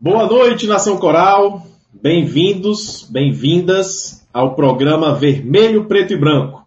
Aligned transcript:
Boa 0.00 0.28
noite, 0.28 0.68
Nação 0.68 0.96
Coral. 0.96 1.66
Bem-vindos, 1.92 3.04
bem-vindas 3.10 4.24
ao 4.32 4.54
programa 4.54 5.12
Vermelho, 5.12 5.86
Preto 5.86 6.12
e 6.12 6.16
Branco. 6.16 6.64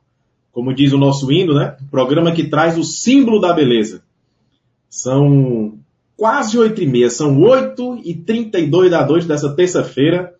Como 0.51 0.73
diz 0.73 0.91
o 0.91 0.97
nosso 0.97 1.31
hino, 1.31 1.53
né? 1.53 1.77
programa 1.89 2.33
que 2.33 2.49
traz 2.49 2.77
o 2.77 2.83
símbolo 2.83 3.39
da 3.39 3.53
beleza. 3.53 4.03
São 4.89 5.75
quase 6.17 6.59
oito 6.59 6.83
e 6.83 6.85
meia, 6.85 7.09
são 7.09 7.39
oito 7.39 8.01
e 8.03 8.13
trinta 8.13 8.59
e 8.59 8.67
dois 8.67 8.91
da 8.91 9.07
noite 9.07 9.25
dessa 9.25 9.55
terça-feira. 9.55 10.33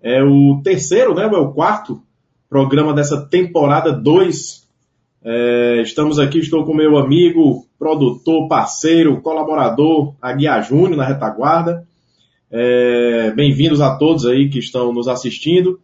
É 0.00 0.22
o 0.22 0.60
terceiro, 0.62 1.12
né? 1.16 1.24
É 1.24 1.36
o 1.36 1.52
quarto 1.52 2.00
programa 2.48 2.94
dessa 2.94 3.20
temporada 3.26 3.92
2. 3.92 4.68
É, 5.24 5.82
estamos 5.82 6.20
aqui, 6.20 6.38
estou 6.38 6.64
com 6.64 6.74
meu 6.74 6.96
amigo, 6.96 7.66
produtor, 7.76 8.46
parceiro, 8.46 9.20
colaborador, 9.20 10.14
Aguiar 10.22 10.62
Júnior, 10.62 10.96
na 10.96 11.04
retaguarda. 11.04 11.89
É, 12.52 13.30
Bem-vindos 13.30 13.80
a 13.80 13.94
todos 13.96 14.26
aí 14.26 14.48
que 14.48 14.58
estão 14.58 14.92
nos 14.92 15.06
assistindo. 15.06 15.80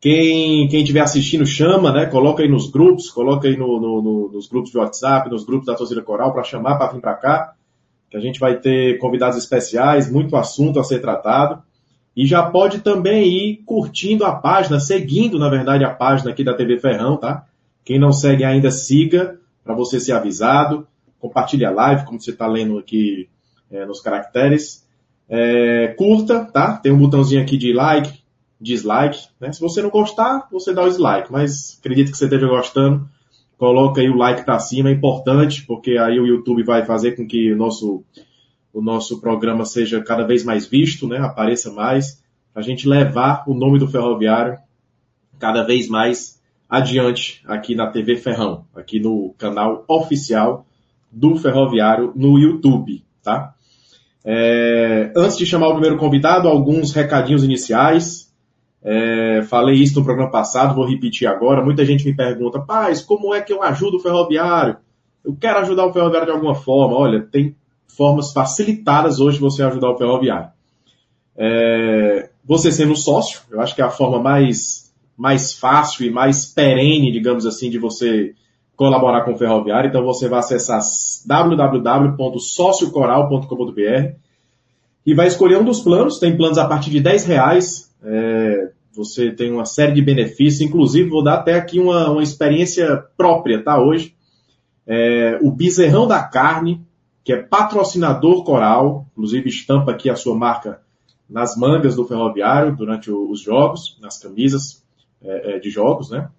Quem, 0.00 0.66
quem 0.68 0.80
estiver 0.80 1.00
assistindo, 1.00 1.44
chama, 1.44 1.92
né? 1.92 2.06
Coloca 2.06 2.42
aí 2.42 2.48
nos 2.48 2.70
grupos, 2.70 3.10
coloca 3.10 3.46
aí 3.46 3.58
no, 3.58 3.78
no, 3.78 4.00
no, 4.00 4.32
nos 4.32 4.48
grupos 4.48 4.70
de 4.70 4.78
WhatsApp, 4.78 5.28
nos 5.28 5.44
grupos 5.44 5.66
da 5.66 5.74
torcida 5.74 6.00
coral 6.00 6.32
para 6.32 6.44
chamar 6.44 6.78
para 6.78 6.92
vir 6.92 7.00
para 7.02 7.14
cá, 7.14 7.52
que 8.08 8.16
a 8.16 8.20
gente 8.20 8.40
vai 8.40 8.56
ter 8.56 8.96
convidados 8.98 9.36
especiais, 9.36 10.10
muito 10.10 10.34
assunto 10.34 10.80
a 10.80 10.84
ser 10.84 11.00
tratado. 11.00 11.62
E 12.16 12.24
já 12.24 12.48
pode 12.48 12.80
também 12.80 13.28
ir 13.28 13.56
curtindo 13.66 14.24
a 14.24 14.34
página, 14.34 14.80
seguindo, 14.80 15.38
na 15.38 15.50
verdade, 15.50 15.84
a 15.84 15.90
página 15.90 16.30
aqui 16.30 16.42
da 16.42 16.54
TV 16.54 16.78
Ferrão, 16.78 17.18
tá? 17.18 17.44
Quem 17.84 17.98
não 17.98 18.12
segue 18.12 18.44
ainda, 18.44 18.70
siga, 18.70 19.38
para 19.62 19.74
você 19.74 20.00
ser 20.00 20.12
avisado. 20.12 20.86
Compartilhe 21.18 21.66
a 21.66 21.70
live, 21.70 22.06
como 22.06 22.18
você 22.18 22.30
está 22.30 22.46
lendo 22.46 22.78
aqui 22.78 23.28
é, 23.70 23.84
nos 23.84 24.00
caracteres. 24.00 24.87
É, 25.28 25.88
curta, 25.98 26.44
tá? 26.44 26.76
Tem 26.76 26.90
um 26.90 26.98
botãozinho 26.98 27.42
aqui 27.42 27.56
de 27.56 27.72
like, 27.72 28.22
dislike, 28.60 29.28
né? 29.40 29.52
Se 29.52 29.60
você 29.60 29.82
não 29.82 29.90
gostar, 29.90 30.48
você 30.50 30.72
dá 30.72 30.82
o 30.82 30.88
dislike, 30.88 31.30
mas 31.30 31.76
acredito 31.78 32.10
que 32.10 32.16
você 32.16 32.24
esteja 32.24 32.46
gostando. 32.46 33.08
Coloca 33.56 34.00
aí 34.00 34.08
o 34.08 34.16
like 34.16 34.44
para 34.44 34.58
cima, 34.58 34.88
é 34.88 34.92
importante, 34.92 35.66
porque 35.66 35.98
aí 35.98 36.18
o 36.18 36.26
YouTube 36.26 36.62
vai 36.62 36.84
fazer 36.84 37.16
com 37.16 37.26
que 37.26 37.52
o 37.52 37.56
nosso, 37.56 38.04
o 38.72 38.80
nosso 38.80 39.20
programa 39.20 39.64
seja 39.64 40.02
cada 40.02 40.24
vez 40.24 40.44
mais 40.44 40.66
visto, 40.66 41.06
né? 41.08 41.18
Apareça 41.18 41.72
mais, 41.72 42.22
a 42.54 42.62
gente 42.62 42.88
levar 42.88 43.44
o 43.46 43.54
nome 43.54 43.78
do 43.78 43.88
ferroviário 43.88 44.58
cada 45.38 45.62
vez 45.62 45.88
mais 45.88 46.40
adiante 46.68 47.42
aqui 47.46 47.74
na 47.74 47.86
TV 47.86 48.16
Ferrão, 48.16 48.64
aqui 48.74 49.00
no 49.00 49.34
canal 49.38 49.84
oficial 49.88 50.66
do 51.10 51.36
Ferroviário 51.36 52.12
no 52.14 52.38
YouTube, 52.38 53.02
tá? 53.22 53.54
É, 54.24 55.12
antes 55.16 55.36
de 55.36 55.46
chamar 55.46 55.68
o 55.68 55.72
primeiro 55.72 55.96
convidado, 55.96 56.48
alguns 56.48 56.92
recadinhos 56.92 57.44
iniciais. 57.44 58.28
É, 58.82 59.42
falei 59.48 59.76
isso 59.76 59.98
no 59.98 60.04
programa 60.04 60.30
passado, 60.30 60.74
vou 60.74 60.86
repetir 60.86 61.26
agora. 61.26 61.64
Muita 61.64 61.84
gente 61.84 62.04
me 62.04 62.14
pergunta, 62.14 62.60
paz, 62.60 63.00
como 63.00 63.34
é 63.34 63.40
que 63.40 63.52
eu 63.52 63.62
ajudo 63.62 63.96
o 63.96 64.00
ferroviário? 64.00 64.76
Eu 65.24 65.36
quero 65.38 65.58
ajudar 65.58 65.86
o 65.86 65.92
ferroviário 65.92 66.26
de 66.26 66.32
alguma 66.32 66.54
forma. 66.54 66.96
Olha, 66.96 67.20
tem 67.20 67.54
formas 67.86 68.32
facilitadas 68.32 69.18
hoje 69.18 69.36
de 69.36 69.42
você 69.42 69.62
ajudar 69.62 69.90
o 69.90 69.98
ferroviário. 69.98 70.50
É, 71.36 72.30
você 72.44 72.72
sendo 72.72 72.96
sócio, 72.96 73.40
eu 73.50 73.60
acho 73.60 73.74
que 73.74 73.82
é 73.82 73.84
a 73.84 73.90
forma 73.90 74.20
mais, 74.20 74.92
mais 75.16 75.52
fácil 75.52 76.06
e 76.06 76.10
mais 76.10 76.46
perene, 76.46 77.12
digamos 77.12 77.46
assim, 77.46 77.70
de 77.70 77.78
você 77.78 78.34
colaborar 78.78 79.20
com 79.22 79.32
o 79.32 79.36
Ferroviário, 79.36 79.88
então 79.88 80.04
você 80.04 80.28
vai 80.28 80.38
acessar 80.38 80.80
www.sociocoral.com.br 81.26 84.12
e 85.04 85.14
vai 85.14 85.26
escolher 85.26 85.58
um 85.58 85.64
dos 85.64 85.80
planos, 85.80 86.20
tem 86.20 86.36
planos 86.36 86.58
a 86.58 86.68
partir 86.68 86.90
de 86.90 87.00
10 87.00 87.24
reais, 87.24 87.92
é, 88.04 88.70
você 88.94 89.32
tem 89.32 89.52
uma 89.52 89.64
série 89.64 89.94
de 89.94 90.00
benefícios, 90.00 90.60
inclusive 90.60 91.10
vou 91.10 91.24
dar 91.24 91.34
até 91.34 91.54
aqui 91.54 91.80
uma, 91.80 92.08
uma 92.08 92.22
experiência 92.22 93.04
própria, 93.16 93.64
tá, 93.64 93.82
hoje. 93.82 94.14
É, 94.86 95.40
o 95.42 95.50
Bezerrão 95.50 96.06
da 96.06 96.22
Carne, 96.22 96.80
que 97.24 97.32
é 97.32 97.42
patrocinador 97.42 98.44
coral, 98.44 99.06
inclusive 99.10 99.48
estampa 99.48 99.90
aqui 99.90 100.08
a 100.08 100.14
sua 100.14 100.36
marca 100.36 100.80
nas 101.28 101.56
mangas 101.56 101.96
do 101.96 102.06
ferroviário 102.06 102.76
durante 102.76 103.10
os 103.10 103.40
jogos, 103.40 103.98
nas 104.00 104.18
camisas 104.18 104.84
é, 105.20 105.56
é 105.56 105.58
de 105.58 105.68
jogos, 105.68 106.10
né? 106.10 106.30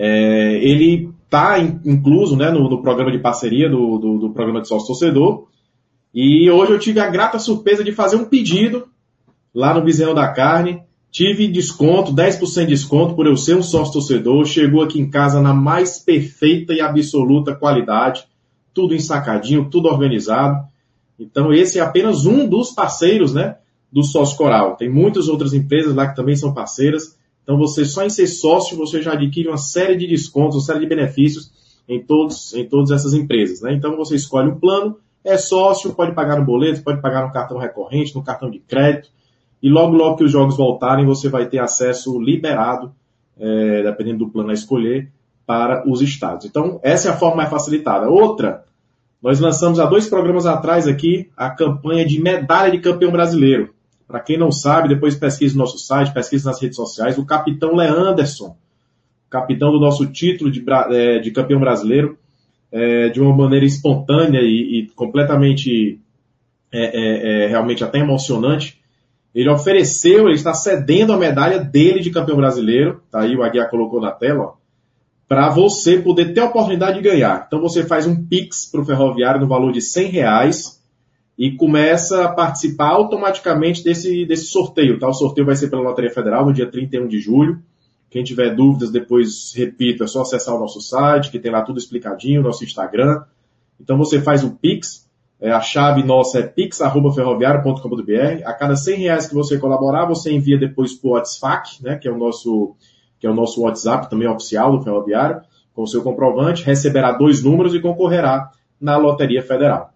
É, 0.00 0.54
ele 0.62 1.12
está 1.24 1.58
incluso 1.58 2.36
né, 2.36 2.52
no, 2.52 2.70
no, 2.70 2.80
programa 2.80 3.10
de 3.10 3.18
parceria 3.18 3.68
do, 3.68 3.98
do, 3.98 4.18
do 4.18 4.30
programa 4.30 4.62
de 4.62 4.68
sócio 4.68 4.86
torcedor. 4.86 5.48
E 6.14 6.48
hoje 6.48 6.72
eu 6.72 6.78
tive 6.78 7.00
a 7.00 7.10
grata 7.10 7.38
surpresa 7.40 7.82
de 7.82 7.90
fazer 7.90 8.14
um 8.14 8.24
pedido 8.24 8.86
lá 9.52 9.74
no 9.74 9.82
Bezerro 9.82 10.14
da 10.14 10.28
Carne. 10.28 10.80
Tive 11.10 11.48
desconto, 11.48 12.14
10% 12.14 12.60
de 12.60 12.66
desconto 12.66 13.16
por 13.16 13.26
eu 13.26 13.36
ser 13.36 13.56
um 13.56 13.62
sócio 13.62 13.94
torcedor. 13.94 14.46
Chegou 14.46 14.82
aqui 14.82 15.00
em 15.00 15.10
casa 15.10 15.40
na 15.40 15.52
mais 15.52 15.98
perfeita 15.98 16.72
e 16.72 16.80
absoluta 16.80 17.56
qualidade. 17.56 18.24
Tudo 18.72 18.94
ensacadinho, 18.94 19.68
tudo 19.68 19.88
organizado. 19.88 20.64
Então 21.18 21.52
esse 21.52 21.80
é 21.80 21.82
apenas 21.82 22.24
um 22.24 22.46
dos 22.48 22.70
parceiros, 22.70 23.34
né, 23.34 23.56
do 23.90 24.04
sócio 24.04 24.36
coral. 24.36 24.76
Tem 24.76 24.88
muitas 24.88 25.26
outras 25.26 25.52
empresas 25.52 25.92
lá 25.92 26.06
que 26.06 26.14
também 26.14 26.36
são 26.36 26.54
parceiras. 26.54 27.17
Então 27.48 27.56
você 27.56 27.82
só 27.86 28.04
em 28.04 28.10
ser 28.10 28.26
sócio 28.26 28.76
você 28.76 29.00
já 29.00 29.14
adquire 29.14 29.48
uma 29.48 29.56
série 29.56 29.96
de 29.96 30.06
descontos, 30.06 30.56
uma 30.56 30.62
série 30.62 30.80
de 30.80 30.86
benefícios 30.86 31.50
em 31.88 31.98
todos 31.98 32.52
em 32.52 32.68
todas 32.68 32.90
essas 32.90 33.14
empresas, 33.14 33.62
né? 33.62 33.72
Então 33.72 33.96
você 33.96 34.16
escolhe 34.16 34.50
um 34.50 34.60
plano, 34.60 34.98
é 35.24 35.38
sócio, 35.38 35.94
pode 35.94 36.14
pagar 36.14 36.38
no 36.38 36.44
boleto, 36.44 36.82
pode 36.82 37.00
pagar 37.00 37.26
no 37.26 37.32
cartão 37.32 37.56
recorrente, 37.56 38.14
no 38.14 38.22
cartão 38.22 38.50
de 38.50 38.58
crédito 38.58 39.08
e 39.62 39.70
logo 39.70 39.96
logo 39.96 40.16
que 40.16 40.24
os 40.24 40.30
jogos 40.30 40.58
voltarem 40.58 41.06
você 41.06 41.30
vai 41.30 41.46
ter 41.46 41.58
acesso 41.58 42.20
liberado, 42.20 42.92
é, 43.40 43.82
dependendo 43.82 44.26
do 44.26 44.30
plano 44.30 44.50
a 44.50 44.52
escolher, 44.52 45.10
para 45.46 45.88
os 45.90 46.02
estados. 46.02 46.44
Então 46.44 46.78
essa 46.82 47.08
é 47.08 47.12
a 47.12 47.16
forma 47.16 47.36
mais 47.36 47.48
facilitada. 47.48 48.10
Outra, 48.10 48.66
nós 49.22 49.40
lançamos 49.40 49.80
há 49.80 49.86
dois 49.86 50.06
programas 50.06 50.44
atrás 50.44 50.86
aqui 50.86 51.30
a 51.34 51.48
campanha 51.48 52.04
de 52.04 52.20
medalha 52.20 52.70
de 52.70 52.78
campeão 52.78 53.10
brasileiro. 53.10 53.72
Para 54.08 54.20
quem 54.20 54.38
não 54.38 54.50
sabe, 54.50 54.88
depois 54.88 55.14
pesquise 55.14 55.54
no 55.54 55.60
nosso 55.60 55.78
site, 55.78 56.14
pesquise 56.14 56.46
nas 56.46 56.60
redes 56.60 56.76
sociais, 56.76 57.18
o 57.18 57.26
capitão 57.26 57.76
Leanderson, 57.76 58.56
capitão 59.28 59.70
do 59.70 59.78
nosso 59.78 60.06
título 60.06 60.50
de, 60.50 60.64
é, 60.90 61.18
de 61.18 61.30
campeão 61.30 61.60
brasileiro, 61.60 62.18
é, 62.72 63.10
de 63.10 63.20
uma 63.20 63.36
maneira 63.36 63.66
espontânea 63.66 64.40
e, 64.40 64.80
e 64.80 64.86
completamente, 64.96 66.00
é, 66.72 66.84
é, 66.84 67.44
é, 67.44 67.46
realmente 67.48 67.84
até 67.84 67.98
emocionante, 67.98 68.80
ele 69.34 69.50
ofereceu, 69.50 70.26
ele 70.26 70.36
está 70.36 70.54
cedendo 70.54 71.12
a 71.12 71.18
medalha 71.18 71.58
dele 71.58 72.00
de 72.00 72.10
campeão 72.10 72.38
brasileiro, 72.38 73.02
tá 73.10 73.20
aí 73.20 73.36
o 73.36 73.42
Aguiar 73.42 73.68
colocou 73.68 74.00
na 74.00 74.10
tela, 74.10 74.54
para 75.28 75.50
você 75.50 75.98
poder 75.98 76.32
ter 76.32 76.40
a 76.40 76.46
oportunidade 76.46 76.96
de 76.96 77.02
ganhar. 77.02 77.44
Então 77.46 77.60
você 77.60 77.84
faz 77.84 78.06
um 78.06 78.24
Pix 78.24 78.64
para 78.64 78.80
o 78.80 78.84
Ferroviário 78.86 79.38
no 79.38 79.46
valor 79.46 79.70
de 79.70 79.82
100 79.82 80.08
reais, 80.08 80.77
e 81.38 81.52
começa 81.52 82.24
a 82.24 82.28
participar 82.28 82.88
automaticamente 82.88 83.84
desse, 83.84 84.26
desse 84.26 84.46
sorteio. 84.46 84.98
Tá? 84.98 85.08
O 85.08 85.12
sorteio 85.12 85.46
vai 85.46 85.54
ser 85.54 85.70
pela 85.70 85.82
Loteria 85.82 86.10
Federal 86.10 86.44
no 86.44 86.52
dia 86.52 86.66
31 86.66 87.06
de 87.06 87.20
julho. 87.20 87.62
Quem 88.10 88.24
tiver 88.24 88.56
dúvidas, 88.56 88.90
depois, 88.90 89.52
repito, 89.54 90.02
é 90.02 90.06
só 90.06 90.22
acessar 90.22 90.56
o 90.56 90.58
nosso 90.58 90.80
site, 90.80 91.30
que 91.30 91.38
tem 91.38 91.52
lá 91.52 91.62
tudo 91.62 91.78
explicadinho, 91.78 92.42
nosso 92.42 92.64
Instagram. 92.64 93.22
Então 93.80 93.96
você 93.96 94.20
faz 94.20 94.42
o 94.42 94.50
Pix, 94.50 95.08
é, 95.40 95.52
a 95.52 95.60
chave 95.60 96.02
nossa 96.02 96.40
é 96.40 96.42
pix.ferroviário.com.br. 96.42 98.42
A 98.44 98.52
cada 98.54 98.74
100 98.74 98.96
reais 98.96 99.28
que 99.28 99.34
você 99.34 99.58
colaborar, 99.58 100.06
você 100.06 100.32
envia 100.32 100.58
depois 100.58 100.94
para 100.94 101.08
o 101.08 101.12
WhatsApp, 101.12 101.68
né, 101.80 101.96
que 101.96 102.08
é 102.08 102.10
o 102.10 102.18
nosso 102.18 102.74
que 103.20 103.26
é 103.26 103.30
o 103.30 103.34
nosso 103.34 103.62
WhatsApp, 103.62 104.08
também 104.08 104.28
oficial 104.28 104.70
do 104.70 104.84
Ferroviário, 104.84 105.40
com 105.74 105.82
o 105.82 105.86
seu 105.88 106.02
comprovante, 106.02 106.62
receberá 106.62 107.10
dois 107.10 107.42
números 107.42 107.74
e 107.74 107.80
concorrerá 107.80 108.52
na 108.80 108.96
Loteria 108.96 109.42
Federal. 109.42 109.92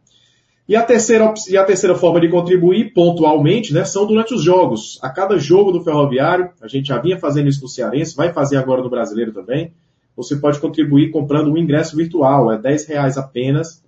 E 0.68 0.76
a 0.76 0.82
terceira, 0.82 1.34
e 1.48 1.56
a 1.56 1.64
terceira 1.64 1.94
forma 1.94 2.20
de 2.20 2.28
contribuir 2.28 2.92
pontualmente, 2.92 3.74
né, 3.74 3.84
são 3.84 4.06
durante 4.06 4.32
os 4.32 4.42
jogos. 4.42 4.98
A 5.02 5.10
cada 5.10 5.36
jogo 5.36 5.72
do 5.72 5.82
Ferroviário, 5.82 6.50
a 6.60 6.68
gente 6.68 6.86
já 6.86 6.98
vinha 6.98 7.18
fazendo 7.18 7.48
isso 7.48 7.62
no 7.62 7.68
Cearense, 7.68 8.16
vai 8.16 8.32
fazer 8.32 8.56
agora 8.56 8.82
no 8.82 8.88
Brasileiro 8.88 9.32
também. 9.32 9.72
Você 10.16 10.36
pode 10.36 10.60
contribuir 10.60 11.10
comprando 11.10 11.50
um 11.50 11.56
ingresso 11.56 11.96
virtual, 11.96 12.52
é 12.52 12.58
10 12.58 12.86
reais 12.86 13.18
apenas. 13.18 13.82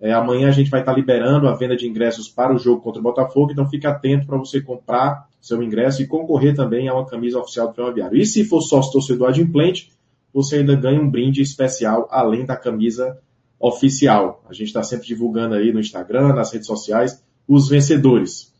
É, 0.00 0.12
amanhã 0.12 0.48
a 0.48 0.52
gente 0.52 0.70
vai 0.70 0.80
estar 0.80 0.92
liberando 0.92 1.48
a 1.48 1.54
venda 1.54 1.76
de 1.76 1.88
ingressos 1.88 2.28
para 2.28 2.54
o 2.54 2.58
jogo 2.58 2.82
contra 2.82 3.00
o 3.00 3.02
Botafogo, 3.02 3.50
então 3.50 3.68
fique 3.68 3.86
atento 3.86 4.26
para 4.26 4.36
você 4.36 4.60
comprar 4.60 5.26
seu 5.40 5.62
ingresso 5.62 6.02
e 6.02 6.06
concorrer 6.06 6.54
também 6.54 6.88
a 6.88 6.94
uma 6.94 7.06
camisa 7.06 7.38
oficial 7.38 7.68
do 7.68 7.74
Ferroviário. 7.74 8.16
E 8.16 8.26
se 8.26 8.44
for 8.44 8.60
sócio 8.60 8.92
torcedor 8.92 9.28
adimplente, 9.28 9.90
você 10.32 10.56
ainda 10.56 10.76
ganha 10.76 11.00
um 11.00 11.10
brinde 11.10 11.40
especial 11.40 12.06
além 12.10 12.44
da 12.44 12.56
camisa 12.56 13.18
oficial. 13.58 14.44
A 14.48 14.52
gente 14.52 14.68
está 14.68 14.82
sempre 14.82 15.06
divulgando 15.06 15.54
aí 15.54 15.72
no 15.72 15.80
Instagram, 15.80 16.34
nas 16.34 16.52
redes 16.52 16.66
sociais, 16.66 17.22
os 17.46 17.68
vencedores. 17.68 18.52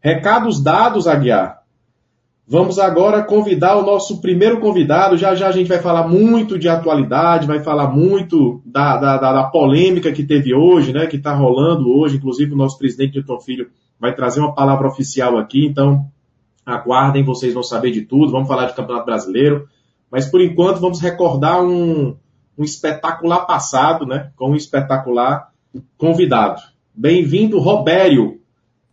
Recados 0.00 0.62
dados, 0.62 1.06
Aguiar. 1.06 1.62
Vamos 2.46 2.78
agora 2.78 3.22
convidar 3.22 3.76
o 3.78 3.86
nosso 3.86 4.20
primeiro 4.20 4.60
convidado. 4.60 5.16
Já 5.16 5.34
já 5.34 5.48
a 5.48 5.52
gente 5.52 5.68
vai 5.68 5.78
falar 5.78 6.08
muito 6.08 6.58
de 6.58 6.68
atualidade, 6.68 7.46
vai 7.46 7.62
falar 7.62 7.88
muito 7.88 8.60
da, 8.66 8.96
da, 8.96 9.16
da, 9.16 9.32
da 9.32 9.44
polêmica 9.44 10.12
que 10.12 10.24
teve 10.24 10.52
hoje, 10.52 10.92
né? 10.92 11.06
Que 11.06 11.16
está 11.16 11.34
rolando 11.34 11.88
hoje. 11.88 12.16
Inclusive 12.16 12.52
o 12.52 12.56
nosso 12.56 12.76
presidente 12.78 13.14
Newton 13.14 13.40
Filho 13.40 13.70
vai 14.02 14.12
trazer 14.12 14.40
uma 14.40 14.52
palavra 14.52 14.88
oficial 14.88 15.38
aqui, 15.38 15.64
então 15.64 16.10
aguardem, 16.66 17.24
vocês 17.24 17.54
vão 17.54 17.62
saber 17.62 17.92
de 17.92 18.02
tudo, 18.02 18.32
vamos 18.32 18.48
falar 18.48 18.66
de 18.66 18.74
Campeonato 18.74 19.06
Brasileiro, 19.06 19.68
mas 20.10 20.26
por 20.26 20.40
enquanto 20.40 20.80
vamos 20.80 21.00
recordar 21.00 21.62
um, 21.62 22.16
um 22.56 22.64
espetacular 22.64 23.46
passado, 23.46 24.06
né, 24.06 24.30
com 24.36 24.50
um 24.50 24.56
espetacular 24.56 25.52
convidado. 25.96 26.62
Bem-vindo, 26.94 27.58
Robério. 27.58 28.40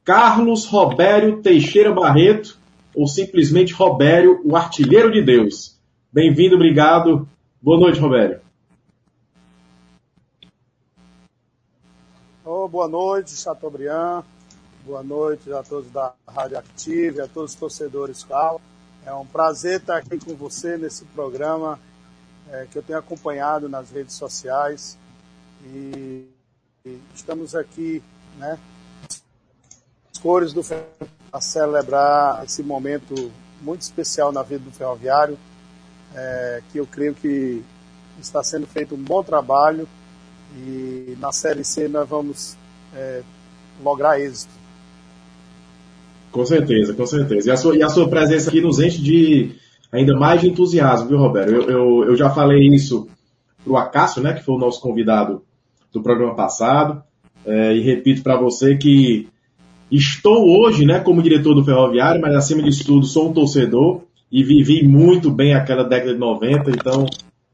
Carlos 0.04 0.66
Robério 0.66 1.42
Teixeira 1.42 1.94
Barreto, 1.94 2.58
ou 2.96 3.08
simplesmente 3.08 3.74
Robério, 3.74 4.42
o 4.44 4.56
artilheiro 4.56 5.12
de 5.12 5.22
Deus. 5.22 5.78
Bem-vindo, 6.12 6.56
obrigado. 6.56 7.28
Boa 7.62 7.80
noite, 7.80 8.00
Robério. 8.00 8.42
Oh, 12.44 12.68
boa 12.68 12.88
noite, 12.88 13.32
Chateaubriand. 13.32 14.24
Boa 14.86 15.04
noite 15.04 15.52
a 15.54 15.62
todos 15.62 15.92
da 15.92 16.14
Rádio 16.28 16.58
Active, 16.58 17.22
a 17.22 17.28
todos 17.28 17.52
os 17.52 17.60
torcedores 17.60 18.24
Cal. 18.24 18.60
É 19.06 19.14
um 19.14 19.26
prazer 19.26 19.80
estar 19.80 19.98
aqui 19.98 20.18
com 20.18 20.34
você 20.34 20.78
nesse 20.78 21.06
programa 21.06 21.80
é, 22.52 22.68
que 22.70 22.78
eu 22.78 22.84
tenho 22.84 23.00
acompanhado 23.00 23.70
nas 23.70 23.92
redes 23.92 24.16
sociais. 24.16 24.98
E, 25.66 26.26
e 26.86 27.00
estamos 27.14 27.56
aqui, 27.56 28.02
né, 28.38 28.58
as 30.12 30.18
cores 30.22 30.54
do 30.54 30.62
a 31.32 31.42
celebrar 31.42 32.44
esse 32.44 32.64
momento 32.64 33.32
muito 33.62 33.82
especial 33.82 34.32
na 34.32 34.42
vida 34.42 34.64
do 34.64 34.72
ferroviário, 34.72 35.38
é, 36.16 36.62
que 36.72 36.80
eu 36.80 36.88
creio 36.88 37.14
que 37.14 37.64
está 38.20 38.44
sendo 38.44 38.66
feito 38.66 38.96
um 38.96 39.04
bom 39.04 39.24
trabalho 39.24 39.88
e 40.56 41.16
na 41.20 41.32
Série 41.32 41.64
C 41.64 41.88
nós 41.88 42.08
vamos 42.10 42.58
é, 42.96 43.22
lograr 43.84 44.20
êxito. 44.20 44.52
Com 46.32 46.46
certeza, 46.46 46.94
com 46.94 47.06
certeza. 47.06 47.50
E 47.50 47.52
a, 47.52 47.58
sua, 47.58 47.76
e 47.76 47.84
a 47.84 47.90
sua 47.90 48.10
presença 48.10 48.50
aqui 48.50 48.62
nos 48.62 48.80
enche 48.80 49.02
de 49.02 49.56
ainda 49.92 50.16
mais 50.18 50.42
de 50.42 50.50
entusiasmo, 50.50 51.08
viu, 51.08 51.18
Roberto? 51.18 51.52
Eu, 51.52 51.70
eu, 51.70 52.04
eu 52.06 52.16
já 52.16 52.30
falei 52.30 52.68
isso 52.68 53.08
para 53.64 53.74
o 53.74 53.78
Acácio, 53.78 54.22
né, 54.22 54.34
que 54.34 54.44
foi 54.44 54.56
o 54.56 54.60
nosso 54.60 54.82
convidado 54.82 55.42
do 55.92 56.02
programa 56.02 56.36
passado, 56.36 57.02
é, 57.46 57.76
e 57.76 57.82
repito 57.82 58.22
para 58.22 58.38
você 58.38 58.76
que 58.76 59.28
estou 59.92 60.48
hoje, 60.48 60.86
né, 60.86 61.00
como 61.00 61.24
diretor 61.24 61.56
do 61.56 61.64
Ferroviário, 61.64 62.22
mas 62.22 62.36
acima 62.36 62.62
de 62.62 62.84
tudo 62.84 63.06
sou 63.06 63.30
um 63.30 63.34
torcedor 63.34 64.02
e 64.32 64.44
vivi 64.44 64.88
muito 64.88 65.32
bem 65.32 65.54
aquela 65.54 65.84
década 65.84 66.14
de 66.14 66.20
90, 66.20 66.70
então 66.72 67.06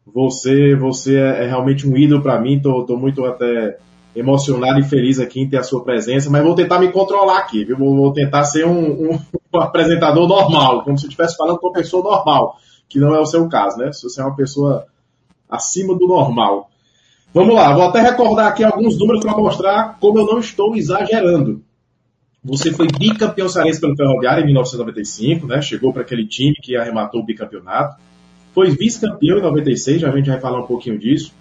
você, 0.05 0.75
você 0.75 1.15
é, 1.15 1.43
é 1.43 1.47
realmente 1.47 1.87
um 1.87 1.95
ídolo 1.95 2.21
para 2.21 2.39
mim, 2.39 2.59
tô, 2.59 2.83
tô, 2.83 2.97
muito 2.97 3.23
até 3.23 3.77
emocionado 4.15 4.79
e 4.79 4.83
feliz 4.83 5.19
aqui 5.19 5.41
em 5.41 5.49
ter 5.49 5.57
a 5.57 5.63
sua 5.63 5.83
presença, 5.83 6.29
mas 6.29 6.43
vou 6.43 6.55
tentar 6.55 6.79
me 6.79 6.91
controlar 6.91 7.39
aqui, 7.39 7.65
viu? 7.65 7.77
Vou, 7.77 8.13
tentar 8.13 8.43
ser 8.45 8.65
um, 8.65 9.11
um, 9.11 9.19
um, 9.53 9.59
apresentador 9.59 10.27
normal, 10.27 10.83
como 10.83 10.97
se 10.97 11.05
estivesse 11.05 11.35
falando 11.35 11.59
com 11.59 11.67
uma 11.67 11.73
pessoa 11.73 12.03
normal, 12.03 12.55
que 12.87 12.99
não 12.99 13.13
é 13.13 13.19
o 13.19 13.25
seu 13.25 13.47
caso, 13.49 13.77
né? 13.77 13.91
Se 13.91 14.03
você 14.03 14.21
é 14.21 14.23
uma 14.23 14.35
pessoa 14.35 14.85
acima 15.49 15.93
do 15.95 16.07
normal. 16.07 16.69
Vamos 17.33 17.53
lá, 17.53 17.73
vou 17.73 17.83
até 17.83 17.99
recordar 17.99 18.47
aqui 18.47 18.63
alguns 18.63 18.97
números 18.97 19.21
para 19.21 19.35
mostrar 19.35 19.97
como 19.99 20.19
eu 20.19 20.25
não 20.25 20.39
estou 20.39 20.75
exagerando. 20.75 21.61
Você 22.41 22.71
foi 22.71 22.87
bicampeão 22.87 23.49
cearense 23.49 23.81
pelo 23.81 23.95
Ferroviário 23.97 24.43
em 24.43 24.45
1995, 24.45 25.47
né? 25.47 25.61
Chegou 25.61 25.91
para 25.91 26.03
aquele 26.03 26.25
time 26.25 26.55
que 26.61 26.77
arrematou 26.77 27.21
o 27.21 27.25
bicampeonato. 27.25 27.99
Foi 28.53 28.69
vice-campeão 28.69 29.39
em 29.39 29.41
96, 29.41 29.99
já 29.99 30.09
a 30.09 30.15
gente 30.15 30.29
vai 30.29 30.39
falar 30.39 30.61
um 30.61 30.67
pouquinho 30.67 30.97
disso. 30.97 31.33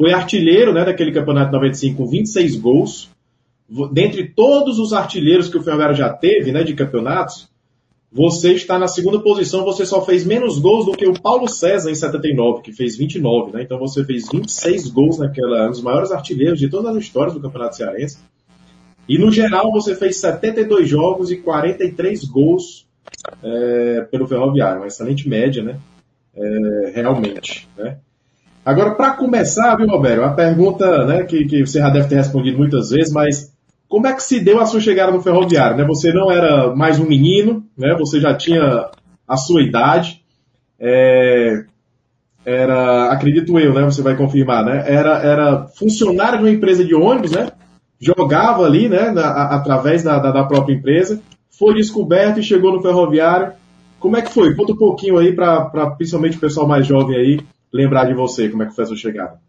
Foi 0.00 0.14
artilheiro 0.14 0.72
né, 0.72 0.82
daquele 0.82 1.12
campeonato 1.12 1.48
de 1.48 1.56
95 1.56 1.96
com 1.98 2.06
26 2.08 2.56
gols. 2.56 3.10
Dentre 3.92 4.30
todos 4.30 4.78
os 4.78 4.94
artilheiros 4.94 5.50
que 5.50 5.58
o 5.58 5.62
Ferroviário 5.62 5.94
já 5.94 6.08
teve 6.08 6.50
né, 6.52 6.62
de 6.62 6.72
campeonatos, 6.74 7.50
você 8.10 8.54
está 8.54 8.78
na 8.78 8.88
segunda 8.88 9.20
posição, 9.20 9.62
você 9.62 9.84
só 9.84 10.02
fez 10.02 10.24
menos 10.24 10.58
gols 10.58 10.86
do 10.86 10.92
que 10.92 11.06
o 11.06 11.12
Paulo 11.20 11.46
César 11.46 11.90
em 11.90 11.94
79, 11.94 12.62
que 12.62 12.72
fez 12.72 12.96
29, 12.96 13.52
né? 13.52 13.62
Então 13.62 13.78
você 13.78 14.02
fez 14.02 14.26
26 14.32 14.88
gols 14.88 15.18
naquela, 15.18 15.66
um 15.66 15.70
dos 15.70 15.82
maiores 15.82 16.10
artilheiros 16.10 16.58
de 16.58 16.70
todas 16.70 16.96
as 16.96 17.04
histórias 17.04 17.34
do 17.34 17.40
Campeonato 17.40 17.76
Cearense. 17.76 18.20
E 19.06 19.18
no 19.18 19.30
geral 19.30 19.70
você 19.70 19.94
fez 19.94 20.16
72 20.16 20.88
jogos 20.88 21.30
e 21.30 21.36
43 21.36 22.24
gols 22.24 22.86
é, 23.42 24.00
pelo 24.10 24.26
Ferroviário, 24.26 24.80
uma 24.80 24.86
excelente 24.86 25.28
média, 25.28 25.62
né? 25.62 25.78
É, 26.34 26.92
realmente, 26.94 27.68
né? 27.76 27.98
Agora, 28.64 28.94
para 28.94 29.12
começar, 29.12 29.76
viu, 29.76 29.86
Roberto, 29.86 30.22
a 30.22 30.32
pergunta 30.32 31.06
né, 31.06 31.22
que, 31.24 31.44
que 31.46 31.66
você 31.66 31.78
já 31.78 31.88
deve 31.88 32.08
ter 32.08 32.16
respondido 32.16 32.58
muitas 32.58 32.90
vezes, 32.90 33.12
mas 33.12 33.52
como 33.88 34.06
é 34.06 34.12
que 34.12 34.22
se 34.22 34.38
deu 34.38 34.60
a 34.60 34.66
sua 34.66 34.80
chegada 34.80 35.10
no 35.10 35.22
ferroviário? 35.22 35.76
Né? 35.76 35.84
Você 35.84 36.12
não 36.12 36.30
era 36.30 36.74
mais 36.74 36.98
um 37.00 37.06
menino, 37.06 37.64
né? 37.76 37.96
você 37.98 38.20
já 38.20 38.34
tinha 38.34 38.90
a 39.26 39.36
sua 39.36 39.62
idade, 39.62 40.22
é, 40.78 41.64
era, 42.44 43.12
acredito 43.12 43.58
eu, 43.58 43.74
né? 43.74 43.84
Você 43.84 44.02
vai 44.02 44.16
confirmar, 44.16 44.64
né? 44.64 44.84
Era, 44.86 45.18
era 45.18 45.66
funcionário 45.78 46.38
de 46.38 46.44
uma 46.44 46.50
empresa 46.50 46.84
de 46.84 46.94
ônibus, 46.94 47.32
né? 47.32 47.50
Jogava 48.00 48.64
ali, 48.64 48.88
né? 48.88 49.10
Na, 49.10 49.26
a, 49.26 49.56
através 49.56 50.02
da, 50.02 50.18
da, 50.18 50.32
da, 50.32 50.44
própria 50.44 50.74
empresa, 50.74 51.20
foi 51.50 51.74
descoberto 51.74 52.40
e 52.40 52.42
chegou 52.42 52.72
no 52.72 52.82
ferroviário. 52.82 53.52
Como 53.98 54.16
é 54.16 54.22
que 54.22 54.32
foi? 54.32 54.54
Conta 54.54 54.72
um 54.72 54.76
pouquinho 54.76 55.18
aí 55.18 55.32
para 55.32 55.90
principalmente 55.96 56.38
o 56.38 56.40
pessoal 56.40 56.66
mais 56.66 56.86
jovem 56.86 57.16
aí 57.16 57.40
lembrar 57.72 58.06
de 58.06 58.14
você, 58.14 58.48
como 58.48 58.62
é 58.62 58.66
que 58.66 58.74
foi 58.74 58.84
a 58.84 58.86
sua 58.86 58.96
chegada. 58.96 59.40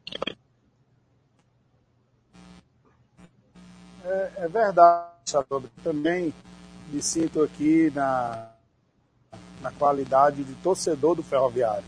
É, 4.04 4.32
é 4.38 4.48
verdade, 4.48 5.10
Chateau. 5.26 5.64
Também 5.84 6.34
me 6.92 7.02
sinto 7.02 7.42
aqui 7.42 7.92
na, 7.96 8.50
na 9.62 9.72
qualidade 9.72 10.44
de 10.44 10.54
torcedor 10.56 11.16
do 11.16 11.24
Ferroviário. 11.24 11.86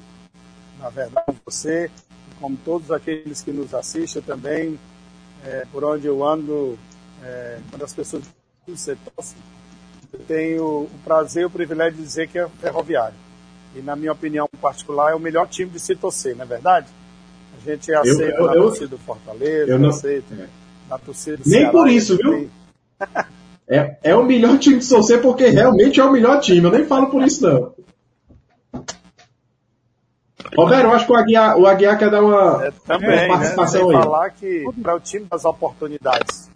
Na 0.80 0.90
verdade, 0.90 1.38
você, 1.46 1.92
como 2.40 2.58
todos 2.58 2.92
aqueles 2.92 3.42
que 3.42 3.52
nos 3.52 3.74
assistem 3.74 4.22
também, 4.22 4.80
é, 5.46 5.66
por 5.72 5.84
onde 5.84 6.08
eu 6.08 6.26
ando, 6.26 6.78
é, 7.22 7.60
quando 7.70 7.84
as 7.84 7.94
pessoas 7.94 8.24
você 8.66 8.96
torce, 8.96 9.36
eu 10.12 10.20
tenho 10.20 10.66
o 10.84 11.00
prazer 11.04 11.44
e 11.44 11.46
o 11.46 11.50
privilégio 11.50 11.98
de 11.98 12.04
dizer 12.04 12.28
que 12.30 12.40
é 12.40 12.48
ferroviário 12.48 13.16
e 13.76 13.82
na 13.82 13.96
minha 13.96 14.12
opinião 14.12 14.48
particular, 14.62 15.12
é 15.12 15.16
o 15.16 15.20
melhor 15.20 15.48
time 15.48 15.70
de 15.70 15.80
se 15.80 15.96
torcer, 15.96 16.36
não 16.36 16.44
é 16.44 16.48
verdade? 16.48 16.88
A 17.58 17.70
gente 17.70 17.94
aceita 17.94 18.24
eu, 18.24 18.38
eu, 18.38 18.46
na 18.46 18.54
torcida 18.54 18.88
do 18.88 18.98
Fortaleza, 18.98 19.72
eu 19.72 19.80
não, 19.80 19.90
aceita 19.90 20.34
é. 20.36 20.48
na 20.90 20.98
torcida 20.98 21.38
do 21.38 21.44
Nem 21.46 21.60
Ceará, 21.60 21.72
por 21.72 21.88
isso, 21.88 22.18
viu? 22.18 22.50
é, 23.68 23.98
é 24.04 24.16
o 24.16 24.24
melhor 24.24 24.58
time 24.60 24.78
de 24.78 24.86
se 24.86 24.94
torcer 24.94 25.22
porque 25.22 25.48
realmente 25.48 26.00
é 26.00 26.04
o 26.04 26.12
melhor 26.12 26.40
time, 26.40 26.64
eu 26.64 26.72
nem 26.72 26.86
falo 26.86 27.08
por 27.08 27.24
isso 27.24 27.44
não. 27.48 27.74
Roberto, 30.56 30.86
eu 30.86 30.94
acho 30.94 31.06
que 31.06 31.12
o 31.12 31.16
Aguiar, 31.16 31.58
o 31.58 31.66
Aguiar 31.66 31.98
quer 31.98 32.12
dar 32.12 32.22
uma, 32.22 32.66
é, 32.66 32.72
também, 32.86 33.10
uma 33.10 33.16
né? 33.16 33.28
participação 33.28 33.88
né? 33.88 33.96
aí. 33.96 34.04
falar 34.04 34.30
que 34.30 34.66
para 34.82 34.96
o 34.96 35.00
time 35.00 35.26
das 35.26 35.46
oportunidades. 35.46 36.52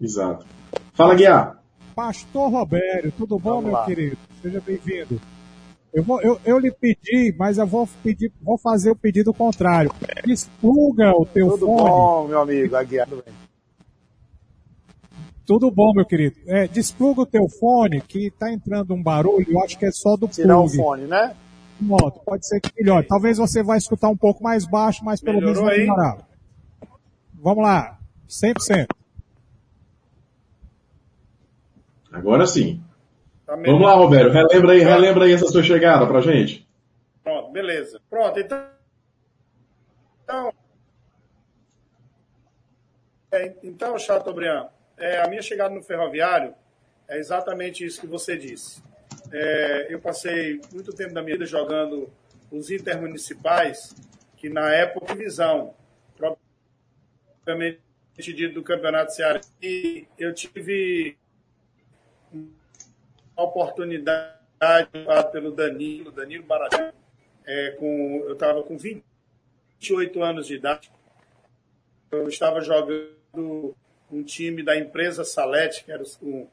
Exato. 0.00 0.46
Fala, 0.94 1.14
Aguiar. 1.14 1.58
Pastor 1.94 2.50
Roberto, 2.50 3.12
tudo 3.16 3.38
bom, 3.38 3.54
Vamos 3.54 3.64
meu 3.64 3.72
lá. 3.72 3.86
querido? 3.86 4.18
Seja 4.42 4.62
bem-vindo. 4.64 5.20
Eu, 5.96 6.02
vou, 6.02 6.20
eu, 6.20 6.38
eu 6.44 6.58
lhe 6.58 6.70
pedi, 6.70 7.34
mas 7.38 7.56
eu 7.56 7.66
vou 7.66 7.88
pedir, 8.02 8.30
vou 8.42 8.58
fazer 8.58 8.90
o 8.90 8.94
pedido 8.94 9.32
contrário. 9.32 9.90
Despluga 10.26 11.10
o 11.16 11.24
teu 11.24 11.48
Tudo 11.48 11.64
fone. 11.64 11.78
Tudo 11.78 11.88
bom, 11.88 12.28
meu 12.28 12.40
amigo, 12.42 12.76
Aguiar. 12.76 13.08
Tudo 15.46 15.70
bom, 15.70 15.94
meu 15.94 16.04
querido. 16.04 16.36
É, 16.48 16.68
despluga 16.68 17.22
o 17.22 17.26
teu 17.26 17.48
fone, 17.48 18.02
que 18.02 18.30
tá 18.30 18.52
entrando 18.52 18.92
um 18.92 19.02
barulho, 19.02 19.46
eu 19.48 19.58
acho 19.64 19.78
que 19.78 19.86
é 19.86 19.90
só 19.90 20.18
do 20.18 20.28
Tirar 20.28 20.56
plug. 20.56 20.74
o 20.74 20.76
fone, 20.76 21.06
né? 21.06 21.34
Pronto, 21.78 22.20
pode 22.26 22.46
ser 22.46 22.60
que 22.60 22.70
melhore. 22.78 23.06
Talvez 23.06 23.38
você 23.38 23.62
vai 23.62 23.78
escutar 23.78 24.10
um 24.10 24.16
pouco 24.18 24.44
mais 24.44 24.66
baixo, 24.66 25.02
mas 25.02 25.22
pelo 25.22 25.38
Melhorou 25.38 25.64
menos 25.64 25.70
vai 25.70 25.78
melhorar. 25.78 26.28
Vamos 27.32 27.64
lá, 27.64 27.98
100%. 28.28 28.86
Agora 32.12 32.46
sim. 32.46 32.82
Tá 33.46 33.54
Vamos 33.54 33.80
lá, 33.80 33.94
Roberto. 33.94 34.32
Relembra 34.32 34.72
aí, 34.72 34.80
relembra 34.80 35.24
aí 35.24 35.32
essa 35.32 35.46
sua 35.46 35.62
chegada 35.62 36.04
pra 36.06 36.20
gente. 36.20 36.68
Pronto, 37.22 37.52
beleza. 37.52 38.00
Pronto, 38.10 38.40
então. 38.40 38.66
Então, 40.24 40.52
é, 43.30 43.54
então 43.62 43.96
Chateaubriand, 43.96 44.66
é, 44.96 45.20
a 45.20 45.28
minha 45.28 45.42
chegada 45.42 45.72
no 45.72 45.82
ferroviário 45.82 46.52
é 47.06 47.18
exatamente 47.18 47.84
isso 47.84 48.00
que 48.00 48.06
você 48.08 48.36
disse. 48.36 48.82
É, 49.32 49.86
eu 49.90 50.00
passei 50.00 50.60
muito 50.72 50.92
tempo 50.92 51.14
da 51.14 51.22
minha 51.22 51.36
vida 51.36 51.46
jogando 51.46 52.10
os 52.50 52.70
intermunicipais, 52.70 53.94
que 54.36 54.48
na 54.48 54.72
época 54.72 55.14
visão, 55.14 55.74
propriamente 56.16 57.80
dito 58.18 58.54
do 58.54 58.62
Campeonato 58.62 59.12
Ceará, 59.12 59.40
e 59.62 60.06
eu 60.18 60.34
tive 60.34 61.16
oportunidade 63.36 64.38
pelo 65.32 65.50
Danilo, 65.50 66.10
Danilo 66.10 66.44
Baratinho, 66.44 66.92
é, 67.46 67.70
com, 67.72 68.24
eu 68.26 68.32
estava 68.32 68.62
com 68.62 68.76
28 68.76 70.22
anos 70.22 70.46
de 70.46 70.54
idade. 70.54 70.90
Eu 72.10 72.28
estava 72.28 72.60
jogando 72.60 73.76
um 74.10 74.22
time 74.22 74.62
da 74.62 74.76
empresa 74.76 75.24
Salete, 75.24 75.84
que 75.84 75.92
era 75.92 76.02
o, 76.22 76.48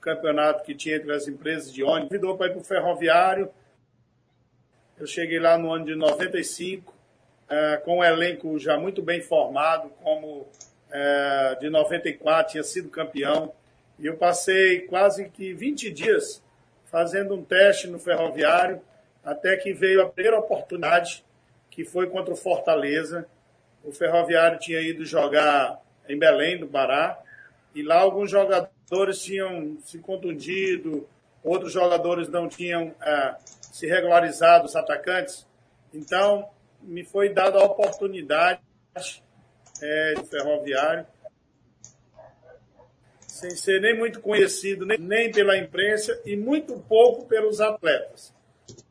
campeonato 0.00 0.64
que 0.64 0.74
tinha 0.74 0.96
entre 0.96 1.12
as 1.12 1.26
empresas 1.26 1.72
de 1.72 1.82
ônibus, 1.82 2.08
convidou 2.08 2.36
para 2.36 2.46
ir 2.46 2.50
para 2.50 2.60
o 2.60 2.64
ferroviário. 2.64 3.50
Eu 4.98 5.06
cheguei 5.06 5.38
lá 5.38 5.58
no 5.58 5.72
ano 5.72 5.84
de 5.84 5.94
95, 5.94 6.94
é, 7.48 7.76
com 7.78 7.98
um 7.98 8.04
elenco 8.04 8.58
já 8.58 8.78
muito 8.78 9.02
bem 9.02 9.20
formado, 9.20 9.90
como 10.02 10.48
é, 10.90 11.56
de 11.60 11.68
94 11.68 12.52
tinha 12.52 12.62
sido 12.62 12.88
campeão. 12.88 13.52
E 13.98 14.06
eu 14.06 14.16
passei 14.16 14.82
quase 14.82 15.28
que 15.28 15.52
20 15.52 15.90
dias 15.90 16.42
fazendo 16.90 17.34
um 17.34 17.44
teste 17.44 17.86
no 17.86 17.98
ferroviário, 17.98 18.80
até 19.24 19.56
que 19.56 19.72
veio 19.72 20.02
a 20.02 20.08
primeira 20.08 20.38
oportunidade, 20.38 21.24
que 21.70 21.84
foi 21.84 22.08
contra 22.08 22.32
o 22.32 22.36
Fortaleza. 22.36 23.26
O 23.84 23.92
ferroviário 23.92 24.58
tinha 24.58 24.80
ido 24.80 25.04
jogar 25.04 25.80
em 26.08 26.18
Belém, 26.18 26.58
do 26.58 26.66
Pará, 26.66 27.18
e 27.74 27.82
lá 27.82 28.00
alguns 28.00 28.30
jogadores 28.30 29.22
tinham 29.22 29.76
se 29.84 29.98
contundido, 29.98 31.06
outros 31.44 31.72
jogadores 31.72 32.28
não 32.28 32.48
tinham 32.48 32.94
é, 33.02 33.34
se 33.60 33.86
regularizado, 33.86 34.66
os 34.66 34.74
atacantes. 34.74 35.46
Então, 35.92 36.48
me 36.82 37.04
foi 37.04 37.28
dada 37.28 37.58
a 37.58 37.64
oportunidade 37.64 38.60
é, 39.82 40.14
do 40.14 40.24
ferroviário, 40.24 41.06
sem 43.38 43.50
ser 43.50 43.80
nem 43.80 43.96
muito 43.96 44.20
conhecido, 44.20 44.84
nem, 44.84 45.30
pela 45.30 45.56
imprensa 45.56 46.20
e 46.24 46.36
muito 46.36 46.76
pouco 46.88 47.24
pelos 47.26 47.60
atletas. 47.60 48.34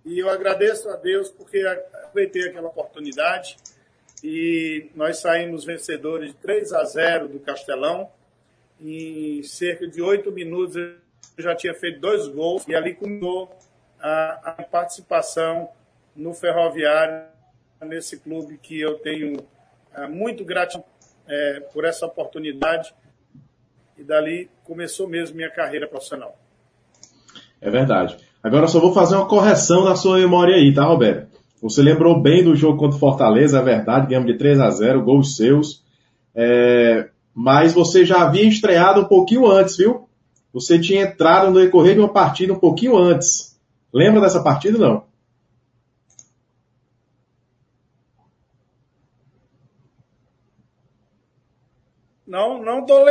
E 0.05 0.19
eu 0.19 0.29
agradeço 0.29 0.89
a 0.89 0.95
Deus 0.95 1.29
porque 1.29 1.59
aproveitei 1.59 2.47
aquela 2.47 2.67
oportunidade 2.69 3.57
e 4.23 4.89
nós 4.95 5.19
saímos 5.19 5.65
vencedores 5.65 6.31
de 6.31 6.37
3 6.37 6.71
a 6.71 6.83
0 6.85 7.27
do 7.27 7.39
Castelão. 7.41 8.09
Em 8.79 9.43
cerca 9.43 9.85
de 9.85 10.01
oito 10.01 10.31
minutos 10.31 10.77
eu 10.77 10.95
já 11.37 11.53
tinha 11.53 11.73
feito 11.73 11.99
dois 11.99 12.27
gols 12.27 12.65
e 12.67 12.75
ali 12.75 12.95
começou 12.95 13.53
a, 13.99 14.51
a 14.51 14.63
participação 14.63 15.69
no 16.15 16.33
Ferroviário, 16.33 17.27
nesse 17.81 18.17
clube 18.17 18.57
que 18.57 18.79
eu 18.79 18.97
tenho 18.99 19.45
é, 19.93 20.07
muito 20.07 20.45
grato 20.45 20.81
é, 21.27 21.59
por 21.73 21.83
essa 21.83 22.05
oportunidade 22.05 22.95
e 23.97 24.03
dali 24.03 24.49
começou 24.63 25.07
mesmo 25.07 25.35
minha 25.35 25.49
carreira 25.49 25.87
profissional. 25.87 26.37
É 27.59 27.69
verdade. 27.69 28.17
Agora 28.43 28.65
eu 28.65 28.69
só 28.69 28.79
vou 28.79 28.93
fazer 28.93 29.15
uma 29.15 29.27
correção 29.27 29.83
na 29.83 29.95
sua 29.95 30.17
memória 30.17 30.55
aí, 30.55 30.73
tá, 30.73 30.83
Roberto? 30.83 31.37
Você 31.61 31.81
lembrou 31.81 32.21
bem 32.21 32.43
do 32.43 32.55
jogo 32.55 32.77
contra 32.77 32.95
o 32.95 32.99
Fortaleza, 32.99 33.59
é 33.59 33.63
verdade, 33.63 34.07
ganhamos 34.07 34.31
de 34.31 34.37
3 34.37 34.59
a 34.59 34.69
0 34.69 35.03
gols 35.03 35.35
seus. 35.35 35.83
É, 36.35 37.09
mas 37.33 37.73
você 37.73 38.05
já 38.05 38.21
havia 38.21 38.47
estreado 38.47 39.01
um 39.01 39.05
pouquinho 39.05 39.47
antes, 39.47 39.77
viu? 39.77 40.07
Você 40.53 40.79
tinha 40.79 41.01
entrado 41.01 41.49
no 41.49 41.59
decorrer 41.59 41.95
de 41.95 41.99
uma 41.99 42.13
partida 42.13 42.53
um 42.53 42.59
pouquinho 42.59 42.95
antes. 42.95 43.59
Lembra 43.91 44.21
dessa 44.21 44.43
partida, 44.43 44.77
não? 44.77 45.05
Não, 52.25 52.61
não 52.61 52.85
tô 52.85 53.03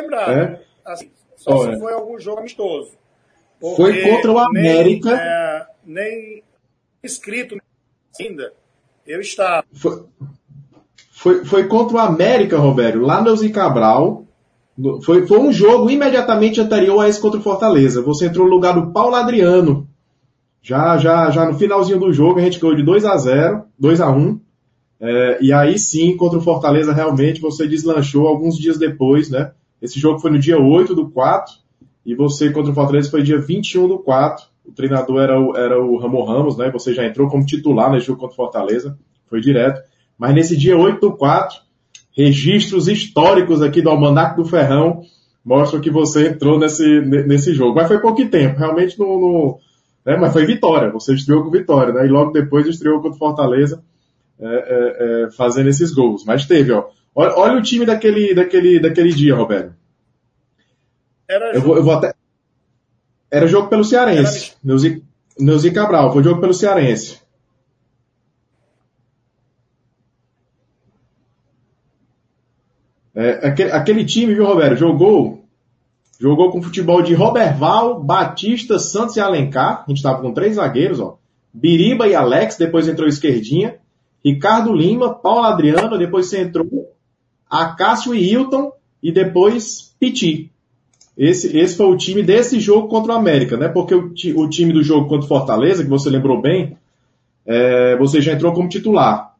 lembrado. 0.00 0.30
É? 0.32 0.62
Assim, 0.84 1.10
só 1.36 1.52
Olha. 1.52 1.74
se 1.74 1.80
foi 1.80 1.92
algum 1.92 2.18
jogo 2.18 2.40
amistoso. 2.40 2.92
Foi 3.76 4.02
contra 4.02 4.32
o 4.32 4.38
América. 4.38 5.10
Nem, 5.10 5.20
é, 5.20 5.66
nem 5.84 6.42
escrito 7.02 7.56
ainda. 8.18 8.52
Eu 9.06 9.20
estava. 9.20 9.64
Foi, 9.72 10.04
foi, 11.12 11.44
foi 11.44 11.68
contra 11.68 11.96
o 11.96 12.00
América, 12.00 12.56
Roberto, 12.56 13.00
lá 13.00 13.22
no 13.22 13.52
Cabral. 13.52 14.24
Foi, 15.02 15.26
foi 15.26 15.38
um 15.38 15.52
jogo 15.52 15.90
imediatamente 15.90 16.60
anterior 16.60 17.00
a 17.00 17.08
esse 17.08 17.20
contra 17.20 17.38
o 17.38 17.42
Fortaleza. 17.42 18.00
Você 18.02 18.26
entrou 18.26 18.46
no 18.46 18.52
lugar 18.52 18.74
do 18.74 18.92
Paulo 18.92 19.14
Adriano. 19.14 19.86
Já, 20.62 20.96
já, 20.96 21.30
já 21.30 21.44
no 21.44 21.58
finalzinho 21.58 21.98
do 21.98 22.12
jogo, 22.12 22.38
a 22.38 22.42
gente 22.42 22.58
ganhou 22.58 22.76
de 22.76 22.82
2 22.82 23.04
a 23.04 23.16
0 23.16 23.64
2 23.78 24.00
a 24.00 24.10
1 24.10 24.40
é, 25.00 25.38
E 25.42 25.52
aí 25.52 25.78
sim, 25.78 26.16
contra 26.16 26.38
o 26.38 26.42
Fortaleza, 26.42 26.92
realmente 26.92 27.40
você 27.40 27.66
deslanchou 27.66 28.26
alguns 28.26 28.56
dias 28.56 28.78
depois, 28.78 29.30
né? 29.30 29.52
Esse 29.80 29.98
jogo 29.98 30.18
foi 30.18 30.30
no 30.30 30.38
dia 30.38 30.58
8 30.58 30.94
do 30.94 31.10
4. 31.10 31.54
E 32.04 32.14
você 32.14 32.50
contra 32.50 32.72
o 32.72 32.74
Fortaleza 32.74 33.10
foi 33.10 33.22
dia 33.22 33.38
21 33.38 33.88
do 33.88 33.98
4 33.98 34.50
o 34.70 34.72
treinador 34.72 35.20
era 35.20 35.40
o, 35.40 35.56
era 35.56 35.82
o 35.82 35.98
Ramon 35.98 36.24
Ramos, 36.24 36.56
né? 36.56 36.70
Você 36.70 36.94
já 36.94 37.04
entrou 37.04 37.28
como 37.28 37.44
titular 37.44 37.90
nesse 37.90 38.06
jogo 38.06 38.20
contra 38.20 38.34
o 38.34 38.36
Fortaleza, 38.36 38.96
foi 39.28 39.40
direto. 39.40 39.82
Mas 40.16 40.34
nesse 40.34 40.56
dia 40.56 40.76
8 40.76 41.00
do 41.00 41.16
4, 41.16 41.58
registros 42.16 42.86
históricos 42.86 43.62
aqui 43.62 43.82
do 43.82 43.90
Almanac 43.90 44.36
do 44.36 44.44
Ferrão 44.44 45.02
mostram 45.44 45.80
que 45.80 45.90
você 45.90 46.28
entrou 46.28 46.58
nesse, 46.58 47.00
nesse 47.00 47.52
jogo. 47.52 47.74
Mas 47.74 47.88
foi 47.88 47.98
pouco 47.98 48.24
tempo, 48.28 48.58
realmente 48.58 48.98
no 48.98 49.58
né? 50.04 50.16
mas 50.16 50.32
foi 50.32 50.46
vitória, 50.46 50.90
você 50.90 51.14
estreou 51.14 51.42
com 51.42 51.50
vitória, 51.50 51.92
né? 51.92 52.06
E 52.06 52.08
logo 52.08 52.30
depois 52.30 52.66
estreou 52.66 53.00
contra 53.00 53.16
o 53.16 53.18
Fortaleza, 53.18 53.82
é, 54.38 54.46
é, 54.46 55.24
é, 55.24 55.30
fazendo 55.32 55.68
esses 55.68 55.92
gols. 55.92 56.24
Mas 56.24 56.46
teve, 56.46 56.72
ó. 56.72 56.84
Olha, 57.14 57.34
olha, 57.36 57.58
o 57.58 57.62
time 57.62 57.84
daquele, 57.84 58.34
daquele, 58.34 58.80
daquele 58.80 59.12
dia, 59.12 59.34
Roberto. 59.34 59.74
Era 61.28 61.54
eu 61.54 61.60
vou, 61.60 61.76
eu 61.76 61.82
vou 61.82 61.92
até, 61.92 62.14
era 63.30 63.46
jogo 63.46 63.68
pelo 63.68 63.84
Cearense. 63.84 64.54
Neuzi, 64.62 65.04
Neuzi 65.38 65.70
Cabral, 65.70 66.12
foi 66.12 66.22
jogo 66.22 66.40
pelo 66.40 66.52
Cearense. 66.52 67.20
É, 73.14 73.48
aquele, 73.48 73.70
aquele, 73.70 74.04
time, 74.04 74.34
viu, 74.34 74.46
Roberto, 74.46 74.78
jogou, 74.78 75.44
jogou 76.18 76.50
com 76.50 76.62
futebol 76.62 77.02
de 77.02 77.14
Roberval, 77.14 78.02
Batista, 78.02 78.78
Santos 78.78 79.16
e 79.16 79.20
Alencar. 79.20 79.84
A 79.84 79.84
gente 79.88 79.98
estava 79.98 80.20
com 80.20 80.32
três 80.32 80.56
zagueiros, 80.56 81.00
ó. 81.00 81.18
Biriba 81.52 82.06
e 82.06 82.14
Alex, 82.14 82.56
depois 82.56 82.88
entrou 82.88 83.08
esquerdinha. 83.08 83.78
Ricardo 84.24 84.72
Lima, 84.72 85.14
Paulo 85.14 85.44
Adriano, 85.44 85.98
depois 85.98 86.26
você 86.26 86.42
entrou 86.42 86.66
Acácio 87.50 88.14
e 88.14 88.30
Hilton 88.30 88.72
e 89.02 89.10
depois 89.10 89.94
Piti. 89.98 90.50
Esse, 91.18 91.56
esse 91.58 91.76
foi 91.76 91.86
o 91.86 91.96
time 91.96 92.22
desse 92.22 92.60
jogo 92.60 92.88
contra 92.88 93.12
o 93.12 93.16
América, 93.16 93.56
né? 93.56 93.68
Porque 93.68 93.94
o, 93.94 94.12
o 94.36 94.48
time 94.48 94.72
do 94.72 94.82
jogo 94.82 95.08
contra 95.08 95.26
o 95.26 95.28
Fortaleza, 95.28 95.82
que 95.82 95.90
você 95.90 96.08
lembrou 96.08 96.40
bem, 96.40 96.78
é, 97.44 97.96
você 97.96 98.22
já 98.22 98.32
entrou 98.32 98.52
como 98.52 98.68
titular. 98.68 99.34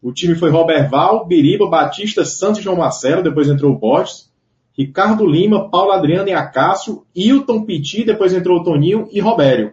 O 0.00 0.12
time 0.12 0.34
foi 0.34 0.50
Roberval, 0.50 1.26
Biriba, 1.26 1.68
Batista, 1.68 2.24
Santos 2.24 2.60
e 2.60 2.62
João 2.62 2.76
Marcelo, 2.76 3.22
depois 3.22 3.48
entrou 3.48 3.72
o 3.72 3.78
Borges, 3.78 4.30
Ricardo 4.78 5.26
Lima, 5.26 5.68
Paulo 5.68 5.92
Adriano 5.92 6.28
e 6.28 6.32
Acácio, 6.32 7.02
Hilton 7.14 7.64
Piti, 7.64 8.04
depois 8.04 8.32
entrou 8.32 8.60
o 8.60 8.62
Toninho 8.62 9.08
e 9.10 9.20
Robério. 9.20 9.72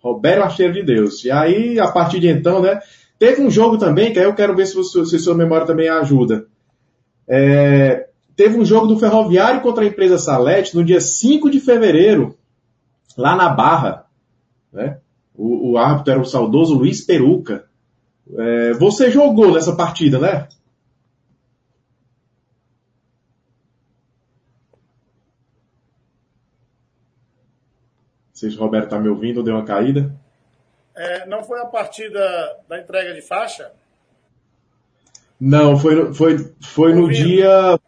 Robério 0.00 0.44
Acheiro 0.44 0.74
de 0.74 0.82
Deus. 0.82 1.24
E 1.24 1.30
aí, 1.30 1.80
a 1.80 1.88
partir 1.88 2.20
de 2.20 2.28
então, 2.28 2.62
né? 2.62 2.78
Teve 3.18 3.42
um 3.42 3.50
jogo 3.50 3.78
também, 3.78 4.12
que 4.12 4.18
aí 4.18 4.26
eu 4.26 4.34
quero 4.34 4.54
ver 4.54 4.66
se, 4.66 4.74
você, 4.74 5.04
se 5.04 5.18
sua 5.18 5.34
memória 5.34 5.66
também 5.66 5.88
ajuda. 5.88 6.46
É, 7.28 8.08
teve 8.34 8.58
um 8.58 8.64
jogo 8.64 8.86
do 8.86 8.98
Ferroviário 8.98 9.60
contra 9.60 9.84
a 9.84 9.86
empresa 9.86 10.16
Salete 10.16 10.74
no 10.74 10.84
dia 10.84 11.00
5 11.00 11.50
de 11.50 11.60
fevereiro, 11.60 12.36
lá 13.16 13.36
na 13.36 13.48
Barra. 13.50 14.06
Né? 14.72 14.98
O, 15.34 15.72
o 15.72 15.78
árbitro 15.78 16.12
era 16.12 16.20
o 16.20 16.24
saudoso 16.24 16.74
Luiz 16.74 17.04
Peruca. 17.04 17.68
É, 18.36 18.72
você 18.74 19.10
jogou 19.10 19.52
nessa 19.52 19.76
partida, 19.76 20.18
né? 20.18 20.48
Não 28.28 28.40
sei 28.40 28.50
se 28.50 28.56
o 28.56 28.60
Roberto 28.60 28.84
está 28.84 28.98
me 29.00 29.08
ouvindo, 29.08 29.42
deu 29.42 29.54
uma 29.54 29.64
caída. 29.64 30.14
É, 30.94 31.26
não 31.26 31.42
foi 31.42 31.60
a 31.60 31.66
partida 31.66 32.20
da 32.68 32.78
entrega 32.80 33.12
de 33.12 33.22
faixa? 33.22 33.72
Não, 35.40 35.78
foi, 35.78 36.12
foi, 36.12 36.50
foi 36.60 36.94
no 36.94 37.08
dia 37.08 37.78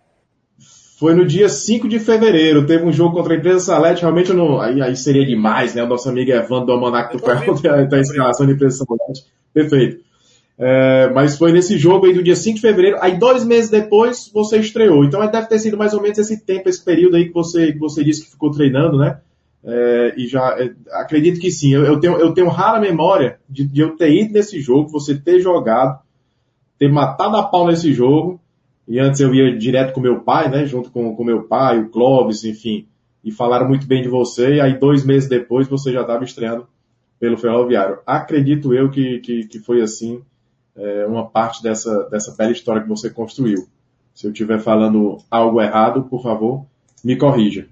foi 1.01 1.15
no 1.15 1.25
dia 1.25 1.49
5 1.49 1.89
de 1.89 1.99
fevereiro. 1.99 2.67
Teve 2.67 2.85
um 2.85 2.93
jogo 2.93 3.15
contra 3.15 3.33
a 3.33 3.37
empresa 3.39 3.61
Salete. 3.61 4.03
Realmente 4.03 4.35
não. 4.35 4.61
Aí, 4.61 4.83
aí 4.83 4.95
seria 4.95 5.25
demais, 5.25 5.75
né? 5.75 5.83
O 5.83 5.87
nosso 5.87 6.09
amigo 6.11 6.31
Evandro 6.31 6.67
do 6.67 6.73
Almanac 6.73 7.17
do 7.17 7.23
Ferro 7.23 7.59
da 7.59 7.81
escalação 7.99 8.47
da 8.47 8.53
empresa 8.53 8.85
Salete. 8.85 9.25
Perfeito. 9.53 10.05
É, 10.59 11.11
mas 11.15 11.39
foi 11.39 11.53
nesse 11.53 11.79
jogo 11.79 12.05
aí 12.05 12.13
do 12.13 12.23
dia 12.23 12.37
5 12.37 12.57
de 12.57 12.61
fevereiro. 12.61 12.99
Aí 13.01 13.17
dois 13.17 13.47
meses 13.47 13.71
depois 13.71 14.31
você 14.31 14.59
estreou. 14.59 15.03
Então 15.03 15.27
deve 15.27 15.49
ter 15.49 15.59
sido 15.59 15.79
mais 15.79 15.95
ou 15.95 16.03
menos 16.03 16.19
esse 16.19 16.45
tempo, 16.45 16.69
esse 16.69 16.85
período 16.85 17.17
aí 17.17 17.29
que 17.29 17.33
você, 17.33 17.73
que 17.73 17.79
você 17.79 18.05
disse 18.05 18.25
que 18.25 18.31
ficou 18.31 18.51
treinando, 18.51 18.99
né? 18.99 19.21
É, 19.65 20.15
e 20.19 20.27
já 20.27 20.55
é, 20.61 20.71
acredito 21.01 21.41
que 21.41 21.51
sim. 21.51 21.73
Eu, 21.73 21.85
eu, 21.85 21.99
tenho, 21.99 22.19
eu 22.19 22.35
tenho 22.35 22.49
rara 22.49 22.79
memória 22.79 23.39
de, 23.49 23.67
de 23.67 23.81
eu 23.81 23.97
ter 23.97 24.13
ido 24.13 24.35
nesse 24.35 24.61
jogo, 24.61 24.91
você 24.91 25.15
ter 25.15 25.41
jogado, 25.41 25.99
ter 26.81 26.91
matado 26.91 27.37
a 27.37 27.43
pau 27.43 27.67
nesse 27.67 27.93
jogo 27.93 28.41
e 28.89 28.99
antes 28.99 29.21
eu 29.21 29.35
ia 29.35 29.57
direto 29.57 29.93
com 29.93 30.01
meu 30.01 30.23
pai, 30.23 30.51
né? 30.51 30.65
Junto 30.65 30.91
com, 30.91 31.15
com 31.15 31.23
meu 31.23 31.43
pai, 31.43 31.79
o 31.79 31.91
Clóvis, 31.91 32.43
enfim. 32.43 32.89
E 33.23 33.31
falaram 33.31 33.69
muito 33.69 33.87
bem 33.87 34.03
de 34.03 34.09
você. 34.09 34.55
E 34.55 34.61
aí, 34.61 34.79
dois 34.79 35.05
meses 35.05 35.29
depois, 35.29 35.69
você 35.69 35.93
já 35.93 36.01
estava 36.01 36.25
estreando 36.25 36.67
pelo 37.21 37.37
Ferroviário. 37.37 37.99
Acredito 38.07 38.73
eu 38.73 38.91
que, 38.91 39.19
que, 39.19 39.47
que 39.47 39.59
foi 39.59 39.83
assim, 39.83 40.23
é, 40.75 41.07
uma 41.07 41.29
parte 41.29 41.63
dessa, 41.63 42.09
dessa 42.09 42.35
bela 42.35 42.51
história 42.51 42.83
que 42.83 42.89
você 42.89 43.11
construiu. 43.11 43.69
Se 44.15 44.27
eu 44.27 44.33
estiver 44.33 44.59
falando 44.59 45.19
algo 45.31 45.61
errado, 45.61 46.05
por 46.05 46.23
favor, 46.23 46.65
me 47.05 47.15
corrija. 47.15 47.69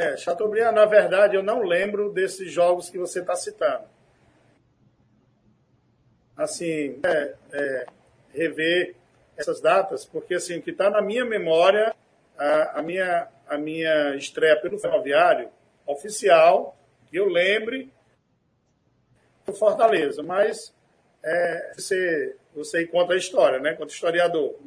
É, 0.00 0.16
Chateaubriand, 0.16 0.72
na 0.72 0.86
verdade, 0.86 1.36
eu 1.36 1.42
não 1.42 1.60
lembro 1.60 2.10
desses 2.10 2.50
jogos 2.50 2.88
que 2.88 2.96
você 2.96 3.20
está 3.20 3.36
citando. 3.36 3.84
Assim, 6.34 6.98
é, 7.04 7.34
é, 7.52 7.86
rever 8.32 8.94
essas 9.36 9.60
datas, 9.60 10.06
porque 10.06 10.36
assim, 10.36 10.56
o 10.56 10.62
que 10.62 10.70
está 10.70 10.88
na 10.88 11.02
minha 11.02 11.22
memória, 11.26 11.94
a, 12.38 12.78
a, 12.78 12.82
minha, 12.82 13.28
a 13.46 13.58
minha 13.58 14.16
estreia 14.16 14.58
pelo 14.58 14.78
ferroviário 14.78 15.50
oficial, 15.86 16.74
que 17.10 17.18
eu 17.18 17.26
lembre, 17.26 17.92
do 19.44 19.52
Fortaleza, 19.52 20.22
mas 20.22 20.74
é, 21.22 21.72
você, 21.76 22.36
você 22.54 22.86
conta 22.86 23.12
a 23.12 23.18
história, 23.18 23.58
né? 23.58 23.74
Conta 23.74 23.92
historiador. 23.92 24.58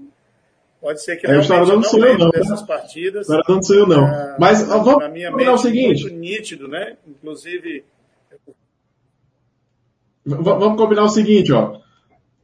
Pode 0.84 1.02
ser 1.02 1.16
que 1.16 1.26
é, 1.26 1.30
realmente 1.30 1.50
eu 1.50 1.78
não, 1.78 1.84
sou 1.84 2.06
eu, 2.06 2.18
não. 2.18 2.30
dessas 2.30 2.62
partidas. 2.62 3.30
Agora 3.30 3.46
não 3.48 3.64
sou 3.64 3.76
eu, 3.78 3.88
não. 3.88 4.04
Ah, 4.04 4.36
Mas 4.38 4.68
vamos 4.68 4.98
na 4.98 5.08
minha 5.08 5.32
mente, 5.32 5.50
o 5.50 5.58
seguinte. 5.58 6.02
muito 6.04 6.18
nítido, 6.18 6.68
né? 6.68 6.98
Inclusive... 7.08 7.86
Vamos 10.26 10.78
combinar 10.78 11.06
o 11.06 11.10
seguinte, 11.10 11.54
ó. 11.54 11.78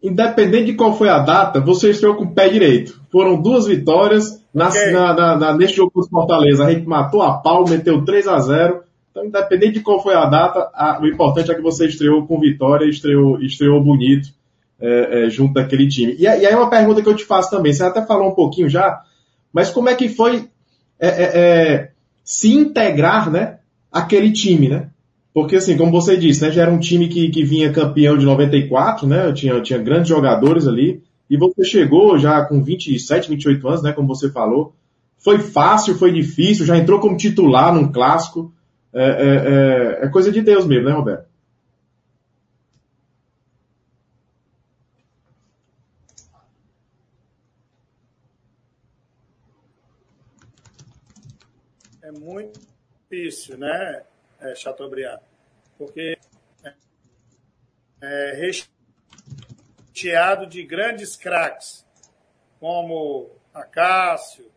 Independente 0.01 0.67
de 0.67 0.75
qual 0.75 0.97
foi 0.97 1.09
a 1.09 1.19
data, 1.19 1.59
você 1.59 1.89
estreou 1.89 2.15
com 2.15 2.23
o 2.23 2.33
pé 2.33 2.47
direito. 2.47 3.01
Foram 3.11 3.41
duas 3.41 3.67
vitórias 3.67 4.41
na, 4.53 4.69
okay. 4.69 4.91
na, 4.91 5.13
na, 5.13 5.35
na, 5.35 5.53
neste 5.53 5.75
jogo 5.75 5.91
contra 5.91 6.09
Fortaleza. 6.09 6.63
A 6.63 6.71
gente 6.71 6.87
matou 6.87 7.21
a 7.21 7.33
pau, 7.39 7.67
meteu 7.67 8.05
3 8.05 8.25
a 8.25 8.39
0 8.39 8.83
Então, 9.11 9.25
independente 9.25 9.73
de 9.73 9.81
qual 9.81 10.01
foi 10.01 10.13
a 10.13 10.23
data, 10.25 10.71
a, 10.73 10.97
o 11.01 11.07
importante 11.07 11.51
é 11.51 11.55
que 11.55 11.61
você 11.61 11.87
estreou 11.87 12.25
com 12.25 12.39
vitória, 12.39 12.85
estreou, 12.85 13.41
estreou 13.41 13.83
bonito 13.83 14.29
é, 14.79 15.25
é, 15.25 15.29
junto 15.29 15.53
daquele 15.53 15.87
time. 15.87 16.15
E, 16.17 16.23
e, 16.23 16.27
aí 16.27 16.55
uma 16.55 16.69
pergunta 16.69 17.01
que 17.01 17.09
eu 17.09 17.15
te 17.15 17.25
faço 17.25 17.49
também, 17.49 17.73
você 17.73 17.83
até 17.83 18.05
falou 18.05 18.29
um 18.29 18.35
pouquinho 18.35 18.69
já, 18.69 19.01
mas 19.51 19.69
como 19.69 19.89
é 19.89 19.95
que 19.95 20.07
foi 20.07 20.47
é, 20.99 21.07
é, 21.07 21.23
é, 21.23 21.91
se 22.23 22.53
integrar, 22.53 23.31
né, 23.31 23.59
aquele 23.91 24.31
time, 24.31 24.67
né? 24.67 24.89
Porque 25.33 25.55
assim, 25.55 25.77
como 25.77 25.91
você 25.91 26.17
disse, 26.17 26.41
né, 26.41 26.51
já 26.51 26.63
era 26.63 26.71
um 26.71 26.79
time 26.79 27.07
que, 27.07 27.29
que 27.29 27.43
vinha 27.43 27.71
campeão 27.71 28.17
de 28.17 28.25
94, 28.25 29.07
né, 29.07 29.31
tinha, 29.31 29.61
tinha 29.61 29.79
grandes 29.79 30.09
jogadores 30.09 30.67
ali, 30.67 31.01
e 31.29 31.37
você 31.37 31.63
chegou 31.63 32.17
já 32.17 32.43
com 32.43 32.63
27, 32.63 33.29
28 33.29 33.67
anos, 33.67 33.83
né, 33.83 33.93
como 33.93 34.07
você 34.07 34.29
falou, 34.31 34.73
foi 35.17 35.39
fácil, 35.39 35.95
foi 35.95 36.11
difícil, 36.11 36.65
já 36.65 36.77
entrou 36.77 36.99
como 36.99 37.17
titular 37.17 37.73
num 37.73 37.91
clássico, 37.91 38.51
é, 38.91 39.99
é, 40.01 40.05
é 40.05 40.09
coisa 40.09 40.31
de 40.31 40.41
Deus 40.41 40.65
mesmo, 40.65 40.89
né, 40.89 40.95
Roberto? 40.95 41.28
Muito 52.19 52.59
difícil, 53.09 53.57
né, 53.57 54.03
é, 54.39 54.53
Chateaubriand? 54.55 55.19
Porque 55.77 56.17
é, 56.63 56.73
é 58.01 58.33
recheado 59.93 60.45
de 60.45 60.63
grandes 60.63 61.15
craques, 61.15 61.85
como 62.59 63.29
Acácio, 63.53 64.51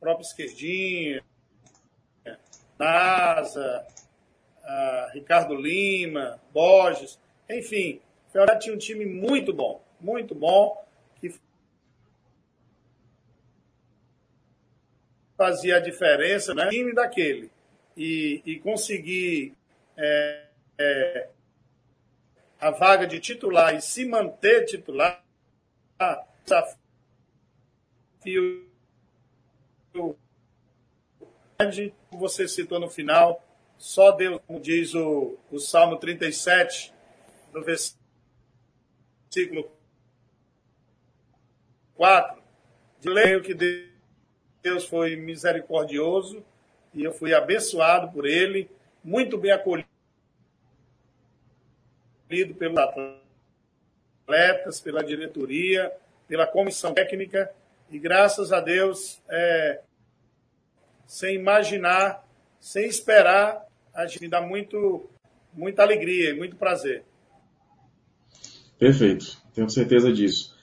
próprio 0.00 0.24
Esquerdinha, 0.24 1.24
NASA, 2.78 3.86
Ricardo 5.12 5.54
Lima, 5.54 6.40
Borges, 6.52 7.18
enfim, 7.48 8.00
o 8.28 8.32
Fiorentina 8.32 8.58
tinha 8.58 8.74
um 8.74 8.78
time 8.78 9.06
muito 9.06 9.52
bom, 9.52 9.82
muito 10.00 10.34
bom, 10.34 10.84
fazia 15.38 15.76
a 15.76 15.80
diferença 15.80 16.52
né? 16.52 16.68
time 16.68 16.92
daquele. 16.92 17.50
E, 17.96 18.42
e 18.44 18.58
conseguir 18.58 19.54
é, 19.96 20.46
é, 20.76 21.28
a 22.60 22.70
vaga 22.70 23.06
de 23.06 23.20
titular 23.20 23.74
e 23.74 23.80
se 23.80 24.04
manter 24.04 24.64
titular, 24.64 25.24
desafio 26.44 26.78
grande, 31.58 31.92
como 32.08 32.20
você 32.20 32.46
citou 32.46 32.78
no 32.78 32.88
final, 32.88 33.44
só 33.76 34.12
Deus, 34.12 34.40
como 34.46 34.60
diz 34.60 34.94
o, 34.94 35.36
o 35.50 35.58
Salmo 35.58 35.96
37, 35.96 36.94
no 37.52 37.64
versículo 37.64 37.98
4, 41.96 42.40
de 43.00 43.08
ler 43.08 43.38
o 43.38 43.42
que 43.42 43.54
Deus 43.54 43.87
Deus 44.62 44.86
foi 44.86 45.16
misericordioso 45.16 46.44
e 46.92 47.04
eu 47.04 47.12
fui 47.12 47.34
abençoado 47.34 48.12
por 48.12 48.26
ele, 48.26 48.68
muito 49.02 49.38
bem 49.38 49.52
acolhido 49.52 49.86
pelos 52.28 52.78
atletas, 54.26 54.80
pela 54.80 55.02
diretoria, 55.02 55.92
pela 56.26 56.46
comissão 56.46 56.92
técnica 56.92 57.50
e 57.90 57.98
graças 57.98 58.52
a 58.52 58.60
Deus, 58.60 59.20
é, 59.28 59.80
sem 61.06 61.36
imaginar, 61.36 62.22
sem 62.60 62.86
esperar, 62.86 63.66
a 63.94 64.06
gente 64.06 64.28
dá 64.28 64.40
muito, 64.40 65.08
muita 65.54 65.82
alegria 65.82 66.30
e 66.30 66.36
muito 66.36 66.56
prazer. 66.56 67.02
Perfeito, 68.78 69.38
tenho 69.54 69.70
certeza 69.70 70.12
disso. 70.12 70.54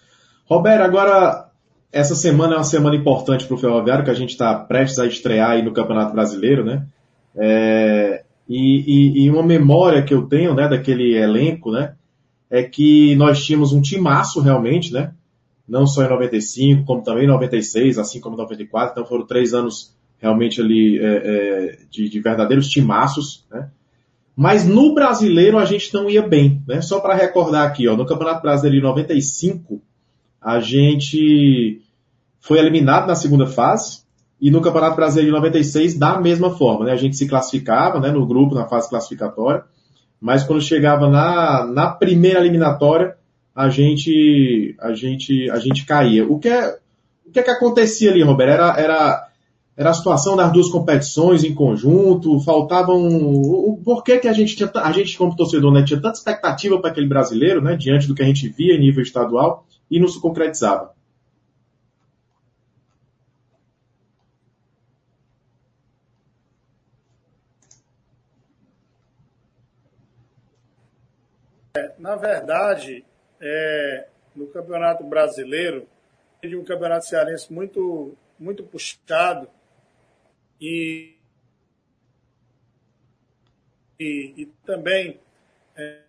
Roberto, 0.46 0.84
agora 0.84 1.52
essa 1.92 2.16
semana 2.16 2.54
é 2.54 2.58
uma 2.58 2.64
semana 2.64 2.96
importante 2.96 3.46
para 3.46 3.56
o 3.56 3.58
Ferroviário, 3.58 4.04
que 4.04 4.12
a 4.12 4.16
gente 4.16 4.32
está 4.32 4.54
prestes 4.56 5.00
a 5.00 5.06
estrear 5.06 5.52
aí 5.52 5.64
no 5.64 5.74
Campeonato 5.74 6.14
Brasileiro, 6.14 6.64
né? 6.64 6.86
É, 7.36 8.24
e, 8.48 8.84
e, 9.18 9.24
e, 9.24 9.30
uma 9.30 9.44
memória 9.44 10.04
que 10.04 10.14
eu 10.14 10.24
tenho, 10.24 10.54
né, 10.54 10.68
daquele 10.68 11.16
elenco, 11.16 11.72
né, 11.72 11.96
é 12.50 12.64
que 12.64 13.16
nós 13.16 13.44
tínhamos 13.44 13.74
um 13.74 13.82
timaço 13.82 14.40
realmente, 14.40 14.94
né? 14.94 15.14
Não 15.68 15.88
só 15.88 16.04
em 16.04 16.10
95, 16.10 16.86
como 16.86 17.02
também 17.02 17.24
em 17.24 17.28
96, 17.28 17.98
assim 17.98 18.20
como 18.20 18.36
em 18.36 18.40
94. 18.40 18.92
Então 18.92 19.06
foram 19.06 19.26
três 19.26 19.54
anos 19.54 19.96
realmente 20.20 20.62
ali 20.62 21.00
é, 21.00 21.06
é, 21.06 21.78
de, 21.90 22.08
de, 22.08 22.20
verdadeiros 22.20 22.68
timaços, 22.68 23.46
né? 23.52 23.70
Mas 24.36 24.68
no 24.68 24.94
brasileiro 24.94 25.58
a 25.58 25.66
gente 25.66 25.94
não 25.94 26.10
ia 26.10 26.22
bem, 26.22 26.62
né? 26.68 26.82
Só 26.82 27.00
para 27.00 27.16
recordar 27.16 27.68
aqui, 27.68 27.88
ó, 27.88 27.96
no 27.96 28.06
Campeonato 28.06 28.42
Brasileiro 28.42 28.78
de 28.78 28.84
95, 28.84 29.82
a 30.46 30.60
gente 30.60 31.82
foi 32.40 32.60
eliminado 32.60 33.08
na 33.08 33.16
segunda 33.16 33.48
fase 33.48 34.04
e 34.40 34.52
no 34.52 34.62
Campeonato 34.62 34.96
Brasileiro 34.96 35.32
de 35.32 35.36
96 35.36 35.98
da 35.98 36.22
mesma 36.22 36.52
forma, 36.52 36.86
né? 36.86 36.92
A 36.92 36.96
gente 36.96 37.18
se 37.18 37.28
classificava, 37.28 38.00
né, 38.00 38.12
no 38.12 38.28
grupo 38.28 38.54
na 38.54 38.68
fase 38.68 38.88
classificatória, 38.88 39.64
mas 40.22 40.44
quando 40.44 40.62
chegava 40.62 41.10
na, 41.10 41.66
na 41.66 41.88
primeira 41.88 42.40
eliminatória, 42.40 43.16
a 43.56 43.70
gente 43.70 44.76
a 44.80 44.94
gente 44.94 45.50
a 45.50 45.58
gente 45.58 45.84
caía. 45.84 46.28
O 46.28 46.38
que 46.38 46.48
é 46.48 46.78
o 47.26 47.32
que 47.32 47.40
é 47.40 47.44
que 47.44 47.50
acontecia 47.50 48.12
ali, 48.12 48.22
Roberto? 48.22 48.52
Era 48.52 48.80
era 48.80 49.28
era 49.76 49.90
a 49.90 49.94
situação 49.94 50.38
das 50.38 50.54
duas 50.54 50.70
competições 50.70 51.44
em 51.44 51.56
conjunto, 51.56 52.40
faltavam 52.42 53.04
o 53.04 53.82
por 53.84 54.04
que 54.04 54.20
que 54.20 54.28
a 54.28 54.34
gente 54.34 54.56
tinha 54.56 54.70
a 54.76 54.92
gente 54.92 55.18
como 55.18 55.36
torcedor, 55.36 55.74
né, 55.74 55.84
tinha 55.84 56.00
tanta 56.00 56.20
expectativa 56.20 56.80
para 56.80 56.92
aquele 56.92 57.08
brasileiro, 57.08 57.62
né, 57.62 57.76
diante 57.76 58.08
do 58.08 58.14
que 58.14 58.22
a 58.22 58.26
gente 58.26 58.48
via 58.48 58.76
em 58.76 58.80
nível 58.80 59.02
estadual 59.02 59.66
e 59.90 60.00
não 60.00 60.08
se 60.08 60.20
concretizava. 60.20 60.96
na 72.06 72.16
verdade, 72.16 73.04
é, 73.42 74.08
no 74.36 74.46
Campeonato 74.48 75.04
Brasileiro, 75.04 75.88
teve 76.40 76.56
um 76.56 76.64
Campeonato 76.64 77.06
Cearense 77.06 77.52
muito, 77.52 78.16
muito 78.38 78.64
puxado 78.64 79.50
e, 80.62 81.16
e, 84.00 84.34
e 84.38 84.46
também 84.64 85.20
é, 85.76 86.02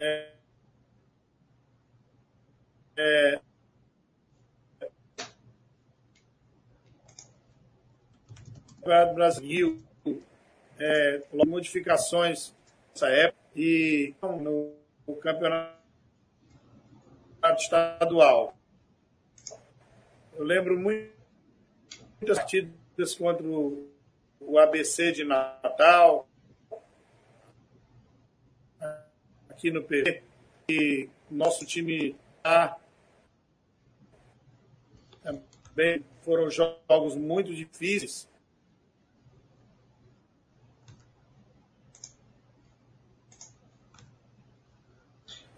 é, 0.00 0.32
é, 2.96 3.40
Brasil 9.14 9.82
é, 10.78 11.22
modificações 11.46 12.54
nessa 12.90 13.08
época 13.08 13.40
e 13.54 14.14
no 14.22 14.72
o 15.06 15.16
campeonato 15.16 15.76
estadual. 17.58 18.56
Eu 20.34 20.44
lembro 20.44 20.78
muito 20.78 21.12
muitas 22.22 22.38
partidas 22.38 23.14
contra 23.16 23.44
o 24.40 24.58
ABC 24.58 25.10
de 25.10 25.24
Natal, 25.24 26.28
aqui 29.50 29.72
no 29.72 29.82
PV, 29.82 30.22
e 30.68 31.08
nosso 31.28 31.66
time 31.66 32.16
tá 32.42 32.78
também 35.74 36.04
foram 36.22 36.50
jogos 36.50 37.16
muito 37.16 37.54
difíceis. 37.54 38.28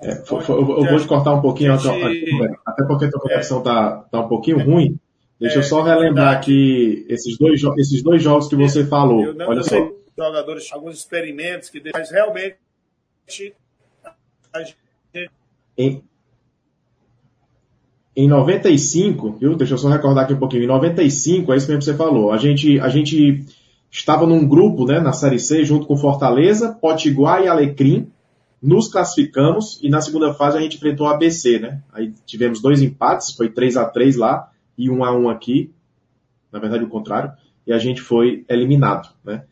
É, 0.01 0.13
eu 0.13 0.85
vou 0.85 1.01
te 1.01 1.07
cortar 1.07 1.33
um 1.35 1.41
pouquinho, 1.41 1.79
gente... 1.79 2.59
até 2.67 2.85
porque 2.85 3.07
a 3.07 3.11
tua 3.11 3.21
conexão 3.21 3.59
está 3.59 3.97
tá 4.11 4.21
um 4.21 4.29
pouquinho 4.29 4.63
ruim. 4.63 4.99
Deixa 5.41 5.57
é, 5.57 5.59
eu 5.59 5.63
só 5.63 5.83
relembrar 5.83 6.37
aqui 6.37 7.07
esses 7.09 7.39
dois, 7.39 7.61
esses 7.79 8.03
dois 8.03 8.23
jogos 8.23 8.49
que 8.49 8.57
você 8.57 8.85
falou. 8.87 9.25
Eu 9.25 9.35
não 9.35 9.49
Olha 9.49 9.63
só. 9.63 9.77
Jogadores, 10.17 10.71
alguns 10.73 10.99
experimentos 10.99 11.69
que 11.69 11.83
mas 11.93 12.11
realmente 12.11 12.57
em, 15.77 16.03
em 18.17 18.29
95, 18.29 19.33
viu? 19.41 19.57
Deixa 19.57 19.75
eu 19.75 19.79
só 19.79 19.89
recordar 19.89 20.25
aqui 20.25 20.35
um 20.35 20.39
pouquinho. 20.39 20.65
Em 20.65 20.69
95, 20.69 21.53
é 21.53 21.57
isso 21.57 21.67
mesmo 21.67 21.81
que 21.81 21.85
você 21.85 21.95
falou. 21.95 22.31
A 22.31 22.37
gente, 22.37 22.79
a 22.79 22.89
gente 22.89 23.45
estava 23.91 24.27
num 24.27 24.47
grupo, 24.47 24.87
né, 24.87 25.01
na 25.01 25.13
Série 25.13 25.39
C, 25.39 25.65
junto 25.65 25.87
com 25.87 25.97
Fortaleza, 25.97 26.73
Potiguar 26.73 27.43
e 27.43 27.49
Alecrim. 27.49 28.09
Nos 28.63 28.89
classificamos 28.89 29.79
e 29.83 29.91
na 29.91 30.01
segunda 30.01 30.33
fase 30.33 30.57
a 30.57 30.61
gente 30.61 30.77
enfrentou 30.77 31.07
a 31.07 31.15
ABC, 31.15 31.59
né? 31.59 31.83
Aí 31.93 32.15
tivemos 32.25 32.63
dois 32.63 32.81
empates, 32.81 33.33
foi 33.33 33.51
3 33.51 33.77
a 33.77 33.85
3 33.85 34.17
lá 34.17 34.51
e 34.79 34.89
1 34.89 35.05
a 35.05 35.13
1 35.15 35.29
aqui. 35.29 35.71
Na 36.51 36.59
verdade, 36.59 36.83
o 36.83 36.89
contrário. 36.89 37.31
E 37.67 37.73
a 37.73 37.79
gente 37.79 38.01
foi 38.01 38.45
eliminado, 38.49 39.11
né? 39.23 39.43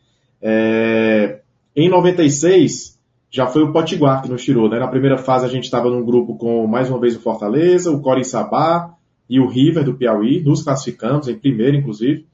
É... 0.41 1.41
Em 1.75 1.89
96, 1.89 2.92
já 3.33 3.47
foi 3.47 3.63
o 3.63 3.73
Potiguar 3.73 4.21
que 4.21 4.29
nos 4.29 4.43
tirou, 4.43 4.69
né? 4.69 4.77
Na 4.77 4.87
primeira 4.87 5.17
fase 5.17 5.43
a 5.43 5.49
gente 5.49 5.63
estava 5.63 5.89
num 5.89 6.05
grupo 6.05 6.37
com 6.37 6.67
mais 6.67 6.87
uma 6.87 6.99
vez 6.99 7.15
o 7.15 7.19
Fortaleza, 7.19 7.89
o 7.89 7.99
Coriçaba 7.99 8.93
e 9.27 9.39
o 9.39 9.47
River 9.47 9.83
do 9.83 9.95
Piauí, 9.95 10.43
nos 10.43 10.61
classificamos, 10.61 11.27
em 11.27 11.35
primeiro 11.35 11.75
inclusive, 11.75 12.27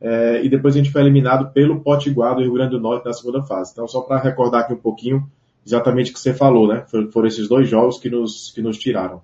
é, 0.00 0.44
e 0.44 0.48
depois 0.48 0.74
a 0.74 0.78
gente 0.78 0.90
foi 0.90 1.02
eliminado 1.02 1.52
pelo 1.52 1.80
Potiguar 1.80 2.34
do 2.34 2.42
Rio 2.42 2.52
Grande 2.52 2.72
do 2.72 2.80
Norte 2.80 3.06
na 3.06 3.12
segunda 3.12 3.44
fase. 3.44 3.70
Então 3.70 3.86
só 3.86 4.00
para 4.00 4.20
recordar 4.20 4.62
aqui 4.62 4.72
um 4.72 4.78
pouquinho 4.78 5.24
exatamente 5.64 6.10
o 6.10 6.14
que 6.14 6.18
você 6.18 6.34
falou, 6.34 6.66
né? 6.66 6.84
Foram 7.12 7.28
esses 7.28 7.48
dois 7.48 7.68
jogos 7.68 7.98
que 7.98 8.10
nos, 8.10 8.50
que 8.50 8.60
nos 8.60 8.76
tiraram. 8.76 9.22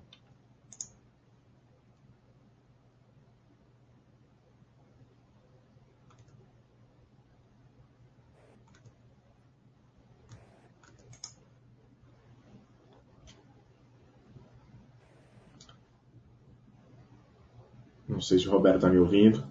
Não 18.17 18.21
sei 18.21 18.39
se 18.39 18.47
o 18.47 18.51
Roberto 18.51 18.77
está 18.77 18.89
me 18.89 18.97
ouvindo. 18.97 19.43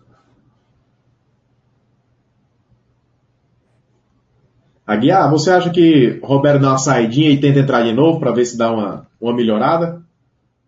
Aguiar, 4.85 5.31
você 5.31 5.53
acha 5.53 5.71
que 5.71 6.19
o 6.21 6.27
Roberto 6.27 6.63
dá 6.63 6.71
uma 6.71 6.79
saidinha 6.79 7.31
e 7.31 7.41
tenta 7.41 7.61
entrar 7.61 7.85
de 7.85 7.93
novo 7.93 8.19
para 8.19 8.33
ver 8.33 8.45
se 8.45 8.59
dá 8.59 8.73
uma, 8.73 9.07
uma 9.21 9.33
melhorada? 9.33 10.03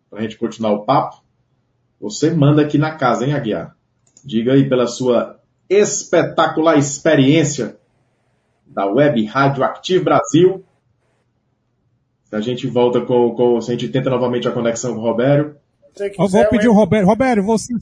Para 0.09 0.21
a 0.21 0.23
gente 0.23 0.39
continuar 0.39 0.75
o 0.75 0.85
papo? 0.85 1.25
Você 2.01 2.31
manda 2.31 2.63
aqui 2.63 2.79
na 2.79 2.93
casa, 2.93 3.27
hein, 3.27 3.33
Aguiar? 3.33 3.77
Diga 4.25 4.53
aí 4.53 4.69
pela 4.69 4.87
sua 4.87 5.41
espetacular 5.69 6.79
experiência 6.79 7.81
da 8.65 8.87
Web 8.87 9.25
Rádio 9.25 9.65
Active 9.65 10.05
Brasil. 10.05 10.65
Se 12.27 12.37
a 12.37 12.41
gente 12.41 12.69
volta 12.69 13.01
com, 13.01 13.35
com 13.35 13.61
se 13.61 13.73
a 13.73 13.75
gente 13.75 13.89
tenta 13.89 14.09
novamente 14.09 14.47
a 14.47 14.53
conexão 14.53 14.95
com 14.95 15.01
o 15.01 15.03
Roberto. 15.03 15.59
Eu 16.01 16.29
vou 16.29 16.49
pedir 16.49 16.69
o 16.69 16.73
Roberto. 16.73 17.07
Roberto, 17.07 17.43
você. 17.43 17.75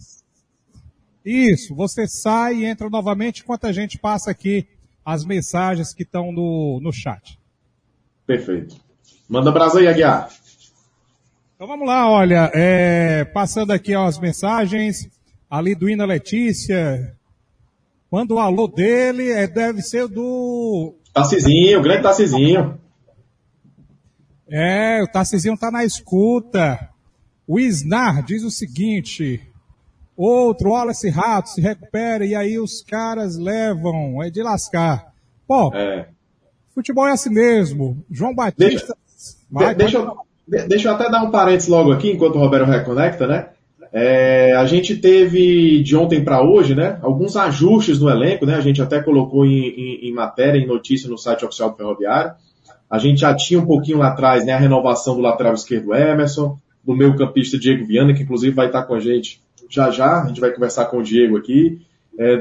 Isso, 1.24 1.74
você 1.74 2.06
sai 2.06 2.56
e 2.56 2.64
entra 2.64 2.88
novamente 2.88 3.42
enquanto 3.42 3.66
a 3.66 3.72
gente 3.72 3.98
passa 3.98 4.30
aqui 4.30 4.68
as 5.04 5.24
mensagens 5.24 5.92
que 5.92 6.02
estão 6.02 6.30
no, 6.30 6.80
no 6.80 6.92
chat. 6.92 7.38
Perfeito. 8.26 8.76
Manda 9.28 9.50
brasa 9.50 9.80
aí, 9.80 9.88
Aguiar. 9.88 10.28
Então 11.54 11.66
vamos 11.66 11.86
lá, 11.86 12.08
olha, 12.10 12.50
é, 12.54 13.24
passando 13.24 13.72
aqui 13.72 13.94
ó, 13.94 14.04
as 14.04 14.18
mensagens, 14.18 15.08
ali 15.48 15.74
do 15.74 15.88
Ina 15.88 16.04
Letícia, 16.04 17.16
quando 18.10 18.32
o 18.32 18.38
alô 18.38 18.68
dele 18.68 19.30
é, 19.30 19.46
deve 19.46 19.80
ser 19.80 20.06
do... 20.06 20.94
Tarcizinho, 21.14 21.78
o 21.78 21.82
grande 21.82 22.02
Tarcizinho. 22.02 22.78
É, 24.48 25.02
o 25.02 25.08
Tarcizinho 25.08 25.56
tá 25.56 25.70
na 25.70 25.84
escuta. 25.84 26.90
O 27.46 27.60
Isnar 27.60 28.24
diz 28.24 28.42
o 28.42 28.50
seguinte, 28.50 29.40
outro 30.16 30.70
Wallace 30.70 31.08
Rato 31.08 31.50
se 31.50 31.60
recupera 31.60 32.24
e 32.26 32.34
aí 32.34 32.58
os 32.58 32.82
caras 32.82 33.36
levam, 33.36 34.22
é 34.22 34.30
de 34.30 34.42
lascar. 34.42 35.12
Pô, 35.46 35.72
é. 35.74 36.08
futebol 36.74 37.06
é 37.06 37.12
assim 37.12 37.30
mesmo. 37.30 38.04
João 38.10 38.34
Batista... 38.34 38.68
Deixa, 38.68 38.94
vai, 39.50 39.74
deixa, 39.74 39.98
eu, 39.98 40.16
deixa 40.66 40.88
eu 40.88 40.94
até 40.94 41.08
dar 41.08 41.22
um 41.22 41.30
parênteses 41.30 41.68
logo 41.68 41.92
aqui, 41.92 42.10
enquanto 42.10 42.34
o 42.34 42.40
Roberto 42.40 42.68
reconecta, 42.68 43.26
né? 43.26 43.50
É, 43.92 44.52
a 44.54 44.66
gente 44.66 44.96
teve 44.96 45.82
de 45.82 45.96
ontem 45.96 46.22
para 46.22 46.42
hoje, 46.42 46.74
né, 46.74 46.98
alguns 47.00 47.34
ajustes 47.34 47.98
no 47.98 48.10
elenco, 48.10 48.44
né, 48.44 48.54
a 48.54 48.60
gente 48.60 48.82
até 48.82 49.00
colocou 49.00 49.46
em, 49.46 49.68
em, 49.68 50.08
em, 50.08 50.12
matéria, 50.12 50.58
em 50.58 50.66
notícia 50.66 51.08
no 51.08 51.16
site 51.16 51.46
oficial 51.46 51.70
do 51.70 51.76
Ferroviário. 51.76 52.32
A 52.90 52.98
gente 52.98 53.20
já 53.20 53.34
tinha 53.34 53.58
um 53.58 53.64
pouquinho 53.64 53.98
lá 53.98 54.08
atrás, 54.08 54.44
né, 54.44 54.52
a 54.52 54.58
renovação 54.58 55.14
do 55.14 55.22
lateral 55.22 55.54
esquerdo 55.54 55.94
Emerson, 55.94 56.58
do 56.86 56.94
meu 56.94 57.14
campista 57.16 57.58
Diego 57.58 57.84
Viana, 57.84 58.14
que 58.14 58.22
inclusive 58.22 58.54
vai 58.54 58.66
estar 58.66 58.84
com 58.84 58.94
a 58.94 59.00
gente 59.00 59.40
já 59.68 59.90
já, 59.90 60.22
a 60.22 60.28
gente 60.28 60.40
vai 60.40 60.52
conversar 60.52 60.86
com 60.86 60.98
o 60.98 61.02
Diego 61.02 61.36
aqui. 61.36 61.80
É, 62.18 62.32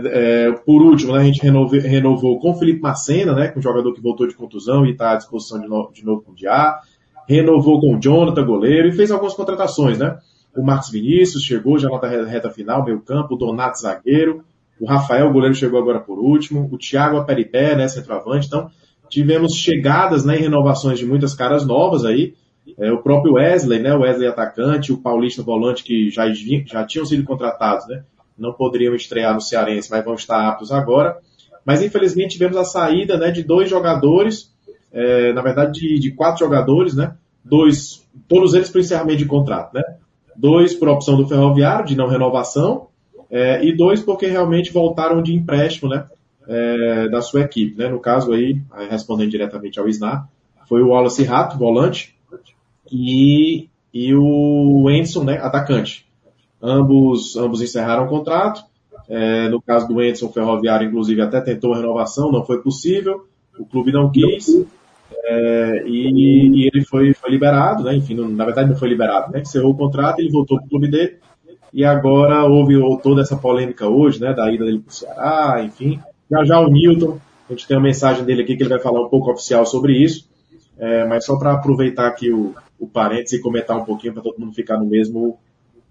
é, 0.46 0.52
por 0.52 0.82
último, 0.82 1.14
né, 1.14 1.20
a 1.20 1.24
gente 1.24 1.42
renovou, 1.42 1.80
renovou 1.80 2.40
com 2.40 2.52
o 2.52 2.56
Felipe 2.56 2.80
Macena, 2.80 3.34
né, 3.34 3.48
com 3.50 3.60
um 3.60 3.64
jogador 3.64 3.94
que 3.94 4.02
voltou 4.02 4.28
de 4.28 4.36
contusão 4.36 4.86
e 4.86 4.92
está 4.92 5.12
à 5.12 5.16
disposição 5.16 5.60
de, 5.60 5.68
no, 5.68 5.92
de 5.92 6.06
novo 6.06 6.22
com 6.22 6.32
o 6.32 6.36
Diá. 6.36 6.80
Renovou 7.28 7.82
com 7.82 7.96
o 7.96 8.00
Jonathan, 8.00 8.46
goleiro, 8.46 8.88
e 8.88 8.92
fez 8.92 9.10
algumas 9.10 9.34
contratações, 9.34 9.98
né? 9.98 10.18
O 10.56 10.64
Marcos 10.64 10.92
Vinícius 10.92 11.44
chegou 11.44 11.78
já 11.78 11.90
na 11.90 12.08
reta 12.26 12.50
final, 12.52 12.86
meio 12.86 13.02
campo, 13.02 13.34
o 13.34 13.38
Donato 13.38 13.80
zagueiro, 13.80 14.44
o 14.80 14.86
Rafael, 14.86 15.32
goleiro, 15.34 15.56
chegou 15.56 15.80
agora 15.80 16.00
por 16.00 16.20
último, 16.20 16.70
o 16.72 16.78
Thiago 16.78 17.18
Aperipé, 17.18 17.76
né, 17.76 17.88
centroavante. 17.88 18.48
Então, 18.48 18.70
tivemos 19.10 19.56
chegadas, 19.56 20.24
né, 20.24 20.38
e 20.38 20.42
renovações 20.42 21.00
de 21.00 21.06
muitas 21.06 21.34
caras 21.34 21.66
novas 21.66 22.06
aí, 22.06 22.36
é, 22.78 22.92
o 22.92 23.02
próprio 23.02 23.34
Wesley, 23.34 23.80
né, 23.80 23.94
o 23.94 24.02
Wesley 24.02 24.28
atacante, 24.28 24.92
o 24.92 24.98
Paulista 24.98 25.42
volante 25.42 25.84
que 25.84 26.10
já, 26.10 26.26
já 26.66 26.86
tinham 26.86 27.06
sido 27.06 27.24
contratados, 27.24 27.88
né, 27.88 28.04
não 28.38 28.52
poderiam 28.52 28.94
estrear 28.94 29.34
no 29.34 29.42
Cearense, 29.42 29.90
mas 29.90 30.04
vão 30.04 30.16
estar 30.16 30.48
aptos 30.48 30.72
agora. 30.72 31.18
Mas 31.64 31.82
infelizmente 31.82 32.34
tivemos 32.34 32.58
a 32.58 32.66
saída 32.66 33.18
né, 33.18 33.32
de 33.32 33.44
dois 33.44 33.70
jogadores, 33.70 34.54
é, 34.92 35.32
na 35.34 35.42
verdade 35.42 35.80
de, 35.80 36.00
de, 36.00 36.12
quatro 36.12 36.40
jogadores, 36.40 36.96
né, 36.96 37.16
dois, 37.44 38.06
todos 38.28 38.54
eles 38.54 38.70
por 38.70 38.82
encerramento 38.82 39.20
de 39.20 39.26
contrato, 39.26 39.74
né, 39.74 39.84
dois 40.36 40.74
por 40.74 40.90
opção 40.90 41.16
do 41.16 41.28
Ferroviário, 41.28 41.86
de 41.86 41.96
não 41.96 42.08
renovação, 42.08 42.88
é, 43.32 43.64
e 43.66 43.76
dois 43.76 44.02
porque 44.02 44.28
realmente 44.28 44.72
voltaram 44.72 45.24
de 45.24 45.34
empréstimo, 45.34 45.90
né, 45.90 46.06
é, 46.48 47.08
da 47.08 47.22
sua 47.22 47.42
equipe, 47.42 47.78
né, 47.78 47.88
no 47.88 48.00
caso 48.00 48.34
aí, 48.34 48.62
respondendo 48.90 49.32
diretamente 49.32 49.80
ao 49.80 49.88
Snar, 49.88 50.28
foi 50.68 50.82
o 50.82 50.90
Wallace 50.90 51.24
Rato, 51.24 51.58
volante, 51.58 52.15
e, 52.92 53.70
e 53.94 54.14
o 54.16 54.90
Enson, 54.90 55.24
né, 55.24 55.38
atacante. 55.38 56.06
Ambos, 56.62 57.36
ambos 57.36 57.62
encerraram 57.62 58.06
o 58.06 58.10
contrato. 58.10 58.64
É, 59.08 59.48
no 59.50 59.62
caso 59.62 59.88
do 59.88 60.02
Enson, 60.02 60.28
o 60.28 60.34
Ferroviário, 60.34 60.88
inclusive, 60.88 61.22
até 61.22 61.40
tentou 61.42 61.74
a 61.74 61.78
renovação, 61.78 62.32
não 62.32 62.46
foi 62.46 62.62
possível. 62.62 63.26
O 63.60 63.66
clube 63.66 63.92
não 63.92 64.12
quis. 64.12 64.48
É, 65.28 65.84
e, 65.86 66.64
e, 66.64 66.68
ele 66.68 66.84
foi, 66.86 67.14
foi 67.14 67.32
liberado, 67.32 67.84
né? 67.84 67.96
Enfim, 67.96 68.16
não, 68.16 68.28
na 68.30 68.46
verdade 68.46 68.70
não 68.70 68.78
foi 68.78 68.90
liberado, 68.90 69.32
né? 69.32 69.42
Encerrou 69.42 69.72
o 69.72 69.78
contrato, 69.78 70.20
ele 70.20 70.32
voltou 70.32 70.58
para 70.58 70.66
o 70.66 70.70
clube 70.70 70.90
dele. 70.90 71.18
E 71.74 71.84
agora 71.84 72.46
houve 72.46 72.76
toda 73.02 73.22
essa 73.22 73.36
polêmica 73.36 73.88
hoje, 73.88 74.20
né? 74.20 74.34
Da 74.34 74.52
ida 74.52 74.66
dele 74.66 74.80
para 74.80 74.92
o 74.92 74.94
Ceará, 74.94 75.64
enfim. 75.64 76.00
Já 76.30 76.44
já 76.44 76.60
o 76.60 76.70
Newton, 76.70 77.20
a 77.50 77.54
gente 77.54 77.68
tem 77.68 77.78
uma 77.78 77.84
mensagem 77.84 78.24
dele 78.24 78.42
aqui 78.42 78.56
que 78.56 78.64
ele 78.64 78.70
vai 78.70 78.80
falar 78.80 79.02
um 79.02 79.10
pouco 79.10 79.32
oficial 79.32 79.66
sobre 79.66 79.94
isso. 79.94 80.28
É, 80.78 81.06
mas 81.06 81.26
só 81.26 81.38
para 81.38 81.54
aproveitar 81.54 82.08
aqui 82.08 82.32
o, 82.32 82.54
o 82.86 82.90
parênteses 82.90 83.40
e 83.40 83.42
comentar 83.42 83.78
um 83.78 83.84
pouquinho 83.84 84.14
para 84.14 84.24
todo 84.24 84.40
mundo 84.40 84.54
ficar 84.54 84.78
no 84.78 84.86
mesmo, 84.86 85.38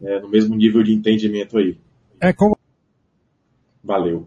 é, 0.02 0.20
no 0.20 0.28
mesmo 0.28 0.54
nível 0.54 0.83
de 0.83 0.94
entendimento 0.94 1.59
aí. 1.59 1.76
É 2.20 2.33
como. 2.33 2.57
Valeu. 3.83 4.26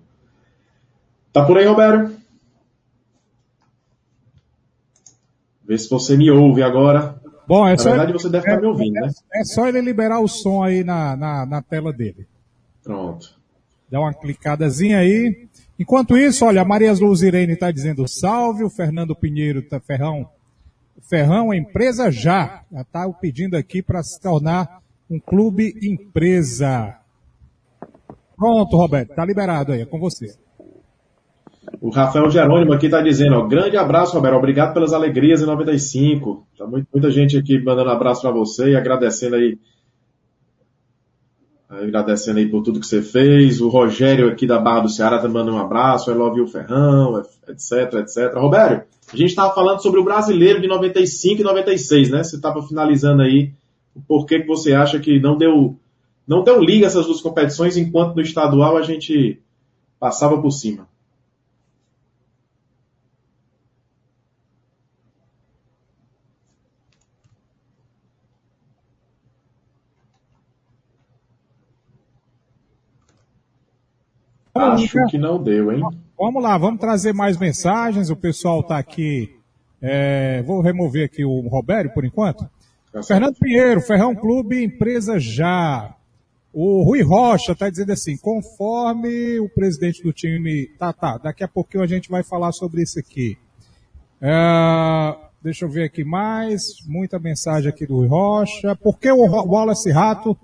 Tá 1.34 1.46
por 1.46 1.58
aí, 1.58 1.66
Roberto? 1.66 2.16
Vê 5.66 5.78
se 5.78 5.90
você 5.90 6.16
me 6.16 6.30
ouve 6.30 6.62
agora. 6.62 7.20
Bom, 7.48 7.66
é 7.66 7.72
na 7.72 7.78
só 7.78 7.90
verdade, 7.90 8.14
você 8.14 8.30
deve 8.30 8.48
é, 8.48 8.50
estar 8.50 8.62
me 8.62 8.68
ouvindo, 8.68 8.98
é, 8.98 9.02
né? 9.02 9.10
É 9.34 9.44
só 9.44 9.68
ele 9.68 9.82
liberar 9.82 10.20
o 10.20 10.28
som 10.28 10.64
aí 10.64 10.84
na, 10.84 11.16
na, 11.16 11.46
na 11.46 11.62
tela 11.62 11.92
dele. 11.94 12.28
Pronto. 12.84 13.38
Dá 13.90 14.00
uma 14.00 14.14
clicadazinha 14.14 15.00
aí. 15.00 15.48
Enquanto 15.80 16.18
isso, 16.18 16.46
olha, 16.46 16.62
a 16.62 16.66
Maria 16.66 16.94
Luz 16.94 17.22
Irene 17.22 17.54
está 17.54 17.72
dizendo 17.72 18.08
salve, 18.08 18.64
o 18.64 18.70
Fernando 18.70 19.16
Pinheiro 19.16 19.62
tá, 19.62 19.80
Ferrão 19.80 20.30
Ferrão 21.10 21.54
Empresa 21.54 22.12
Já. 22.12 22.64
Já 22.72 22.82
está 22.82 23.10
pedindo 23.10 23.56
aqui 23.56 23.82
para 23.82 24.04
se 24.04 24.20
tornar 24.22 24.82
um 25.10 25.20
clube 25.20 25.74
empresa. 25.82 26.98
Pronto, 28.36 28.78
Roberto, 28.78 29.10
está 29.12 29.26
liberado 29.26 29.72
aí, 29.72 29.82
é 29.82 29.86
com 29.86 30.00
você. 30.00 30.36
O 31.82 31.90
Rafael 31.90 32.30
Jerônimo 32.30 32.74
aqui 32.74 32.86
está 32.86 33.02
dizendo, 33.02 33.36
ó, 33.36 33.48
grande 33.48 33.78
abraço, 33.78 34.16
Roberto, 34.16 34.38
obrigado 34.38 34.74
pelas 34.74 34.94
alegrias 34.94 35.42
em 35.42 35.46
95. 35.46 36.48
Tá 36.58 36.66
muita 36.66 37.12
gente 37.12 37.38
aqui 37.38 37.62
mandando 37.64 37.90
abraço 37.90 38.22
para 38.22 38.32
você 38.32 38.72
e 38.72 38.76
agradecendo 38.76 39.36
aí 39.36 39.58
agradecendo 41.70 42.40
aí 42.40 42.48
por 42.50 42.64
tudo 42.64 42.80
que 42.80 42.88
você 42.88 43.02
fez. 43.02 43.60
O 43.60 43.68
Rogério 43.70 44.30
aqui 44.30 44.48
da 44.48 44.60
Barra 44.60 44.82
do 44.82 44.90
Ceará 44.90 45.20
tá 45.20 45.28
mandando 45.28 45.58
um 45.58 45.60
abraço. 45.60 46.10
I 46.10 46.14
love 46.14 46.40
you, 46.40 46.48
Ferrão, 46.48 47.22
etc, 47.48 47.94
etc. 47.96 48.34
Roberto, 48.36 48.88
a 49.12 49.16
gente 49.16 49.30
estava 49.30 49.54
falando 49.54 49.82
sobre 49.82 50.00
o 50.00 50.04
brasileiro 50.04 50.62
de 50.62 50.68
95 50.68 51.42
e 51.42 51.44
96, 51.44 52.10
né? 52.10 52.24
Você 52.24 52.36
estava 52.36 52.62
finalizando 52.62 53.22
aí 53.22 53.54
o 53.96 54.02
porquê 54.02 54.40
que 54.42 54.48
você 54.48 54.74
acha 54.74 55.00
que 55.00 55.20
não 55.20 55.38
deu, 55.38 55.78
não 56.28 56.44
deu 56.44 56.62
liga 56.62 56.86
essas 56.86 57.06
duas 57.06 57.22
competições, 57.22 57.78
enquanto 57.78 58.16
no 58.16 58.22
estadual 58.22 58.76
a 58.78 58.82
gente 58.82 59.42
passava 60.00 60.42
por 60.42 60.52
cima. 60.52 60.88
Acho 74.60 75.06
que 75.08 75.18
não 75.18 75.42
deu, 75.42 75.72
hein? 75.72 75.82
Vamos 76.18 76.42
lá, 76.42 76.58
vamos 76.58 76.80
trazer 76.80 77.14
mais 77.14 77.38
mensagens. 77.38 78.10
O 78.10 78.16
pessoal 78.16 78.62
está 78.62 78.78
aqui. 78.78 79.36
É, 79.82 80.42
vou 80.44 80.62
remover 80.62 81.06
aqui 81.06 81.24
o 81.24 81.42
Roberto 81.48 81.94
por 81.94 82.04
enquanto. 82.04 82.50
Tá 82.92 83.04
Fernando 83.04 83.36
Pinheiro, 83.36 83.82
Ferrão 83.82 84.16
Clube, 84.16 84.64
empresa 84.64 85.20
já. 85.20 85.94
O 86.52 86.82
Rui 86.82 87.04
Rocha 87.04 87.52
está 87.52 87.70
dizendo 87.70 87.92
assim, 87.92 88.18
conforme 88.18 89.40
o 89.40 89.48
presidente 89.48 90.02
do 90.02 90.12
time. 90.12 90.68
Tá, 90.80 90.92
tá, 90.92 91.18
daqui 91.20 91.44
a 91.44 91.48
pouquinho 91.48 91.84
a 91.84 91.88
gente 91.88 92.10
vai 92.10 92.24
falar 92.24 92.52
sobre 92.52 92.82
isso 92.82 92.98
aqui. 92.98 93.38
É, 94.20 95.16
deixa 95.42 95.66
eu 95.66 95.70
ver 95.70 95.84
aqui 95.84 96.04
mais. 96.04 96.78
Muita 96.88 97.20
mensagem 97.20 97.70
aqui 97.70 97.86
do 97.86 97.98
Rui 97.98 98.08
Rocha. 98.08 98.76
Por 98.76 98.98
que 98.98 99.12
o 99.12 99.28
Wallace 99.28 99.92
Rato 99.92 100.36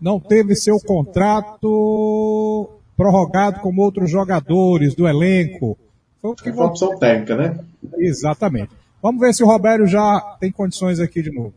não 0.00 0.20
teve 0.20 0.54
seu 0.54 0.78
contrato 0.78 2.75
prorrogado 2.96 3.60
como 3.60 3.82
outros 3.82 4.10
jogadores 4.10 4.94
do 4.94 5.06
elenco. 5.06 5.78
Foi, 6.20 6.34
que 6.34 6.44
Foi 6.44 6.52
uma 6.52 6.66
opção 6.66 6.98
técnica, 6.98 7.36
né? 7.36 7.58
Exatamente. 7.98 8.70
Vamos 9.02 9.20
ver 9.20 9.34
se 9.34 9.44
o 9.44 9.46
Roberto 9.46 9.86
já 9.86 10.20
tem 10.40 10.50
condições 10.50 10.98
aqui 10.98 11.22
de 11.22 11.30
novo. 11.30 11.54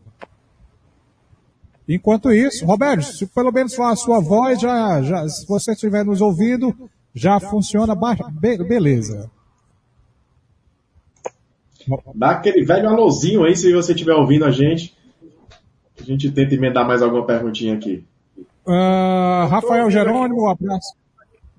Enquanto 1.88 2.32
isso, 2.32 2.64
Roberto, 2.64 3.02
se 3.02 3.26
pelo 3.26 3.50
menos 3.50 3.78
a 3.80 3.96
sua 3.96 4.20
voz, 4.20 4.60
já, 4.60 5.02
já, 5.02 5.28
se 5.28 5.44
você 5.46 5.72
estiver 5.72 6.04
nos 6.04 6.20
ouvindo, 6.20 6.72
já 7.12 7.40
funciona 7.40 7.96
be 7.96 8.58
beleza. 8.58 9.28
Dá 12.14 12.30
aquele 12.30 12.64
velho 12.64 12.88
alôzinho 12.88 13.42
aí 13.42 13.56
se 13.56 13.72
você 13.72 13.92
estiver 13.92 14.14
ouvindo 14.14 14.44
a 14.44 14.50
gente. 14.50 14.96
A 15.98 16.04
gente 16.04 16.30
tenta 16.30 16.54
emendar 16.54 16.86
mais 16.86 17.02
alguma 17.02 17.26
perguntinha 17.26 17.74
aqui. 17.74 18.04
Uh, 18.64 19.48
Rafael 19.48 19.90
Jerônimo, 19.90 20.44
um 20.44 20.48
abraço. 20.48 20.99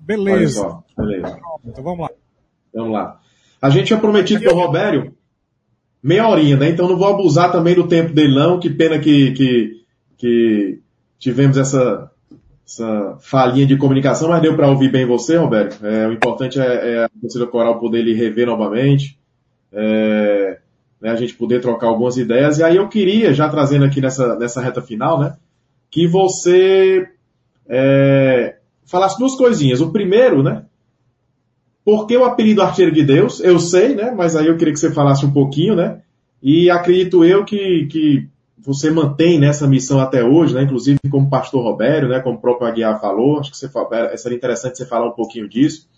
Beleza. 0.02 0.82
Beleza. 0.96 1.38
Então 1.64 1.84
vamos 1.84 2.00
lá. 2.00 2.10
Vamos 2.74 2.92
lá. 2.92 3.20
A 3.60 3.70
gente 3.70 3.86
tinha 3.86 3.98
prometido 3.98 4.42
para 4.42 4.52
o 4.52 4.56
Robério 4.56 5.14
meia 6.02 6.26
horinha, 6.26 6.56
né? 6.56 6.70
Então 6.70 6.88
não 6.88 6.96
vou 6.96 7.08
abusar 7.08 7.52
também 7.52 7.74
do 7.74 7.86
tempo 7.86 8.12
dele 8.12 8.34
não. 8.34 8.58
Que 8.58 8.68
pena 8.68 8.98
que, 8.98 9.30
que, 9.32 9.84
que 10.18 10.80
tivemos 11.18 11.56
essa, 11.56 12.10
essa 12.66 13.16
falhinha 13.20 13.66
de 13.66 13.76
comunicação, 13.76 14.28
mas 14.28 14.42
deu 14.42 14.56
para 14.56 14.68
ouvir 14.68 14.90
bem 14.90 15.06
você, 15.06 15.36
Roberto. 15.36 15.84
É, 15.86 16.08
o 16.08 16.12
importante 16.12 16.60
é, 16.60 16.94
é 16.94 17.04
a 17.04 17.08
torcida 17.20 17.46
coral 17.46 17.78
poder 17.78 18.02
lhe 18.02 18.14
rever 18.14 18.46
novamente. 18.46 19.16
É, 19.72 20.58
né, 21.00 21.10
a 21.10 21.16
gente 21.16 21.34
poder 21.34 21.60
trocar 21.60 21.86
algumas 21.86 22.16
ideias. 22.16 22.58
E 22.58 22.64
aí 22.64 22.76
eu 22.76 22.88
queria, 22.88 23.32
já 23.32 23.48
trazendo 23.48 23.84
aqui 23.84 24.00
nessa, 24.00 24.36
nessa 24.36 24.60
reta 24.60 24.82
final, 24.82 25.20
né? 25.20 25.36
Que 25.90 26.06
você 26.06 27.08
é, 27.68 28.56
falasse 28.92 29.18
duas 29.18 29.34
coisinhas. 29.34 29.80
O 29.80 29.90
primeiro, 29.90 30.42
né? 30.42 30.66
Por 31.82 32.06
que 32.06 32.14
o 32.14 32.24
apelido 32.24 32.60
Artilheiro 32.60 32.94
de 32.94 33.02
Deus? 33.02 33.40
Eu 33.40 33.58
sei, 33.58 33.94
né? 33.94 34.12
Mas 34.12 34.36
aí 34.36 34.46
eu 34.46 34.56
queria 34.56 34.74
que 34.74 34.78
você 34.78 34.92
falasse 34.92 35.24
um 35.24 35.32
pouquinho, 35.32 35.74
né? 35.74 36.02
E 36.42 36.68
acredito 36.70 37.24
eu 37.24 37.42
que, 37.42 37.86
que 37.86 38.28
você 38.58 38.90
mantém 38.90 39.40
nessa 39.40 39.66
missão 39.66 39.98
até 39.98 40.22
hoje, 40.22 40.54
né? 40.54 40.62
Inclusive 40.62 40.98
como 41.10 41.30
pastor 41.30 41.64
Robério, 41.64 42.08
né? 42.08 42.20
Como 42.20 42.36
o 42.36 42.40
próprio 42.40 42.68
Aguiar 42.68 43.00
falou. 43.00 43.40
Acho 43.40 43.50
que 43.50 43.56
você, 43.56 43.70
é, 43.92 44.16
seria 44.18 44.36
interessante 44.36 44.76
você 44.76 44.86
falar 44.86 45.08
um 45.08 45.12
pouquinho 45.12 45.48
disso. 45.48 45.88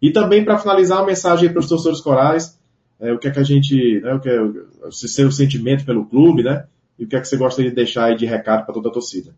E 0.00 0.12
também 0.12 0.44
para 0.44 0.58
finalizar 0.58 0.98
uma 0.98 1.06
mensagem 1.06 1.50
para 1.50 1.60
os 1.60 1.66
torcedores 1.66 2.02
corais, 2.02 2.60
é, 3.00 3.10
o 3.10 3.18
que 3.18 3.26
é 3.26 3.30
que 3.30 3.40
a 3.40 3.42
gente, 3.44 4.00
né? 4.02 4.12
O 4.12 4.20
que 4.20 4.28
é 4.28 4.40
o 4.40 4.92
seu 4.92 5.32
sentimento 5.32 5.84
pelo 5.86 6.04
clube, 6.04 6.42
né? 6.42 6.66
E 6.98 7.04
o 7.04 7.08
que 7.08 7.16
é 7.16 7.20
que 7.20 7.26
você 7.26 7.38
gostaria 7.38 7.70
de 7.70 7.76
deixar 7.76 8.04
aí 8.04 8.16
de 8.16 8.26
recado 8.26 8.66
para 8.66 8.74
toda 8.74 8.90
a 8.90 8.92
torcida. 8.92 9.34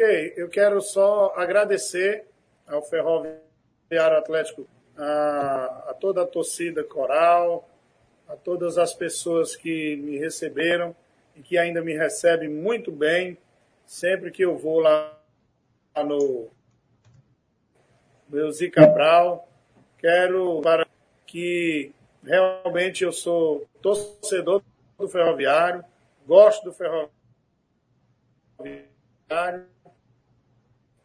Ok, 0.00 0.34
eu 0.36 0.48
quero 0.48 0.80
só 0.80 1.34
agradecer 1.34 2.24
ao 2.68 2.80
Ferroviário 2.84 4.16
Atlético, 4.16 4.64
a, 4.96 5.86
a 5.88 5.94
toda 5.94 6.22
a 6.22 6.26
torcida 6.26 6.84
coral, 6.84 7.68
a 8.28 8.36
todas 8.36 8.78
as 8.78 8.94
pessoas 8.94 9.56
que 9.56 9.96
me 9.96 10.16
receberam 10.16 10.94
e 11.34 11.42
que 11.42 11.58
ainda 11.58 11.82
me 11.82 11.94
recebem 11.94 12.48
muito 12.48 12.92
bem 12.92 13.36
sempre 13.84 14.30
que 14.30 14.42
eu 14.42 14.56
vou 14.56 14.78
lá 14.78 15.18
no 15.96 16.46
meu 18.28 18.50
Cabral. 18.70 19.48
Quero 19.98 20.60
para 20.62 20.86
que 21.26 21.92
realmente 22.22 23.02
eu 23.02 23.10
sou 23.10 23.66
torcedor 23.82 24.62
do 24.96 25.08
Ferroviário, 25.08 25.84
gosto 26.24 26.66
do 26.66 26.72
Ferroviário 26.72 27.10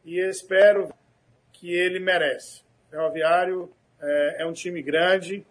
e 0.04 0.20
espero 0.20 0.94
que 1.52 1.74
ele 1.74 2.00
merece. 2.00 2.62
O 2.88 2.92
Ferroviário 2.92 3.72
é, 4.02 4.44
é 4.44 4.46
um 4.46 4.54
time 4.54 4.82
grande, 4.82 5.46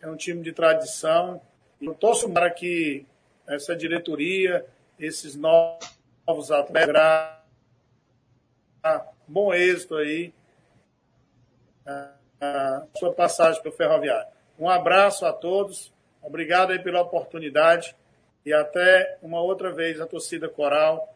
é 0.00 0.08
um 0.08 0.16
time 0.16 0.42
de 0.42 0.52
tradição. 0.52 1.40
Eu 1.80 1.94
torço 1.94 2.32
para 2.32 2.50
que 2.50 3.04
essa 3.46 3.74
diretoria, 3.74 4.64
esses 4.98 5.34
novos 5.34 6.50
atletas, 6.50 7.36
bom 9.26 9.52
êxito 9.52 9.96
aí, 9.96 10.32
a, 11.84 12.12
a 12.40 12.86
sua 12.96 13.12
passagem 13.12 13.60
pelo 13.62 13.74
Ferroviário. 13.74 14.28
Um 14.58 14.68
abraço 14.68 15.26
a 15.26 15.32
todos, 15.32 15.92
obrigado 16.22 16.72
aí 16.72 16.78
pela 16.78 17.02
oportunidade 17.02 17.94
e 18.44 18.52
até 18.52 19.18
uma 19.20 19.40
outra 19.40 19.72
vez 19.72 20.00
a 20.00 20.06
torcida 20.06 20.48
coral, 20.48 21.12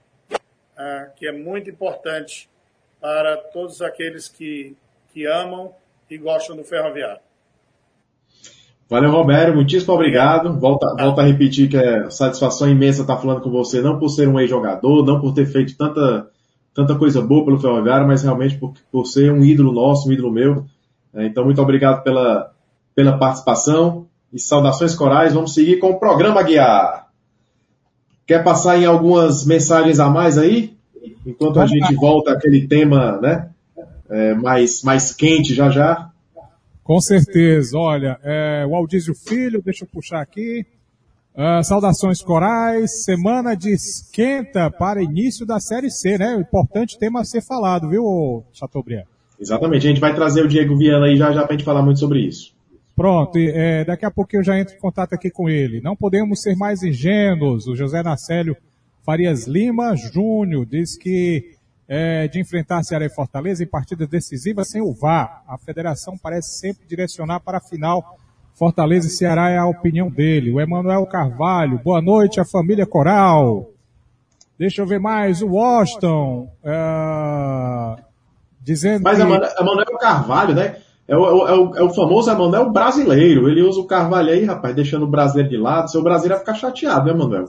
que 1.16 1.26
é 1.26 1.32
muito 1.32 1.70
importante 1.70 2.49
para 3.00 3.36
todos 3.36 3.80
aqueles 3.80 4.28
que, 4.28 4.76
que 5.12 5.26
amam 5.26 5.72
e 6.10 6.18
gostam 6.18 6.56
do 6.56 6.64
ferroviário. 6.64 7.20
Valeu, 8.88 9.12
Roberto. 9.12 9.54
Muitíssimo 9.54 9.94
obrigado. 9.94 10.58
Volta, 10.58 10.94
volta 10.98 11.22
a 11.22 11.24
repetir 11.24 11.68
que 11.68 11.76
é 11.76 12.10
satisfação 12.10 12.68
imensa 12.68 13.02
estar 13.02 13.16
falando 13.18 13.40
com 13.40 13.50
você, 13.50 13.80
não 13.80 14.00
por 14.00 14.08
ser 14.08 14.28
um 14.28 14.38
ex-jogador, 14.40 15.04
não 15.04 15.20
por 15.20 15.32
ter 15.32 15.46
feito 15.46 15.76
tanta, 15.76 16.28
tanta 16.74 16.96
coisa 16.96 17.22
boa 17.22 17.44
pelo 17.44 17.60
Ferroviário, 17.60 18.06
mas 18.06 18.24
realmente 18.24 18.58
por, 18.58 18.74
por 18.90 19.06
ser 19.06 19.32
um 19.32 19.44
ídolo 19.44 19.72
nosso, 19.72 20.08
um 20.08 20.12
ídolo 20.12 20.32
meu. 20.32 20.66
É, 21.14 21.24
então, 21.24 21.44
muito 21.44 21.62
obrigado 21.62 22.02
pela, 22.02 22.52
pela 22.92 23.16
participação 23.16 24.06
e 24.32 24.40
saudações 24.40 24.96
corais. 24.96 25.34
Vamos 25.34 25.54
seguir 25.54 25.78
com 25.78 25.90
o 25.90 26.00
programa 26.00 26.42
Guiar. 26.42 27.06
Quer 28.26 28.42
passar 28.42 28.76
em 28.76 28.86
algumas 28.86 29.46
mensagens 29.46 30.00
a 30.00 30.08
mais 30.08 30.36
aí? 30.36 30.76
Enquanto 31.30 31.60
a 31.60 31.66
gente 31.66 31.94
volta 31.94 32.32
àquele 32.32 32.66
tema, 32.66 33.20
né, 33.20 33.48
é, 34.08 34.34
mais, 34.34 34.82
mais 34.82 35.12
quente 35.12 35.54
já 35.54 35.70
já. 35.70 36.10
Com 36.82 37.00
certeza. 37.00 37.78
Olha, 37.78 38.18
é, 38.22 38.66
o 38.66 38.74
Aldísio 38.74 39.14
Filho, 39.14 39.62
deixa 39.62 39.84
eu 39.84 39.88
puxar 39.88 40.20
aqui. 40.20 40.66
Uh, 41.32 41.62
saudações 41.62 42.20
corais, 42.20 43.04
semana 43.04 43.54
de 43.54 43.72
esquenta 43.72 44.68
para 44.68 45.00
início 45.00 45.46
da 45.46 45.60
Série 45.60 45.88
C, 45.88 46.18
né? 46.18 46.34
Importante 46.34 46.98
tema 46.98 47.20
a 47.20 47.24
ser 47.24 47.40
falado, 47.40 47.88
viu, 47.88 48.44
Chateaubriand? 48.52 49.04
Exatamente, 49.40 49.86
a 49.86 49.90
gente 49.90 50.00
vai 50.00 50.12
trazer 50.12 50.44
o 50.44 50.48
Diego 50.48 50.76
Viana 50.76 51.06
aí 51.06 51.16
já 51.16 51.32
já 51.32 51.42
para 51.42 51.54
a 51.54 51.56
gente 51.56 51.64
falar 51.64 51.82
muito 51.82 52.00
sobre 52.00 52.18
isso. 52.20 52.52
Pronto, 52.96 53.38
é, 53.38 53.84
daqui 53.84 54.04
a 54.04 54.10
pouco 54.10 54.36
eu 54.36 54.42
já 54.42 54.58
entro 54.58 54.74
em 54.74 54.78
contato 54.78 55.14
aqui 55.14 55.30
com 55.30 55.48
ele. 55.48 55.80
Não 55.80 55.96
podemos 55.96 56.42
ser 56.42 56.56
mais 56.56 56.82
ingênuos. 56.82 57.66
O 57.66 57.74
José 57.74 58.02
Nacélio 58.02 58.56
Farias 59.10 59.48
Lima 59.48 59.96
Júnior 59.96 60.64
diz 60.64 60.96
que 60.96 61.56
é, 61.88 62.28
de 62.28 62.38
enfrentar 62.38 62.80
Ceará 62.84 63.04
e 63.04 63.10
Fortaleza 63.10 63.64
em 63.64 63.66
partidas 63.66 64.08
decisivas 64.08 64.70
sem 64.70 64.80
o 64.80 64.94
VAR. 64.94 65.42
A 65.48 65.58
federação 65.58 66.16
parece 66.16 66.60
sempre 66.60 66.86
direcionar 66.86 67.40
para 67.40 67.58
a 67.58 67.60
final. 67.60 68.16
Fortaleza 68.54 69.08
e 69.08 69.10
Ceará 69.10 69.50
é 69.50 69.58
a 69.58 69.66
opinião 69.66 70.08
dele. 70.08 70.52
O 70.52 70.60
Emanuel 70.60 71.04
Carvalho, 71.06 71.80
boa 71.82 72.00
noite, 72.00 72.38
a 72.38 72.44
família 72.44 72.86
Coral. 72.86 73.70
Deixa 74.56 74.80
eu 74.80 74.86
ver 74.86 75.00
mais. 75.00 75.42
O 75.42 75.48
Washington, 75.54 76.48
uh, 76.62 78.00
dizendo 78.62 79.02
Mas 79.02 79.16
que... 79.18 79.24
Emanuel 79.24 79.98
Carvalho, 79.98 80.54
né? 80.54 80.76
É 81.08 81.16
o, 81.16 81.48
é, 81.48 81.58
o, 81.58 81.76
é 81.78 81.82
o 81.82 81.90
famoso 81.92 82.30
Emanuel 82.30 82.70
brasileiro. 82.70 83.48
Ele 83.48 83.62
usa 83.62 83.80
o 83.80 83.88
Carvalho 83.88 84.30
aí, 84.30 84.44
rapaz, 84.44 84.72
deixando 84.72 85.02
o 85.02 85.10
brasileiro 85.10 85.50
de 85.50 85.56
lado. 85.56 85.90
Seu 85.90 86.00
brasileiro 86.00 86.36
vai 86.36 86.54
ficar 86.54 86.54
chateado, 86.54 87.06
né, 87.06 87.10
Emanuel? 87.10 87.48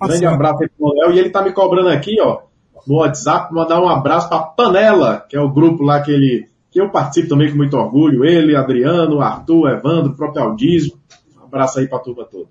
Grande 0.00 0.26
abraço 0.26 0.62
aí 0.62 0.68
pro 0.68 0.92
Emanuel. 0.92 1.14
E 1.14 1.18
ele 1.18 1.30
tá 1.30 1.42
me 1.42 1.52
cobrando 1.52 1.88
aqui, 1.88 2.20
ó 2.20 2.42
no 2.86 2.96
WhatsApp, 2.96 3.52
mandar 3.52 3.80
um 3.80 3.88
abraço 3.88 4.28
para 4.28 4.42
Panela, 4.42 5.24
que 5.28 5.36
é 5.36 5.40
o 5.40 5.50
grupo 5.50 5.82
lá 5.82 6.00
que 6.00 6.10
ele 6.10 6.48
que 6.70 6.80
eu 6.80 6.88
participo 6.88 7.28
também 7.28 7.50
com 7.50 7.56
muito 7.58 7.76
orgulho, 7.76 8.24
ele, 8.24 8.56
Adriano, 8.56 9.20
Arthur, 9.20 9.72
Evandro, 9.72 10.12
o 10.12 10.16
próprio 10.16 10.42
Aldismo. 10.42 10.98
Um 11.38 11.44
abraço 11.44 11.78
aí 11.78 11.86
para 11.86 11.98
a 11.98 12.00
turma 12.00 12.24
toda. 12.24 12.48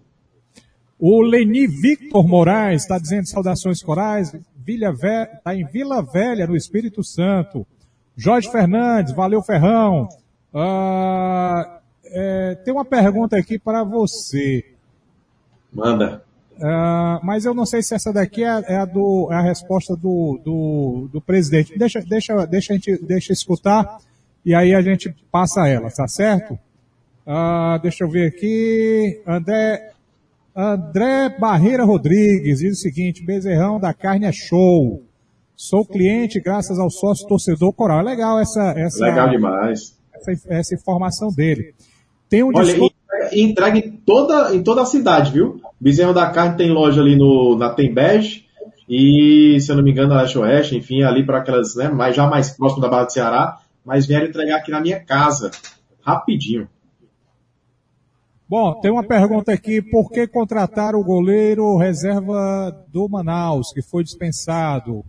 O 0.99 1.23
Leni 1.23 1.65
Victor 1.65 2.27
Moraes 2.27 2.83
está 2.83 2.99
dizendo 2.99 3.25
saudações 3.25 3.81
corais, 3.81 4.31
está 4.31 5.55
em 5.55 5.65
Vila 5.65 6.03
Velha, 6.03 6.45
no 6.45 6.55
Espírito 6.55 7.03
Santo. 7.03 7.65
Jorge 8.15 8.47
Fernandes, 8.51 9.11
valeu 9.11 9.41
Ferrão. 9.41 10.07
Ah, 10.53 11.79
é, 12.05 12.53
tem 12.63 12.71
uma 12.71 12.85
pergunta 12.85 13.35
aqui 13.35 13.57
para 13.57 13.83
você. 13.83 14.63
Manda. 15.73 16.23
Uh, 16.61 17.17
mas 17.23 17.43
eu 17.43 17.55
não 17.55 17.65
sei 17.65 17.81
se 17.81 17.95
essa 17.95 18.13
daqui 18.13 18.43
é, 18.43 18.63
é, 18.67 18.75
a, 18.77 18.85
do, 18.85 19.29
é 19.31 19.35
a 19.35 19.41
resposta 19.41 19.95
do, 19.95 20.39
do, 20.45 21.09
do, 21.11 21.19
presidente. 21.19 21.75
Deixa, 21.75 22.01
deixa, 22.01 22.45
deixa, 22.45 22.73
a 22.73 22.75
gente, 22.75 23.03
deixa 23.03 23.33
escutar 23.33 23.97
e 24.45 24.53
aí 24.53 24.75
a 24.75 24.81
gente 24.81 25.09
passa 25.31 25.67
ela, 25.67 25.89
tá 25.89 26.07
certo? 26.07 26.53
Uh, 27.25 27.81
deixa 27.81 28.03
eu 28.03 28.09
ver 28.09 28.27
aqui. 28.27 29.19
André, 29.25 29.91
André 30.55 31.35
Barreira 31.39 31.83
Rodrigues 31.83 32.59
diz 32.59 32.77
o 32.77 32.81
seguinte: 32.81 33.25
Bezerrão 33.25 33.79
da 33.79 33.91
carne 33.91 34.27
é 34.27 34.31
show. 34.31 35.01
Sou 35.55 35.83
cliente 35.83 36.39
graças 36.39 36.77
ao 36.77 36.91
sócio 36.91 37.27
torcedor 37.27 37.73
coral. 37.73 38.01
É 38.01 38.03
legal 38.03 38.39
essa, 38.39 38.71
essa. 38.77 39.05
Legal 39.05 39.29
demais. 39.29 39.97
Essa, 40.13 40.53
essa 40.53 40.75
informação 40.75 41.29
dele. 41.29 41.73
Tem 42.29 42.43
um 42.43 42.49
Olha, 42.49 42.65
desconto... 42.65 42.95
e 43.31 43.41
entrega 43.41 43.77
em 43.77 43.91
toda, 43.91 44.55
em 44.55 44.63
toda 44.63 44.81
a 44.81 44.85
cidade, 44.85 45.31
viu? 45.31 45.61
Bezerro 45.79 46.13
da 46.13 46.29
Carne 46.29 46.57
tem 46.57 46.69
loja 46.69 47.01
ali 47.01 47.15
no, 47.15 47.57
na 47.57 47.69
Tembege 47.69 48.45
e, 48.87 49.57
se 49.59 49.71
eu 49.71 49.75
não 49.75 49.83
me 49.83 49.91
engano, 49.91 50.09
na 50.09 50.21
Leste 50.21 50.37
Oeste, 50.37 50.77
enfim, 50.77 51.01
ali 51.01 51.25
para 51.25 51.39
aquelas, 51.39 51.75
né, 51.75 51.89
mais, 51.89 52.15
já 52.15 52.27
mais 52.27 52.51
próximo 52.51 52.81
da 52.81 52.89
Barra 52.89 53.05
do 53.05 53.13
Ceará, 53.13 53.59
mas 53.85 54.05
vieram 54.05 54.27
entregar 54.27 54.57
aqui 54.57 54.69
na 54.69 54.81
minha 54.81 54.99
casa, 54.99 55.49
rapidinho. 56.01 56.67
Bom, 58.47 58.81
tem 58.81 58.91
uma 58.91 59.07
pergunta 59.07 59.53
aqui, 59.53 59.81
por 59.81 60.11
que 60.11 60.27
contratar 60.27 60.93
o 60.93 61.03
goleiro 61.03 61.77
reserva 61.77 62.85
do 62.91 63.07
Manaus, 63.07 63.71
que 63.73 63.81
foi 63.81 64.03
dispensado, 64.03 65.05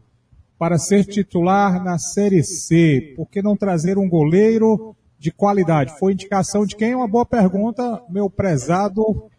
para 0.56 0.78
ser 0.78 1.04
titular 1.04 1.82
na 1.82 1.98
Série 1.98 2.44
C? 2.44 3.14
Por 3.16 3.28
que 3.28 3.42
não 3.42 3.56
trazer 3.56 3.98
um 3.98 4.08
goleiro 4.08 4.94
de 5.22 5.30
qualidade? 5.30 5.96
Foi 6.00 6.12
indicação 6.12 6.66
de 6.66 6.74
quem? 6.74 6.96
Uma 6.96 7.06
boa 7.06 7.24
pergunta, 7.24 8.02
meu 8.11 8.28
prezado 8.28 9.30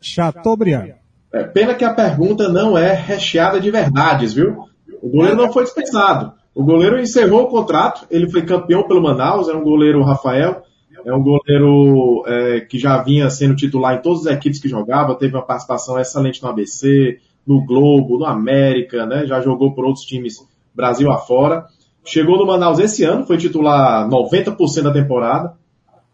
Chateaubriand. 0.00 0.94
É, 1.32 1.42
pena 1.42 1.74
que 1.74 1.84
a 1.84 1.92
pergunta 1.92 2.48
não 2.48 2.78
é 2.78 2.94
recheada 2.94 3.60
de 3.60 3.68
verdades, 3.68 4.32
viu? 4.32 4.64
O 5.02 5.08
goleiro 5.08 5.36
não 5.36 5.52
foi 5.52 5.64
dispensado. 5.64 6.32
O 6.54 6.62
goleiro 6.62 7.00
encerrou 7.00 7.42
o 7.42 7.48
contrato, 7.48 8.06
ele 8.10 8.30
foi 8.30 8.42
campeão 8.42 8.86
pelo 8.86 9.02
Manaus, 9.02 9.48
é 9.48 9.54
um 9.54 9.62
goleiro 9.62 10.04
Rafael, 10.04 10.62
é 11.04 11.12
um 11.12 11.22
goleiro 11.22 12.22
é, 12.26 12.60
que 12.60 12.78
já 12.78 13.02
vinha 13.02 13.28
sendo 13.28 13.56
titular 13.56 13.96
em 13.96 14.02
todas 14.02 14.26
as 14.26 14.32
equipes 14.34 14.60
que 14.60 14.68
jogava, 14.68 15.16
teve 15.16 15.34
uma 15.34 15.44
participação 15.44 15.98
excelente 15.98 16.40
no 16.42 16.48
ABC, 16.48 17.18
no 17.44 17.64
Globo, 17.64 18.18
no 18.18 18.24
América, 18.24 19.04
né? 19.04 19.26
Já 19.26 19.40
jogou 19.40 19.74
por 19.74 19.84
outros 19.84 20.04
times 20.04 20.36
Brasil 20.74 21.10
afora. 21.10 21.66
Chegou 22.04 22.38
no 22.38 22.46
Manaus 22.46 22.78
esse 22.78 23.04
ano, 23.04 23.26
foi 23.26 23.36
titular 23.36 24.08
90% 24.08 24.82
da 24.82 24.92
temporada. 24.92 25.54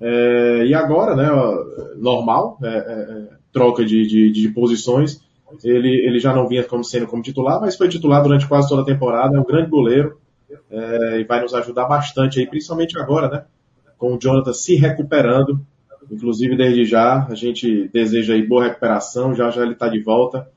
É, 0.00 0.66
e 0.66 0.74
agora, 0.74 1.16
né, 1.16 1.28
normal, 1.96 2.58
é, 2.62 2.68
é, 2.68 2.72
é 2.72 3.28
troca 3.52 3.84
de, 3.84 4.06
de, 4.06 4.30
de 4.30 4.48
posições. 4.50 5.20
Ele, 5.64 5.88
ele 6.06 6.18
já 6.18 6.34
não 6.34 6.48
vinha 6.48 6.64
como 6.64 6.84
sendo 6.84 7.06
como 7.06 7.22
titular, 7.22 7.60
mas 7.60 7.76
foi 7.76 7.88
titular 7.88 8.22
durante 8.22 8.46
quase 8.46 8.68
toda 8.68 8.82
a 8.82 8.84
temporada, 8.84 9.36
é 9.36 9.40
um 9.40 9.44
grande 9.44 9.70
goleiro 9.70 10.18
é, 10.70 11.20
e 11.20 11.24
vai 11.24 11.40
nos 11.40 11.54
ajudar 11.54 11.86
bastante 11.86 12.40
aí, 12.40 12.46
principalmente 12.46 12.98
agora, 12.98 13.28
né? 13.28 13.44
Com 13.96 14.14
o 14.14 14.18
Jonathan 14.18 14.52
se 14.52 14.74
recuperando. 14.74 15.60
Inclusive, 16.10 16.56
desde 16.56 16.84
já, 16.84 17.26
a 17.26 17.34
gente 17.34 17.88
deseja 17.92 18.34
aí 18.34 18.46
boa 18.46 18.64
recuperação, 18.64 19.34
já 19.34 19.50
já 19.50 19.62
ele 19.62 19.72
está 19.72 19.88
de 19.88 20.02
volta 20.02 20.48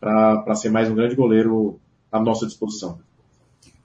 para 0.00 0.54
ser 0.54 0.70
mais 0.70 0.90
um 0.90 0.94
grande 0.94 1.14
goleiro 1.14 1.80
à 2.12 2.20
nossa 2.20 2.46
disposição. 2.46 2.98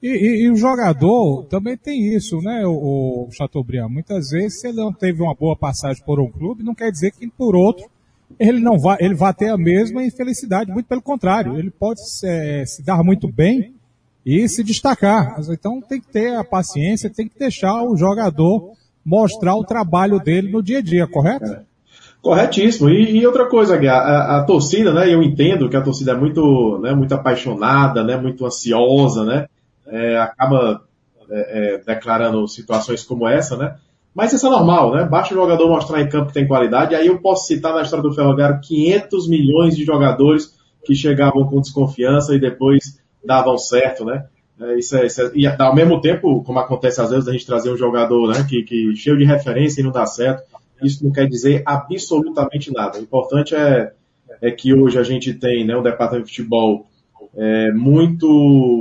E, 0.02 0.08
e, 0.08 0.44
e, 0.44 0.50
o 0.50 0.56
jogador 0.56 1.44
também 1.44 1.76
tem 1.76 2.14
isso, 2.14 2.38
né, 2.38 2.64
o, 2.64 3.26
o 3.26 3.28
Chateaubriand? 3.32 3.88
Muitas 3.88 4.30
vezes, 4.30 4.60
se 4.60 4.68
ele 4.68 4.78
não 4.78 4.92
teve 4.92 5.22
uma 5.22 5.34
boa 5.34 5.54
passagem 5.54 6.02
por 6.04 6.18
um 6.18 6.30
clube, 6.30 6.64
não 6.64 6.74
quer 6.74 6.90
dizer 6.90 7.12
que 7.12 7.28
por 7.28 7.54
outro 7.54 7.84
ele 8.38 8.60
não 8.60 8.78
vai, 8.78 8.96
ele 9.00 9.14
vai 9.14 9.34
ter 9.34 9.50
a 9.50 9.58
mesma 9.58 10.04
infelicidade, 10.04 10.70
muito 10.70 10.86
pelo 10.86 11.02
contrário, 11.02 11.58
ele 11.58 11.70
pode 11.70 12.00
se, 12.08 12.26
é, 12.26 12.64
se 12.64 12.82
dar 12.82 13.02
muito 13.02 13.30
bem 13.30 13.74
e 14.24 14.48
se 14.48 14.62
destacar. 14.62 15.36
Então 15.50 15.80
tem 15.80 16.00
que 16.00 16.08
ter 16.08 16.34
a 16.34 16.44
paciência, 16.44 17.10
tem 17.10 17.28
que 17.28 17.38
deixar 17.38 17.82
o 17.82 17.96
jogador 17.96 18.72
mostrar 19.04 19.54
o 19.56 19.64
trabalho 19.64 20.18
dele 20.18 20.50
no 20.50 20.62
dia 20.62 20.78
a 20.78 20.82
dia, 20.82 21.06
correto? 21.06 21.46
É. 21.46 21.62
Corretíssimo. 22.22 22.90
E, 22.90 23.18
e, 23.18 23.26
outra 23.26 23.48
coisa, 23.48 23.76
a, 23.76 23.92
a, 23.92 24.38
a, 24.38 24.44
torcida, 24.44 24.92
né? 24.92 25.12
Eu 25.12 25.22
entendo 25.22 25.70
que 25.70 25.76
a 25.76 25.80
torcida 25.80 26.12
é 26.12 26.14
muito, 26.14 26.78
né, 26.82 26.94
muito 26.94 27.14
apaixonada, 27.14 28.04
né, 28.04 28.16
muito 28.16 28.44
ansiosa, 28.44 29.24
né? 29.24 29.46
É, 29.90 30.18
acaba 30.18 30.82
é, 31.30 31.74
é 31.74 31.78
declarando 31.78 32.46
situações 32.48 33.02
como 33.02 33.28
essa, 33.28 33.56
né? 33.56 33.76
Mas 34.14 34.32
isso 34.32 34.46
é 34.46 34.50
normal, 34.50 34.92
né? 34.94 35.04
Basta 35.04 35.34
o 35.34 35.36
jogador 35.36 35.68
mostrar 35.68 36.00
em 36.00 36.08
campo 36.08 36.28
que 36.28 36.34
tem 36.34 36.46
qualidade. 36.46 36.94
Aí 36.94 37.06
eu 37.06 37.20
posso 37.20 37.46
citar 37.46 37.74
na 37.74 37.82
história 37.82 38.02
do 38.02 38.14
Ferroviário 38.14 38.60
500 38.60 39.28
milhões 39.28 39.76
de 39.76 39.84
jogadores 39.84 40.58
que 40.84 40.94
chegavam 40.94 41.44
com 41.46 41.60
desconfiança 41.60 42.34
e 42.34 42.40
depois 42.40 43.00
davam 43.24 43.56
certo, 43.56 44.04
né? 44.04 44.26
É, 44.60 44.78
isso 44.78 44.96
é, 44.96 45.06
isso 45.06 45.22
é, 45.22 45.30
e 45.34 45.46
ao 45.46 45.74
mesmo 45.74 46.00
tempo, 46.00 46.42
como 46.42 46.58
acontece 46.58 47.00
às 47.00 47.10
vezes, 47.10 47.28
a 47.28 47.32
gente 47.32 47.46
trazer 47.46 47.70
um 47.70 47.76
jogador 47.76 48.28
né, 48.28 48.44
que, 48.48 48.62
que 48.62 48.94
cheio 48.94 49.16
de 49.16 49.24
referência 49.24 49.80
e 49.80 49.84
não 49.84 49.90
dá 49.90 50.04
certo, 50.04 50.42
isso 50.82 51.04
não 51.04 51.12
quer 51.12 51.26
dizer 51.26 51.62
absolutamente 51.64 52.72
nada. 52.72 52.98
O 52.98 53.02
importante 53.02 53.54
é, 53.54 53.92
é 54.42 54.50
que 54.50 54.74
hoje 54.74 54.98
a 54.98 55.02
gente 55.02 55.32
tem 55.32 55.64
né, 55.64 55.76
um 55.76 55.82
departamento 55.82 56.26
de 56.26 56.32
futebol 56.32 56.86
é, 57.36 57.72
muito, 57.72 58.28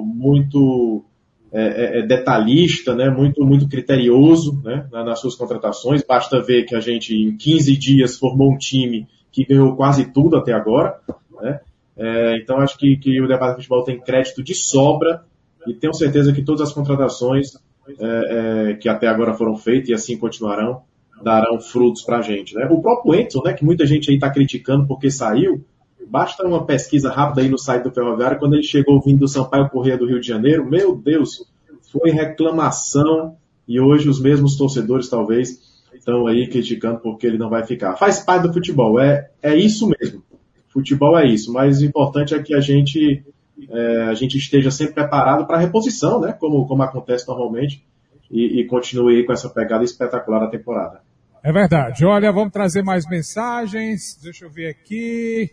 muito 0.06 1.04
é, 1.52 1.62
é, 1.62 2.00
é, 2.00 2.06
detalhista, 2.06 2.96
né, 2.96 3.10
muito, 3.10 3.44
muito 3.44 3.68
criterioso 3.68 4.62
né, 4.64 4.88
nas 4.92 5.20
suas 5.20 5.36
contratações. 5.36 6.04
Basta 6.04 6.40
ver 6.42 6.66
que 6.66 6.76
a 6.76 6.80
gente, 6.80 7.16
em 7.16 7.36
15 7.36 7.78
dias, 7.78 8.18
formou 8.18 8.52
um 8.52 8.58
time 8.58 9.08
que 9.32 9.46
ganhou 9.46 9.76
quase 9.76 10.12
tudo 10.12 10.38
até 10.38 10.54
agora. 10.54 11.00
Né? 11.42 11.60
É, 11.98 12.38
então, 12.38 12.58
acho 12.58 12.78
que, 12.78 12.98
que 12.98 13.20
o 13.20 13.28
debate 13.28 13.52
de 13.52 13.64
futebol 13.64 13.84
tem 13.84 14.00
crédito 14.00 14.44
de 14.44 14.54
sobra 14.54 15.24
e 15.68 15.74
tenho 15.74 15.94
certeza 15.94 16.32
que 16.32 16.44
todas 16.44 16.62
as 16.62 16.74
contratações 16.74 17.54
é, 18.00 18.70
é, 18.70 18.74
que 18.76 18.88
até 18.88 19.08
agora 19.08 19.34
foram 19.34 19.56
feitas 19.58 19.90
e 19.90 19.94
assim 19.94 20.18
continuarão, 20.18 20.84
darão 21.24 21.60
frutos 21.60 22.04
para 22.04 22.20
a 22.20 22.22
gente. 22.22 22.54
Né? 22.56 22.68
O 22.70 22.82
próprio 22.82 23.16
Edson, 23.16 23.42
né, 23.44 23.54
que 23.54 23.66
muita 23.66 23.86
gente 23.86 24.10
aí 24.10 24.16
está 24.16 24.30
criticando 24.30 24.88
porque 24.88 25.10
saiu, 25.10 25.66
Basta 26.10 26.46
uma 26.46 26.66
pesquisa 26.66 27.12
rápida 27.12 27.42
aí 27.42 27.50
no 27.50 27.58
site 27.58 27.84
do 27.84 27.92
Ferroviário, 27.92 28.40
quando 28.40 28.56
ele 28.56 28.64
chegou 28.64 29.00
vindo 29.00 29.20
do 29.20 29.28
Sampaio 29.28 29.70
Correia 29.70 29.98
do 29.98 30.08
Rio 30.08 30.20
de 30.20 30.28
Janeiro, 30.28 30.68
meu 30.68 30.96
Deus, 30.96 31.46
foi 31.92 32.10
reclamação 32.10 33.36
e 33.68 33.80
hoje 33.80 34.10
os 34.10 34.20
mesmos 34.20 34.58
torcedores 34.58 35.08
talvez 35.08 35.60
estão 35.94 36.26
aí 36.26 36.48
criticando 36.48 37.00
porque 37.00 37.28
ele 37.28 37.38
não 37.38 37.50
vai 37.50 37.64
ficar. 37.64 37.96
Faz 37.96 38.20
parte 38.20 38.48
do 38.48 38.54
futebol, 38.54 39.00
é, 39.00 39.30
é 39.42 39.56
isso 39.56 39.88
mesmo. 40.00 40.24
Futebol 40.70 41.18
é 41.18 41.28
isso, 41.28 41.54
mas 41.54 41.80
o 41.80 41.86
importante 41.86 42.34
é 42.34 42.42
que 42.42 42.56
a 42.56 42.60
gente, 42.60 43.24
é, 43.70 44.02
a 44.04 44.14
gente 44.16 44.38
esteja 44.38 44.72
sempre 44.72 44.96
preparado 44.96 45.46
para 45.46 45.58
a 45.58 45.60
reposição, 45.60 46.20
né? 46.20 46.34
Como, 46.34 46.68
como 46.68 46.82
acontece 46.82 47.28
normalmente, 47.28 47.86
e, 48.32 48.62
e 48.62 48.66
continue 48.66 49.24
com 49.26 49.34
essa 49.34 49.50
pegada 49.50 49.84
espetacular 49.84 50.40
da 50.40 50.48
temporada. 50.48 51.02
É 51.44 51.52
verdade. 51.52 52.06
Olha, 52.06 52.32
vamos 52.32 52.52
trazer 52.52 52.84
mais 52.84 53.08
mensagens. 53.08 54.20
Deixa 54.22 54.46
eu 54.46 54.50
ver 54.50 54.70
aqui. 54.70 55.50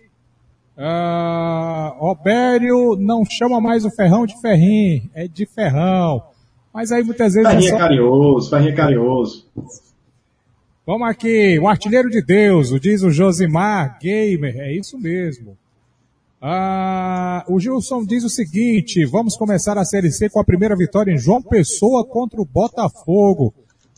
Uh, 0.77 1.99
Robério 1.99 2.97
não 2.97 3.25
chama 3.25 3.61
mais 3.61 3.85
o 3.85 3.91
Ferrão 3.91 4.27
de 4.27 4.39
Ferrim, 4.41 5.11
é 5.15 5.27
de 5.27 5.47
Ferrão. 5.47 6.23
Mas 6.73 6.93
aí 6.93 7.03
muitas 7.03 7.33
vezes. 7.33 7.49
Ferrinho 7.49 7.69
é, 7.69 7.71
só... 7.71 7.79
carinhoso, 7.79 8.51
Ferrinho 8.51 8.71
é 8.71 8.75
carinhoso. 8.75 9.47
Vamos 10.87 11.09
aqui, 11.09 11.59
o 11.59 11.67
artilheiro 11.67 12.11
de 12.11 12.23
Deus, 12.23 12.79
diz 12.81 13.03
o 13.03 13.11
Josimar 13.11 13.99
Gamer, 14.01 14.57
é 14.61 14.73
isso 14.73 14.97
mesmo. 14.99 15.57
Ah, 16.41 17.45
o 17.49 17.59
Gilson 17.59 18.05
diz 18.05 18.23
o 18.23 18.29
seguinte: 18.29 19.05
vamos 19.07 19.37
começar 19.37 19.79
a 19.79 19.85
Série 19.85 20.13
C 20.13 20.29
com 20.29 20.39
a 20.39 20.45
primeira 20.45 20.77
vitória 20.77 21.11
em 21.11 21.19
João 21.19 21.43
Pessoa 21.43 22.07
contra 22.07 22.41
o 22.41 22.45
Botafogo. 22.45 23.53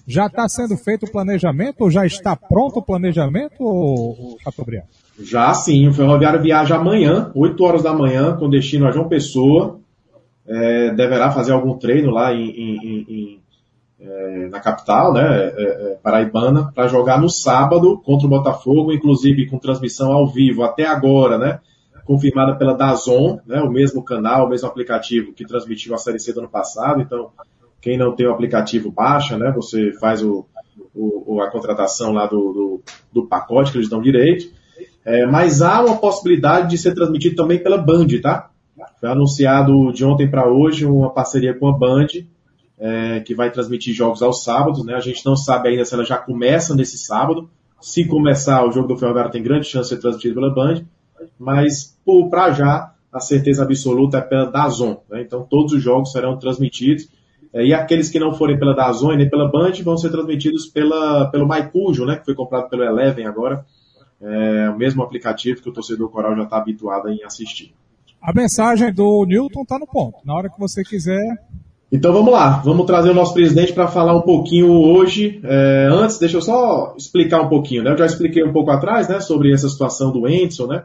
Já 0.06 0.26
está 0.26 0.48
sendo 0.48 0.76
feito 0.76 1.04
o 1.04 1.10
planejamento 1.10 1.82
ou 1.82 1.90
já 1.90 2.06
está 2.06 2.34
pronto 2.34 2.78
o 2.78 2.82
planejamento, 2.82 4.38
Chateaubriand? 4.42 4.84
Já 5.20 5.52
sim, 5.54 5.88
o 5.88 5.92
Ferroviário 5.92 6.40
viaja 6.40 6.76
amanhã, 6.76 7.30
8 7.34 7.64
horas 7.64 7.82
da 7.82 7.92
manhã, 7.92 8.36
com 8.36 8.48
destino 8.48 8.86
a 8.86 8.90
João 8.90 9.08
Pessoa. 9.08 9.78
É, 10.46 10.94
deverá 10.94 11.30
fazer 11.30 11.52
algum 11.52 11.76
treino 11.76 12.10
lá 12.10 12.32
em, 12.32 12.48
em, 12.48 13.06
em, 13.08 13.40
é, 14.00 14.48
na 14.48 14.60
capital, 14.60 15.12
né, 15.12 15.22
é, 15.22 15.92
é 15.92 15.98
paraibana, 16.02 16.72
para 16.74 16.88
jogar 16.88 17.20
no 17.20 17.28
sábado 17.28 17.98
contra 17.98 18.26
o 18.26 18.30
Botafogo, 18.30 18.92
inclusive 18.92 19.46
com 19.46 19.58
transmissão 19.58 20.10
ao 20.10 20.26
vivo 20.26 20.62
até 20.62 20.86
agora, 20.86 21.36
né? 21.36 21.58
confirmada 22.08 22.56
pela 22.56 22.72
Dazon, 22.72 23.38
né, 23.46 23.60
o 23.60 23.70
mesmo 23.70 24.02
canal, 24.02 24.46
o 24.46 24.48
mesmo 24.48 24.66
aplicativo 24.66 25.34
que 25.34 25.44
transmitiu 25.44 25.94
a 25.94 25.98
Série 25.98 26.18
C 26.18 26.32
do 26.32 26.40
ano 26.40 26.48
passado. 26.48 27.02
Então, 27.02 27.28
quem 27.82 27.98
não 27.98 28.16
tem 28.16 28.26
o 28.26 28.32
aplicativo 28.32 28.90
baixa, 28.90 29.36
né, 29.36 29.52
você 29.54 29.92
faz 30.00 30.22
o, 30.22 30.46
o 30.94 31.42
a 31.42 31.50
contratação 31.50 32.12
lá 32.12 32.26
do, 32.26 32.52
do, 32.52 32.82
do, 33.12 33.26
pacote 33.26 33.70
que 33.70 33.76
eles 33.76 33.90
dão 33.90 34.00
direito. 34.00 34.50
É, 35.08 35.26
mas 35.26 35.62
há 35.62 35.82
uma 35.82 35.96
possibilidade 35.96 36.70
de 36.70 36.78
ser 36.78 36.94
transmitido 36.94 37.36
também 37.36 37.62
pela 37.62 37.78
Band, 37.78 38.06
tá? 38.22 38.50
Foi 39.00 39.08
anunciado 39.08 39.92
de 39.92 40.04
ontem 40.04 40.30
para 40.30 40.48
hoje 40.48 40.84
uma 40.84 41.10
parceria 41.10 41.54
com 41.54 41.68
a 41.68 41.76
Band, 41.76 42.08
é, 42.78 43.20
que 43.20 43.34
vai 43.34 43.50
transmitir 43.50 43.94
jogos 43.94 44.22
aos 44.22 44.44
sábados, 44.44 44.84
né? 44.84 44.94
A 44.94 45.00
gente 45.00 45.24
não 45.24 45.36
sabe 45.36 45.68
ainda 45.70 45.84
se 45.84 45.94
ela 45.94 46.04
já 46.04 46.18
começa 46.18 46.74
nesse 46.74 46.98
sábado. 46.98 47.48
Se 47.80 48.04
começar, 48.04 48.66
o 48.66 48.72
jogo 48.72 48.88
do 48.88 48.96
Ferroviário 48.96 49.30
tem 49.30 49.42
grande 49.42 49.66
chance 49.66 49.88
de 49.88 49.94
ser 49.94 50.00
transmitido 50.00 50.34
pela 50.34 50.54
Band 50.54 50.84
mas 51.38 51.96
para 52.30 52.52
já 52.52 52.92
a 53.12 53.20
certeza 53.20 53.62
absoluta 53.62 54.18
é 54.18 54.20
pela 54.20 54.46
Dazon. 54.46 55.02
Né? 55.08 55.22
Então 55.22 55.46
todos 55.48 55.72
os 55.72 55.82
jogos 55.82 56.12
serão 56.12 56.38
transmitidos. 56.38 57.08
É, 57.52 57.64
e 57.64 57.72
aqueles 57.72 58.10
que 58.10 58.18
não 58.18 58.34
forem 58.34 58.58
pela 58.58 58.74
Dazon 58.74 59.14
nem 59.14 59.28
pela 59.28 59.50
Band 59.50 59.72
vão 59.82 59.96
ser 59.96 60.10
transmitidos 60.10 60.66
pela, 60.66 61.26
pelo 61.30 61.48
MyCujo, 61.48 62.04
né, 62.04 62.16
que 62.16 62.24
foi 62.24 62.34
comprado 62.34 62.68
pelo 62.68 62.84
Eleven 62.84 63.26
agora. 63.26 63.64
É 64.20 64.70
o 64.70 64.76
mesmo 64.76 65.02
aplicativo 65.02 65.62
que 65.62 65.68
o 65.68 65.72
torcedor 65.72 66.08
coral 66.10 66.36
já 66.36 66.42
está 66.42 66.56
habituado 66.56 67.08
em 67.08 67.22
assistir. 67.24 67.72
A 68.20 68.32
mensagem 68.32 68.92
do 68.92 69.24
Newton 69.24 69.62
está 69.62 69.78
no 69.78 69.86
ponto. 69.86 70.18
Na 70.24 70.34
hora 70.34 70.50
que 70.50 70.58
você 70.58 70.82
quiser, 70.82 71.38
então 71.90 72.12
vamos 72.12 72.30
lá, 72.30 72.58
vamos 72.58 72.84
trazer 72.84 73.10
o 73.10 73.14
nosso 73.14 73.32
presidente 73.32 73.72
para 73.72 73.88
falar 73.88 74.14
um 74.14 74.20
pouquinho 74.20 74.70
hoje. 74.70 75.40
É, 75.42 75.88
antes, 75.90 76.18
deixa 76.18 76.36
eu 76.36 76.42
só 76.42 76.94
explicar 76.98 77.40
um 77.40 77.48
pouquinho, 77.48 77.82
né? 77.82 77.92
Eu 77.92 77.98
já 77.98 78.04
expliquei 78.04 78.44
um 78.44 78.52
pouco 78.52 78.70
atrás, 78.70 79.08
né, 79.08 79.20
sobre 79.20 79.52
essa 79.52 79.68
situação 79.68 80.12
do 80.12 80.28
Enson, 80.28 80.66
né? 80.66 80.84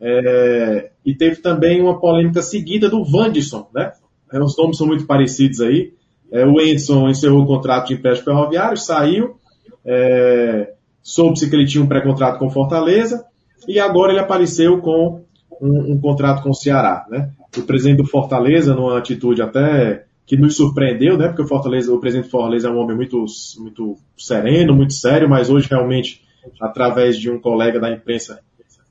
É, 0.00 0.90
e 1.06 1.14
teve 1.14 1.36
também 1.36 1.80
uma 1.80 2.00
polêmica 2.00 2.42
seguida 2.42 2.90
do 2.90 3.04
Vandisson, 3.04 3.68
né? 3.72 3.92
É, 4.32 4.40
os 4.40 4.56
nomes 4.56 4.76
são 4.76 4.88
muito 4.88 5.06
parecidos 5.06 5.60
aí. 5.60 5.92
É, 6.32 6.44
o 6.44 6.60
Enson 6.60 7.08
encerrou 7.08 7.42
o 7.42 7.46
contrato 7.46 7.88
de 7.88 7.94
empréstimo 7.94 8.32
ferroviário, 8.32 8.76
saiu, 8.76 9.36
é, 9.84 10.72
soube-se 11.02 11.48
que 11.48 11.56
ele 11.56 11.66
tinha 11.66 11.82
um 11.82 11.88
pré-contrato 11.88 12.38
com 12.38 12.50
Fortaleza, 12.50 13.24
e 13.66 13.78
agora 13.78 14.12
ele 14.12 14.20
apareceu 14.20 14.80
com 14.80 15.22
um, 15.60 15.92
um, 15.92 16.00
contrato 16.00 16.42
com 16.42 16.50
o 16.50 16.54
Ceará, 16.54 17.06
né? 17.10 17.30
O 17.56 17.62
presidente 17.62 17.98
do 17.98 18.06
Fortaleza, 18.06 18.74
numa 18.74 18.98
atitude 18.98 19.42
até 19.42 20.04
que 20.26 20.36
nos 20.36 20.56
surpreendeu, 20.56 21.18
né? 21.18 21.28
Porque 21.28 21.42
o 21.42 21.48
Fortaleza, 21.48 21.92
o 21.92 22.00
presidente 22.00 22.26
do 22.26 22.30
Fortaleza 22.30 22.68
é 22.68 22.70
um 22.70 22.78
homem 22.78 22.96
muito, 22.96 23.24
muito 23.58 23.96
sereno, 24.16 24.74
muito 24.74 24.94
sério, 24.94 25.28
mas 25.28 25.50
hoje 25.50 25.68
realmente, 25.68 26.22
através 26.60 27.18
de 27.18 27.30
um 27.30 27.40
colega 27.40 27.80
da 27.80 27.90
imprensa, 27.90 28.40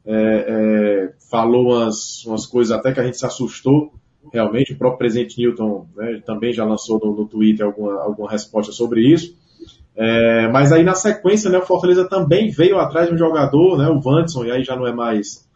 é, 0.05 0.13
é, 0.13 1.13
falou 1.29 1.67
umas, 1.67 2.25
umas 2.25 2.45
coisas 2.45 2.77
até 2.77 2.91
que 2.91 2.99
a 2.99 3.03
gente 3.03 3.17
se 3.17 3.25
assustou. 3.25 3.91
Realmente, 4.33 4.73
o 4.73 4.77
próprio 4.77 4.99
presidente 4.99 5.39
Newton 5.39 5.87
né, 5.95 6.21
também 6.25 6.51
já 6.51 6.65
lançou 6.65 6.99
no, 6.99 7.15
no 7.15 7.25
Twitter 7.25 7.65
alguma, 7.65 8.01
alguma 8.01 8.29
resposta 8.29 8.71
sobre 8.71 9.01
isso. 9.01 9.33
É, 9.95 10.47
mas 10.47 10.71
aí 10.71 10.83
na 10.83 10.95
sequência, 10.95 11.49
né, 11.49 11.57
o 11.57 11.65
Fortaleza 11.65 12.07
também 12.07 12.49
veio 12.49 12.79
atrás 12.79 13.07
de 13.07 13.13
um 13.13 13.17
jogador, 13.17 13.77
né, 13.77 13.89
o 13.89 13.99
Vanderson, 13.99 14.45
e 14.45 14.51
aí 14.51 14.63
já 14.63 14.75
não 14.75 14.87
é 14.87 14.93
mais, 14.93 15.47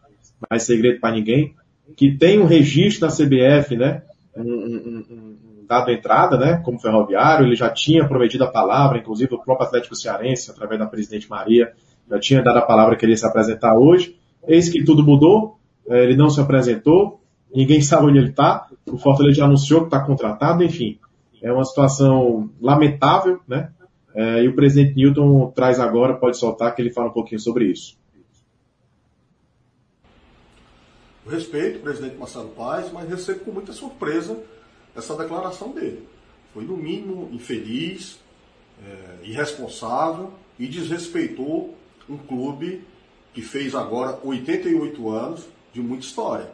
mais 0.50 0.64
segredo 0.64 1.00
para 1.00 1.16
ninguém, 1.16 1.56
que 1.96 2.18
tem 2.18 2.40
um 2.40 2.46
registro 2.46 3.08
na 3.08 3.14
CBF, 3.14 3.78
né, 3.78 4.02
um, 4.36 4.44
um, 4.44 5.06
um, 5.10 5.38
dado 5.68 5.92
entrada, 5.92 6.38
né, 6.38 6.62
como 6.64 6.80
ferroviário, 6.80 7.46
ele 7.46 7.56
já 7.56 7.70
tinha 7.70 8.08
prometido 8.08 8.44
a 8.44 8.52
palavra, 8.52 8.98
inclusive 8.98 9.34
o 9.34 9.42
próprio 9.42 9.68
Atlético 9.68 9.96
Cearense, 9.96 10.52
através 10.52 10.80
da 10.80 10.88
presidente 10.88 11.30
Maria, 11.30 11.72
já 12.10 12.20
tinha 12.20 12.44
dado 12.44 12.58
a 12.58 12.64
palavra 12.64 12.96
que 12.96 13.06
ele 13.06 13.14
ia 13.14 13.18
se 13.18 13.26
apresentar 13.26 13.78
hoje. 13.78 14.18
Eis 14.46 14.70
que 14.70 14.84
tudo 14.84 15.04
mudou, 15.04 15.58
é, 15.88 16.04
ele 16.04 16.16
não 16.16 16.30
se 16.30 16.40
apresentou, 16.40 17.22
ninguém 17.54 17.82
sabe 17.82 18.08
onde 18.08 18.18
ele 18.18 18.30
está, 18.30 18.68
o 18.88 18.98
Fortaleza 18.98 19.38
já 19.38 19.46
anunciou 19.46 19.82
que 19.82 19.88
está 19.88 20.02
contratado, 20.02 20.64
enfim. 20.64 21.00
É 21.42 21.52
uma 21.52 21.64
situação 21.64 22.50
lamentável, 22.62 23.40
né? 23.48 23.70
É, 24.16 24.44
e 24.44 24.48
o 24.48 24.56
presidente 24.56 24.96
Newton 24.96 25.52
traz 25.52 25.80
agora, 25.80 26.14
pode 26.14 26.38
soltar, 26.38 26.76
que 26.76 26.82
ele 26.82 26.92
fala 26.92 27.10
um 27.10 27.14
pouquinho 27.14 27.40
sobre 27.40 27.66
isso. 27.66 27.98
respeito 31.28 31.80
o 31.80 31.82
presidente 31.82 32.18
Marcelo 32.18 32.50
Paes, 32.50 32.92
mas 32.92 33.10
recebo 33.10 33.40
com 33.46 33.52
muita 33.52 33.72
surpresa 33.72 34.38
essa 34.96 35.16
declaração 35.16 35.72
dele. 35.72 36.08
Foi, 36.54 36.64
no 36.64 36.78
mínimo, 36.78 37.30
infeliz, 37.32 38.20
é, 38.86 39.28
irresponsável 39.28 40.32
e 40.60 40.68
desrespeitou 40.68 41.74
um 42.10 42.18
clube 42.18 42.84
que 43.34 43.42
fez 43.42 43.74
agora 43.74 44.20
88 44.24 45.10
anos 45.10 45.48
de 45.74 45.82
muita 45.82 46.06
história. 46.06 46.52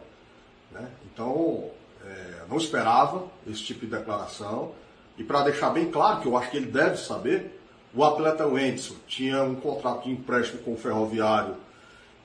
Né? 0.72 0.88
Então, 1.12 1.70
é, 2.06 2.44
não 2.48 2.58
esperava 2.58 3.28
esse 3.48 3.64
tipo 3.64 3.82
de 3.82 3.88
declaração. 3.88 4.72
E 5.20 5.24
para 5.24 5.44
deixar 5.44 5.70
bem 5.70 5.92
claro, 5.92 6.22
que 6.22 6.28
eu 6.28 6.36
acho 6.36 6.50
que 6.50 6.58
ele 6.58 6.72
deve 6.72 6.98
saber, 6.98 7.60
o 7.94 8.04
atleta 8.04 8.48
Wendson 8.48 8.96
tinha 9.08 9.44
um 9.44 9.56
contrato 9.56 10.06
de 10.06 10.12
empréstimo 10.12 10.64
com 10.64 10.74
o 10.74 10.78
Ferroviário 10.78 11.56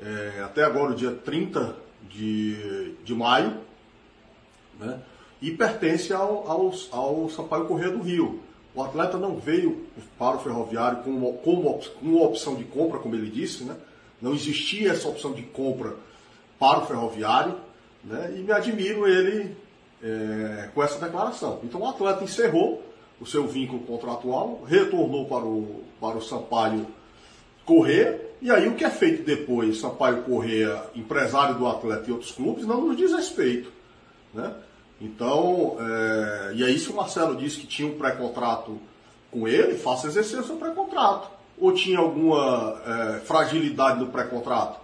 é, 0.00 0.42
até 0.42 0.64
agora, 0.64 0.92
o 0.92 0.94
dia 0.94 1.10
30 1.10 1.76
de, 2.08 2.94
de 3.04 3.14
maio. 3.14 3.54
Né? 4.78 4.98
e 5.44 5.50
pertence 5.50 6.10
ao, 6.10 6.50
ao, 6.50 6.72
ao 6.90 7.28
Sampaio 7.28 7.66
Correia 7.66 7.90
do 7.90 8.02
Rio. 8.02 8.40
O 8.74 8.82
atleta 8.82 9.18
não 9.18 9.36
veio 9.36 9.86
para 10.18 10.36
o 10.36 10.40
ferroviário 10.40 11.02
com 11.02 11.10
uma, 11.10 11.32
com 11.34 11.52
uma, 11.52 11.72
com 11.74 12.06
uma 12.06 12.24
opção 12.24 12.54
de 12.54 12.64
compra, 12.64 12.98
como 12.98 13.14
ele 13.14 13.30
disse, 13.30 13.62
né? 13.62 13.76
não 14.22 14.32
existia 14.32 14.92
essa 14.92 15.06
opção 15.06 15.34
de 15.34 15.42
compra 15.42 15.96
para 16.58 16.78
o 16.78 16.86
ferroviário, 16.86 17.56
né? 18.02 18.32
e 18.38 18.40
me 18.40 18.52
admiro 18.52 19.06
ele 19.06 19.54
é, 20.04 20.68
com 20.74 20.82
essa 20.82 21.02
declaração. 21.02 21.60
Então 21.64 21.80
o 21.80 21.88
atleta 21.88 22.22
encerrou 22.22 22.82
o 23.18 23.24
seu 23.24 23.46
vínculo 23.46 23.80
contratual, 23.80 24.62
retornou 24.66 25.26
para 25.26 25.44
o, 25.44 25.82
para 25.98 26.18
o 26.18 26.22
Sampaio 26.22 26.86
Correia, 27.64 28.20
e 28.42 28.50
aí 28.50 28.68
o 28.68 28.74
que 28.74 28.84
é 28.84 28.90
feito 28.90 29.24
depois, 29.24 29.80
Sampaio 29.80 30.22
Correia, 30.24 30.82
empresário 30.94 31.54
do 31.54 31.66
atleta 31.66 32.10
e 32.10 32.12
outros 32.12 32.32
clubes, 32.32 32.66
não 32.66 32.82
nos 32.82 32.96
diz 32.96 33.12
respeito. 33.12 33.72
Né? 34.34 34.52
Então, 35.00 35.76
é, 35.80 36.52
e 36.54 36.64
aí 36.64 36.78
se 36.78 36.90
o 36.90 36.96
Marcelo 36.96 37.36
disse 37.36 37.60
que 37.60 37.66
tinha 37.66 37.88
um 37.88 37.96
pré-contrato 37.96 38.78
com 39.30 39.48
ele, 39.48 39.78
faça 39.78 40.06
exercer 40.06 40.40
o 40.40 40.44
seu 40.44 40.56
pré-contrato. 40.56 41.32
Ou 41.58 41.72
tinha 41.72 41.98
alguma 41.98 42.82
é, 42.84 43.20
fragilidade 43.20 44.00
no 44.00 44.08
pré-contrato? 44.08 44.80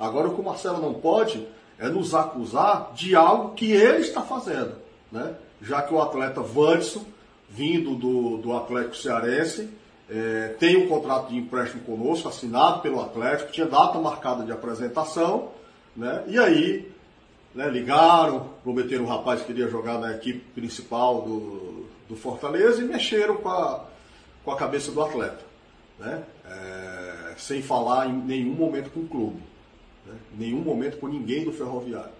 Agora 0.00 0.28
o 0.28 0.34
que 0.34 0.40
o 0.40 0.44
Marcelo 0.44 0.80
não 0.80 0.94
pode 0.94 1.46
é 1.78 1.88
nos 1.88 2.14
acusar 2.14 2.92
de 2.94 3.14
algo 3.14 3.54
que 3.54 3.70
ele 3.70 3.98
está 3.98 4.22
fazendo. 4.22 4.74
Né? 5.10 5.34
Já 5.60 5.82
que 5.82 5.92
o 5.92 6.00
atleta 6.00 6.40
Vanderson, 6.40 7.04
vindo 7.48 7.94
do, 7.94 8.38
do 8.38 8.56
Atlético 8.56 8.96
Cearense, 8.96 9.68
é, 10.08 10.54
tem 10.58 10.76
um 10.76 10.88
contrato 10.88 11.28
de 11.28 11.36
empréstimo 11.36 11.82
conosco, 11.82 12.28
assinado 12.28 12.80
pelo 12.80 13.00
Atlético, 13.00 13.52
tinha 13.52 13.66
data 13.66 13.98
marcada 13.98 14.44
de 14.44 14.52
apresentação, 14.52 15.50
né? 15.96 16.22
e 16.26 16.38
aí 16.38 16.90
né, 17.54 17.68
ligaram, 17.68 18.50
prometeram 18.62 19.04
um 19.04 19.08
rapaz 19.08 19.40
que 19.40 19.46
queria 19.46 19.68
jogar 19.68 19.98
na 19.98 20.12
equipe 20.12 20.40
principal 20.54 21.22
do, 21.22 21.86
do 22.08 22.16
Fortaleza 22.16 22.82
e 22.82 22.84
mexeram 22.84 23.36
com 23.36 23.48
a, 23.48 23.84
com 24.44 24.50
a 24.50 24.56
cabeça 24.56 24.92
do 24.92 25.02
atleta. 25.02 25.44
Né? 25.98 26.22
É, 26.48 27.34
sem 27.38 27.62
falar 27.62 28.06
em 28.06 28.12
nenhum 28.12 28.52
momento 28.52 28.90
com 28.90 29.00
o 29.00 29.08
clube, 29.08 29.42
né? 30.06 30.14
em 30.34 30.38
nenhum 30.38 30.60
momento 30.60 30.98
com 30.98 31.08
ninguém 31.08 31.44
do 31.44 31.52
ferroviário. 31.52 32.12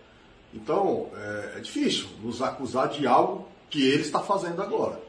Então, 0.55 1.09
é, 1.14 1.55
é, 1.57 1.61
difícil 1.61 2.07
nos 2.22 2.41
acusar 2.41 2.89
de 2.89 3.07
algo 3.07 3.47
que 3.68 3.87
ele 3.87 4.03
está 4.03 4.20
fazendo 4.20 4.62
agora. 4.62 5.01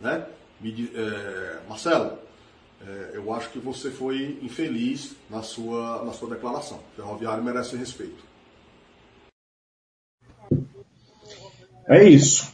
Né? 0.00 0.26
Me, 0.60 0.90
é, 0.94 1.58
Marcelo, 1.68 2.18
é, 2.86 3.10
eu 3.14 3.32
acho 3.32 3.50
que 3.50 3.58
você 3.58 3.90
foi 3.90 4.38
infeliz 4.42 5.16
na 5.30 5.42
sua, 5.42 6.04
na 6.04 6.12
sua 6.12 6.30
declaração. 6.30 6.78
O 6.78 6.96
ferroviário 6.96 7.42
merece 7.42 7.76
respeito. 7.76 8.24
É 11.88 12.04
isso. 12.04 12.52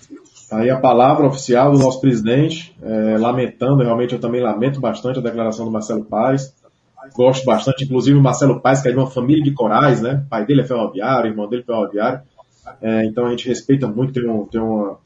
Aí 0.51 0.71
a 0.71 0.81
palavra 0.81 1.27
oficial 1.27 1.73
do 1.73 1.79
nosso 1.79 2.01
presidente, 2.01 2.75
é, 2.83 3.19
lamentando, 3.19 3.83
realmente 3.83 4.15
eu 4.15 4.21
também 4.21 4.41
lamento 4.41 4.81
bastante 4.81 5.19
a 5.19 5.23
declaração 5.23 5.67
do 5.67 5.71
Marcelo 5.71 6.05
Paes. 6.05 6.55
Gosto 7.15 7.45
bastante, 7.45 7.85
inclusive 7.85 8.19
o 8.19 8.23
Marcelo 8.23 8.61
Paes, 8.61 8.83
que 8.83 8.89
é 8.89 8.93
de 8.93 8.97
uma 8.97 9.11
família 9.11 9.43
de 9.43 9.53
corais, 9.53 10.01
né? 10.01 10.23
O 10.27 10.29
pai 10.29 10.47
dele 10.47 10.63
é 10.63 10.65
ferroviário, 10.65 11.31
irmão 11.31 11.49
dele 11.49 11.63
é 11.63 11.67
ferroviário. 11.67 12.21
É, 12.81 13.05
então 13.05 13.27
a 13.27 13.31
gente 13.31 13.49
respeita 13.49 13.87
muito, 13.89 14.13
tem, 14.13 14.29
um, 14.29 14.45
tem, 14.47 14.61
uma, 14.61 14.99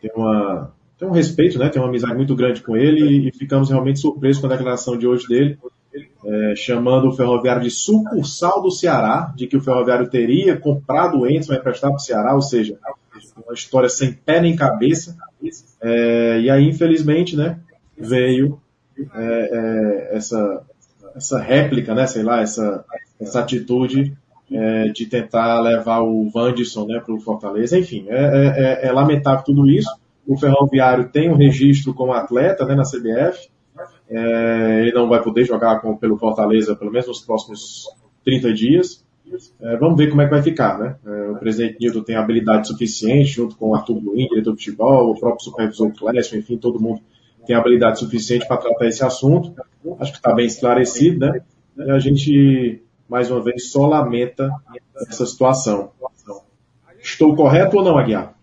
tem, 0.00 0.10
uma, 0.14 0.72
tem 0.98 1.08
um 1.08 1.12
respeito, 1.12 1.58
né? 1.58 1.68
Tem 1.68 1.80
uma 1.80 1.88
amizade 1.88 2.14
muito 2.14 2.34
grande 2.36 2.62
com 2.62 2.76
ele 2.76 3.28
e 3.28 3.32
ficamos 3.32 3.70
realmente 3.70 4.00
surpresos 4.00 4.40
com 4.40 4.46
a 4.46 4.50
declaração 4.50 4.96
de 4.96 5.06
hoje 5.06 5.26
dele, 5.26 5.58
é, 6.24 6.54
chamando 6.56 7.08
o 7.08 7.12
ferroviário 7.12 7.62
de 7.62 7.70
sucursal 7.70 8.62
do 8.62 8.70
Ceará, 8.70 9.32
de 9.34 9.46
que 9.46 9.56
o 9.56 9.60
ferroviário 9.60 10.08
teria 10.08 10.56
comprado 10.56 11.20
o 11.20 11.26
Enzo 11.28 11.48
para 11.48 11.56
emprestar 11.58 11.90
para 11.90 11.96
o 11.96 12.00
Ceará, 12.00 12.34
ou 12.34 12.42
seja, 12.42 12.78
uma 13.36 13.54
história 13.54 13.88
sem 13.88 14.12
pé 14.12 14.40
nem 14.40 14.54
cabeça. 14.54 15.16
É, 15.80 16.40
e 16.40 16.50
aí, 16.50 16.68
infelizmente, 16.68 17.36
né, 17.36 17.58
veio 17.96 18.60
é, 19.14 20.10
é, 20.12 20.16
essa, 20.16 20.62
essa 21.18 21.38
réplica, 21.40 21.94
né, 21.94 22.06
sei 22.06 22.22
lá, 22.22 22.40
essa, 22.40 22.84
essa 23.20 23.40
atitude 23.40 24.16
é, 24.50 24.88
de 24.88 25.06
tentar 25.06 25.60
levar 25.60 26.00
o 26.00 26.30
Wanderson 26.34 26.86
né, 26.86 27.00
para 27.04 27.14
o 27.14 27.20
Fortaleza. 27.20 27.78
Enfim, 27.78 28.06
é, 28.08 28.16
é, 28.16 28.46
é, 28.46 28.86
é, 28.86 28.92
lamentável 28.92 29.44
tudo 29.44 29.68
isso. 29.68 29.90
O 30.26 30.38
Ferroviário 30.38 31.08
tem 31.10 31.30
um 31.30 31.36
registro 31.36 31.92
como 31.92 32.12
atleta 32.12 32.64
né, 32.64 32.74
na 32.74 32.84
CBF. 32.84 33.48
É, 34.08 34.80
ele 34.80 34.92
não 34.92 35.08
vai 35.08 35.22
poder 35.22 35.44
jogar 35.44 35.80
com, 35.80 35.96
pelo 35.96 36.16
Fortaleza 36.16 36.74
pelo 36.74 36.90
menos 36.90 37.08
nos 37.08 37.20
próximos 37.20 37.84
30 38.24 38.52
dias. 38.54 39.04
É, 39.60 39.76
vamos 39.76 39.98
ver 39.98 40.08
como 40.08 40.22
é 40.22 40.24
que 40.24 40.30
vai 40.30 40.42
ficar, 40.42 40.78
né? 40.78 40.96
O 41.30 41.36
presidente 41.36 41.76
Nilton 41.78 42.02
tem 42.02 42.16
habilidade 42.16 42.66
suficiente, 42.66 43.28
junto 43.28 43.56
com 43.56 43.68
o 43.68 43.74
Arthur 43.74 44.00
Buin, 44.00 44.26
diretor 44.26 44.56
de 44.56 44.64
futebol, 44.64 45.10
o 45.10 45.20
próprio 45.20 45.44
supervisor 45.44 45.92
Clécio, 45.92 46.38
enfim, 46.38 46.56
todo 46.56 46.80
mundo 46.80 47.02
tem 47.48 47.56
habilidade 47.56 48.00
suficiente 48.00 48.46
para 48.46 48.58
tratar 48.58 48.86
esse 48.86 49.02
assunto. 49.02 49.54
Acho 49.98 50.12
que 50.12 50.18
está 50.18 50.34
bem 50.34 50.44
esclarecido, 50.44 51.20
né? 51.20 51.40
E 51.78 51.90
a 51.90 51.98
gente, 51.98 52.82
mais 53.08 53.30
uma 53.30 53.42
vez, 53.42 53.70
só 53.70 53.86
lamenta 53.86 54.50
essa 55.08 55.24
situação. 55.24 55.92
Estou 57.00 57.34
correto 57.34 57.78
ou 57.78 57.82
não, 57.82 57.96
Aguiar? 57.96 58.34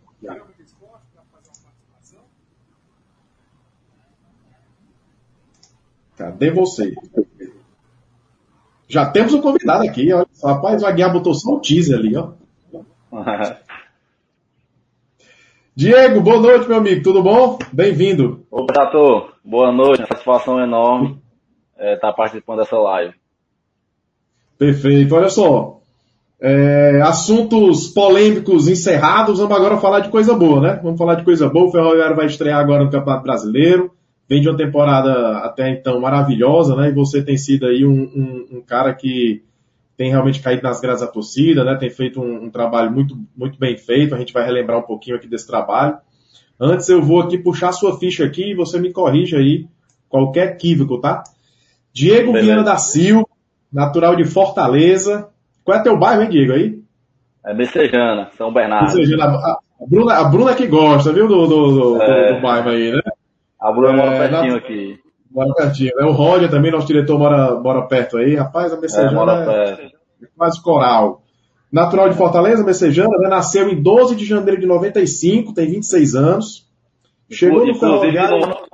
Cadê 6.18 6.50
você? 6.50 6.96
Já 8.88 9.06
temos 9.12 9.36
um 9.36 9.42
convidado 9.42 9.84
aqui, 9.84 10.12
olha 10.14 10.26
Rapaz, 10.44 10.82
o 10.82 10.88
Aguiar 10.88 11.14
botou 11.14 11.36
só 11.36 11.52
o 11.52 11.60
teaser 11.60 12.00
ali, 12.00 12.16
ó. 12.16 12.32
Diego, 15.78 16.22
boa 16.22 16.40
noite, 16.40 16.70
meu 16.70 16.78
amigo. 16.78 17.04
Tudo 17.04 17.22
bom? 17.22 17.60
Bem-vindo. 17.74 18.46
Ô, 18.50 18.66
Tato, 18.66 19.28
boa 19.44 19.74
noite. 19.74 20.08
Satisfação 20.08 20.58
enorme 20.58 21.18
é, 21.78 21.96
estar 21.96 22.14
participando 22.14 22.60
dessa 22.60 22.78
live. 22.78 23.14
Perfeito. 24.58 25.14
Olha 25.14 25.28
só. 25.28 25.82
É, 26.40 27.02
assuntos 27.02 27.90
polêmicos 27.90 28.70
encerrados. 28.70 29.38
Vamos 29.38 29.54
agora 29.54 29.76
falar 29.76 30.00
de 30.00 30.08
coisa 30.08 30.34
boa, 30.34 30.62
né? 30.62 30.80
Vamos 30.82 30.98
falar 30.98 31.16
de 31.16 31.26
coisa 31.26 31.50
boa. 31.50 31.68
O 31.68 31.72
Ferroviário 31.74 32.16
vai 32.16 32.28
estrear 32.28 32.62
agora 32.62 32.86
no 32.86 32.90
Campeonato 32.90 33.24
Brasileiro. 33.24 33.92
Vem 34.30 34.40
de 34.40 34.48
uma 34.48 34.58
temporada 34.58 35.40
até 35.40 35.70
então 35.72 36.00
maravilhosa, 36.00 36.74
né? 36.78 36.88
E 36.88 36.94
você 36.94 37.22
tem 37.22 37.36
sido 37.36 37.66
aí 37.66 37.86
um, 37.86 37.92
um, 37.92 38.58
um 38.60 38.62
cara 38.62 38.94
que 38.94 39.44
tem 39.98 40.10
realmente 40.10 40.42
caído 40.42 40.64
nas 40.64 40.82
graças 40.82 41.02
da 41.02 41.12
torcida, 41.12 41.64
né? 41.64 41.76
Tem 41.76 41.90
feito 41.90 42.22
um, 42.22 42.46
um, 42.46 42.50
trabalho 42.50 42.92
muito, 42.92 43.18
muito 43.36 43.58
bem 43.58 43.78
feito. 43.78 44.14
A 44.14 44.18
gente 44.18 44.34
vai 44.34 44.46
relembrar 44.46 44.80
um 44.80 44.84
pouquinho 44.84 45.16
aqui 45.16 45.28
desse 45.28 45.48
trabalho. 45.48 45.98
Antes 46.60 46.90
eu 46.90 47.02
vou 47.02 47.22
aqui 47.22 47.38
puxar 47.38 47.72
sua 47.72 47.98
ficha 47.98 48.26
aqui 48.26 48.52
e 48.52 48.56
você 48.56 48.80
me 48.80 48.92
corrige 48.92 49.36
aí 49.36 49.68
qualquer 50.10 50.54
equívoco, 50.54 51.00
tá? 51.00 51.24
Diego 51.94 52.34
Beleza. 52.34 52.46
Viana 52.46 52.64
da 52.64 52.78
Silva, 52.78 53.26
natural 53.72 54.16
de 54.16 54.26
Fortaleza. 54.26 55.30
Qual 55.64 55.78
é 55.78 55.84
teu 55.84 55.98
bairro, 55.98 56.24
hein, 56.24 56.30
Diego, 56.30 56.54
aí? 56.54 56.80
É 57.46 57.54
Becejana, 57.54 58.30
São 58.38 58.52
Bernardo. 58.52 58.94
Becejana, 58.94 59.26
a, 59.26 59.60
Bruna, 59.88 60.14
a 60.14 60.24
Bruna 60.26 60.56
que 60.56 60.68
gosta, 60.68 61.12
viu, 61.12 61.28
do, 61.28 61.48
do, 61.48 61.72
do, 61.72 62.02
é, 62.02 62.34
do 62.34 62.42
bairro 62.42 62.70
aí, 62.70 62.92
né? 62.92 63.02
A 63.60 63.72
Bruna 63.72 63.90
é, 63.90 63.96
mora 63.96 64.18
pertinho 64.18 64.52
na... 64.52 64.58
aqui. 64.58 65.00
Mora 65.36 65.54
pertinho. 65.54 65.92
É 66.00 66.06
o 66.06 66.14
Roger 66.14 66.50
também, 66.50 66.72
nosso 66.72 66.88
diretor, 66.88 67.20
mora, 67.20 67.60
mora 67.60 67.82
perto 67.82 68.18
aí. 68.18 68.36
Rapaz, 68.36 68.72
a 68.72 68.80
Messejana 68.80 69.52
é, 69.52 69.72
é 70.24 70.28
quase 70.38 70.64
coral. 70.64 71.24
Natural 71.70 72.08
de 72.08 72.16
Fortaleza, 72.16 72.64
Messejana, 72.64 73.18
né? 73.20 73.28
Nasceu 73.28 73.68
em 73.68 73.82
12 73.82 74.16
de 74.16 74.24
janeiro 74.24 74.62
de 74.62 74.66
95, 74.66 75.54
tem 75.54 75.70
26 75.70 76.16
anos. 76.16 76.70
Chegou 77.30 77.68
no 77.68 77.76
Ferroviário... 77.76 78.66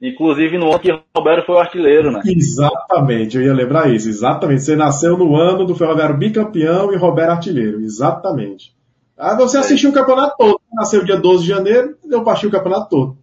Inclusive 0.00 0.58
no 0.58 0.68
ano 0.68 0.78
que 0.78 0.90
Roberto 1.16 1.46
foi 1.46 1.54
o 1.54 1.58
artilheiro, 1.58 2.12
né? 2.12 2.20
Exatamente, 2.26 3.36
eu 3.36 3.42
ia 3.42 3.54
lembrar 3.54 3.90
isso. 3.92 4.08
Exatamente. 4.08 4.62
Você 4.62 4.76
nasceu 4.76 5.16
no 5.16 5.34
ano 5.34 5.64
do 5.64 5.74
Ferroviário 5.74 6.18
bicampeão 6.18 6.92
e 6.92 6.96
Roberto 6.96 7.30
artilheiro. 7.30 7.80
Exatamente. 7.80 8.74
Ah, 9.16 9.34
você 9.34 9.56
assistiu 9.56 9.90
o 9.90 9.94
campeonato 9.94 10.36
todo. 10.36 10.60
Nasceu 10.74 11.04
dia 11.04 11.16
12 11.16 11.44
de 11.44 11.48
janeiro, 11.48 11.96
deu 12.04 12.20
assistir 12.28 12.48
o 12.48 12.50
campeonato 12.50 12.88
todo. 12.90 13.16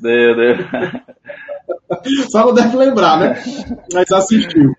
Deu, 0.00 0.34
deu. 0.34 0.56
Só 2.30 2.46
não 2.46 2.54
deve 2.54 2.76
lembrar, 2.76 3.18
né? 3.18 3.42
Mas 3.92 4.10
assistiu. 4.10 4.74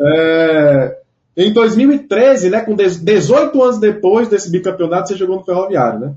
É, 0.00 0.98
em 1.36 1.52
2013, 1.52 2.50
né, 2.50 2.60
com 2.60 2.74
18 2.74 3.62
anos 3.62 3.78
depois 3.78 4.28
desse 4.28 4.50
bicampeonato, 4.50 5.08
você 5.08 5.16
jogou 5.16 5.36
no 5.36 5.44
Ferroviário, 5.44 6.00
né? 6.00 6.14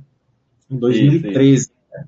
Em 0.69 0.77
2013. 0.77 1.69
Né? 1.69 2.05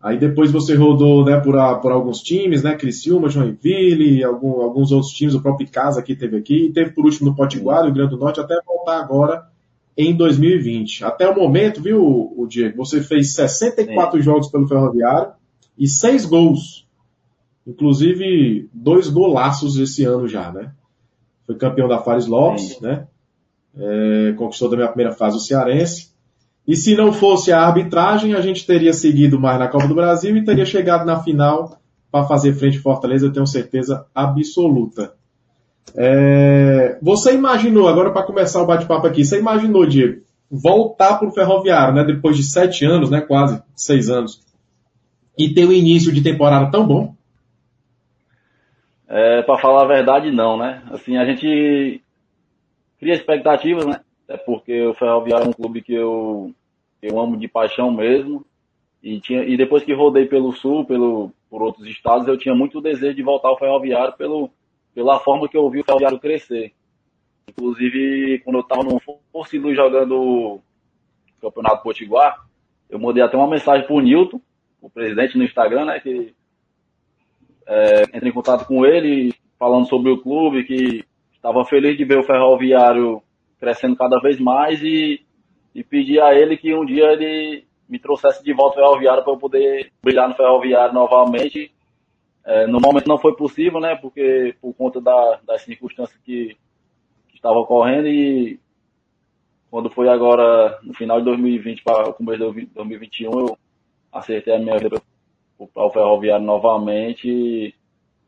Aí 0.00 0.18
depois 0.18 0.50
você 0.50 0.74
rodou 0.74 1.24
né, 1.24 1.38
por, 1.40 1.56
a, 1.58 1.76
por 1.76 1.92
alguns 1.92 2.20
times, 2.20 2.62
né? 2.62 2.74
Criciúma, 2.74 3.28
Joinville, 3.28 4.24
algum, 4.24 4.62
alguns 4.62 4.92
outros 4.92 5.12
times, 5.12 5.34
o 5.34 5.42
próprio 5.42 5.68
Casa 5.68 6.00
aqui 6.00 6.14
teve 6.14 6.36
aqui, 6.36 6.66
e 6.66 6.72
teve 6.72 6.90
por 6.90 7.04
último 7.04 7.30
no 7.30 7.36
Potiguar, 7.36 7.84
Rio 7.84 7.94
Grande 7.94 8.10
do 8.10 8.18
Norte, 8.18 8.40
até 8.40 8.54
voltar 8.64 9.00
agora 9.00 9.46
em 9.96 10.14
2020. 10.14 11.04
Até 11.04 11.28
o 11.28 11.34
momento, 11.34 11.82
viu, 11.82 12.02
o 12.02 12.46
Diego, 12.46 12.76
você 12.76 13.00
fez 13.00 13.34
64 13.34 14.18
Sim. 14.18 14.24
jogos 14.24 14.48
pelo 14.48 14.68
Ferroviário 14.68 15.32
e 15.78 15.88
6 15.88 16.26
gols. 16.26 16.85
Inclusive, 17.66 18.68
dois 18.72 19.08
golaços 19.08 19.76
esse 19.78 20.04
ano 20.04 20.28
já, 20.28 20.52
né? 20.52 20.72
Foi 21.46 21.56
campeão 21.56 21.88
da 21.88 21.98
Fares 21.98 22.26
Lopes, 22.26 22.80
né? 22.80 23.06
É, 23.76 24.34
conquistou 24.36 24.70
da 24.70 24.76
minha 24.76 24.88
primeira 24.88 25.12
fase 25.12 25.36
o 25.36 25.40
Cearense. 25.40 26.10
E 26.66 26.76
se 26.76 26.96
não 26.96 27.12
fosse 27.12 27.52
a 27.52 27.60
arbitragem, 27.60 28.34
a 28.34 28.40
gente 28.40 28.66
teria 28.66 28.92
seguido 28.92 29.38
mais 29.38 29.58
na 29.58 29.68
Copa 29.68 29.86
do 29.86 29.94
Brasil 29.94 30.36
e 30.36 30.44
teria 30.44 30.64
chegado 30.64 31.04
na 31.04 31.22
final 31.22 31.78
para 32.10 32.26
fazer 32.26 32.54
frente 32.54 32.78
Fortaleza, 32.78 33.26
eu 33.26 33.32
tenho 33.32 33.46
certeza 33.46 34.06
absoluta. 34.14 35.12
É, 35.94 36.98
você 37.02 37.34
imaginou, 37.34 37.88
agora 37.88 38.10
para 38.10 38.26
começar 38.26 38.62
o 38.62 38.66
bate-papo 38.66 39.06
aqui, 39.06 39.24
você 39.24 39.38
imaginou, 39.38 39.86
Diego, 39.86 40.22
voltar 40.50 41.18
para 41.18 41.28
o 41.28 41.32
Ferroviário, 41.32 41.94
né, 41.94 42.04
depois 42.04 42.36
de 42.36 42.42
sete 42.42 42.84
anos, 42.84 43.10
né, 43.10 43.20
quase 43.20 43.62
seis 43.74 44.08
anos, 44.08 44.40
e 45.38 45.52
ter 45.52 45.66
um 45.66 45.72
início 45.72 46.12
de 46.12 46.22
temporada 46.22 46.70
tão 46.70 46.86
bom? 46.86 47.15
É, 49.08 49.42
para 49.42 49.58
falar 49.58 49.82
a 49.82 49.86
verdade, 49.86 50.30
não, 50.30 50.56
né? 50.56 50.82
Assim, 50.90 51.16
a 51.16 51.24
gente 51.24 52.02
cria 52.98 53.14
expectativas, 53.14 53.86
né? 53.86 54.00
É 54.28 54.36
porque 54.36 54.84
o 54.86 54.94
Ferroviário 54.94 55.46
é 55.46 55.48
um 55.48 55.52
clube 55.52 55.80
que 55.80 55.94
eu, 55.94 56.52
eu 57.00 57.20
amo 57.20 57.36
de 57.36 57.46
paixão 57.46 57.90
mesmo. 57.92 58.44
E, 59.02 59.20
tinha, 59.20 59.44
e 59.44 59.56
depois 59.56 59.84
que 59.84 59.94
rodei 59.94 60.26
pelo 60.26 60.52
Sul, 60.52 60.84
pelo, 60.84 61.30
por 61.48 61.62
outros 61.62 61.86
estados, 61.86 62.26
eu 62.26 62.36
tinha 62.36 62.54
muito 62.54 62.80
desejo 62.80 63.14
de 63.14 63.22
voltar 63.22 63.48
ao 63.48 63.58
Ferroviário 63.58 64.16
pelo, 64.16 64.50
pela 64.92 65.20
forma 65.20 65.48
que 65.48 65.56
eu 65.56 65.70
vi 65.70 65.80
o 65.80 65.84
Ferroviário 65.84 66.18
crescer. 66.18 66.72
Inclusive, 67.48 68.40
quando 68.40 68.56
eu 68.56 68.62
estava 68.62 68.82
no 68.82 69.00
Força 69.32 69.56
Luz 69.56 69.76
jogando 69.76 70.20
o 70.20 70.62
Campeonato 71.40 71.84
Potiguar, 71.84 72.44
eu 72.90 72.98
mandei 72.98 73.22
até 73.22 73.36
uma 73.36 73.46
mensagem 73.46 73.86
pro 73.86 74.00
Nilton, 74.00 74.40
o 74.80 74.90
presidente 74.90 75.38
no 75.38 75.44
Instagram, 75.44 75.84
né? 75.84 76.00
Que 76.00 76.34
é, 77.66 78.02
entrei 78.04 78.30
em 78.30 78.34
contato 78.34 78.66
com 78.66 78.84
ele, 78.86 79.34
falando 79.58 79.88
sobre 79.88 80.10
o 80.10 80.18
clube, 80.18 80.64
que 80.64 81.04
estava 81.34 81.64
feliz 81.64 81.96
de 81.96 82.04
ver 82.04 82.18
o 82.18 82.24
Ferroviário 82.24 83.22
crescendo 83.58 83.96
cada 83.96 84.20
vez 84.20 84.38
mais 84.38 84.82
e, 84.82 85.24
e 85.74 85.82
pedi 85.82 86.20
a 86.20 86.34
ele 86.34 86.56
que 86.56 86.74
um 86.74 86.84
dia 86.84 87.12
ele 87.12 87.64
me 87.88 87.98
trouxesse 87.98 88.42
de 88.42 88.52
volta 88.52 88.80
ao 88.80 88.86
Ferroviário 88.86 89.24
para 89.24 89.32
eu 89.32 89.38
poder 89.38 89.92
brilhar 90.02 90.28
no 90.28 90.34
Ferroviário 90.34 90.94
novamente. 90.94 91.72
É, 92.44 92.66
no 92.66 92.80
momento 92.80 93.08
não 93.08 93.18
foi 93.18 93.34
possível, 93.34 93.80
né, 93.80 93.96
porque 93.96 94.54
por 94.60 94.72
conta 94.74 95.00
da, 95.00 95.40
das 95.44 95.62
circunstâncias 95.62 96.18
que, 96.24 96.56
que 97.28 97.36
estavam 97.36 97.62
ocorrendo 97.62 98.06
e 98.06 98.60
quando 99.70 99.90
foi 99.90 100.08
agora 100.08 100.78
no 100.82 100.94
final 100.94 101.18
de 101.18 101.24
2020 101.24 101.82
para 101.82 102.10
o 102.10 102.14
começo 102.14 102.52
de 102.52 102.66
2021 102.66 103.30
eu 103.32 103.58
acertei 104.12 104.54
a 104.54 104.58
minha 104.58 104.78
vida 104.78 105.02
ao 105.74 105.92
Ferroviário 105.92 106.44
novamente. 106.44 107.74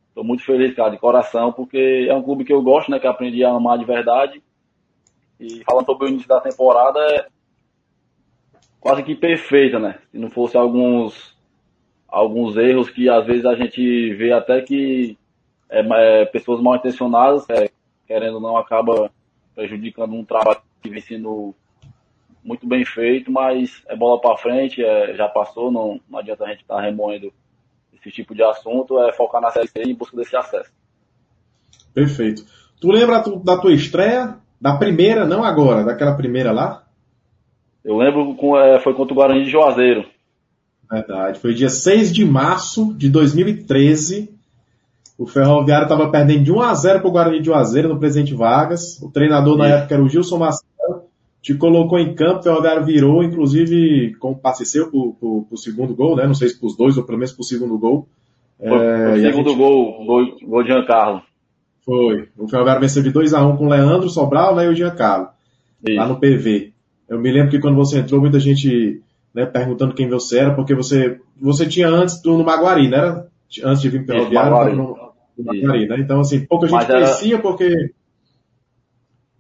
Estou 0.08 0.24
muito 0.24 0.44
feliz, 0.44 0.74
cara, 0.74 0.90
de 0.90 0.98
coração, 0.98 1.52
porque 1.52 2.06
é 2.08 2.14
um 2.14 2.22
clube 2.22 2.44
que 2.44 2.52
eu 2.52 2.62
gosto, 2.62 2.90
né? 2.90 2.98
Que 2.98 3.06
aprendi 3.06 3.44
a 3.44 3.50
amar 3.50 3.78
de 3.78 3.84
verdade. 3.84 4.42
E 5.38 5.62
falando 5.64 5.86
sobre 5.86 6.06
o 6.06 6.08
início 6.08 6.28
da 6.28 6.40
temporada, 6.40 6.98
é 7.00 7.26
quase 8.80 9.02
que 9.02 9.14
perfeita, 9.14 9.78
né? 9.78 9.98
Se 10.10 10.18
não 10.18 10.30
fosse 10.30 10.56
alguns, 10.56 11.36
alguns 12.08 12.56
erros 12.56 12.90
que 12.90 13.08
às 13.08 13.24
vezes 13.26 13.44
a 13.44 13.54
gente 13.54 14.14
vê 14.14 14.32
até 14.32 14.60
que 14.60 15.16
é, 15.68 15.80
é, 15.80 16.24
pessoas 16.24 16.60
mal 16.60 16.76
intencionadas, 16.76 17.48
é, 17.50 17.70
querendo 18.06 18.34
ou 18.34 18.40
não, 18.40 18.56
acaba 18.56 19.10
prejudicando 19.54 20.14
um 20.14 20.24
trabalho 20.24 20.60
que 20.82 20.90
vem 20.90 21.00
sendo 21.00 21.54
muito 22.42 22.66
bem 22.66 22.84
feito, 22.84 23.30
mas 23.30 23.82
é 23.88 23.96
bola 23.96 24.20
para 24.20 24.36
frente, 24.36 24.82
é, 24.82 25.14
já 25.14 25.28
passou, 25.28 25.70
não, 25.70 26.00
não 26.08 26.18
adianta 26.18 26.44
a 26.44 26.48
gente 26.48 26.62
estar 26.62 26.76
tá 26.76 26.80
remoendo 26.80 27.32
esse 27.94 28.10
tipo 28.10 28.34
de 28.34 28.42
assunto, 28.42 29.00
é 29.00 29.12
focar 29.12 29.40
na 29.40 29.50
Série 29.50 29.68
C 29.68 29.82
em 29.82 29.94
busca 29.94 30.16
desse 30.16 30.36
acesso. 30.36 30.70
Perfeito. 31.92 32.44
Tu 32.80 32.90
lembra 32.90 33.22
da 33.44 33.60
tua 33.60 33.72
estreia? 33.72 34.36
Da 34.60 34.76
primeira, 34.76 35.24
não 35.24 35.44
agora, 35.44 35.84
daquela 35.84 36.16
primeira 36.16 36.50
lá? 36.50 36.84
Eu 37.84 37.96
lembro, 37.96 38.34
com, 38.34 38.58
é, 38.58 38.80
foi 38.80 38.92
contra 38.94 39.12
o 39.12 39.16
Guarani 39.16 39.44
de 39.44 39.50
Juazeiro. 39.50 40.04
Verdade. 40.90 41.38
Foi 41.38 41.54
dia 41.54 41.68
6 41.68 42.12
de 42.12 42.24
março 42.24 42.94
de 42.94 43.08
2013. 43.08 44.34
O 45.16 45.26
Ferroviário 45.26 45.84
estava 45.84 46.10
perdendo 46.10 46.44
de 46.44 46.52
1 46.52 46.60
a 46.60 46.74
0 46.74 47.00
para 47.00 47.08
o 47.08 47.12
Guarani 47.12 47.40
de 47.40 47.46
Juazeiro 47.46 47.88
no 47.88 47.98
Presidente 47.98 48.34
Vargas. 48.34 49.00
O 49.02 49.10
treinador 49.10 49.56
na 49.56 49.66
época 49.66 49.94
era 49.94 50.02
o 50.02 50.08
Gilson 50.08 50.38
Marcelo. 50.38 50.67
Te 51.40 51.54
colocou 51.54 51.98
em 51.98 52.14
campo, 52.14 52.40
o 52.40 52.42
Ferroviário 52.42 52.84
virou, 52.84 53.22
inclusive 53.22 54.14
com 54.16 54.34
passe 54.34 54.66
seu 54.66 54.90
para 54.90 54.98
o 54.98 55.56
segundo 55.56 55.94
gol, 55.94 56.16
né? 56.16 56.26
Não 56.26 56.34
sei 56.34 56.48
se 56.48 56.58
para 56.58 56.66
os 56.66 56.76
dois 56.76 56.98
ou 56.98 57.04
pelo 57.04 57.18
menos 57.18 57.32
para 57.32 57.42
o 57.42 57.46
segundo 57.46 57.78
gol. 57.78 58.08
Foi, 58.58 58.68
é, 58.68 59.12
o 59.12 59.20
segundo 59.20 59.50
gente... 59.50 59.58
gol, 59.58 60.04
gol, 60.04 60.36
gol 60.42 60.62
de 60.62 60.68
Giancarlo. 60.68 61.22
Foi. 61.84 62.28
O 62.36 62.48
Ferroviário 62.48 62.80
venceu 62.80 63.02
de 63.02 63.10
2 63.10 63.32
a 63.32 63.46
1 63.46 63.56
com 63.56 63.66
o 63.66 63.70
Leandro 63.70 64.10
Sobral 64.10 64.54
né, 64.54 64.66
e 64.66 64.68
o 64.68 64.74
Giancarlo. 64.74 65.28
Isso. 65.86 65.96
Lá 65.96 66.06
no 66.06 66.18
PV. 66.18 66.72
Eu 67.08 67.18
me 67.18 67.32
lembro 67.32 67.50
que 67.50 67.60
quando 67.60 67.76
você 67.76 68.00
entrou, 68.00 68.20
muita 68.20 68.38
gente 68.38 69.00
né, 69.32 69.46
perguntando 69.46 69.94
quem 69.94 70.08
você 70.08 70.40
era, 70.40 70.54
porque 70.54 70.74
você, 70.74 71.20
você 71.40 71.66
tinha 71.66 71.88
antes 71.88 72.20
do, 72.20 72.36
no 72.36 72.44
Maguari, 72.44 72.88
né? 72.88 73.24
Antes 73.64 73.80
de 73.80 73.88
vir 73.88 74.04
para 74.04 74.16
o 74.16 74.18
Ferroviário, 74.18 74.76
no, 74.76 74.96
no 75.38 75.44
Maguari, 75.44 75.88
né? 75.88 75.96
Então, 76.00 76.20
assim, 76.20 76.44
pouca 76.44 76.66
gente 76.66 76.84
era... 76.84 77.00
conhecia 77.00 77.38
porque... 77.38 77.92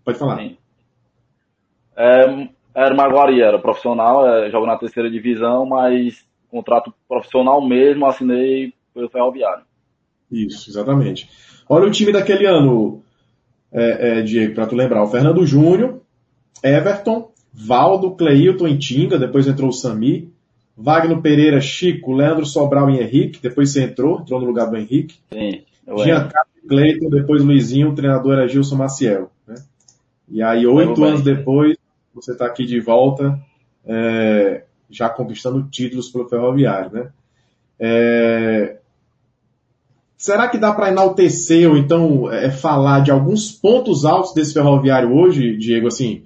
Pode 0.04 0.18
falar. 0.18 0.38
Sim. 0.38 0.56
É, 1.98 2.48
era 2.74 2.94
Maguari, 2.94 3.42
era 3.42 3.58
profissional, 3.58 4.24
é, 4.26 4.50
jogo 4.50 4.66
na 4.66 4.78
terceira 4.78 5.10
divisão, 5.10 5.66
mas 5.66 6.24
contrato 6.48 6.94
profissional 7.08 7.66
mesmo, 7.66 8.06
assinei 8.06 8.72
pelo 8.94 9.08
Ferroviário. 9.08 9.64
Isso, 10.30 10.70
exatamente. 10.70 11.28
Olha 11.68 11.86
o 11.86 11.90
time 11.90 12.12
daquele 12.12 12.46
ano, 12.46 13.02
é, 13.72 14.20
é, 14.20 14.22
Diego, 14.22 14.54
para 14.54 14.66
tu 14.66 14.76
lembrar. 14.76 15.02
O 15.02 15.08
Fernando 15.08 15.44
Júnior, 15.44 16.00
Everton, 16.62 17.30
Valdo, 17.52 18.12
Cleilton 18.12 18.68
e 18.68 18.78
Tinga, 18.78 19.18
depois 19.18 19.46
entrou 19.46 19.70
o 19.70 19.72
Sami, 19.72 20.32
Wagner 20.76 21.20
Pereira, 21.20 21.60
Chico, 21.60 22.12
Leandro 22.12 22.46
Sobral 22.46 22.88
e 22.90 23.00
Henrique, 23.00 23.42
depois 23.42 23.72
você 23.72 23.82
entrou, 23.82 24.20
entrou 24.20 24.40
no 24.40 24.46
lugar 24.46 24.70
do 24.70 24.76
Henrique. 24.76 25.16
Sim. 25.32 25.62
Giancarlo 26.04 26.48
Cleiton, 26.68 27.08
depois 27.08 27.42
Luizinho, 27.42 27.90
o 27.90 27.94
treinador 27.94 28.34
era 28.34 28.46
Gilson 28.46 28.76
Maciel. 28.76 29.30
Né? 29.46 29.54
E 30.28 30.42
aí, 30.42 30.66
oito 30.66 31.02
anos 31.02 31.22
depois, 31.22 31.77
você 32.24 32.32
está 32.32 32.46
aqui 32.46 32.64
de 32.64 32.80
volta, 32.80 33.38
é, 33.84 34.64
já 34.90 35.08
conquistando 35.08 35.68
títulos 35.70 36.08
pelo 36.08 36.28
Ferroviário. 36.28 36.90
Né? 36.92 37.10
É, 37.78 38.78
Será 40.18 40.48
que 40.48 40.58
dá 40.58 40.72
para 40.72 40.88
enaltecer 40.88 41.70
ou 41.70 41.76
então 41.76 42.28
é, 42.28 42.50
falar 42.50 43.00
de 43.04 43.10
alguns 43.12 43.52
pontos 43.52 44.04
altos 44.04 44.34
desse 44.34 44.52
ferroviário 44.52 45.14
hoje, 45.14 45.56
Diego? 45.56 45.86
Assim, 45.86 46.24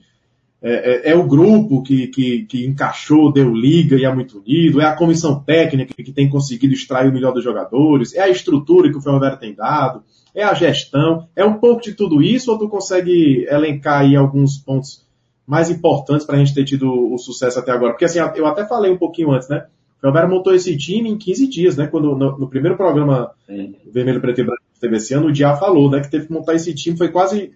é, 0.62 1.10
é, 1.10 1.10
é 1.10 1.14
o 1.14 1.26
grupo 1.26 1.82
que, 1.82 2.06
que, 2.06 2.46
que, 2.46 2.66
encaixou, 2.66 3.30
deu 3.30 3.54
liga 3.54 3.96
e 3.96 4.06
é 4.06 4.14
muito 4.14 4.38
unido, 4.38 4.80
é 4.80 4.86
a 4.86 4.96
comissão 4.96 5.38
técnica 5.40 5.92
que 5.92 6.10
tem 6.10 6.26
conseguido 6.26 6.72
extrair 6.72 7.10
o 7.10 7.12
melhor 7.12 7.34
dos 7.34 7.44
jogadores, 7.44 8.14
é 8.14 8.22
a 8.22 8.30
estrutura 8.30 8.90
que 8.90 8.96
o 8.96 9.00
ferroviário 9.02 9.38
tem 9.38 9.54
dado, 9.54 10.02
é 10.34 10.42
a 10.42 10.54
gestão, 10.54 11.28
é 11.36 11.44
um 11.44 11.58
pouco 11.58 11.82
de 11.82 11.92
tudo 11.92 12.22
isso 12.22 12.50
ou 12.50 12.58
tu 12.58 12.70
consegue 12.70 13.46
elencar 13.50 14.00
aí 14.00 14.16
alguns 14.16 14.56
pontos 14.56 15.04
mais 15.46 15.70
importantes 15.70 16.26
para 16.26 16.36
a 16.36 16.38
gente 16.38 16.54
ter 16.54 16.64
tido 16.64 17.12
o 17.12 17.18
sucesso 17.18 17.58
até 17.58 17.72
agora? 17.72 17.92
Porque 17.92 18.04
assim, 18.04 18.18
eu 18.36 18.46
até 18.46 18.66
falei 18.66 18.90
um 18.90 18.98
pouquinho 18.98 19.32
antes, 19.32 19.48
né? 19.48 19.66
O 19.98 20.00
Ferroviário 20.00 20.30
montou 20.30 20.54
esse 20.54 20.76
time 20.76 21.08
em 21.08 21.18
15 21.18 21.48
dias, 21.48 21.76
né? 21.76 21.86
Quando 21.86 22.16
no, 22.16 22.38
no 22.38 22.48
primeiro 22.48 22.76
programa 22.76 23.32
Sim. 23.46 23.74
Vermelho, 23.92 24.20
Preto 24.20 24.40
e 24.40 24.44
Branco 24.44 24.62
teve 24.80 24.96
esse 24.96 25.14
ano, 25.14 25.28
o 25.28 25.32
Diá 25.32 25.56
falou, 25.56 25.90
né? 25.90 26.00
Que 26.00 26.10
teve 26.10 26.26
que 26.26 26.32
montar 26.32 26.54
esse 26.54 26.74
time, 26.74 26.96
foi 26.96 27.08
quase 27.08 27.52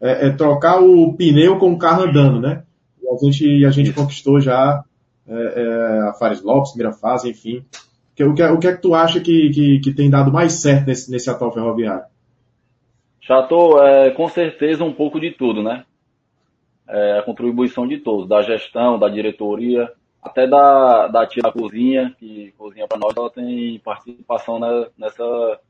é, 0.00 0.28
é, 0.28 0.30
trocar 0.30 0.82
o 0.82 1.14
pneu 1.14 1.58
com 1.58 1.72
o 1.72 1.78
carro 1.78 2.04
andando, 2.04 2.40
né? 2.40 2.62
E 3.02 3.06
a 3.06 3.16
gente, 3.18 3.64
a 3.66 3.70
gente 3.70 3.92
conquistou 3.92 4.40
já 4.40 4.82
é, 5.28 5.34
é, 5.34 6.08
a 6.08 6.14
Fares 6.14 6.42
Lopes, 6.42 6.72
primeira 6.72 6.96
fase, 6.96 7.28
enfim. 7.28 7.58
O 8.18 8.34
que, 8.34 8.42
o 8.42 8.58
que 8.58 8.66
é 8.66 8.72
que 8.74 8.82
tu 8.82 8.94
acha 8.94 9.20
que, 9.20 9.50
que, 9.50 9.80
que 9.80 9.94
tem 9.94 10.10
dado 10.10 10.32
mais 10.32 10.54
certo 10.54 10.86
nesse, 10.86 11.10
nesse 11.10 11.30
atual 11.30 11.52
ferroviário? 11.52 12.04
Chato, 13.20 13.78
é, 13.82 14.10
com 14.10 14.28
certeza 14.28 14.84
um 14.84 14.92
pouco 14.92 15.20
de 15.20 15.30
tudo, 15.30 15.62
né? 15.62 15.84
É, 16.92 17.18
a 17.18 17.22
contribuição 17.22 17.86
de 17.86 17.98
todos, 17.98 18.28
da 18.28 18.42
gestão, 18.42 18.98
da 18.98 19.08
diretoria, 19.08 19.92
até 20.20 20.46
da, 20.46 21.06
da 21.06 21.26
tia 21.26 21.42
da 21.42 21.52
cozinha, 21.52 22.14
que 22.18 22.52
cozinha 22.58 22.86
para 22.88 22.98
nós, 22.98 23.16
ela 23.16 23.30
tem 23.30 23.78
participação 23.78 24.58
nessa, 24.98 25.60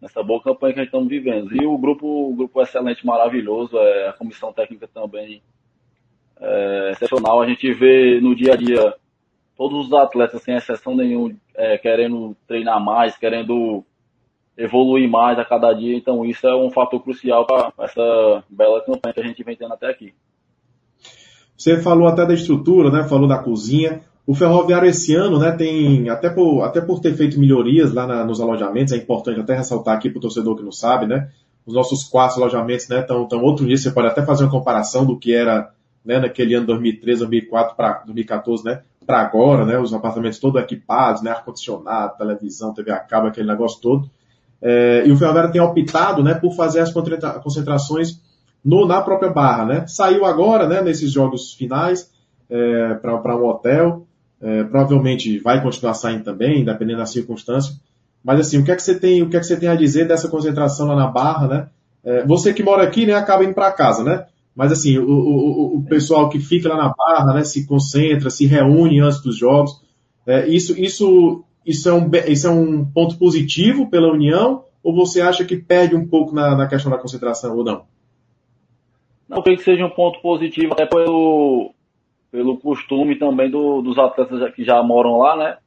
nessa 0.00 0.22
boa 0.22 0.42
campanha 0.42 0.74
que 0.74 0.80
a 0.80 0.82
gente 0.82 0.90
estamos 0.90 1.08
vivendo. 1.08 1.56
E 1.56 1.64
o 1.64 1.78
grupo, 1.78 2.06
o 2.06 2.36
grupo 2.36 2.60
excelente, 2.60 3.06
maravilhoso, 3.06 3.78
é, 3.78 4.08
a 4.08 4.12
comissão 4.12 4.52
técnica 4.52 4.86
também 4.86 5.42
é 6.38 6.90
excepcional. 6.92 7.40
A 7.40 7.48
gente 7.48 7.72
vê 7.72 8.20
no 8.20 8.34
dia 8.34 8.52
a 8.52 8.56
dia 8.56 8.94
todos 9.56 9.86
os 9.86 9.92
atletas, 9.92 10.42
sem 10.42 10.54
exceção 10.54 10.94
nenhuma, 10.94 11.34
é, 11.54 11.78
querendo 11.78 12.36
treinar 12.46 12.80
mais, 12.82 13.16
querendo 13.16 13.84
evoluir 14.56 15.08
mais 15.08 15.38
a 15.38 15.44
cada 15.44 15.72
dia. 15.72 15.96
Então 15.96 16.24
isso 16.24 16.46
é 16.46 16.54
um 16.54 16.70
fator 16.70 17.02
crucial 17.02 17.46
para 17.46 17.72
essa 17.78 18.44
bela 18.48 18.80
campanha 18.84 19.14
que 19.14 19.20
a 19.20 19.26
gente 19.26 19.42
vem 19.42 19.56
tendo 19.56 19.74
até 19.74 19.88
aqui. 19.88 20.14
Você 21.56 21.80
falou 21.80 22.08
até 22.08 22.26
da 22.26 22.34
estrutura, 22.34 22.90
né? 22.90 23.04
Falou 23.04 23.28
da 23.28 23.38
cozinha. 23.38 24.00
O 24.26 24.34
ferroviário 24.34 24.88
esse 24.88 25.14
ano, 25.14 25.38
né, 25.38 25.52
tem, 25.52 26.08
até 26.08 26.30
por, 26.30 26.62
até 26.62 26.80
por 26.80 26.98
ter 26.98 27.14
feito 27.14 27.38
melhorias 27.38 27.92
lá 27.92 28.06
na, 28.06 28.24
nos 28.24 28.40
alojamentos, 28.40 28.92
é 28.94 28.96
importante 28.96 29.38
até 29.38 29.54
ressaltar 29.54 29.96
aqui 29.96 30.08
para 30.08 30.16
o 30.18 30.22
torcedor 30.22 30.56
que 30.56 30.62
não 30.62 30.72
sabe, 30.72 31.06
né? 31.06 31.28
Os 31.66 31.74
nossos 31.74 32.04
quatro 32.04 32.40
alojamentos, 32.40 32.88
né, 32.88 33.00
estão 33.00 33.26
tão 33.26 33.42
outro 33.42 33.66
dia, 33.66 33.76
você 33.76 33.90
pode 33.90 34.06
até 34.06 34.24
fazer 34.24 34.44
uma 34.44 34.50
comparação 34.50 35.04
do 35.04 35.18
que 35.18 35.34
era, 35.34 35.70
né, 36.02 36.18
naquele 36.18 36.54
ano 36.54 36.66
2013, 36.66 37.20
2004 37.20 37.76
para 37.76 38.02
2014, 38.04 38.64
né, 38.64 38.80
para 39.06 39.20
agora, 39.20 39.64
né, 39.66 39.78
os 39.78 39.92
apartamentos 39.92 40.38
todos 40.38 40.60
equipados, 40.60 41.22
né, 41.22 41.30
ar-condicionado, 41.30 42.16
televisão, 42.16 42.72
TV 42.72 42.92
a 42.92 42.98
cabo, 42.98 43.28
aquele 43.28 43.46
negócio 43.46 43.80
todo. 43.80 44.10
É, 44.60 45.04
e 45.06 45.12
o 45.12 45.16
Ferroviário 45.16 45.52
tem 45.52 45.60
optado, 45.60 46.22
né, 46.22 46.34
por 46.34 46.54
fazer 46.54 46.80
as 46.80 46.92
concentrações 47.42 48.20
no, 48.64 48.86
na 48.86 49.02
própria 49.02 49.30
barra, 49.30 49.64
né? 49.66 49.86
Saiu 49.86 50.24
agora, 50.24 50.66
né, 50.66 50.80
nesses 50.80 51.12
jogos 51.12 51.52
finais, 51.52 52.10
é, 52.48 52.94
para 52.94 53.36
um 53.36 53.46
hotel, 53.46 54.06
é, 54.40 54.64
provavelmente 54.64 55.38
vai 55.38 55.62
continuar 55.62 55.94
saindo 55.94 56.24
também, 56.24 56.64
dependendo 56.64 56.98
da 56.98 57.06
circunstância. 57.06 57.74
Mas 58.22 58.40
assim, 58.40 58.58
o 58.58 58.64
que 58.64 58.72
é 58.72 58.76
que 58.76 58.82
você 58.82 58.98
tem, 58.98 59.22
o 59.22 59.28
que 59.28 59.36
é 59.36 59.40
que 59.40 59.46
você 59.46 59.56
tem 59.56 59.68
a 59.68 59.74
dizer 59.74 60.08
dessa 60.08 60.28
concentração 60.28 60.86
lá 60.86 60.96
na 60.96 61.06
barra, 61.06 61.46
né? 61.46 61.68
É, 62.02 62.26
você 62.26 62.52
que 62.54 62.62
mora 62.62 62.82
aqui, 62.82 63.06
né, 63.06 63.14
acaba 63.14 63.44
indo 63.44 63.54
para 63.54 63.72
casa, 63.72 64.02
né? 64.02 64.26
Mas 64.54 64.72
assim, 64.72 64.98
o, 64.98 65.10
o, 65.10 65.76
o, 65.78 65.82
pessoal 65.84 66.28
que 66.28 66.38
fica 66.38 66.68
lá 66.68 66.76
na 66.76 66.94
barra, 66.96 67.34
né, 67.34 67.44
se 67.44 67.66
concentra, 67.66 68.30
se 68.30 68.46
reúne 68.46 69.00
antes 69.00 69.20
dos 69.20 69.36
jogos. 69.36 69.82
É, 70.26 70.46
isso, 70.46 70.78
isso, 70.78 71.44
isso, 71.66 71.88
é 71.88 71.92
um, 71.92 72.10
isso 72.28 72.46
é 72.46 72.50
um 72.50 72.84
ponto 72.84 73.18
positivo 73.18 73.90
pela 73.90 74.12
união? 74.12 74.64
Ou 74.82 74.94
você 74.94 75.20
acha 75.20 75.44
que 75.44 75.56
perde 75.56 75.96
um 75.96 76.06
pouco 76.06 76.34
na, 76.34 76.54
na 76.54 76.66
questão 76.66 76.90
da 76.90 76.98
concentração 76.98 77.56
ou 77.56 77.64
não? 77.64 77.82
Não 79.28 79.42
creio 79.42 79.58
que 79.58 79.64
seja 79.64 79.84
um 79.84 79.90
ponto 79.90 80.20
positivo, 80.20 80.72
até 80.72 80.86
pelo, 80.86 81.74
pelo 82.30 82.58
costume 82.58 83.16
também 83.16 83.50
do, 83.50 83.80
dos 83.80 83.98
atletas 83.98 84.54
que 84.54 84.64
já 84.64 84.82
moram 84.82 85.18
lá, 85.18 85.36
né? 85.36 85.58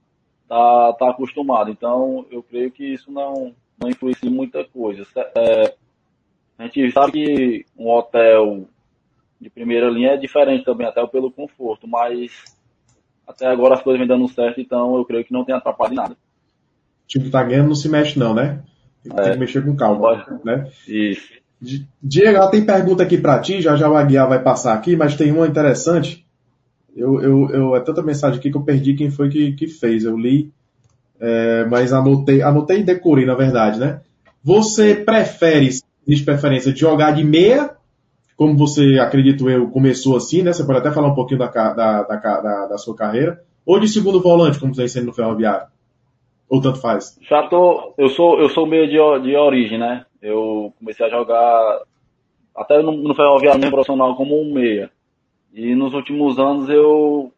Tá, 0.48 0.94
tá 0.94 1.10
acostumado. 1.10 1.70
Então, 1.70 2.26
eu 2.32 2.42
creio 2.44 2.72
que 2.72 2.94
isso 2.94 3.12
não, 3.12 3.54
não 3.82 3.90
influencia 3.90 4.30
muita 4.30 4.64
coisa. 4.64 5.06
É, 5.36 5.74
a 6.58 6.64
gente 6.64 6.92
sabe 6.92 7.12
que 7.12 7.66
um 7.78 7.90
hotel 7.90 8.68
de 9.40 9.50
primeira 9.50 9.90
linha 9.90 10.12
é 10.12 10.18
diferente 10.18 10.66
também, 10.66 10.88
até 10.88 11.06
pelo 11.06 11.32
conforto, 11.32 11.88
mas 11.88 12.32
até 13.28 13.46
agora 13.46 13.76
as 13.76 13.82
coisas 13.82 14.00
vêm 14.00 14.08
dando 14.08 14.28
certo, 14.28 14.60
então 14.60 14.96
eu 14.96 15.06
creio 15.06 15.26
que 15.26 15.34
não 15.34 15.44
tem 15.44 15.54
atrapalhado 15.54 15.96
nada. 15.96 16.14
O 16.14 17.08
time 17.08 17.30
tá 17.30 17.44
ganhando, 17.44 17.68
não 17.68 17.76
se 17.76 17.90
mexe 17.90 18.18
não, 18.18 18.34
né? 18.34 18.64
Tem, 19.04 19.12
é, 19.14 19.24
tem 19.24 19.34
que 19.34 19.40
mexer 19.40 19.64
com 19.64 19.76
calma, 19.76 20.26
né? 20.44 20.70
Isso. 20.88 21.34
Diego, 21.60 22.38
ela 22.38 22.52
tem 22.52 22.64
pergunta 22.64 23.04
aqui 23.04 23.18
para 23.18 23.40
ti, 23.40 23.62
já 23.62 23.76
já 23.76 23.90
o 23.90 23.96
Aguiar 23.96 24.30
vai 24.30 24.42
passar 24.42 24.74
aqui, 24.74 24.96
mas 24.96 25.16
tem 25.16 25.32
uma 25.32 25.48
interessante. 25.48 26.26
Eu, 26.96 27.22
eu, 27.22 27.50
eu, 27.50 27.76
é 27.76 27.80
tanta 27.80 28.02
mensagem 28.02 28.40
aqui 28.40 28.52
que 28.52 28.58
eu 28.58 28.64
perdi 28.64 28.94
quem 28.96 29.10
foi 29.10 29.30
que, 29.30 29.52
que 29.54 29.68
fez. 29.68 30.04
Eu 30.04 30.18
li, 30.18 30.52
é, 31.20 31.66
mas 31.66 31.94
anotei, 31.94 32.42
anotei 32.42 32.80
e 32.80 32.84
decorei, 32.84 33.26
na 33.26 33.36
verdade, 33.36 33.80
né? 33.80 34.02
Você 34.44 34.96
prefere, 34.96 35.70
de 36.08 36.24
preferência, 36.24 36.72
de 36.72 36.80
jogar 36.80 37.12
de 37.12 37.24
meia, 37.24 37.72
como 38.36 38.56
você, 38.56 39.00
acredito 39.00 39.50
eu, 39.50 39.68
começou 39.70 40.16
assim, 40.16 40.44
né? 40.44 40.54
Você 40.54 40.64
pode 40.64 40.80
até 40.80 40.92
falar 40.92 41.08
um 41.08 41.16
pouquinho 41.16 41.40
da, 41.40 41.48
da, 41.48 42.04
da, 42.04 42.04
da, 42.04 42.68
da 42.68 42.78
sua 42.78 42.96
carreira, 42.96 43.42
ou 43.66 43.80
de 43.80 43.88
segundo 43.88 44.22
volante, 44.22 44.60
como 44.60 44.74
você 44.74 44.84
está 44.84 45.00
sendo 45.00 45.08
no 45.08 45.14
Ferroviário? 45.14 45.68
Ou 46.50 46.62
tanto 46.62 46.80
faz? 46.80 47.18
Já 47.30 47.48
tô, 47.48 47.94
eu 47.98 48.08
sou, 48.10 48.40
eu 48.40 48.48
sou 48.50 48.66
meio 48.66 48.88
de, 48.88 49.24
de 49.24 49.36
origem, 49.36 49.78
né? 49.78 50.06
Eu 50.22 50.74
comecei 50.80 51.06
a 51.06 51.10
jogar 51.10 51.82
até 52.56 52.82
no, 52.82 53.14
ferroviário 53.14 53.70
profissional 53.70 54.16
como 54.16 54.42
um 54.42 54.54
meia. 54.54 54.92
E 55.54 55.76
nos 55.76 55.94
últimos 55.94 56.40
anos 56.40 56.70
eu 56.70 57.32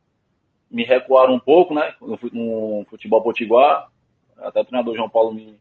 me 0.71 0.83
recuaram 0.83 1.33
um 1.33 1.39
pouco, 1.39 1.73
né? 1.73 1.93
No 1.99 2.85
futebol 2.89 3.21
potiguar. 3.21 3.89
Até 4.37 4.61
o 4.61 4.65
treinador 4.65 4.95
João 4.95 5.09
Paulo 5.09 5.33
me, 5.33 5.55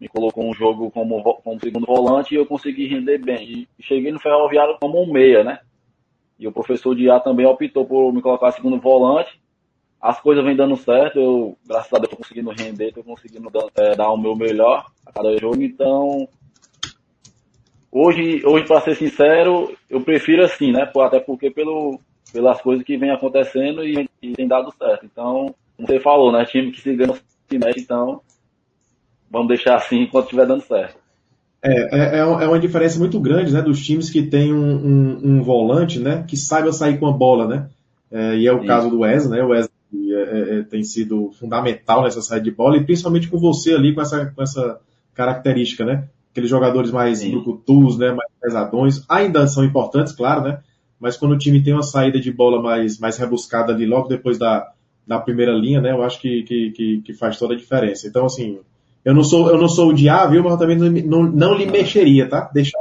me 0.00 0.08
colocou 0.08 0.48
um 0.48 0.54
jogo 0.54 0.90
como, 0.90 1.22
como 1.22 1.60
segundo 1.60 1.86
volante 1.86 2.34
e 2.34 2.38
eu 2.38 2.46
consegui 2.46 2.86
render 2.86 3.18
bem. 3.18 3.68
E 3.78 3.82
cheguei 3.82 4.10
no 4.10 4.20
ferroviário 4.20 4.78
como 4.80 5.02
um 5.02 5.12
meia, 5.12 5.44
né? 5.44 5.60
E 6.38 6.48
o 6.48 6.52
professor 6.52 6.94
de 6.94 7.10
A 7.10 7.20
também 7.20 7.44
optou 7.44 7.84
por 7.84 8.12
me 8.12 8.22
colocar 8.22 8.50
segundo 8.52 8.80
volante 8.80 9.38
as 10.00 10.18
coisas 10.18 10.42
vêm 10.42 10.56
dando 10.56 10.76
certo, 10.76 11.18
eu, 11.18 11.58
graças 11.66 11.92
a 11.92 11.98
Deus, 11.98 12.10
tô 12.10 12.16
conseguindo 12.16 12.50
render, 12.50 12.92
tô 12.92 13.04
conseguindo 13.04 13.50
dar, 13.50 13.66
é, 13.76 13.94
dar 13.94 14.10
o 14.10 14.16
meu 14.16 14.34
melhor 14.34 14.86
a 15.04 15.12
cada 15.12 15.36
jogo, 15.36 15.62
então, 15.62 16.26
hoje, 17.92 18.42
hoje 18.46 18.66
para 18.66 18.80
ser 18.80 18.96
sincero, 18.96 19.76
eu 19.90 20.00
prefiro 20.00 20.42
assim, 20.42 20.72
né, 20.72 20.90
até 21.00 21.20
porque 21.20 21.50
pelo, 21.50 22.00
pelas 22.32 22.62
coisas 22.62 22.84
que 22.84 22.96
vem 22.96 23.10
acontecendo 23.10 23.84
e, 23.84 24.08
e 24.22 24.32
tem 24.32 24.48
dado 24.48 24.72
certo, 24.78 25.04
então, 25.04 25.54
como 25.76 25.86
você 25.86 26.00
falou, 26.00 26.32
né, 26.32 26.46
time 26.46 26.72
que 26.72 26.80
se 26.80 26.96
ganha 26.96 27.12
se 27.14 27.58
mexe, 27.58 27.80
então, 27.80 28.22
vamos 29.30 29.48
deixar 29.48 29.76
assim 29.76 30.02
enquanto 30.02 30.26
estiver 30.26 30.46
dando 30.46 30.62
certo. 30.62 30.98
É, 31.62 31.72
é, 31.72 32.16
é, 32.16 32.18
é 32.20 32.24
uma 32.24 32.58
diferença 32.58 32.98
muito 32.98 33.20
grande, 33.20 33.52
né, 33.52 33.60
dos 33.60 33.84
times 33.84 34.08
que 34.08 34.22
tem 34.22 34.50
um, 34.50 34.76
um, 34.76 35.20
um 35.24 35.42
volante, 35.42 35.98
né, 35.98 36.24
que 36.26 36.38
saiba 36.38 36.72
sair 36.72 36.98
com 36.98 37.06
a 37.06 37.12
bola, 37.12 37.46
né, 37.46 37.68
é, 38.10 38.36
e 38.36 38.46
é 38.46 38.52
o 38.52 38.60
Sim. 38.60 38.66
caso 38.66 38.88
do 38.88 39.00
Wesley, 39.00 39.38
né, 39.38 39.44
o 39.44 39.48
Wesley 39.48 39.79
é, 40.30 40.58
é, 40.58 40.62
tem 40.62 40.82
sido 40.82 41.30
fundamental 41.32 42.02
nessa 42.02 42.22
saída 42.22 42.44
de 42.44 42.50
bola, 42.50 42.76
e 42.76 42.84
principalmente 42.84 43.28
com 43.28 43.38
você 43.38 43.74
ali, 43.74 43.94
com 43.94 44.00
essa, 44.00 44.26
com 44.26 44.42
essa 44.42 44.80
característica, 45.14 45.84
né? 45.84 46.08
Aqueles 46.30 46.48
jogadores 46.48 46.90
mais 46.90 47.24
brucutus, 47.28 47.98
né? 47.98 48.12
Mais 48.12 48.30
pesadões, 48.40 49.04
ainda 49.08 49.46
são 49.46 49.64
importantes, 49.64 50.12
claro, 50.12 50.42
né? 50.42 50.60
Mas 50.98 51.16
quando 51.16 51.32
o 51.32 51.38
time 51.38 51.62
tem 51.62 51.72
uma 51.72 51.82
saída 51.82 52.20
de 52.20 52.30
bola 52.30 52.62
mais, 52.62 52.98
mais 52.98 53.16
rebuscada 53.16 53.72
ali 53.72 53.86
logo 53.86 54.08
depois 54.08 54.38
da, 54.38 54.70
da 55.06 55.18
primeira 55.18 55.52
linha, 55.52 55.80
né? 55.80 55.92
Eu 55.92 56.02
acho 56.02 56.20
que, 56.20 56.42
que, 56.42 56.70
que, 56.70 57.02
que 57.02 57.14
faz 57.14 57.38
toda 57.38 57.54
a 57.54 57.56
diferença. 57.56 58.06
Então, 58.06 58.26
assim, 58.26 58.58
eu 59.04 59.14
não 59.14 59.24
sou, 59.24 59.48
eu 59.48 59.58
não 59.58 59.68
sou 59.68 59.88
o 59.88 59.94
diabo, 59.94 60.32
viu? 60.32 60.42
Mas 60.42 60.52
eu 60.52 60.58
também 60.58 60.76
não, 60.76 60.90
não, 60.90 61.22
não 61.22 61.54
lhe 61.54 61.66
mexeria, 61.66 62.28
tá? 62.28 62.50
Deixar, 62.52 62.78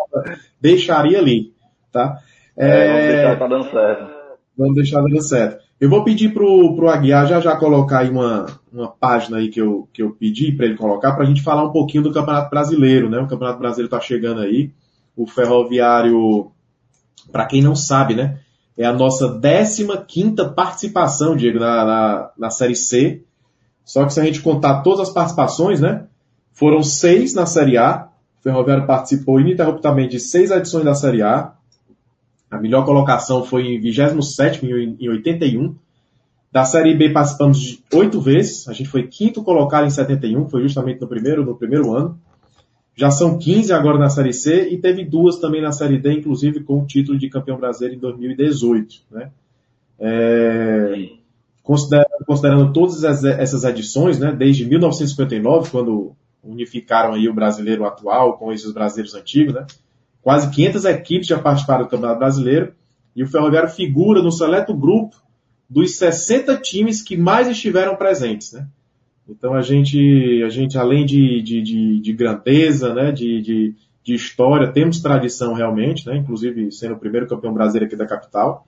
deixaria 0.59 1.17
ali, 1.17 1.53
tá? 1.91 2.19
É, 2.57 2.67
é, 2.67 2.87
vamos 2.87 3.07
deixar 3.07 3.39
tá 3.39 3.47
dando 3.47 3.71
certo. 3.71 4.11
Vamos 4.57 4.75
deixar 4.75 5.01
dando 5.01 5.21
certo. 5.21 5.68
Eu 5.79 5.89
vou 5.89 6.03
pedir 6.03 6.33
pro, 6.33 6.75
pro 6.75 6.89
Aguiar 6.89 7.25
já 7.25 7.39
já 7.39 7.55
colocar 7.55 7.99
aí 7.99 8.09
uma, 8.09 8.47
uma 8.71 8.89
página 8.89 9.37
aí 9.37 9.47
que 9.47 9.61
eu, 9.61 9.87
que 9.93 10.01
eu 10.01 10.11
pedi 10.11 10.51
para 10.51 10.65
ele 10.65 10.75
colocar 10.75 11.13
para 11.13 11.23
a 11.23 11.25
gente 11.25 11.41
falar 11.41 11.63
um 11.63 11.71
pouquinho 11.71 12.03
do 12.03 12.11
Campeonato 12.11 12.49
Brasileiro, 12.49 13.09
né? 13.09 13.17
O 13.19 13.27
Campeonato 13.27 13.59
Brasileiro 13.59 13.87
está 13.87 14.01
chegando 14.01 14.41
aí. 14.41 14.71
O 15.15 15.25
Ferroviário, 15.25 16.51
para 17.31 17.45
quem 17.45 17.61
não 17.61 17.75
sabe, 17.75 18.13
né? 18.13 18.39
É 18.77 18.85
a 18.85 18.91
nossa 18.91 19.39
15 19.39 19.87
quinta 20.05 20.49
participação, 20.49 21.35
Diego, 21.35 21.59
na, 21.59 21.85
na, 21.85 22.29
na 22.37 22.49
Série 22.49 22.75
C. 22.75 23.23
Só 23.85 24.05
que 24.05 24.13
se 24.13 24.19
a 24.19 24.23
gente 24.23 24.41
contar 24.41 24.81
todas 24.81 25.07
as 25.07 25.13
participações, 25.13 25.79
né? 25.79 26.07
Foram 26.51 26.83
seis 26.83 27.33
na 27.33 27.45
Série 27.45 27.77
A. 27.77 28.09
O 28.39 28.43
Ferroviário 28.43 28.85
participou 28.85 29.39
ininterruptamente 29.39 30.11
de 30.11 30.19
seis 30.19 30.51
edições 30.51 30.83
da 30.83 30.93
Série 30.93 31.21
A. 31.21 31.53
A 32.49 32.59
melhor 32.59 32.85
colocação 32.85 33.43
foi 33.43 33.75
em 33.75 33.79
27 33.79 34.65
em 34.65 35.09
81. 35.09 35.75
Da 36.51 36.65
Série 36.65 36.95
B 36.95 37.11
participamos 37.11 37.59
de 37.59 37.83
oito 37.93 38.19
vezes. 38.19 38.67
A 38.67 38.73
gente 38.73 38.89
foi 38.89 39.03
quinto 39.07 39.43
colocado 39.43 39.85
em 39.85 39.89
71, 39.89 40.49
foi 40.49 40.63
justamente 40.63 40.99
no 40.99 41.07
primeiro, 41.07 41.45
no 41.45 41.55
primeiro 41.55 41.93
ano. 41.93 42.19
Já 42.95 43.11
são 43.11 43.37
15 43.37 43.71
agora 43.71 43.97
na 43.97 44.09
Série 44.09 44.33
C 44.33 44.67
e 44.69 44.77
teve 44.77 45.05
duas 45.05 45.37
também 45.37 45.61
na 45.61 45.71
Série 45.71 45.97
D, 45.97 46.11
inclusive 46.11 46.61
com 46.61 46.81
o 46.81 46.85
título 46.85 47.17
de 47.17 47.29
campeão 47.29 47.57
brasileiro 47.57 47.95
em 47.95 47.99
2018. 47.99 48.95
Né? 49.11 49.31
É, 49.99 51.09
considerando, 51.63 52.25
considerando, 52.25 52.73
todas 52.73 53.03
essas 53.03 53.63
edições, 53.63 54.17
né, 54.17 54.31
desde 54.31 54.65
1959, 54.65 55.69
quando 55.69 56.13
unificaram 56.43 57.13
aí 57.13 57.29
o 57.29 57.33
brasileiro 57.33 57.85
atual 57.85 58.37
com 58.37 58.51
esses 58.51 58.71
brasileiros 58.71 59.13
antigos, 59.13 59.53
né, 59.53 59.67
Quase 60.29 60.51
500 60.51 60.85
equipes 60.85 61.27
já 61.27 61.39
participaram 61.39 61.85
do 61.85 61.89
Campeonato 61.89 62.19
Brasileiro 62.19 62.73
e 63.15 63.23
o 63.23 63.27
Ferroviário 63.27 63.67
figura 63.67 64.21
no 64.21 64.31
seleto 64.31 64.75
grupo 64.75 65.15
dos 65.67 65.95
60 65.95 66.55
times 66.57 67.01
que 67.01 67.17
mais 67.17 67.47
estiveram 67.47 67.95
presentes, 67.95 68.53
né? 68.53 68.67
Então 69.27 69.55
a 69.55 69.63
gente, 69.63 70.43
a 70.45 70.49
gente 70.49 70.77
além 70.77 71.03
de, 71.03 71.41
de, 71.41 71.63
de, 71.63 71.99
de 71.99 72.13
grandeza, 72.13 72.93
né, 72.93 73.11
de, 73.11 73.41
de, 73.41 73.75
de, 74.03 74.13
história, 74.13 74.71
temos 74.71 75.01
tradição 75.01 75.55
realmente, 75.55 76.05
né, 76.05 76.17
inclusive 76.17 76.71
sendo 76.71 76.93
o 76.93 76.99
primeiro 76.99 77.25
campeão 77.25 77.51
brasileiro 77.51 77.87
aqui 77.87 77.95
da 77.95 78.05
capital. 78.05 78.67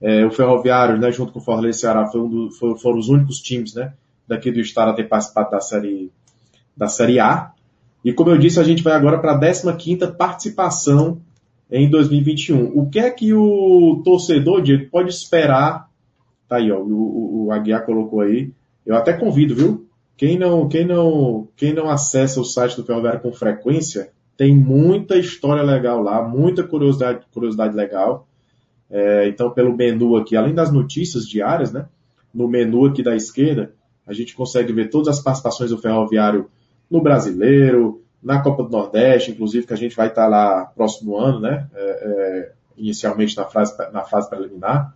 É, 0.00 0.26
o 0.26 0.30
Ferroviário, 0.32 0.98
né, 0.98 1.12
junto 1.12 1.32
com 1.32 1.38
o 1.38 1.42
Fortaleza 1.42 1.78
Ceará, 1.78 2.08
foi 2.08 2.20
um 2.20 2.28
do, 2.28 2.50
foi, 2.50 2.76
foram 2.80 2.98
os 2.98 3.08
únicos 3.08 3.38
times, 3.38 3.74
né, 3.74 3.92
daqui 4.26 4.50
do 4.50 4.58
estado 4.58 4.90
a 4.90 4.94
ter 4.94 5.04
participado 5.04 5.52
da 5.52 5.60
série, 5.60 6.10
da 6.76 6.88
série 6.88 7.20
A. 7.20 7.52
E 8.06 8.12
como 8.12 8.30
eu 8.30 8.38
disse, 8.38 8.60
a 8.60 8.62
gente 8.62 8.84
vai 8.84 8.92
agora 8.92 9.18
para 9.18 9.32
a 9.32 9.40
15ª 9.40 10.14
participação 10.16 11.20
em 11.68 11.90
2021. 11.90 12.78
O 12.78 12.88
que 12.88 13.00
é 13.00 13.10
que 13.10 13.34
o 13.34 14.00
torcedor, 14.04 14.62
Diego, 14.62 14.88
pode 14.92 15.10
esperar? 15.10 15.90
Tá 16.48 16.58
aí, 16.58 16.70
ó, 16.70 16.78
o, 16.78 17.46
o 17.46 17.50
Aguiar 17.50 17.84
colocou 17.84 18.20
aí. 18.20 18.52
Eu 18.86 18.94
até 18.94 19.12
convido, 19.12 19.56
viu? 19.56 19.88
Quem 20.16 20.38
não, 20.38 20.68
quem 20.68 20.86
não, 20.86 21.48
quem 21.56 21.74
não 21.74 21.90
acessa 21.90 22.40
o 22.40 22.44
site 22.44 22.76
do 22.76 22.84
Ferroviário 22.84 23.18
com 23.18 23.32
frequência, 23.32 24.12
tem 24.36 24.54
muita 24.54 25.18
história 25.18 25.64
legal 25.64 26.00
lá, 26.00 26.22
muita 26.22 26.62
curiosidade, 26.62 27.26
curiosidade 27.34 27.74
legal. 27.74 28.28
É, 28.88 29.26
então, 29.26 29.50
pelo 29.50 29.76
menu 29.76 30.14
aqui, 30.14 30.36
além 30.36 30.54
das 30.54 30.70
notícias 30.70 31.24
diárias, 31.26 31.72
né? 31.72 31.86
No 32.32 32.46
menu 32.46 32.86
aqui 32.86 33.02
da 33.02 33.16
esquerda, 33.16 33.72
a 34.06 34.12
gente 34.12 34.32
consegue 34.36 34.72
ver 34.72 34.90
todas 34.90 35.08
as 35.08 35.20
participações 35.20 35.70
do 35.70 35.78
Ferroviário 35.78 36.48
no 36.90 37.02
Brasileiro, 37.02 38.02
na 38.22 38.40
Copa 38.42 38.64
do 38.64 38.70
Nordeste, 38.70 39.30
inclusive, 39.30 39.66
que 39.66 39.72
a 39.72 39.76
gente 39.76 39.94
vai 39.94 40.08
estar 40.08 40.26
lá 40.26 40.64
próximo 40.74 41.16
ano, 41.16 41.40
né? 41.40 41.68
É, 41.74 41.82
é, 41.82 42.52
inicialmente 42.76 43.36
na 43.36 43.44
fase, 43.44 43.76
na 43.92 44.02
fase 44.02 44.28
preliminar. 44.28 44.94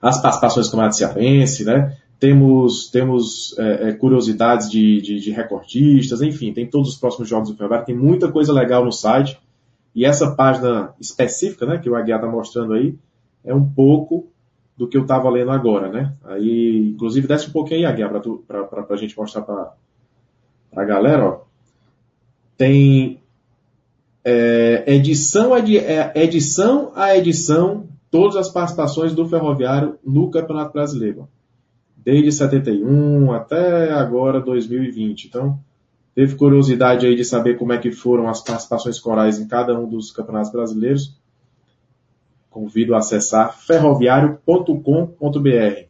As 0.00 0.20
participações 0.20 0.66
do 0.66 0.72
Campeonato 0.72 0.96
Cearense, 0.96 1.64
né? 1.64 1.96
Temos, 2.20 2.90
temos 2.90 3.56
é, 3.58 3.88
é, 3.88 3.92
curiosidades 3.92 4.70
de, 4.70 5.00
de, 5.00 5.20
de, 5.20 5.30
recordistas, 5.30 6.20
enfim, 6.20 6.52
tem 6.52 6.66
todos 6.66 6.90
os 6.90 6.96
próximos 6.96 7.28
jogos 7.28 7.48
do 7.48 7.56
Ferroviário, 7.56 7.86
tem 7.86 7.96
muita 7.96 8.30
coisa 8.30 8.52
legal 8.52 8.84
no 8.84 8.92
site. 8.92 9.40
E 9.94 10.04
essa 10.04 10.34
página 10.34 10.92
específica, 11.00 11.64
né, 11.64 11.78
que 11.78 11.88
o 11.88 11.96
Aguiar 11.96 12.18
está 12.18 12.30
mostrando 12.30 12.74
aí, 12.74 12.96
é 13.44 13.54
um 13.54 13.64
pouco 13.64 14.26
do 14.76 14.86
que 14.86 14.96
eu 14.96 15.02
estava 15.02 15.30
lendo 15.30 15.50
agora, 15.50 15.88
né? 15.90 16.12
Aí, 16.24 16.90
inclusive, 16.94 17.26
desce 17.26 17.48
um 17.48 17.52
pouquinho 17.52 17.80
aí, 17.80 17.86
Aguiar, 17.86 18.10
para 18.46 18.86
a 18.90 18.96
gente 18.96 19.16
mostrar 19.16 19.42
para 19.42 19.72
a 20.74 20.84
galera, 20.84 21.24
ó, 21.24 21.40
tem 22.56 23.20
é, 24.24 24.84
edição, 24.94 25.54
a 25.54 25.60
é, 25.60 26.12
edição 26.14 26.92
a 26.94 27.16
edição, 27.16 27.88
todas 28.10 28.36
as 28.36 28.50
participações 28.50 29.14
do 29.14 29.28
Ferroviário 29.28 29.98
no 30.04 30.30
Campeonato 30.30 30.72
Brasileiro. 30.72 31.28
Desde 31.96 32.32
71 32.32 33.32
até 33.32 33.92
agora 33.92 34.40
2020. 34.40 35.26
Então, 35.26 35.58
teve 36.14 36.36
curiosidade 36.36 37.06
aí 37.06 37.14
de 37.14 37.24
saber 37.24 37.56
como 37.56 37.72
é 37.72 37.78
que 37.78 37.90
foram 37.90 38.28
as 38.28 38.42
participações 38.42 38.98
corais 38.98 39.38
em 39.38 39.46
cada 39.46 39.78
um 39.78 39.88
dos 39.88 40.10
campeonatos 40.10 40.52
brasileiros. 40.52 41.16
Convido 42.50 42.94
a 42.94 42.98
acessar 42.98 43.58
ferroviário.com.br. 43.58 45.87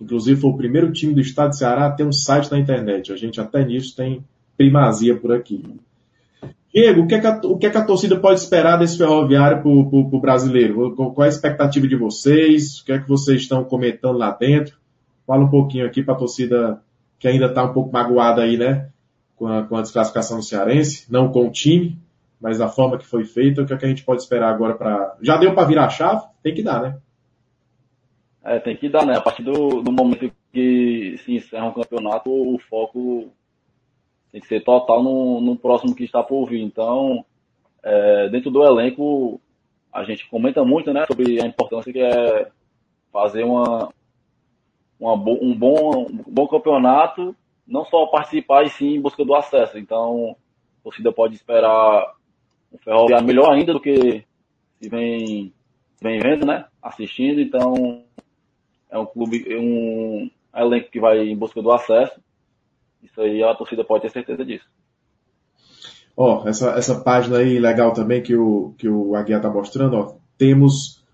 Inclusive 0.00 0.40
foi 0.40 0.50
o 0.50 0.56
primeiro 0.56 0.92
time 0.92 1.14
do 1.14 1.20
estado 1.20 1.50
de 1.50 1.58
Ceará 1.58 1.86
a 1.86 1.90
ter 1.90 2.04
um 2.04 2.12
site 2.12 2.50
na 2.50 2.58
internet. 2.58 3.12
A 3.12 3.16
gente 3.16 3.40
até 3.40 3.64
nisso 3.64 3.96
tem 3.96 4.24
primazia 4.56 5.16
por 5.16 5.32
aqui. 5.32 5.64
Diego, 6.72 7.02
o 7.02 7.06
que, 7.06 7.14
é 7.14 7.20
que 7.20 7.26
a, 7.26 7.40
o 7.44 7.56
que, 7.56 7.66
é 7.66 7.70
que 7.70 7.78
a 7.78 7.84
torcida 7.84 8.20
pode 8.20 8.38
esperar 8.40 8.76
desse 8.76 8.98
ferroviário 8.98 9.62
para 9.62 9.70
o 9.70 10.20
brasileiro? 10.20 10.94
Qual 10.94 11.14
é 11.20 11.24
a 11.24 11.28
expectativa 11.28 11.88
de 11.88 11.96
vocês? 11.96 12.80
O 12.80 12.84
que 12.84 12.92
é 12.92 12.98
que 12.98 13.08
vocês 13.08 13.40
estão 13.40 13.64
comentando 13.64 14.18
lá 14.18 14.30
dentro? 14.30 14.76
Fala 15.26 15.44
um 15.44 15.48
pouquinho 15.48 15.86
aqui 15.86 16.02
para 16.02 16.12
a 16.12 16.18
torcida 16.18 16.82
que 17.18 17.26
ainda 17.26 17.46
está 17.46 17.64
um 17.64 17.72
pouco 17.72 17.90
magoada 17.90 18.42
aí, 18.42 18.58
né? 18.58 18.90
Com 19.36 19.46
a, 19.46 19.62
com 19.64 19.76
a 19.76 19.80
desclassificação 19.80 20.36
do 20.36 20.44
Cearense, 20.44 21.10
não 21.10 21.32
com 21.32 21.46
o 21.46 21.50
time, 21.50 21.98
mas 22.38 22.58
da 22.58 22.68
forma 22.68 22.98
que 22.98 23.06
foi 23.06 23.24
feita, 23.24 23.62
o 23.62 23.66
que, 23.66 23.72
é 23.72 23.76
que 23.76 23.86
a 23.86 23.88
gente 23.88 24.04
pode 24.04 24.20
esperar 24.20 24.52
agora 24.52 24.74
para. 24.74 25.16
Já 25.22 25.38
deu 25.38 25.54
para 25.54 25.66
virar 25.66 25.86
a 25.86 25.90
chave? 25.90 26.26
Tem 26.42 26.54
que 26.54 26.62
dar, 26.62 26.82
né? 26.82 26.96
É, 28.46 28.60
tem 28.60 28.76
que 28.76 28.88
dar, 28.88 29.04
né? 29.04 29.16
A 29.16 29.20
partir 29.20 29.42
do, 29.42 29.82
do 29.82 29.90
momento 29.90 30.32
que 30.52 31.18
se 31.18 31.34
encerra 31.34 31.66
um 31.66 31.72
campeonato, 31.72 32.30
o 32.30 32.56
foco 32.60 33.32
tem 34.30 34.40
que 34.40 34.46
ser 34.46 34.62
total 34.62 35.02
no, 35.02 35.40
no 35.40 35.56
próximo 35.56 35.96
que 35.96 36.04
está 36.04 36.22
por 36.22 36.46
vir. 36.46 36.62
Então, 36.62 37.24
é, 37.82 38.28
dentro 38.28 38.48
do 38.48 38.64
elenco, 38.64 39.40
a 39.92 40.04
gente 40.04 40.28
comenta 40.28 40.64
muito 40.64 40.92
né, 40.92 41.04
sobre 41.06 41.42
a 41.42 41.46
importância 41.46 41.92
que 41.92 41.98
é 41.98 42.48
fazer 43.12 43.42
uma, 43.42 43.88
uma 45.00 45.14
um, 45.14 45.52
bom, 45.52 46.06
um 46.08 46.24
bom 46.28 46.46
campeonato 46.46 47.34
não 47.66 47.84
só 47.86 48.06
participar, 48.06 48.62
e 48.62 48.70
sim 48.70 48.94
em 48.94 49.00
busca 49.00 49.24
do 49.24 49.34
acesso. 49.34 49.76
Então, 49.76 50.36
a 50.80 50.84
torcida 50.84 51.10
pode 51.10 51.34
esperar 51.34 52.14
um 52.72 52.78
Ferroviário 52.78 53.26
melhor 53.26 53.52
ainda 53.52 53.72
do 53.72 53.80
que 53.80 54.24
se 54.80 54.88
vem, 54.88 55.52
vem 56.00 56.20
vendo, 56.20 56.46
né? 56.46 56.66
Assistindo. 56.80 57.40
Então, 57.40 58.04
é 58.90 58.98
um 58.98 59.06
clube, 59.06 59.44
um 59.56 60.30
elenco 60.54 60.90
que 60.90 61.00
vai 61.00 61.18
em 61.20 61.36
busca 61.36 61.60
do 61.62 61.70
acesso. 61.70 62.20
Isso 63.02 63.20
aí 63.20 63.42
a 63.42 63.54
torcida 63.54 63.84
pode 63.84 64.02
ter 64.02 64.10
certeza 64.10 64.44
disso. 64.44 64.64
Ó, 66.16 66.42
oh, 66.42 66.48
essa, 66.48 66.70
essa 66.70 67.00
página 67.00 67.38
aí 67.38 67.58
legal 67.58 67.92
também 67.92 68.22
que 68.22 68.34
o, 68.34 68.74
que 68.78 68.88
o 68.88 69.14
Aguiar 69.14 69.42
tá 69.42 69.50
mostrando, 69.50 69.96
ó, 69.96 70.14
temos 70.38 71.04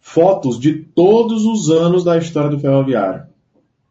fotos 0.00 0.58
de 0.58 0.74
todos 0.74 1.44
os 1.44 1.70
anos 1.70 2.02
da 2.02 2.18
história 2.18 2.50
do 2.50 2.58
Ferroviário. 2.58 3.26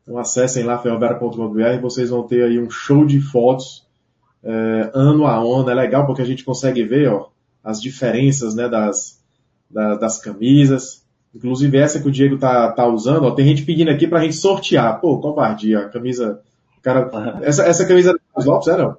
Então 0.03 0.18
acessem 0.18 0.64
lá 0.64 0.78
ferroviário.com.br 0.78 1.82
vocês 1.82 2.10
vão 2.10 2.24
ter 2.24 2.43
aí 2.43 2.60
um 2.60 2.70
show 2.70 3.06
de 3.06 3.20
fotos 3.20 3.88
é, 4.43 4.91
ano 4.93 5.26
a 5.26 5.36
ano. 5.36 5.70
É 5.70 5.74
legal 5.74 6.06
porque 6.06 6.22
a 6.22 6.26
gente 6.26 6.43
consegue 6.43 6.84
ver 6.84 7.10
ó, 7.12 7.30
as 7.64 7.82
diferenças 7.82 8.53
né, 8.56 8.70
das, 8.70 9.24
das, 9.70 9.99
das 9.99 10.18
camisas. 10.20 11.05
Inclusive 11.36 11.77
essa 11.77 12.01
que 12.01 12.07
o 12.07 12.11
Diego 12.11 12.38
tá, 12.38 12.71
tá 12.71 12.88
usando, 12.88 13.25
ó, 13.25 13.31
tem 13.31 13.45
gente 13.45 13.63
pedindo 13.63 13.91
aqui 13.91 14.07
pra 14.07 14.21
gente 14.21 14.36
sortear. 14.36 15.01
Pô, 15.01 15.19
covardia, 15.19 15.79
a 15.79 15.89
camisa. 15.89 16.41
Cara, 16.81 17.09
essa, 17.43 17.63
essa 17.63 17.86
camisa 17.86 18.13
da 18.13 18.45
Lopes 18.45 18.67
é 18.69 18.77
não? 18.77 18.97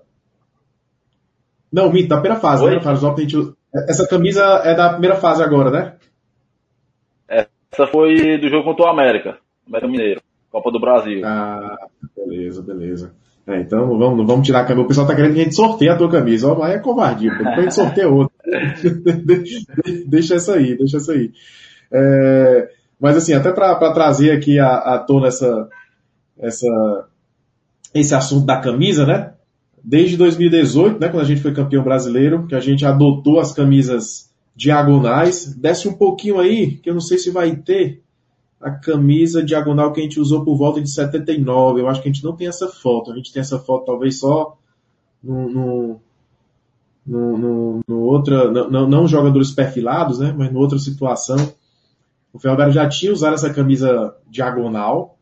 Não, 1.72 1.92
mito, 1.92 2.08
da 2.08 2.20
primeira 2.20 2.40
fase, 2.40 2.66
né? 2.66 2.78
Carlos 2.80 3.02
Lopes, 3.02 3.24
gente, 3.24 3.54
essa 3.88 4.06
camisa 4.06 4.42
é 4.64 4.74
da 4.74 4.90
primeira 4.90 5.16
fase 5.16 5.42
agora, 5.42 5.70
né? 5.70 5.94
Essa 7.28 7.86
foi 7.86 8.38
do 8.38 8.48
jogo 8.48 8.64
contra 8.64 8.84
o 8.84 8.88
América, 8.88 9.38
América 9.66 9.90
Mineiro, 9.90 10.22
Copa 10.50 10.70
do 10.70 10.80
Brasil. 10.80 11.22
Ah, 11.24 11.76
beleza, 12.16 12.62
beleza. 12.62 13.14
É, 13.46 13.60
então 13.60 13.86
não 13.86 13.98
vamos, 13.98 14.18
não 14.18 14.26
vamos 14.26 14.46
tirar 14.46 14.60
a 14.60 14.64
camisa. 14.64 14.84
O 14.84 14.88
pessoal 14.88 15.06
tá 15.06 15.14
querendo 15.14 15.34
que 15.34 15.40
a 15.40 15.44
gente 15.44 15.54
sorteie 15.54 15.88
a 15.88 15.96
tua 15.96 16.10
camisa. 16.10 16.52
Ó, 16.52 16.62
aí 16.62 16.74
é 16.74 16.78
covardia, 16.78 17.30
depois 17.30 17.58
a 17.58 17.62
gente 17.62 17.74
sorteia 17.74 18.08
outra. 18.08 18.34
deixa 20.06 20.34
essa 20.34 20.54
aí, 20.54 20.76
deixa 20.76 20.96
essa 20.96 21.12
aí. 21.12 21.30
É, 21.92 22.70
mas 23.00 23.16
assim, 23.16 23.32
até 23.32 23.52
para 23.52 23.92
trazer 23.92 24.32
aqui 24.32 24.58
à, 24.58 24.76
à 24.76 24.98
tona 24.98 25.28
essa, 25.28 25.68
essa, 26.38 27.08
esse 27.94 28.14
assunto 28.14 28.46
da 28.46 28.60
camisa, 28.60 29.06
né? 29.06 29.32
desde 29.86 30.16
2018, 30.16 30.98
né, 30.98 31.08
quando 31.08 31.22
a 31.22 31.26
gente 31.26 31.40
foi 31.40 31.54
campeão 31.54 31.84
brasileiro, 31.84 32.44
que 32.48 32.56
a 32.56 32.60
gente 32.60 32.84
adotou 32.84 33.38
as 33.38 33.52
camisas 33.52 34.28
diagonais. 34.56 35.54
Desce 35.54 35.86
um 35.86 35.92
pouquinho 35.92 36.40
aí, 36.40 36.78
que 36.78 36.90
eu 36.90 36.94
não 36.94 37.00
sei 37.00 37.18
se 37.18 37.30
vai 37.30 37.54
ter 37.54 38.02
a 38.60 38.72
camisa 38.72 39.44
diagonal 39.44 39.92
que 39.92 40.00
a 40.00 40.02
gente 40.02 40.18
usou 40.18 40.44
por 40.44 40.56
volta 40.56 40.80
de 40.80 40.90
79. 40.90 41.80
Eu 41.80 41.88
acho 41.88 42.02
que 42.02 42.08
a 42.08 42.12
gente 42.12 42.24
não 42.24 42.34
tem 42.34 42.48
essa 42.48 42.66
foto. 42.66 43.12
A 43.12 43.14
gente 43.14 43.32
tem 43.32 43.40
essa 43.40 43.60
foto 43.60 43.84
talvez 43.84 44.18
só 44.18 44.58
no, 45.22 45.48
no, 45.48 46.00
no, 47.06 47.38
no, 47.38 47.80
no 47.86 48.00
outra, 48.00 48.50
não, 48.50 48.88
não 48.88 49.06
jogadores 49.06 49.52
perfilados, 49.52 50.18
né, 50.18 50.34
mas 50.36 50.50
em 50.50 50.56
outra 50.56 50.80
situação. 50.80 51.36
O 52.36 52.38
Ferroviário 52.38 52.74
já 52.74 52.86
tinha 52.86 53.10
usado 53.10 53.32
essa 53.32 53.52
camisa 53.52 54.14
diagonal. 54.28 55.18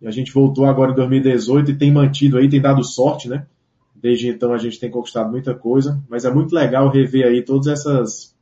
E 0.00 0.06
a 0.06 0.10
gente 0.10 0.32
voltou 0.32 0.64
agora 0.64 0.92
em 0.92 0.94
2018 0.94 1.70
e 1.72 1.76
tem 1.76 1.92
mantido 1.92 2.38
aí, 2.38 2.48
tem 2.48 2.60
dado 2.60 2.82
sorte, 2.82 3.28
né? 3.28 3.46
Desde 3.94 4.28
então 4.28 4.50
a 4.54 4.56
gente 4.56 4.80
tem 4.80 4.90
conquistado 4.90 5.30
muita 5.30 5.54
coisa, 5.54 6.02
mas 6.08 6.24
é 6.24 6.32
muito 6.32 6.54
legal 6.54 6.88
rever 6.88 7.26
aí 7.26 7.42
todas 7.42 7.66
essas 7.66 8.34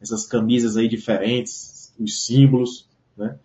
essas 0.00 0.26
camisas 0.26 0.76
aí 0.76 0.86
diferentes, 0.86 1.92
os 1.98 2.24
símbolos, 2.24 2.88
né? 3.16 3.36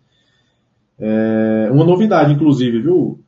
É 0.96 1.68
uma 1.72 1.84
novidade, 1.84 2.32
inclusive, 2.32 2.80
viu? 2.80 3.18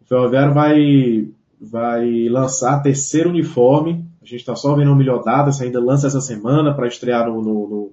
O 0.00 0.04
Ferroviário 0.04 0.52
vai, 0.52 1.28
vai 1.58 2.28
lançar 2.28 2.82
terceiro 2.82 3.30
uniforme. 3.30 4.04
A 4.20 4.26
gente 4.26 4.40
está 4.40 4.54
só 4.56 4.74
vendo 4.74 4.88
uma 4.88 4.96
melhorada, 4.96 5.52
se 5.52 5.64
ainda 5.64 5.80
lança 5.80 6.06
essa 6.06 6.20
semana 6.20 6.74
para 6.74 6.86
estrear 6.86 7.28
no, 7.28 7.40
no, 7.40 7.68
no, 7.68 7.92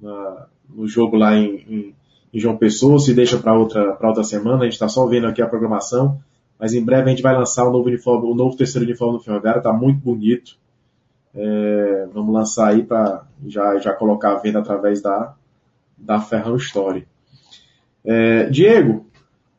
na, 0.00 0.46
no, 0.68 0.86
jogo 0.86 1.16
lá 1.16 1.36
em, 1.36 1.56
em, 1.68 1.94
em 2.32 2.40
João 2.40 2.56
Pessoa, 2.56 2.98
se 2.98 3.14
deixa 3.14 3.38
para 3.38 3.56
outra, 3.56 3.96
outra 4.02 4.24
semana. 4.24 4.60
A 4.60 4.64
gente 4.64 4.74
está 4.74 4.88
só 4.88 5.06
vendo 5.06 5.26
aqui 5.26 5.42
a 5.42 5.48
programação. 5.48 6.20
Mas 6.58 6.74
em 6.74 6.84
breve 6.84 7.08
a 7.08 7.10
gente 7.10 7.22
vai 7.22 7.36
lançar 7.36 7.66
o 7.66 7.72
novo 7.72 7.88
uniforme, 7.88 8.30
o 8.30 8.34
novo 8.34 8.56
terceiro 8.56 8.86
uniforme 8.86 9.18
do 9.18 9.24
Ferroviário, 9.24 9.58
está 9.58 9.72
muito 9.72 9.98
bonito. 9.98 10.56
É, 11.34 12.06
vamos 12.12 12.32
lançar 12.32 12.68
aí 12.68 12.84
para 12.84 13.24
já, 13.46 13.78
já 13.78 13.92
colocar 13.92 14.32
a 14.32 14.38
venda 14.38 14.60
através 14.60 15.02
da, 15.02 15.34
da 15.98 16.20
Ferrão 16.20 16.56
Story. 16.56 17.08
É, 18.04 18.48
Diego, 18.48 19.06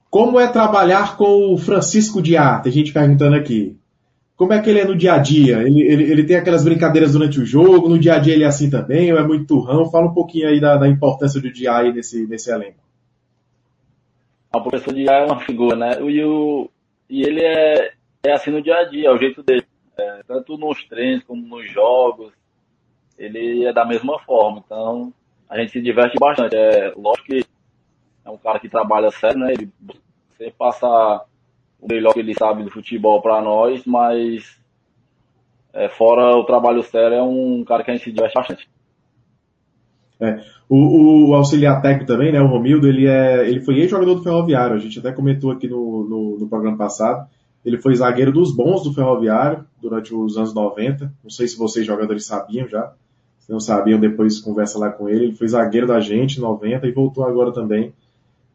como 0.09 0.39
é 0.39 0.47
trabalhar 0.47 1.17
com 1.17 1.53
o 1.53 1.57
Francisco 1.57 2.21
Diá? 2.21 2.59
Tem 2.59 2.71
gente 2.71 2.93
perguntando 2.93 3.35
aqui. 3.35 3.75
Como 4.35 4.51
é 4.51 4.61
que 4.61 4.69
ele 4.69 4.79
é 4.79 4.85
no 4.85 4.95
dia 4.95 5.13
a 5.13 5.17
dia? 5.19 5.61
Ele, 5.61 5.81
ele, 5.83 6.03
ele 6.11 6.23
tem 6.25 6.35
aquelas 6.35 6.63
brincadeiras 6.63 7.13
durante 7.13 7.39
o 7.39 7.45
jogo, 7.45 7.87
no 7.87 7.99
dia 7.99 8.15
a 8.15 8.19
dia 8.19 8.33
ele 8.33 8.43
é 8.43 8.47
assim 8.47 8.69
também, 8.69 9.11
ou 9.11 9.19
é 9.19 9.23
muito 9.23 9.45
turrão? 9.45 9.89
Fala 9.89 10.07
um 10.07 10.13
pouquinho 10.13 10.47
aí 10.47 10.59
da, 10.59 10.75
da 10.75 10.87
importância 10.87 11.39
do 11.39 11.51
Diá 11.51 11.77
aí 11.77 11.93
nesse, 11.93 12.25
nesse 12.25 12.51
elenco. 12.51 12.83
O 14.53 14.61
professor 14.61 14.93
Diá 14.93 15.19
é 15.19 15.25
uma 15.25 15.39
figura, 15.39 15.75
né? 15.75 16.01
E 16.01 16.23
o, 16.23 16.69
e 17.09 17.21
ele 17.21 17.41
é, 17.41 17.93
é 18.23 18.31
assim 18.31 18.51
no 18.51 18.61
dia 18.61 18.75
a 18.75 18.83
dia, 18.85 19.07
é 19.07 19.11
o 19.11 19.17
jeito 19.17 19.43
dele. 19.43 19.65
É, 19.97 20.23
tanto 20.27 20.57
nos 20.57 20.83
treinos 20.85 21.23
como 21.23 21.45
nos 21.45 21.71
jogos, 21.71 22.33
ele 23.17 23.65
é 23.65 23.71
da 23.71 23.85
mesma 23.85 24.19
forma. 24.19 24.63
Então, 24.65 25.13
a 25.47 25.59
gente 25.59 25.71
se 25.71 25.81
diverte 25.81 26.17
bastante. 26.19 26.55
É 26.55 26.91
lógico 26.97 27.27
que 27.27 27.45
é 28.25 28.29
um 28.29 28.37
cara 28.37 28.59
que 28.59 28.69
trabalha 28.69 29.11
sério, 29.11 29.39
né? 29.39 29.53
Ele 29.53 29.69
sempre 30.37 30.53
passa 30.57 31.23
o 31.83 31.87
melhor 31.87 32.13
que 32.13 32.19
ele 32.21 32.33
sabe 32.33 32.63
do 32.63 32.71
futebol 32.71 33.21
para 33.21 33.41
nós, 33.41 33.83
mas 33.85 34.57
é, 35.73 35.89
fora 35.89 36.37
o 36.37 36.45
trabalho 36.45 36.81
sério, 36.81 37.17
é 37.17 37.23
um 37.23 37.63
cara 37.65 37.83
que 37.83 37.91
a 37.91 37.95
gente 37.95 38.11
diverte 38.11 38.33
bastante. 38.33 38.69
É. 40.19 40.41
O, 40.69 41.29
o, 41.29 41.35
auxiliar 41.35 41.81
técnico 41.81 42.07
também, 42.07 42.31
né, 42.31 42.39
o 42.39 42.47
Romildo, 42.47 42.87
ele, 42.87 43.05
é, 43.05 43.49
ele 43.49 43.59
foi 43.59 43.79
ex-jogador 43.79 44.15
do 44.15 44.23
Ferroviário, 44.23 44.75
a 44.75 44.79
gente 44.79 44.97
até 44.97 45.11
comentou 45.11 45.51
aqui 45.51 45.67
no, 45.67 46.07
no, 46.07 46.37
no, 46.39 46.47
programa 46.47 46.77
passado. 46.77 47.27
Ele 47.65 47.77
foi 47.77 47.95
zagueiro 47.95 48.31
dos 48.31 48.55
bons 48.55 48.83
do 48.83 48.93
Ferroviário 48.93 49.65
durante 49.81 50.13
os 50.13 50.37
anos 50.37 50.53
90. 50.53 51.13
Não 51.21 51.29
sei 51.29 51.47
se 51.47 51.57
vocês 51.57 51.85
jogadores 51.85 52.25
sabiam 52.25 52.67
já. 52.67 52.93
Se 53.39 53.51
não 53.51 53.59
sabiam, 53.59 53.99
depois 53.99 54.39
conversa 54.39 54.79
lá 54.79 54.89
com 54.89 55.09
ele. 55.09 55.25
Ele 55.25 55.35
foi 55.35 55.47
zagueiro 55.47 55.87
da 55.87 55.99
gente 55.99 56.37
em 56.37 56.41
90 56.41 56.87
e 56.87 56.91
voltou 56.91 57.25
agora 57.25 57.53
também 57.53 57.93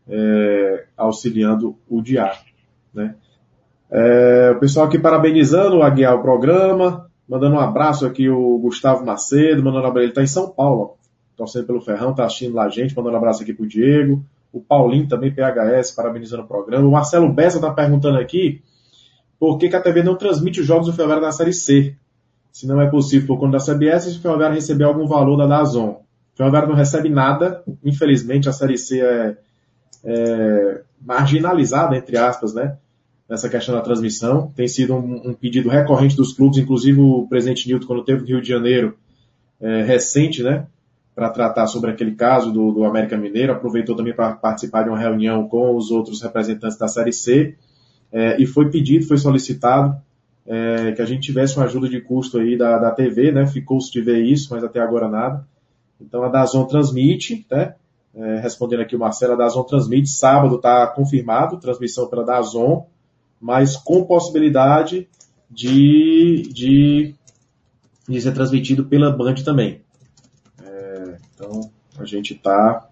é, 0.09 0.87
auxiliando 0.97 1.76
o 1.89 2.03
Diá. 2.03 2.33
Né? 2.99 3.14
É, 3.90 4.53
o 4.55 4.61
pessoal 4.61 4.86
aqui 4.86 4.99
parabenizando 4.99 5.76
o 5.78 5.82
Aguiar 5.82 6.14
o 6.14 6.22
programa, 6.22 7.09
mandando 7.28 7.57
um 7.57 7.61
abraço 7.61 8.05
aqui 8.05 8.28
o 8.28 8.59
Gustavo 8.59 9.05
Macedo, 9.05 9.62
mandando 9.62 9.84
um 9.84 9.88
abraço. 9.88 10.05
Ele 10.05 10.11
está 10.11 10.22
em 10.22 10.26
São 10.26 10.51
Paulo 10.51 10.99
torcendo 11.38 11.66
pelo 11.66 11.80
Ferrão, 11.80 12.12
tá 12.12 12.24
assistindo 12.24 12.57
lá 12.57 12.64
a 12.64 12.68
gente, 12.68 12.96
mandando 12.96 13.14
um 13.14 13.18
abraço 13.18 13.42
aqui 13.42 13.55
pro 13.55 13.66
Diego. 13.66 14.24
O 14.53 14.61
Paulinho 14.61 15.07
também, 15.07 15.32
PHS, 15.32 15.92
parabenizando 15.92 16.42
o 16.42 16.46
programa. 16.46 16.86
O 16.86 16.90
Marcelo 16.90 17.32
Bessa 17.32 17.61
tá 17.61 17.70
perguntando 17.70 18.18
aqui 18.18 18.61
por 19.38 19.57
que, 19.57 19.68
que 19.68 19.76
a 19.76 19.80
TV 19.80 20.03
não 20.03 20.16
transmite 20.16 20.61
os 20.61 20.66
jogos 20.66 20.86
do 20.86 20.92
Ferroviário 20.92 21.24
da 21.24 21.30
Série 21.30 21.53
C. 21.53 21.94
Se 22.51 22.66
não 22.66 22.80
é 22.80 22.90
possível 22.90 23.28
por 23.28 23.38
conta 23.38 23.59
da 23.59 23.64
CBS, 23.64 24.05
se 24.05 24.18
o 24.18 24.20
Ferroviário 24.20 24.57
receber 24.57 24.82
algum 24.82 25.07
valor 25.07 25.36
da 25.36 25.46
Dazon. 25.46 26.03
O 26.34 26.36
Ferroviário 26.36 26.68
não 26.68 26.74
recebe 26.74 27.09
nada, 27.09 27.62
infelizmente 27.84 28.49
a 28.49 28.53
Série 28.53 28.76
C 28.76 29.01
é, 29.01 29.36
é 30.05 30.82
marginalizada, 31.01 31.96
entre 31.96 32.16
aspas, 32.16 32.53
né? 32.53 32.76
Nessa 33.29 33.49
questão 33.49 33.74
da 33.74 33.83
transmissão. 33.83 34.53
Tem 34.57 34.66
sido 34.66 34.95
um, 34.95 35.31
um, 35.31 35.35
pedido 35.35 35.68
recorrente 35.68 36.16
dos 36.16 36.33
clubes, 36.33 36.59
inclusive 36.59 37.01
o 37.01 37.26
presidente 37.29 37.68
Nilton, 37.68 37.87
quando 37.87 38.05
teve 38.05 38.20
no 38.22 38.26
Rio 38.26 38.41
de 38.41 38.49
Janeiro, 38.49 38.97
é, 39.61 39.83
recente, 39.83 40.43
né? 40.43 40.66
para 41.18 41.31
tratar 41.31 41.66
sobre 41.66 41.91
aquele 41.91 42.12
caso 42.12 42.53
do, 42.53 42.70
do 42.70 42.85
América 42.85 43.16
Mineiro, 43.16 43.53
aproveitou 43.53 43.97
também 43.97 44.14
para 44.14 44.37
participar 44.37 44.85
de 44.85 44.89
uma 44.89 44.97
reunião 44.97 45.49
com 45.49 45.74
os 45.74 45.91
outros 45.91 46.22
representantes 46.22 46.79
da 46.79 46.87
Série 46.87 47.12
C, 47.12 47.57
é, 48.12 48.41
e 48.41 48.47
foi 48.47 48.70
pedido, 48.70 49.05
foi 49.05 49.18
solicitado 49.18 50.01
é, 50.47 50.93
que 50.93 51.03
a 51.03 51.05
gente 51.05 51.22
tivesse 51.22 51.57
uma 51.57 51.64
ajuda 51.64 51.89
de 51.89 52.01
custo 52.01 52.39
aí 52.39 52.57
da, 52.57 52.79
da 52.79 52.93
TV, 52.93 53.33
né? 53.33 53.49
Ficou-se 53.49 53.91
de 53.91 54.01
ver 54.01 54.22
isso, 54.22 54.55
mas 54.55 54.62
até 54.62 54.79
agora 54.79 55.09
nada. 55.09 55.45
Então 56.01 56.22
a 56.22 56.29
Dazon 56.29 56.64
transmite, 56.66 57.45
né? 57.51 57.74
Respondendo 58.41 58.81
aqui 58.81 58.97
o 58.97 58.99
Marcelo, 58.99 59.35
a 59.35 59.37
Dazon 59.37 59.62
transmite, 59.64 60.09
sábado 60.09 60.57
está 60.57 60.87
confirmado, 60.87 61.59
transmissão 61.59 62.09
pela 62.09 62.24
Dazon, 62.24 62.87
mas 63.41 63.76
com 63.76 64.05
possibilidade 64.05 65.09
de, 65.51 66.49
de, 66.53 67.14
de 68.09 68.20
ser 68.20 68.32
transmitido 68.32 68.84
pela 68.84 69.11
Band 69.11 69.36
também. 69.36 69.80
Então, 71.39 71.70
a 71.99 72.05
gente 72.05 72.34
está 72.34 72.89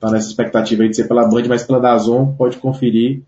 tá 0.00 0.10
nessa 0.10 0.28
expectativa 0.28 0.88
de 0.88 0.96
ser 0.96 1.06
pela 1.06 1.28
Band, 1.28 1.44
mas 1.48 1.62
pela 1.62 1.78
Dazon 1.78 2.32
pode 2.32 2.56
conferir 2.56 3.22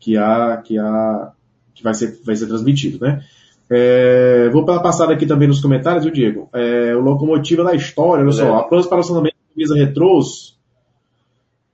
que 0.00 0.16
há, 0.16 0.56
que 0.64 0.78
há, 0.78 1.32
que 1.74 1.82
vai 1.82 1.92
ser, 1.92 2.18
vai 2.24 2.34
ser 2.34 2.46
transmitido, 2.46 2.98
né? 3.04 3.22
É, 3.68 4.48
vou 4.50 4.64
pela 4.64 4.80
passada 4.80 5.12
aqui 5.12 5.26
também 5.26 5.48
nos 5.48 5.60
comentários, 5.60 6.04
viu, 6.04 6.12
Diego? 6.12 6.48
É, 6.54 6.94
o 6.94 7.00
Locomotiva 7.00 7.64
da 7.64 7.74
História, 7.74 8.22
olha 8.22 8.32
só, 8.32 8.46
é. 8.46 8.60
aplausos 8.60 8.88
para 8.88 8.96
o 8.96 9.00
lançamento 9.00 9.34
da 9.34 9.54
camisa 9.54 9.74
retrôs. 9.76 10.58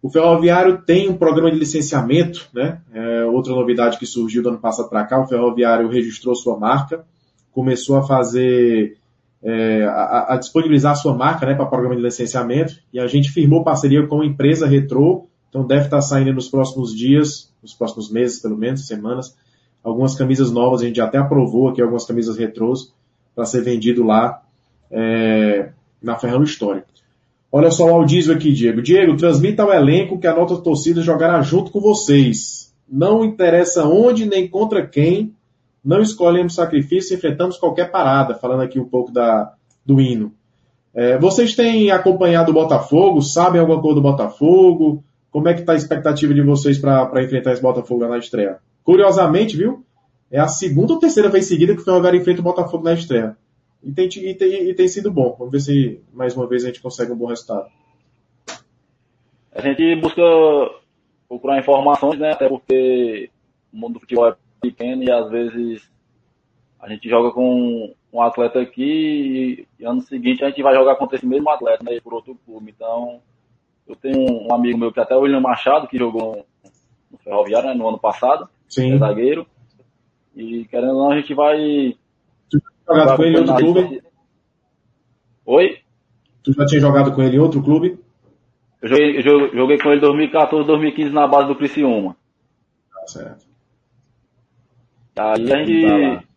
O 0.02 0.08
Ferroviário 0.08 0.82
tem 0.82 1.10
um 1.10 1.16
programa 1.16 1.50
de 1.50 1.58
licenciamento, 1.58 2.48
né? 2.54 2.80
É 2.92 3.24
outra 3.24 3.54
novidade 3.54 3.98
que 3.98 4.06
surgiu 4.06 4.42
do 4.42 4.48
ano 4.48 4.58
passado 4.58 4.88
para 4.88 5.04
cá, 5.04 5.20
o 5.20 5.26
Ferroviário 5.26 5.88
registrou 5.88 6.34
sua 6.34 6.58
marca, 6.58 7.04
começou 7.52 7.96
a 7.96 8.02
fazer, 8.02 8.96
é, 9.42 9.84
a, 9.84 10.34
a, 10.34 10.36
disponibilizar 10.36 10.96
sua 10.96 11.14
marca, 11.14 11.44
né, 11.44 11.54
para 11.54 11.66
programa 11.66 11.96
de 11.96 12.02
licenciamento, 12.02 12.74
e 12.92 12.98
a 12.98 13.06
gente 13.06 13.30
firmou 13.30 13.62
parceria 13.62 14.06
com 14.06 14.22
a 14.22 14.26
empresa 14.26 14.66
Retro, 14.66 15.26
então 15.48 15.66
deve 15.66 15.84
estar 15.84 16.00
saindo 16.00 16.32
nos 16.32 16.48
próximos 16.48 16.96
dias, 16.96 17.52
nos 17.62 17.74
próximos 17.74 18.10
meses, 18.10 18.40
pelo 18.40 18.56
menos, 18.56 18.86
semanas, 18.86 19.36
algumas 19.82 20.14
camisas 20.14 20.50
novas, 20.50 20.80
a 20.80 20.86
gente 20.86 21.00
até 21.00 21.18
aprovou 21.18 21.68
aqui 21.68 21.82
algumas 21.82 22.06
camisas 22.06 22.38
retrôs 22.38 22.94
para 23.34 23.44
ser 23.44 23.62
vendido 23.62 24.04
lá 24.04 24.42
é, 24.90 25.72
na 26.02 26.16
Ferrão 26.16 26.42
Histórico. 26.42 26.88
Olha 27.52 27.70
só 27.70 27.86
o 27.86 27.94
Aldísio 27.94 28.32
aqui, 28.32 28.52
Diego. 28.52 28.80
Diego, 28.80 29.16
transmita 29.16 29.62
ao 29.62 29.72
elenco 29.72 30.18
que 30.18 30.26
a 30.26 30.34
nota 30.34 30.56
torcida 30.56 31.02
jogará 31.02 31.42
junto 31.42 31.70
com 31.72 31.80
vocês. 31.80 32.72
Não 32.88 33.24
interessa 33.24 33.86
onde 33.86 34.24
nem 34.24 34.48
contra 34.48 34.86
quem, 34.86 35.34
não 35.84 36.00
escolhemos 36.00 36.54
sacrifício, 36.54 37.16
enfrentamos 37.16 37.56
qualquer 37.56 37.90
parada. 37.90 38.34
Falando 38.34 38.62
aqui 38.62 38.78
um 38.78 38.84
pouco 38.84 39.10
da, 39.10 39.52
do 39.84 40.00
hino. 40.00 40.32
É, 40.94 41.18
vocês 41.18 41.54
têm 41.54 41.90
acompanhado 41.90 42.50
o 42.50 42.54
Botafogo? 42.54 43.20
Sabem 43.22 43.60
alguma 43.60 43.80
coisa 43.80 43.96
do 43.96 44.02
Botafogo? 44.02 45.02
Como 45.30 45.48
é 45.48 45.54
que 45.54 45.60
está 45.60 45.72
a 45.72 45.76
expectativa 45.76 46.34
de 46.34 46.42
vocês 46.42 46.78
para 46.78 47.22
enfrentar 47.22 47.52
esse 47.52 47.62
Botafogo 47.62 48.06
na 48.06 48.18
estreia? 48.18 48.58
Curiosamente, 48.84 49.56
viu? 49.56 49.84
É 50.30 50.38
a 50.38 50.48
segunda 50.48 50.92
ou 50.92 50.98
terceira 50.98 51.28
vez 51.28 51.46
seguida 51.46 51.74
que 51.74 51.80
o 51.80 51.84
Ferroviário 51.84 52.20
enfrenta 52.20 52.40
o 52.40 52.44
Botafogo 52.44 52.84
na 52.84 52.94
estreia. 52.94 53.36
E 53.82 53.92
tem, 53.92 54.06
e, 54.06 54.34
tem, 54.34 54.68
e 54.68 54.74
tem 54.74 54.88
sido 54.88 55.10
bom. 55.10 55.34
Vamos 55.38 55.52
ver 55.52 55.60
se 55.60 56.02
mais 56.12 56.36
uma 56.36 56.46
vez 56.46 56.64
a 56.64 56.66
gente 56.68 56.82
consegue 56.82 57.12
um 57.12 57.16
bom 57.16 57.26
resultado. 57.26 57.68
A 59.52 59.60
gente 59.60 59.96
busca 59.96 60.22
procurar 61.28 61.58
informações, 61.58 62.18
né? 62.18 62.32
Até 62.32 62.48
porque 62.48 63.30
o 63.72 63.76
mundo 63.76 63.94
do 63.94 64.00
futebol 64.00 64.28
é 64.28 64.36
pequeno 64.60 65.02
e 65.02 65.10
às 65.10 65.30
vezes 65.30 65.90
a 66.78 66.88
gente 66.88 67.08
joga 67.08 67.30
com 67.30 67.94
um 68.12 68.22
atleta 68.22 68.60
aqui 68.60 69.66
e, 69.78 69.84
ano 69.84 70.00
seguinte 70.02 70.44
a 70.44 70.48
gente 70.48 70.62
vai 70.62 70.74
jogar 70.74 70.96
contra 70.96 71.16
esse 71.16 71.26
mesmo 71.26 71.48
atleta, 71.48 71.82
né? 71.84 72.00
Por 72.00 72.14
outro 72.14 72.38
clube. 72.44 72.72
Então, 72.74 73.20
eu 73.86 73.96
tenho 73.96 74.46
um 74.46 74.54
amigo 74.54 74.78
meu 74.78 74.92
que 74.92 75.00
até 75.00 75.16
o 75.16 75.20
William 75.20 75.40
Machado, 75.40 75.88
que 75.88 75.98
jogou 75.98 76.44
no 77.10 77.18
Ferroviário 77.18 77.68
né, 77.68 77.74
no 77.74 77.88
ano 77.88 77.98
passado, 77.98 78.48
Sim. 78.68 78.92
é 78.92 78.98
zagueiro. 78.98 79.46
E 80.34 80.64
querendo 80.66 80.92
ou 80.92 80.98
não, 81.04 81.10
a 81.10 81.20
gente 81.20 81.34
vai 81.34 81.96
jogado 82.94 83.16
com 83.16 83.22
ele 83.22 83.36
em 83.36 83.40
outro 83.40 83.56
clube? 83.56 84.02
Oi? 85.46 85.78
Tu 86.42 86.52
já 86.52 86.66
tinha 86.66 86.80
jogado 86.80 87.12
com 87.12 87.22
ele 87.22 87.36
em 87.36 87.40
outro 87.40 87.62
clube? 87.62 87.98
Eu 88.82 88.88
joguei, 88.88 89.18
eu 89.18 89.22
joguei 89.22 89.78
com 89.78 89.88
ele 89.88 89.98
em 89.98 90.00
2014, 90.00 90.66
2015 90.66 91.10
na 91.10 91.26
base 91.26 91.48
do 91.48 91.56
Criciúma. 91.56 92.16
Tá 92.92 93.06
certo. 93.06 93.46
Aí 95.18 95.52
a 95.52 95.64
gente. 95.64 95.86
Tá 95.86 96.30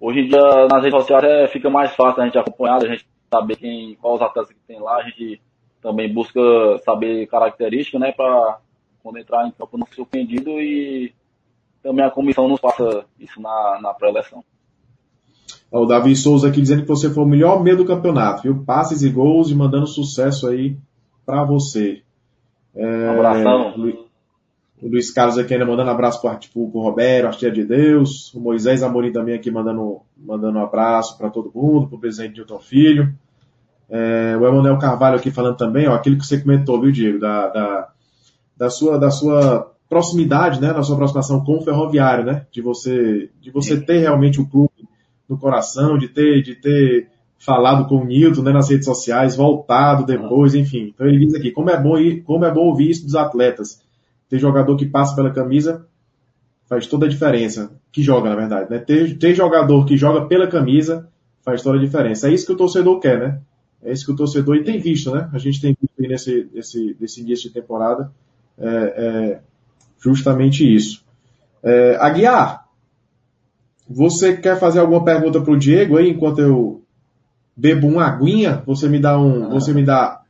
hoje 0.00 0.20
em 0.20 0.28
dia 0.28 0.66
nas 0.68 0.82
redes 0.82 0.98
sociais 0.98 1.24
é, 1.24 1.46
fica 1.46 1.70
mais 1.70 1.94
fácil 1.94 2.22
a 2.22 2.26
gente 2.26 2.36
acompanhar, 2.36 2.82
a 2.82 2.88
gente 2.88 3.06
saber 3.32 3.56
quem, 3.56 3.94
quais 3.94 4.16
os 4.16 4.22
atletas 4.22 4.52
que 4.52 4.60
tem 4.66 4.80
lá, 4.80 4.96
a 4.96 5.02
gente 5.04 5.40
também 5.80 6.12
busca 6.12 6.40
saber 6.84 7.28
características, 7.28 8.00
né, 8.00 8.12
para 8.12 8.58
quando 9.02 9.18
entrar 9.18 9.46
em 9.46 9.52
campo 9.52 9.78
não 9.78 9.86
ser 9.86 9.94
surpreendido 9.94 10.50
e 10.60 11.14
também 11.82 12.04
a 12.04 12.10
comissão 12.10 12.48
nos 12.48 12.60
passa 12.60 13.04
isso 13.18 13.40
na, 13.40 13.80
na 13.80 13.94
pré-eleção. 13.94 14.44
O 15.72 15.86
Davi 15.86 16.14
Souza 16.14 16.48
aqui 16.48 16.60
dizendo 16.60 16.82
que 16.82 16.88
você 16.88 17.08
foi 17.08 17.24
o 17.24 17.26
melhor 17.26 17.62
meio 17.62 17.78
do 17.78 17.84
campeonato, 17.86 18.42
viu? 18.42 18.62
Passes 18.62 19.02
e 19.02 19.08
gols 19.08 19.50
e 19.50 19.54
mandando 19.54 19.86
sucesso 19.86 20.46
aí 20.46 20.76
para 21.24 21.44
você. 21.44 22.02
É, 22.74 23.10
um 23.10 23.12
abração. 23.12 23.74
O 24.82 24.88
Luiz 24.88 25.10
Carlos 25.12 25.38
aqui 25.38 25.54
ainda 25.54 25.64
mandando 25.64 25.90
abraço 25.90 26.20
para 26.20 26.36
tipo, 26.36 26.60
o 26.60 26.82
Roberto, 26.82 27.26
Artia 27.26 27.50
de 27.50 27.64
Deus. 27.64 28.34
O 28.34 28.40
Moisés 28.40 28.82
Amorim 28.82 29.12
também 29.12 29.34
aqui 29.34 29.50
mandando, 29.50 30.00
mandando 30.16 30.58
um 30.58 30.62
abraço 30.62 31.16
para 31.16 31.30
todo 31.30 31.52
mundo, 31.54 31.86
para 31.86 31.96
o 31.96 32.00
presidente 32.00 32.36
Newton 32.36 32.58
Filho. 32.58 33.14
É, 33.88 34.36
o 34.36 34.46
Emanuel 34.46 34.78
Carvalho 34.78 35.16
aqui 35.16 35.30
falando 35.30 35.56
também, 35.56 35.88
ó, 35.88 35.94
aquilo 35.94 36.18
que 36.18 36.26
você 36.26 36.40
comentou, 36.40 36.80
viu, 36.80 36.90
Diego, 36.90 37.18
da, 37.18 37.48
da, 37.48 37.88
da, 38.56 38.70
sua, 38.70 38.98
da 38.98 39.10
sua 39.10 39.70
proximidade, 39.88 40.60
né, 40.60 40.72
da 40.72 40.82
sua 40.82 40.94
aproximação 40.94 41.44
com 41.44 41.58
o 41.58 41.62
ferroviário, 41.62 42.24
né, 42.24 42.46
de 42.50 42.62
você, 42.62 43.30
de 43.40 43.50
você 43.50 43.78
ter 43.78 43.98
realmente 43.98 44.40
o 44.40 44.48
clube 44.48 44.71
no 45.32 45.38
coração, 45.38 45.98
de 45.98 46.08
ter, 46.08 46.42
de 46.42 46.54
ter 46.54 47.08
falado 47.38 47.88
com 47.88 47.96
o 47.96 48.04
Nilton 48.04 48.42
né, 48.42 48.52
nas 48.52 48.70
redes 48.70 48.84
sociais, 48.84 49.34
voltado 49.34 50.06
depois, 50.06 50.54
enfim. 50.54 50.92
Então 50.94 51.06
ele 51.06 51.18
diz 51.24 51.34
aqui, 51.34 51.50
como 51.50 51.70
é 51.70 51.80
bom 51.80 51.98
ir, 51.98 52.22
como 52.22 52.44
é 52.44 52.50
bom 52.52 52.66
ouvir 52.66 52.90
isso 52.90 53.04
dos 53.04 53.16
atletas. 53.16 53.82
Ter 54.28 54.38
jogador 54.38 54.76
que 54.76 54.86
passa 54.86 55.16
pela 55.16 55.30
camisa 55.30 55.86
faz 56.68 56.86
toda 56.86 57.06
a 57.06 57.08
diferença. 57.08 57.72
Que 57.90 58.02
joga, 58.02 58.30
na 58.30 58.36
verdade, 58.36 58.70
né? 58.70 58.78
Ter, 58.78 59.18
ter 59.18 59.34
jogador 59.34 59.84
que 59.84 59.96
joga 59.96 60.26
pela 60.26 60.46
camisa 60.46 61.08
faz 61.42 61.62
toda 61.62 61.78
a 61.78 61.80
diferença. 61.80 62.28
É 62.28 62.32
isso 62.32 62.46
que 62.46 62.52
o 62.52 62.56
torcedor 62.56 63.00
quer, 63.00 63.18
né? 63.18 63.40
É 63.82 63.92
isso 63.92 64.06
que 64.06 64.12
o 64.12 64.16
torcedor 64.16 64.56
e 64.56 64.62
tem 64.62 64.78
visto, 64.78 65.10
né? 65.10 65.28
A 65.32 65.38
gente 65.38 65.60
tem 65.60 65.76
visto 65.78 66.08
nesse, 66.08 66.48
nesse, 66.54 66.96
nesse 67.00 67.20
início 67.20 67.48
de 67.48 67.54
temporada 67.54 68.12
é, 68.56 68.68
é 68.68 69.40
justamente 69.98 70.64
isso. 70.64 71.04
É, 71.62 71.96
Aguiar, 71.96 72.61
você 73.94 74.36
quer 74.36 74.58
fazer 74.58 74.80
alguma 74.80 75.04
pergunta 75.04 75.40
para 75.40 75.52
o 75.52 75.58
Diego 75.58 75.96
aí 75.96 76.10
enquanto 76.10 76.40
eu 76.40 76.82
bebo 77.56 77.86
uma 77.86 78.06
aguinha? 78.06 78.62
Você 78.66 78.88
me 78.88 78.98
dá 78.98 79.18
um, 79.18 79.50
você 79.50 79.72
me 79.72 79.84
dá 79.84 80.20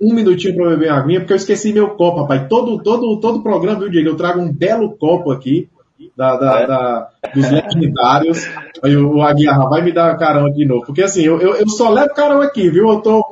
um 0.00 0.12
minutinho 0.12 0.56
para 0.56 0.70
beber 0.70 0.90
uma 0.90 0.98
aguinha, 0.98 1.20
porque 1.20 1.32
eu 1.32 1.36
esqueci 1.36 1.72
meu 1.72 1.90
copo, 1.90 2.22
rapaz. 2.22 2.48
Todo, 2.48 2.82
todo, 2.82 3.20
todo 3.20 3.42
programa, 3.42 3.78
viu, 3.78 3.90
Diego? 3.90 4.08
Eu 4.08 4.16
trago 4.16 4.40
um 4.40 4.52
belo 4.52 4.96
copo 4.96 5.30
aqui 5.30 5.68
da, 6.16 6.36
da, 6.36 6.60
é. 6.60 6.66
da 6.66 7.08
dos 7.34 7.50
legendários. 7.50 8.48
Aí 8.82 8.96
o 8.96 9.22
Aguiar 9.22 9.68
vai 9.68 9.82
me 9.82 9.92
dar 9.92 10.16
carão 10.18 10.50
de 10.50 10.64
novo. 10.64 10.84
Porque 10.86 11.02
assim, 11.02 11.22
eu, 11.22 11.40
eu, 11.40 11.54
eu 11.54 11.68
só 11.68 11.88
levo 11.88 12.14
carão 12.14 12.40
aqui, 12.40 12.68
viu? 12.68 12.88
Eu 12.88 13.00
tô, 13.00 13.24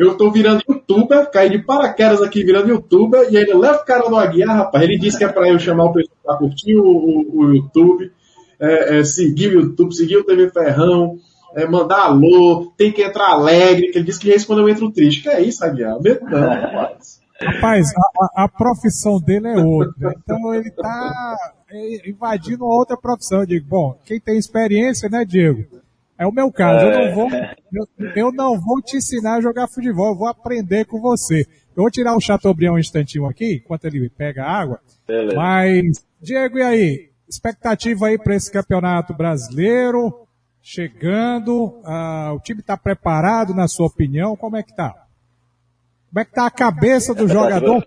eu 0.00 0.16
tô 0.16 0.30
virando 0.30 0.62
youtuber, 0.68 1.30
caí 1.30 1.48
de 1.48 1.58
paraquedas 1.60 2.20
aqui 2.20 2.42
virando 2.42 2.70
youtuber, 2.70 3.28
e 3.30 3.36
ainda 3.36 3.56
levo 3.56 3.84
carão 3.84 4.10
do 4.10 4.16
Aguiar, 4.16 4.56
rapaz. 4.56 4.82
Ele 4.82 4.98
disse 4.98 5.18
que 5.18 5.24
é 5.24 5.28
para 5.28 5.48
eu 5.48 5.58
chamar 5.58 5.84
o 5.84 5.92
pessoal 5.92 6.16
para 6.24 6.36
curtir 6.38 6.74
o, 6.74 6.84
o, 6.84 7.38
o 7.38 7.54
YouTube 7.54 8.10
é, 8.60 8.98
é, 8.98 9.04
seguir 9.04 9.48
o 9.48 9.60
YouTube, 9.60 9.94
seguir 9.94 10.16
o 10.16 10.24
TV 10.24 10.50
Ferrão, 10.50 11.18
é, 11.54 11.66
mandar 11.66 12.02
alô, 12.02 12.72
tem 12.76 12.92
que 12.92 13.02
entrar 13.02 13.30
alegre, 13.30 13.90
que 13.90 13.98
ele 13.98 14.04
disse 14.04 14.20
que 14.20 14.28
responde 14.28 14.60
eu 14.60 14.68
entro 14.68 14.92
triste. 14.92 15.22
Que 15.22 15.28
é 15.28 15.40
isso, 15.40 15.64
Aguiar? 15.64 15.98
Não, 16.22 16.40
rapaz. 16.48 17.20
Rapaz, 17.40 17.92
a, 18.18 18.44
a, 18.44 18.48
profissão 18.48 19.20
dele 19.20 19.48
é 19.48 19.56
outra. 19.56 20.14
Então 20.18 20.54
ele 20.54 20.68
está 20.68 21.36
é, 21.70 22.08
invadindo 22.08 22.64
outra 22.64 22.96
profissão. 22.96 23.40
Eu 23.40 23.46
digo, 23.46 23.66
bom, 23.68 23.98
quem 24.04 24.18
tem 24.18 24.38
experiência, 24.38 25.08
né, 25.08 25.24
Diego? 25.24 25.66
É 26.18 26.26
o 26.26 26.32
meu 26.32 26.50
caso. 26.50 26.86
Eu 26.86 27.06
não 27.06 27.14
vou, 27.14 27.28
eu, 27.72 28.12
eu 28.16 28.32
não 28.32 28.58
vou 28.58 28.80
te 28.80 28.96
ensinar 28.96 29.36
a 29.36 29.40
jogar 29.40 29.68
futebol, 29.68 30.12
eu 30.12 30.18
vou 30.18 30.28
aprender 30.28 30.86
com 30.86 30.98
você. 30.98 31.46
Eu 31.76 31.82
vou 31.82 31.90
tirar 31.90 32.16
o 32.16 32.20
Chateaubriand 32.20 32.72
um 32.72 32.78
instantinho 32.78 33.26
aqui, 33.26 33.60
enquanto 33.62 33.84
ele 33.84 34.08
pega 34.08 34.44
a 34.44 34.50
água. 34.50 34.80
Beleza. 35.06 35.36
Mas, 35.36 36.06
Diego, 36.20 36.58
e 36.58 36.62
aí? 36.62 37.10
Expectativa 37.28 38.06
aí 38.06 38.18
para 38.18 38.36
esse 38.36 38.50
campeonato 38.50 39.12
brasileiro, 39.12 40.26
chegando, 40.62 41.80
ah, 41.84 42.32
o 42.34 42.40
time 42.40 42.60
está 42.60 42.76
preparado, 42.76 43.54
na 43.54 43.66
sua 43.66 43.86
opinião, 43.86 44.36
como 44.36 44.56
é 44.56 44.62
que 44.62 44.74
tá? 44.74 45.06
Como 46.08 46.20
é 46.20 46.24
que 46.24 46.32
tá 46.32 46.46
a 46.46 46.50
cabeça 46.50 47.14
do 47.14 47.28
jogador 47.28 47.86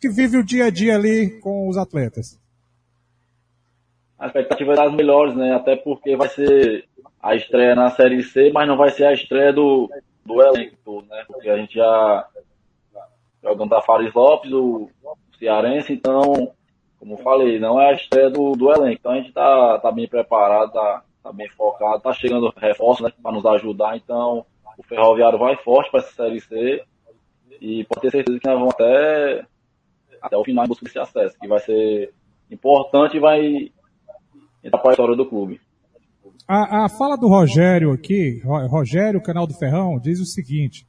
que 0.00 0.08
vive 0.08 0.38
o 0.38 0.44
dia 0.44 0.66
a 0.66 0.70
dia 0.70 0.94
ali 0.94 1.38
com 1.40 1.68
os 1.68 1.76
atletas? 1.76 2.38
A 4.18 4.26
expectativa 4.26 4.72
é 4.72 4.76
das 4.76 4.92
melhores, 4.94 5.36
né? 5.36 5.54
Até 5.54 5.76
porque 5.76 6.16
vai 6.16 6.28
ser 6.28 6.86
a 7.22 7.34
estreia 7.34 7.74
na 7.74 7.90
Série 7.90 8.22
C, 8.22 8.50
mas 8.52 8.66
não 8.66 8.76
vai 8.76 8.90
ser 8.90 9.04
a 9.04 9.12
estreia 9.12 9.52
do, 9.52 9.88
do 10.24 10.42
elenco, 10.42 11.02
né? 11.08 11.24
Porque 11.26 11.48
a 11.48 11.56
gente 11.56 11.74
já 11.74 12.26
jogando 13.42 13.74
a 13.74 13.82
Fares 13.82 14.12
Lopes, 14.12 14.52
o 14.52 14.90
Cearense, 15.38 15.92
então 15.92 16.52
como 16.98 17.16
falei, 17.18 17.58
não 17.58 17.80
é 17.80 17.90
a 17.90 17.94
estreia 17.94 18.30
do, 18.30 18.52
do 18.52 18.70
elenco. 18.72 18.98
Então 18.98 19.12
a 19.12 19.16
gente 19.16 19.32
tá, 19.32 19.78
tá 19.78 19.92
bem 19.92 20.08
preparado, 20.08 20.72
tá, 20.72 21.02
tá 21.22 21.32
bem 21.32 21.48
focado, 21.50 22.00
tá 22.02 22.12
chegando 22.12 22.52
reforço, 22.56 23.02
né, 23.02 23.12
para 23.22 23.32
nos 23.32 23.46
ajudar. 23.46 23.96
Então 23.96 24.44
o 24.76 24.82
Ferroviário 24.82 25.38
vai 25.38 25.56
forte 25.56 25.90
para 25.90 26.00
essa 26.00 26.12
Série 26.12 26.40
C 26.40 26.82
e 27.60 27.84
pode 27.84 28.02
ter 28.02 28.10
certeza 28.10 28.38
que 28.38 28.46
nós 28.46 28.58
vamos 28.58 28.74
até, 28.74 29.44
até 30.22 30.36
o 30.36 30.44
final 30.44 30.64
em 30.64 30.68
busca 30.68 30.84
desse 30.84 30.98
acesso, 30.98 31.38
que 31.38 31.48
vai 31.48 31.60
ser 31.60 32.12
importante 32.50 33.16
e 33.16 33.20
vai 33.20 33.70
entrar 34.62 34.78
para 34.80 34.90
a 34.90 34.92
história 34.92 35.16
do 35.16 35.26
clube. 35.26 35.60
A, 36.46 36.86
a 36.86 36.88
fala 36.88 37.16
do 37.16 37.28
Rogério 37.28 37.92
aqui, 37.92 38.40
Rogério, 38.42 39.22
canal 39.22 39.46
do 39.46 39.54
Ferrão, 39.54 40.00
diz 40.00 40.18
o 40.18 40.24
seguinte, 40.24 40.86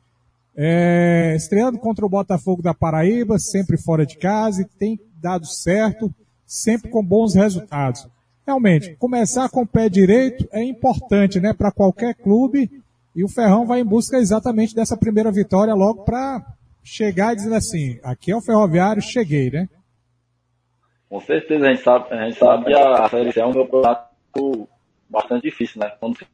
é, 0.62 1.36
estreando 1.38 1.80
contra 1.80 2.06
o 2.06 2.10
Botafogo 2.10 2.62
da 2.62 2.74
Paraíba, 2.74 3.40
sempre 3.40 3.82
fora 3.82 4.06
de 4.06 4.18
casa, 4.18 4.62
e 4.62 4.66
tem 4.66 5.00
dado 5.16 5.48
certo, 5.48 6.14
sempre 6.46 6.92
com 6.92 7.02
bons 7.02 7.34
resultados. 7.34 8.06
Realmente, 8.46 8.94
começar 8.98 9.48
com 9.48 9.62
o 9.62 9.68
pé 9.68 9.88
direito 9.88 10.50
é 10.52 10.62
importante, 10.62 11.40
né, 11.40 11.54
para 11.54 11.72
qualquer 11.72 12.14
clube, 12.14 12.70
e 13.16 13.24
o 13.24 13.30
Ferrão 13.30 13.66
vai 13.66 13.80
em 13.80 13.86
busca 13.86 14.18
exatamente 14.18 14.76
dessa 14.76 14.98
primeira 14.98 15.32
vitória 15.32 15.74
logo 15.74 16.04
para 16.04 16.46
chegar 16.84 17.36
dizendo 17.36 17.56
assim, 17.56 17.98
aqui 18.04 18.30
é 18.30 18.36
o 18.36 18.42
Ferroviário, 18.42 19.02
cheguei, 19.02 19.50
né? 19.50 19.70
Com 21.10 21.22
certeza, 21.22 21.68
a 21.68 21.70
gente 21.70 21.84
sabe, 21.84 22.14
a 22.14 22.26
gente 22.26 22.38
sabe 22.38 22.74
a 22.74 23.08
Série 23.08 23.32
C 23.32 23.40
é 23.40 23.46
um 23.46 23.54
campeonato 23.54 24.68
bastante 25.10 25.44
difícil, 25.44 25.80
né? 25.80 25.90
Quando 26.02 26.18
se 26.18 26.26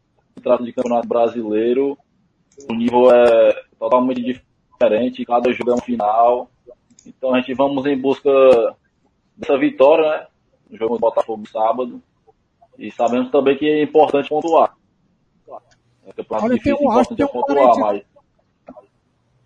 trata 0.41 0.63
de 0.63 0.73
campeonato 0.73 1.07
brasileiro, 1.07 1.95
o 2.70 2.74
nível 2.74 3.12
é 3.12 3.64
totalmente 3.80 4.22
diferente, 4.22 5.26
cada 5.26 5.51
jogo 5.51 5.72
é 5.72 5.76
um 5.76 5.82
final. 5.82 6.49
Então 7.06 7.34
a 7.34 7.39
gente 7.39 7.53
vamos 7.53 7.86
em 7.86 7.99
busca 7.99 8.30
dessa 9.36 9.58
vitória, 9.58 10.10
né? 10.10 10.28
No 10.70 10.78
jogo 10.78 10.95
do 10.95 11.01
Botafogo 11.01 11.47
sábado. 11.47 12.01
E 12.78 12.91
sabemos 12.91 13.32
também 13.32 13.58
que 13.58 13.66
é 13.66 13.84
importante 13.84 14.30
pontuar. 14.30 14.76
É 16.06 16.14
Olha, 16.30 16.56
difícil, 16.56 16.78
tem 16.78 16.88
um, 16.88 16.91
importante 16.91 17.24
é 17.24 17.28
pontuar, 17.28 17.76
parente, 17.76 17.80
mas... 17.80 18.16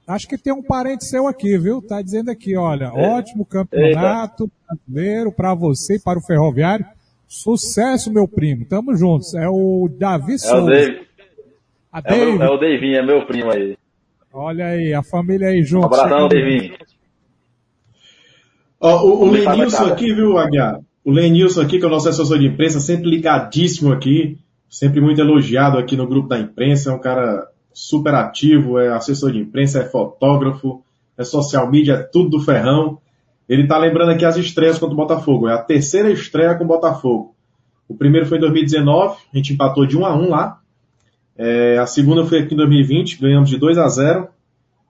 Acho 0.08 0.28
que 0.28 0.38
tem 0.38 0.52
um 0.52 0.64
parente 0.64 1.06
seu 1.06 1.28
aqui, 1.28 1.58
viu? 1.58 1.82
Tá 1.82 2.02
dizendo 2.02 2.32
aqui, 2.32 2.58
olha, 2.58 2.86
é. 2.86 3.10
ótimo 3.16 3.46
campeonato 3.46 4.46
Eita. 4.46 4.54
brasileiro 4.68 5.32
para 5.32 5.54
você 5.54 5.98
e 5.98 6.02
para 6.02 6.18
o 6.18 6.26
Ferroviário. 6.26 6.86
Sucesso, 7.28 8.12
meu 8.12 8.28
primo. 8.28 8.66
Tamo 8.66 8.96
juntos. 8.96 9.36
É 9.36 9.48
o 9.48 9.88
Davi 9.88 10.40
Souza. 10.40 10.58
É 10.58 10.62
o 10.62 10.66
David. 10.66 11.09
A 11.92 12.02
David. 12.02 12.42
É, 12.42 12.50
o, 12.50 12.64
é 12.64 12.96
é 12.96 13.02
meu 13.02 13.26
primo 13.26 13.52
aí. 13.52 13.78
Olha 14.32 14.66
aí, 14.68 14.94
a 14.94 15.02
família 15.02 15.48
aí 15.48 15.64
junto. 15.64 15.84
Um 15.84 15.88
abração, 15.88 16.28
Davinho. 16.28 16.76
Ó, 18.80 19.04
o, 19.04 19.24
o 19.24 19.32
Lenilson 19.32 19.86
aqui, 19.86 20.14
viu, 20.14 20.38
Aguiar? 20.38 20.80
O 21.04 21.12
Lenilson 21.12 21.62
aqui, 21.62 21.80
que 21.80 21.84
é 21.84 21.88
o 21.88 21.92
nosso 21.92 22.08
assessor 22.08 22.38
de 22.38 22.46
imprensa, 22.46 22.80
sempre 22.80 23.10
ligadíssimo 23.10 23.92
aqui, 23.92 24.38
sempre 24.70 25.02
muito 25.02 25.20
elogiado 25.20 25.78
aqui 25.78 25.98
no 25.98 26.08
grupo 26.08 26.30
da 26.30 26.40
imprensa, 26.40 26.92
é 26.92 26.94
um 26.94 27.00
cara 27.00 27.48
super 27.74 28.14
ativo, 28.14 28.78
é 28.78 28.90
assessor 28.90 29.32
de 29.32 29.40
imprensa, 29.40 29.80
é 29.80 29.86
fotógrafo, 29.86 30.84
é 31.18 31.24
social 31.24 31.70
media, 31.70 31.94
é 31.94 32.04
tudo 32.04 32.30
do 32.30 32.40
ferrão. 32.40 33.00
Ele 33.48 33.66
tá 33.68 33.78
lembrando 33.80 34.12
aqui 34.12 34.24
as 34.24 34.38
estreias 34.38 34.78
contra 34.78 34.94
o 34.94 34.98
Botafogo, 34.98 35.50
é 35.50 35.54
a 35.54 35.58
terceira 35.58 36.12
estreia 36.12 36.54
com 36.56 36.66
o 36.66 36.68
Botafogo. 36.68 37.36
O 37.88 37.96
primeiro 37.96 38.28
foi 38.28 38.38
em 38.38 38.42
2019, 38.42 39.18
a 39.34 39.38
gente 39.38 39.54
empatou 39.54 39.88
de 39.88 39.98
1 39.98 40.06
a 40.06 40.16
1 40.16 40.30
lá. 40.30 40.59
É, 41.42 41.78
a 41.78 41.88
segunda 41.88 42.26
foi 42.26 42.40
aqui 42.40 42.54
em 42.54 42.58
2020, 42.58 43.22
ganhamos 43.22 43.50
de 43.50 43.58
2 43.58 43.78
a 43.78 43.88
0. 43.88 44.28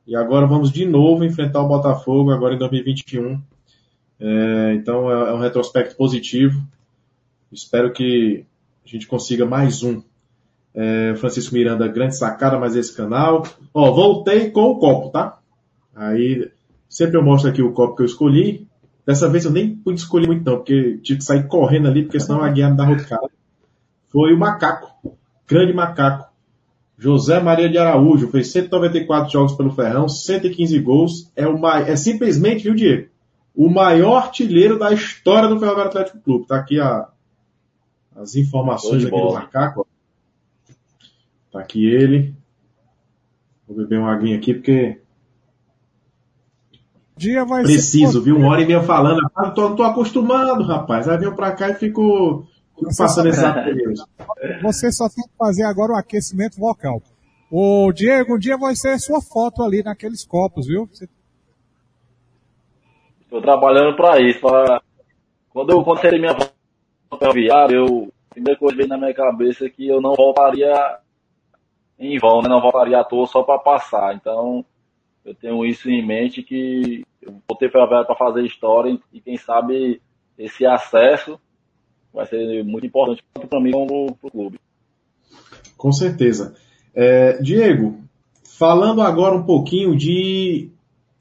E 0.08 0.16
agora 0.16 0.48
vamos 0.48 0.72
de 0.72 0.84
novo 0.84 1.24
enfrentar 1.24 1.62
o 1.62 1.68
Botafogo, 1.68 2.32
agora 2.32 2.56
em 2.56 2.58
2021. 2.58 3.40
É, 4.20 4.74
então 4.74 5.12
é, 5.12 5.30
é, 5.30 5.34
um 5.36 5.40
retrospecto 5.40 5.96
positivo. 5.96 6.60
Espero 7.52 7.94
que 7.94 8.44
a 8.84 8.90
gente 8.90 9.06
consiga 9.06 9.46
mais 9.46 9.84
um. 9.84 10.02
É, 10.74 11.14
Francisco 11.18 11.54
Miranda, 11.54 11.88
grande 11.88 12.18
sacada, 12.18 12.58
mais 12.58 12.76
esse 12.76 12.96
canal. 12.98 13.44
Ó, 13.72 13.92
voltei 13.92 14.50
com 14.50 14.72
o 14.72 14.80
copo, 14.80 15.10
tá? 15.10 15.38
Aí, 15.96 16.52
sempre 16.90 17.16
eu 17.16 17.24
mostro 17.24 17.52
aqui 17.52 17.62
o 17.62 17.74
copo 17.74 17.96
que 17.96 18.02
eu 18.02 18.08
escolhi. 18.08 18.68
Dessa 19.06 19.30
vez 19.30 19.46
eu 19.46 19.52
nem 19.52 19.76
pude 19.76 20.00
escolher 20.00 20.26
muito 20.26 20.44
não, 20.44 20.58
porque 20.58 20.98
tive 21.04 21.20
que 21.20 21.26
sair 21.26 21.48
correndo 21.48 21.88
ali, 21.88 22.02
porque 22.04 22.20
senão 22.20 22.42
a 22.42 22.50
guia 22.50 22.72
me 22.72 22.84
rocada. 22.84 23.30
Foi 24.08 24.34
o 24.34 24.40
macaco. 24.40 25.16
Grande 25.48 25.74
macaco. 25.74 26.29
José 27.00 27.40
Maria 27.40 27.70
de 27.70 27.78
Araújo, 27.78 28.30
fez 28.30 28.52
194 28.52 29.32
jogos 29.32 29.54
pelo 29.54 29.72
Ferrão, 29.72 30.08
115 30.08 30.80
gols. 30.80 31.32
É, 31.36 31.48
uma, 31.48 31.80
é 31.80 31.96
simplesmente, 31.96 32.64
viu, 32.64 32.76
Diego? 32.76 33.10
o 33.60 33.70
maior 33.70 34.16
artilheiro 34.16 34.80
da 34.80 34.94
história 34.94 35.50
do 35.50 35.60
Ferroviário 35.60 35.90
Atlético 35.90 36.22
Clube. 36.22 36.48
Tá 36.48 36.56
aqui 36.56 36.80
a, 36.80 37.10
as 38.16 38.36
informações 38.38 39.04
aqui 39.04 39.12
do 39.12 39.34
macaco. 39.34 39.86
Tá 41.52 41.60
aqui 41.60 41.86
ele. 41.86 42.34
Vou 43.68 43.76
beber 43.76 44.00
uma 44.00 44.14
aguinha 44.14 44.38
aqui 44.38 44.54
porque 44.54 45.02
Dia 47.18 47.44
vai 47.44 47.64
preciso, 47.64 48.20
ser... 48.20 48.22
viu? 48.22 48.38
Uma 48.38 48.48
hora 48.48 48.62
e 48.62 48.66
meia 48.66 48.82
falando. 48.82 49.20
Ah, 49.36 49.52
tô, 49.52 49.76
tô 49.76 49.84
acostumado, 49.84 50.64
rapaz. 50.64 51.10
Aí 51.10 51.18
venho 51.18 51.36
pra 51.36 51.52
cá 51.52 51.70
e 51.70 51.74
fico, 51.74 52.48
passando 52.98 53.30
esse 53.30 53.42
Você 54.62 54.92
só 54.92 55.08
tem 55.10 55.24
que 55.24 55.38
fazer 55.38 55.64
agora 55.64 55.94
o 55.94 55.96
aquecimento 55.96 56.60
vocal. 56.60 57.02
O 57.52 57.92
Diego, 57.92 58.36
um 58.36 58.40
dia 58.40 58.58
vai 58.58 58.76
ser 58.76 59.00
sua 59.00 59.22
foto 59.22 59.64
ali 59.64 59.82
naqueles 59.84 60.26
copos, 60.26 60.68
viu? 60.68 60.88
Você 60.88 61.08
Estou 63.22 63.42
trabalhando 63.42 63.96
para 63.96 64.20
isso. 64.22 64.40
Pra... 64.40 64.82
Quando 65.52 65.72
eu 65.72 65.84
quando 65.84 66.02
minha 66.20 66.36
ferroviária, 67.18 67.76
eu 67.76 68.12
a 68.30 68.34
primeira 68.34 68.60
coisa 68.60 68.74
que 68.74 68.78
veio 68.78 68.90
na 68.90 68.98
minha 68.98 69.14
cabeça 69.14 69.66
é 69.66 69.70
que 69.70 69.88
eu 69.88 70.00
não 70.00 70.14
voltaria 70.14 71.00
em 71.98 72.18
vão, 72.18 72.42
né? 72.42 72.50
não 72.50 72.62
voltaria 72.62 73.00
à 73.00 73.04
toa 73.04 73.26
só 73.26 73.44
para 73.44 73.58
passar. 73.60 74.16
Então, 74.16 74.64
eu 75.26 75.34
tenho 75.34 75.66
isso 75.66 75.90
em 75.90 76.06
mente 76.06 76.44
que 76.44 77.04
eu 77.22 77.34
vou 77.48 77.58
ter 77.58 77.72
ferroviária 77.72 78.06
para 78.06 78.16
fazer 78.16 78.44
história 78.44 78.98
e 79.12 79.20
quem 79.20 79.38
sabe 79.38 80.02
esse 80.38 80.66
acesso 80.66 81.40
vai 82.14 82.26
ser 82.26 82.64
muito 82.64 82.86
importante 82.86 83.24
para 83.50 83.60
mim 83.60 83.72
como 83.72 84.16
para 84.16 84.28
o 84.28 84.32
clube. 84.32 84.60
Com 85.78 85.92
certeza. 85.92 86.56
É, 86.94 87.42
Diego, 87.42 88.00
falando 88.44 89.02
agora 89.02 89.36
um 89.36 89.44
pouquinho 89.44 89.96
de 89.96 90.72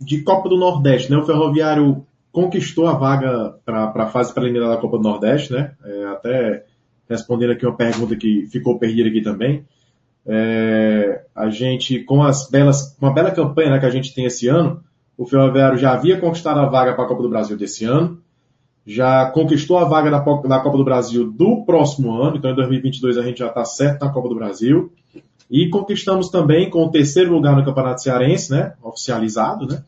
de 0.00 0.22
Copa 0.22 0.48
do 0.48 0.56
Nordeste, 0.56 1.10
né? 1.10 1.16
O 1.16 1.26
Ferroviário 1.26 2.06
conquistou 2.30 2.86
a 2.86 2.94
vaga 2.94 3.54
para 3.64 3.92
a 3.94 4.06
fase 4.06 4.32
preliminar 4.32 4.68
da 4.68 4.76
Copa 4.76 4.96
do 4.96 5.02
Nordeste, 5.02 5.52
né? 5.52 5.72
É, 5.84 6.06
até 6.06 6.64
respondendo 7.08 7.52
aqui 7.52 7.66
uma 7.66 7.76
pergunta 7.76 8.14
que 8.14 8.46
ficou 8.46 8.78
perdida 8.78 9.08
aqui 9.08 9.22
também. 9.22 9.64
É, 10.26 11.24
a 11.34 11.48
gente, 11.48 12.00
com 12.04 12.22
as 12.22 12.48
belas, 12.48 12.96
uma 13.00 13.12
bela 13.12 13.30
campanha 13.30 13.70
né, 13.70 13.78
que 13.78 13.86
a 13.86 13.90
gente 13.90 14.14
tem 14.14 14.26
esse 14.26 14.46
ano, 14.46 14.82
o 15.16 15.26
Ferroviário 15.26 15.78
já 15.78 15.92
havia 15.92 16.20
conquistado 16.20 16.60
a 16.60 16.66
vaga 16.66 16.94
para 16.94 17.04
a 17.04 17.08
Copa 17.08 17.22
do 17.22 17.30
Brasil 17.30 17.56
desse 17.56 17.84
ano, 17.84 18.20
já 18.88 19.30
conquistou 19.32 19.76
a 19.76 19.84
vaga 19.84 20.10
na 20.10 20.18
Copa 20.60 20.78
do 20.78 20.84
Brasil 20.84 21.30
do 21.30 21.62
próximo 21.66 22.22
ano, 22.22 22.38
então 22.38 22.50
em 22.50 22.54
2022 22.54 23.18
a 23.18 23.22
gente 23.22 23.40
já 23.40 23.48
está 23.48 23.62
certo 23.62 24.02
na 24.02 24.10
Copa 24.10 24.30
do 24.30 24.34
Brasil. 24.34 24.90
E 25.50 25.68
conquistamos 25.68 26.30
também 26.30 26.70
com 26.70 26.84
o 26.84 26.90
terceiro 26.90 27.30
lugar 27.30 27.54
no 27.54 27.62
Campeonato 27.62 28.00
Cearense, 28.00 28.50
né? 28.50 28.72
Oficializado, 28.82 29.66
né? 29.66 29.84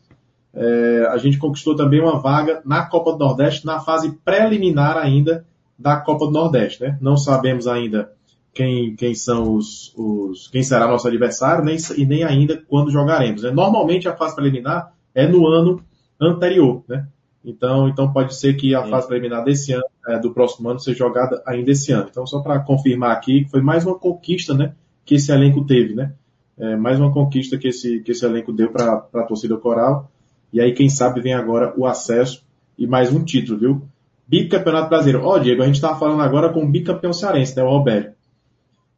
É, 0.53 1.07
a 1.09 1.17
gente 1.17 1.39
conquistou 1.39 1.75
também 1.75 1.99
uma 1.99 2.21
vaga 2.21 2.61
na 2.63 2.85
Copa 2.85 3.13
do 3.13 3.19
Nordeste, 3.19 3.65
na 3.65 3.81
fase 3.81 4.19
preliminar 4.23 4.99
ainda 4.99 5.47
da 5.79 5.97
Copa 5.97 6.27
do 6.27 6.33
Nordeste, 6.33 6.83
né? 6.83 6.99
Não 7.01 7.17
sabemos 7.17 7.67
ainda 7.67 8.13
quem, 8.53 8.95
quem 8.97 9.15
são 9.15 9.55
os, 9.55 9.95
os, 9.97 10.49
quem 10.49 10.63
será 10.63 10.87
nosso 10.87 11.09
adversário, 11.09 11.65
nem, 11.65 11.79
e 11.97 12.05
nem 12.05 12.23
ainda 12.23 12.63
quando 12.69 12.91
jogaremos. 12.91 13.45
Né? 13.45 13.51
Normalmente 13.51 14.07
a 14.07 14.17
fase 14.17 14.37
preliminar 14.37 14.93
é 15.15 15.27
no 15.27 15.47
ano 15.47 15.83
anterior, 16.21 16.85
né? 16.87 17.07
Então, 17.45 17.89
então 17.89 18.13
pode 18.13 18.35
ser 18.35 18.55
que 18.55 18.75
a 18.75 18.85
Sim. 18.85 18.91
fase 18.91 19.09
preliminar 19.09 19.45
desse 19.45 19.73
ano, 19.73 19.85
é, 20.09 20.19
do 20.19 20.33
próximo 20.33 20.69
ano, 20.69 20.79
seja 20.79 20.99
jogada 20.99 21.43
ainda 21.47 21.71
esse 21.71 21.91
ano. 21.93 22.09
Então, 22.11 22.27
só 22.27 22.41
para 22.41 22.61
confirmar 22.61 23.13
aqui, 23.13 23.47
foi 23.51 23.63
mais 23.63 23.87
uma 23.87 23.99
conquista, 23.99 24.53
né? 24.55 24.75
que 25.11 25.17
esse 25.17 25.33
elenco 25.33 25.65
teve, 25.65 25.93
né? 25.93 26.13
É, 26.57 26.77
mais 26.77 27.01
uma 27.01 27.13
conquista 27.13 27.59
que 27.59 27.67
esse, 27.67 27.99
que 27.99 28.13
esse 28.13 28.25
elenco 28.25 28.53
deu 28.53 28.71
para 28.71 29.05
a 29.13 29.23
torcida 29.25 29.57
coral. 29.57 30.09
E 30.53 30.61
aí, 30.61 30.73
quem 30.73 30.89
sabe, 30.89 31.21
vem 31.21 31.35
agora 31.35 31.75
o 31.77 31.85
acesso 31.85 32.45
e 32.79 32.87
mais 32.87 33.13
um 33.13 33.25
título, 33.25 33.59
viu? 33.59 33.83
Bicampeonato 34.29 34.89
brasileiro. 34.89 35.27
Ó, 35.27 35.35
oh, 35.35 35.39
Diego, 35.41 35.63
a 35.63 35.67
gente 35.67 35.75
estava 35.75 35.99
falando 35.99 36.23
agora 36.23 36.53
com 36.53 36.63
o 36.63 36.69
bicampeão 36.69 37.13
cearense, 37.13 37.57
né? 37.57 37.63
O 37.65 37.71
Roberto. 37.71 38.15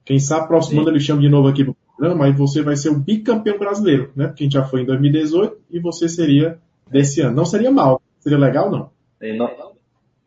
Quem 0.05 0.19
sabe, 0.19 0.49
próximo 0.49 0.83
ano 0.83 0.91
ele 0.91 1.01
chama 1.01 1.23
de 1.23 1.31
novo 1.31 1.49
aqui 1.49 1.65
pro 1.65 1.75
programa 1.97 2.29
e 2.29 2.33
você 2.33 2.61
vai 2.61 2.77
ser 2.77 2.91
o 2.91 2.99
bicampeão 2.99 3.59
brasileiro, 3.59 4.11
né? 4.15 4.27
Porque 4.27 4.43
a 4.43 4.47
gente 4.47 4.53
já 4.53 4.65
foi 4.65 4.83
em 4.83 4.85
2018 4.85 5.57
e 5.71 5.81
você 5.81 6.11
seria 6.11 6.59
desse 6.91 7.23
ano. 7.23 7.37
Não 7.37 7.47
seria 7.47 7.71
mal. 7.71 8.03
Seria 8.23 8.39
legal, 8.39 8.71
não? 8.71 8.91
não 9.37 9.73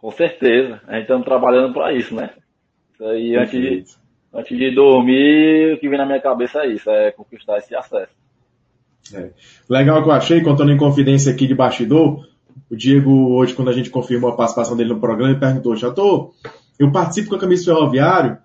com 0.05 0.11
certeza. 0.11 0.81
A 0.87 0.97
gente 0.97 1.11
está 1.11 1.19
trabalhando 1.19 1.73
para 1.73 1.91
isso, 1.91 2.13
né? 2.13 2.29
Isso 2.93 3.03
aí, 3.05 3.35
antes 3.35 3.59
de, 3.59 3.83
antes 4.31 4.55
de 4.55 4.75
dormir, 4.75 5.73
o 5.73 5.79
que 5.79 5.89
vem 5.89 5.97
na 5.97 6.05
minha 6.05 6.21
cabeça 6.21 6.59
é 6.59 6.67
isso, 6.67 6.87
é 6.91 7.11
conquistar 7.11 7.57
esse 7.57 7.75
acesso. 7.75 8.13
É. 9.13 9.31
Legal 9.67 10.03
que 10.03 10.09
eu 10.09 10.13
achei, 10.13 10.41
contando 10.41 10.71
em 10.71 10.77
confidência 10.77 11.31
aqui 11.31 11.47
de 11.47 11.55
bastidor, 11.55 12.27
o 12.69 12.75
Diego, 12.75 13.33
hoje, 13.33 13.55
quando 13.55 13.69
a 13.69 13.73
gente 13.73 13.89
confirmou 13.89 14.29
a 14.29 14.35
participação 14.35 14.77
dele 14.77 14.93
no 14.93 14.99
programa, 14.99 15.31
ele 15.31 15.39
perguntou, 15.39 15.75
Chateau, 15.75 16.33
eu 16.77 16.91
participo 16.91 17.29
com 17.29 17.35
a 17.35 17.39
camisa 17.39 17.65
ferroviário, 17.65 18.37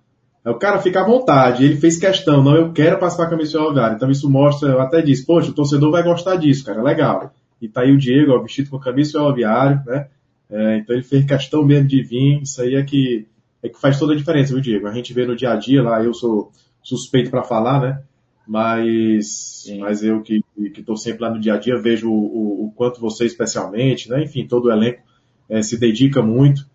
o 0.43 0.55
cara 0.55 0.79
fica 0.79 1.01
à 1.01 1.05
vontade, 1.05 1.63
ele 1.63 1.75
fez 1.75 1.99
questão, 1.99 2.43
não, 2.43 2.55
eu 2.55 2.73
quero 2.73 2.97
participar 2.97 3.25
com 3.25 3.35
a 3.35 3.37
camisa 3.37 3.59
ferroviário. 3.59 3.95
Então 3.95 4.09
isso 4.09 4.27
mostra, 4.27 4.69
eu 4.69 4.81
até 4.81 5.01
disse, 5.01 5.25
poxa, 5.25 5.51
o 5.51 5.53
torcedor 5.53 5.91
vai 5.91 6.01
gostar 6.01 6.37
disso, 6.37 6.65
cara, 6.65 6.81
legal. 6.81 7.31
E 7.61 7.69
tá 7.69 7.81
aí 7.81 7.91
o 7.91 7.97
Diego, 7.97 8.31
ó, 8.31 8.41
vestido 8.41 8.69
com 8.69 8.77
a 8.77 8.81
camisa 8.81 9.13
ferroviário, 9.13 9.81
né? 9.85 10.07
É, 10.49 10.77
então 10.77 10.95
ele 10.95 11.03
fez 11.03 11.23
questão 11.23 11.63
mesmo 11.63 11.87
de 11.87 12.01
vir, 12.01 12.41
isso 12.41 12.61
aí 12.61 12.75
é 12.75 12.83
que 12.83 13.27
é 13.63 13.69
que 13.69 13.79
faz 13.79 13.99
toda 13.99 14.13
a 14.13 14.15
diferença, 14.15 14.53
viu, 14.53 14.61
Diego? 14.61 14.87
A 14.87 14.93
gente 14.93 15.13
vê 15.13 15.25
no 15.25 15.35
dia 15.35 15.51
a 15.51 15.55
dia 15.55 15.83
lá, 15.83 16.03
eu 16.03 16.13
sou 16.13 16.51
suspeito 16.81 17.29
para 17.29 17.43
falar, 17.43 17.79
né? 17.79 18.01
Mas, 18.47 19.65
mas 19.79 20.03
eu 20.03 20.21
que 20.21 20.41
estou 20.75 20.97
sempre 20.97 21.21
lá 21.21 21.29
no 21.29 21.39
dia 21.39 21.53
a 21.53 21.57
dia 21.57 21.79
vejo 21.79 22.09
o, 22.09 22.13
o, 22.13 22.65
o, 22.65 22.71
quanto 22.71 22.99
você 22.99 23.25
especialmente, 23.25 24.09
né? 24.09 24.23
Enfim, 24.23 24.47
todo 24.47 24.65
o 24.65 24.71
elenco 24.71 25.03
é, 25.47 25.61
se 25.61 25.79
dedica 25.79 26.21
muito. 26.23 26.67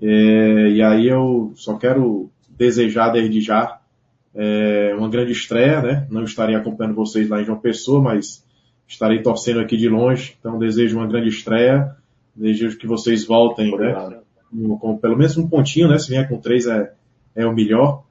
É, 0.00 0.68
e 0.70 0.82
aí 0.82 1.06
eu 1.06 1.52
só 1.54 1.76
quero 1.78 2.28
desejar 2.50 3.10
desde 3.10 3.40
já 3.40 3.80
é, 4.34 4.94
uma 4.98 5.08
grande 5.08 5.32
estreia, 5.32 5.80
né? 5.80 6.06
Não 6.10 6.24
estarei 6.24 6.56
acompanhando 6.56 6.96
vocês 6.96 7.28
lá 7.28 7.40
em 7.40 7.44
João 7.44 7.58
Pessoa, 7.58 8.02
mas 8.02 8.44
Estarei 8.92 9.22
torcendo 9.22 9.60
aqui 9.60 9.74
de 9.74 9.88
longe, 9.88 10.36
então 10.38 10.58
desejo 10.58 10.98
uma 10.98 11.06
grande 11.06 11.30
estreia, 11.30 11.96
desejo 12.36 12.76
que 12.76 12.86
vocês 12.86 13.24
voltem, 13.24 13.74
né? 13.74 14.18
Com 14.78 14.98
pelo 14.98 15.16
menos 15.16 15.34
um 15.38 15.48
pontinho, 15.48 15.88
né? 15.88 15.98
Se 15.98 16.10
vier 16.10 16.28
com 16.28 16.36
três 16.36 16.66
é, 16.66 16.92
é 17.34 17.46
o 17.46 17.54
melhor 17.54 18.04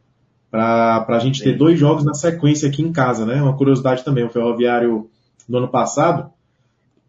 para 0.49 1.05
a 1.07 1.19
gente 1.19 1.43
ter 1.43 1.55
dois 1.55 1.79
jogos 1.79 2.03
na 2.03 2.15
sequência 2.15 2.67
aqui 2.67 2.81
em 2.81 2.91
casa, 2.91 3.27
né? 3.27 3.39
Uma 3.39 3.55
curiosidade 3.55 4.03
também, 4.03 4.25
o 4.25 4.29
Ferroviário 4.29 5.07
no 5.47 5.59
ano 5.59 5.67
passado, 5.67 6.31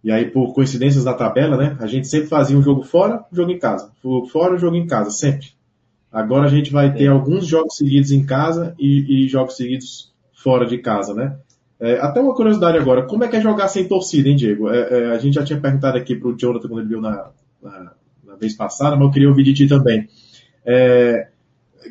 e 0.04 0.12
aí 0.12 0.30
por 0.30 0.52
coincidências 0.52 1.04
da 1.04 1.14
tabela, 1.14 1.56
né? 1.56 1.74
A 1.80 1.86
gente 1.86 2.06
sempre 2.06 2.28
fazia 2.28 2.56
um 2.58 2.62
jogo 2.62 2.82
fora, 2.82 3.24
um 3.32 3.34
jogo 3.34 3.50
em 3.52 3.58
casa. 3.58 3.90
Fora, 4.30 4.54
um 4.54 4.58
jogo 4.58 4.76
em 4.76 4.86
casa, 4.86 5.10
sempre. 5.10 5.48
Agora 6.12 6.44
a 6.44 6.50
gente 6.50 6.70
vai 6.70 6.92
ter 6.92 7.06
alguns 7.06 7.46
jogos 7.46 7.78
seguidos 7.78 8.10
em 8.10 8.26
casa 8.26 8.74
e, 8.78 9.24
e 9.24 9.28
jogos 9.28 9.56
seguidos 9.56 10.12
fora 10.34 10.66
de 10.66 10.76
casa, 10.76 11.14
né? 11.14 11.38
É, 11.82 11.98
até 11.98 12.20
uma 12.20 12.32
curiosidade 12.32 12.78
agora, 12.78 13.02
como 13.02 13.24
é 13.24 13.28
que 13.28 13.34
é 13.34 13.40
jogar 13.40 13.66
sem 13.66 13.88
torcida, 13.88 14.28
hein, 14.28 14.36
Diego? 14.36 14.70
É, 14.70 14.78
é, 14.78 15.06
a 15.10 15.18
gente 15.18 15.34
já 15.34 15.42
tinha 15.42 15.60
perguntado 15.60 15.98
aqui 15.98 16.14
pro 16.14 16.38
Jonathan 16.38 16.68
quando 16.68 16.78
ele 16.78 16.88
viu 16.88 17.00
na, 17.00 17.32
na, 17.60 17.92
na 18.24 18.36
vez 18.36 18.56
passada, 18.56 18.94
mas 18.94 19.04
eu 19.04 19.10
queria 19.10 19.28
ouvir 19.28 19.42
de 19.42 19.52
ti 19.52 19.66
também. 19.66 20.08
É, 20.64 21.26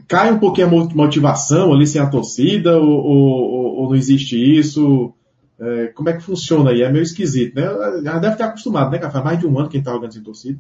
cai 0.08 0.32
um 0.32 0.40
pouquinho 0.40 0.68
a 0.68 0.96
motivação 0.96 1.74
ali 1.74 1.86
sem 1.86 2.02
a 2.02 2.10
torcida, 2.10 2.80
ou, 2.80 2.90
ou, 2.90 3.80
ou 3.82 3.90
não 3.90 3.96
existe 3.96 4.38
isso? 4.38 5.14
É, 5.60 5.88
como 5.88 6.08
é 6.08 6.14
que 6.14 6.24
funciona 6.24 6.72
aí? 6.72 6.84
É 6.84 6.90
meio 6.90 7.04
esquisito, 7.04 7.56
né? 7.56 7.64
Já 8.02 8.18
deve 8.18 8.38
ter 8.38 8.44
acostumado, 8.44 8.92
né, 8.92 8.98
Faz 8.98 9.24
mais 9.26 9.40
de 9.40 9.46
um 9.46 9.60
ano 9.60 9.68
que 9.68 9.76
a 9.76 9.80
gente 9.80 9.86
tá 9.86 9.92
jogando 9.92 10.14
sem 10.14 10.24
torcida. 10.24 10.60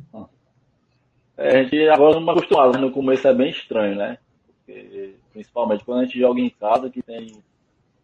É, 1.38 1.58
a 1.58 1.64
gente 1.64 1.88
agora 1.88 2.20
não 2.20 2.20
está 2.20 2.34
acostumado, 2.34 2.78
no 2.78 2.91
começo 2.91 3.26
é 3.26 3.34
bem 3.34 3.49
estranho, 3.49 3.95
né? 3.95 4.18
Porque, 4.58 5.16
principalmente 5.32 5.86
quando 5.86 6.02
a 6.02 6.03
gente 6.03 6.20
joga 6.20 6.41
em 6.41 6.49
casa, 6.49 6.90
que 6.90 7.02
tem 7.02 7.32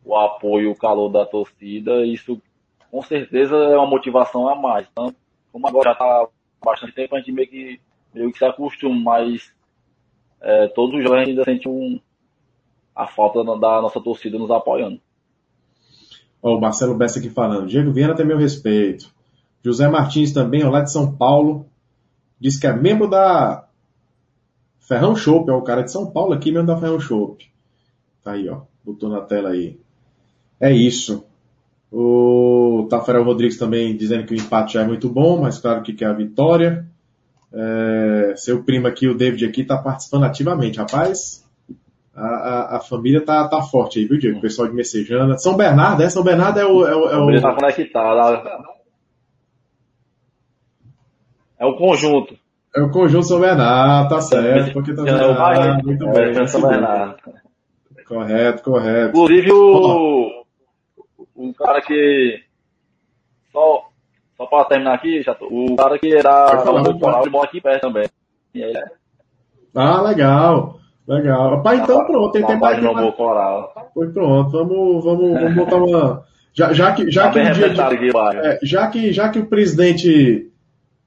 o 0.08 0.16
apoio, 0.16 0.72
o 0.72 0.76
calor 0.76 1.10
da 1.10 1.26
torcida, 1.26 2.06
isso 2.06 2.42
com 2.90 3.02
certeza 3.02 3.56
é 3.56 3.78
uma 3.78 3.86
motivação 3.86 4.48
a 4.48 4.56
mais. 4.56 4.88
Então, 4.90 5.14
como 5.52 5.68
agora 5.68 5.90
já 5.90 5.94
está 5.94 6.28
bastante 6.64 6.94
tempo, 6.94 7.16
a 7.16 7.20
gente 7.20 7.34
meio 7.34 7.48
que, 7.48 7.82
meio 8.14 8.32
que 8.32 8.38
se 8.38 8.46
acostuma, 8.46 8.96
mas 8.96 9.54
é, 10.40 10.68
todos 10.70 10.96
os 10.96 11.04
jogos 11.04 11.28
ainda 11.28 11.44
sente 11.44 11.68
um, 11.68 12.00
a 12.96 13.06
falta 13.06 13.44
da 13.44 13.82
nossa 13.82 14.00
torcida 14.00 14.40
nos 14.40 14.50
apoiando. 14.50 15.00
O 16.42 16.58
Marcelo 16.58 16.96
Bessa 16.96 17.20
aqui 17.20 17.30
falando. 17.30 17.68
Diego 17.68 17.92
Viana 17.92 18.16
tem 18.16 18.26
meu 18.26 18.38
respeito. 18.38 19.12
José 19.62 19.90
Martins 19.90 20.32
também, 20.32 20.64
lá 20.64 20.82
de 20.82 20.92
São 20.92 21.14
Paulo. 21.16 21.66
Diz 22.40 22.58
que 22.58 22.68
é 22.68 22.74
membro 22.74 23.10
da 23.10 23.68
Ferrão 24.80 25.16
Shop, 25.16 25.50
é 25.50 25.54
o 25.54 25.64
cara 25.64 25.82
de 25.82 25.92
São 25.92 26.10
Paulo 26.10 26.34
aqui, 26.34 26.52
membro 26.52 26.68
da 26.68 26.78
Ferrão 26.78 27.00
Shop. 27.00 27.46
Tá 28.24 28.34
aí, 28.34 28.48
ó. 28.48 28.62
Botou 28.86 29.10
na 29.10 29.20
tela 29.22 29.50
aí. 29.50 29.78
É 30.60 30.72
isso. 30.72 31.26
O 31.92 32.88
Tafarel 32.90 33.24
Rodrigues 33.24 33.58
também 33.58 33.96
dizendo 33.96 34.26
que 34.26 34.34
o 34.34 34.38
empate 34.38 34.74
já 34.74 34.82
é 34.82 34.88
muito 34.88 35.08
bom, 35.08 35.42
mas 35.42 35.58
claro 35.58 35.82
que 35.82 35.94
quer 35.94 36.08
a 36.08 36.14
vitória. 36.14 36.86
É, 37.54 38.34
seu 38.36 38.64
primo 38.64 38.88
aqui, 38.88 39.08
o 39.08 39.16
David 39.16 39.46
aqui, 39.46 39.64
tá 39.64 39.78
participando 39.78 40.26
ativamente. 40.26 40.80
Rapaz, 40.80 41.48
a, 42.14 42.26
a, 42.26 42.78
a 42.78 42.80
família 42.82 43.24
tá, 43.24 43.48
tá 43.48 43.62
forte 43.62 44.00
aí, 44.00 44.06
viu, 44.06 44.20
Diego? 44.20 44.40
O 44.40 44.42
pessoal 44.42 44.68
de 44.68 44.76
Messejana. 44.76 45.38
São 45.38 45.56
Bernardo, 45.56 46.04
é? 46.04 46.10
São 46.10 46.24
Bernardo 46.24 46.60
é 46.60 46.66
o... 46.66 46.86
É 46.86 46.96
o, 46.96 47.10
é 47.10 47.38
o... 47.38 47.42
Tá 47.42 47.56
conectado. 47.56 48.68
É 51.60 51.66
o 51.66 51.76
conjunto. 51.76 52.36
É 52.76 52.82
o 52.82 52.92
conjunto 52.92 53.26
São 53.28 53.40
Bernardo, 53.40 54.10
tá 54.10 54.22
certo. 54.22 54.74
Porque 54.74 54.94
tá 54.94 55.04
Bernardo, 55.04 55.86
muito 55.86 56.06
bem. 56.12 56.38
É, 56.38 56.48
São 56.48 56.62
Bernardo. 56.62 57.16
Correto, 58.08 58.64
correto. 58.64 59.10
Inclusive 59.10 59.52
o, 59.52 60.37
o 61.38 61.54
cara 61.54 61.82
que 61.82 62.44
só 63.54 63.88
só 64.36 64.46
para 64.46 64.66
terminar 64.66 64.96
aqui, 64.96 65.24
o 65.42 65.76
cara 65.76 65.98
que 65.98 66.14
era 66.14 66.64
do 66.84 67.00
coral, 67.00 67.22
ele 67.22 67.32
mora 67.32 67.48
aqui 67.48 67.62
perto 67.62 67.82
também. 67.82 68.08
Aí, 68.56 68.74
ah, 69.74 70.02
legal. 70.02 70.80
Legal. 71.08 71.56
Rapaz, 71.56 71.80
então 71.80 72.06
pronto, 72.06 72.32
tem 72.32 72.46
tempo 72.46 72.66
aqui. 72.66 72.82
Uma... 72.82 73.12
Coral. 73.14 73.92
Foi 73.94 74.10
pronto, 74.10 74.52
vamos, 74.52 75.04
vamos, 75.04 75.40
vamos 75.40 75.56
botar 75.56 75.78
uma. 75.78 76.24
Já, 76.54 76.74
já 76.74 76.92
que, 76.92 77.10
já, 77.10 77.30
tá 77.30 77.34
que, 77.34 77.52
dia 77.52 77.70
de... 77.70 77.82
aqui, 77.82 78.10
é, 78.44 78.60
já 78.64 78.88
que 78.88 79.14
já 79.14 79.30
que 79.30 79.40
o 79.40 79.46
presidente 79.46 80.52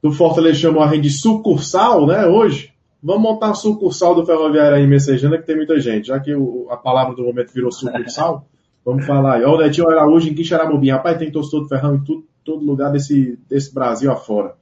do 0.03 0.13
Fortaleza 0.13 0.59
chamou 0.59 0.83
a 0.83 0.89
gente 0.89 1.03
de 1.03 1.11
sucursal, 1.11 2.07
né, 2.07 2.25
hoje, 2.27 2.73
vamos 3.03 3.23
montar 3.23 3.47
uma 3.47 3.55
sucursal 3.55 4.15
do 4.15 4.25
Ferroviário 4.25 4.77
aí 4.77 4.85
em 4.85 4.89
Messejana, 4.89 5.37
que 5.37 5.47
tem 5.47 5.57
muita 5.57 5.79
gente, 5.79 6.07
já 6.07 6.19
que 6.19 6.35
o, 6.35 6.69
a 6.71 6.77
palavra 6.77 7.15
do 7.15 7.25
momento 7.25 7.53
virou 7.53 7.71
sucursal, 7.71 8.47
vamos 8.91 9.07
falar 9.07 9.37
aí. 9.37 9.45
Ó, 9.45 9.55
o 9.55 9.59
Netinho 9.59 9.89
Araújo 9.89 10.29
em 10.29 10.35
Quixaramubim, 10.35 10.91
rapaz, 10.91 11.19
tem 11.19 11.31
torcedor 11.31 11.63
do 11.63 11.69
Ferrão 11.69 11.95
em 11.95 12.05
tudo, 12.05 12.25
todo 12.45 12.65
lugar 12.65 12.91
desse, 12.91 13.39
desse 13.49 13.73
Brasil 13.73 14.11
afora. 14.11 14.55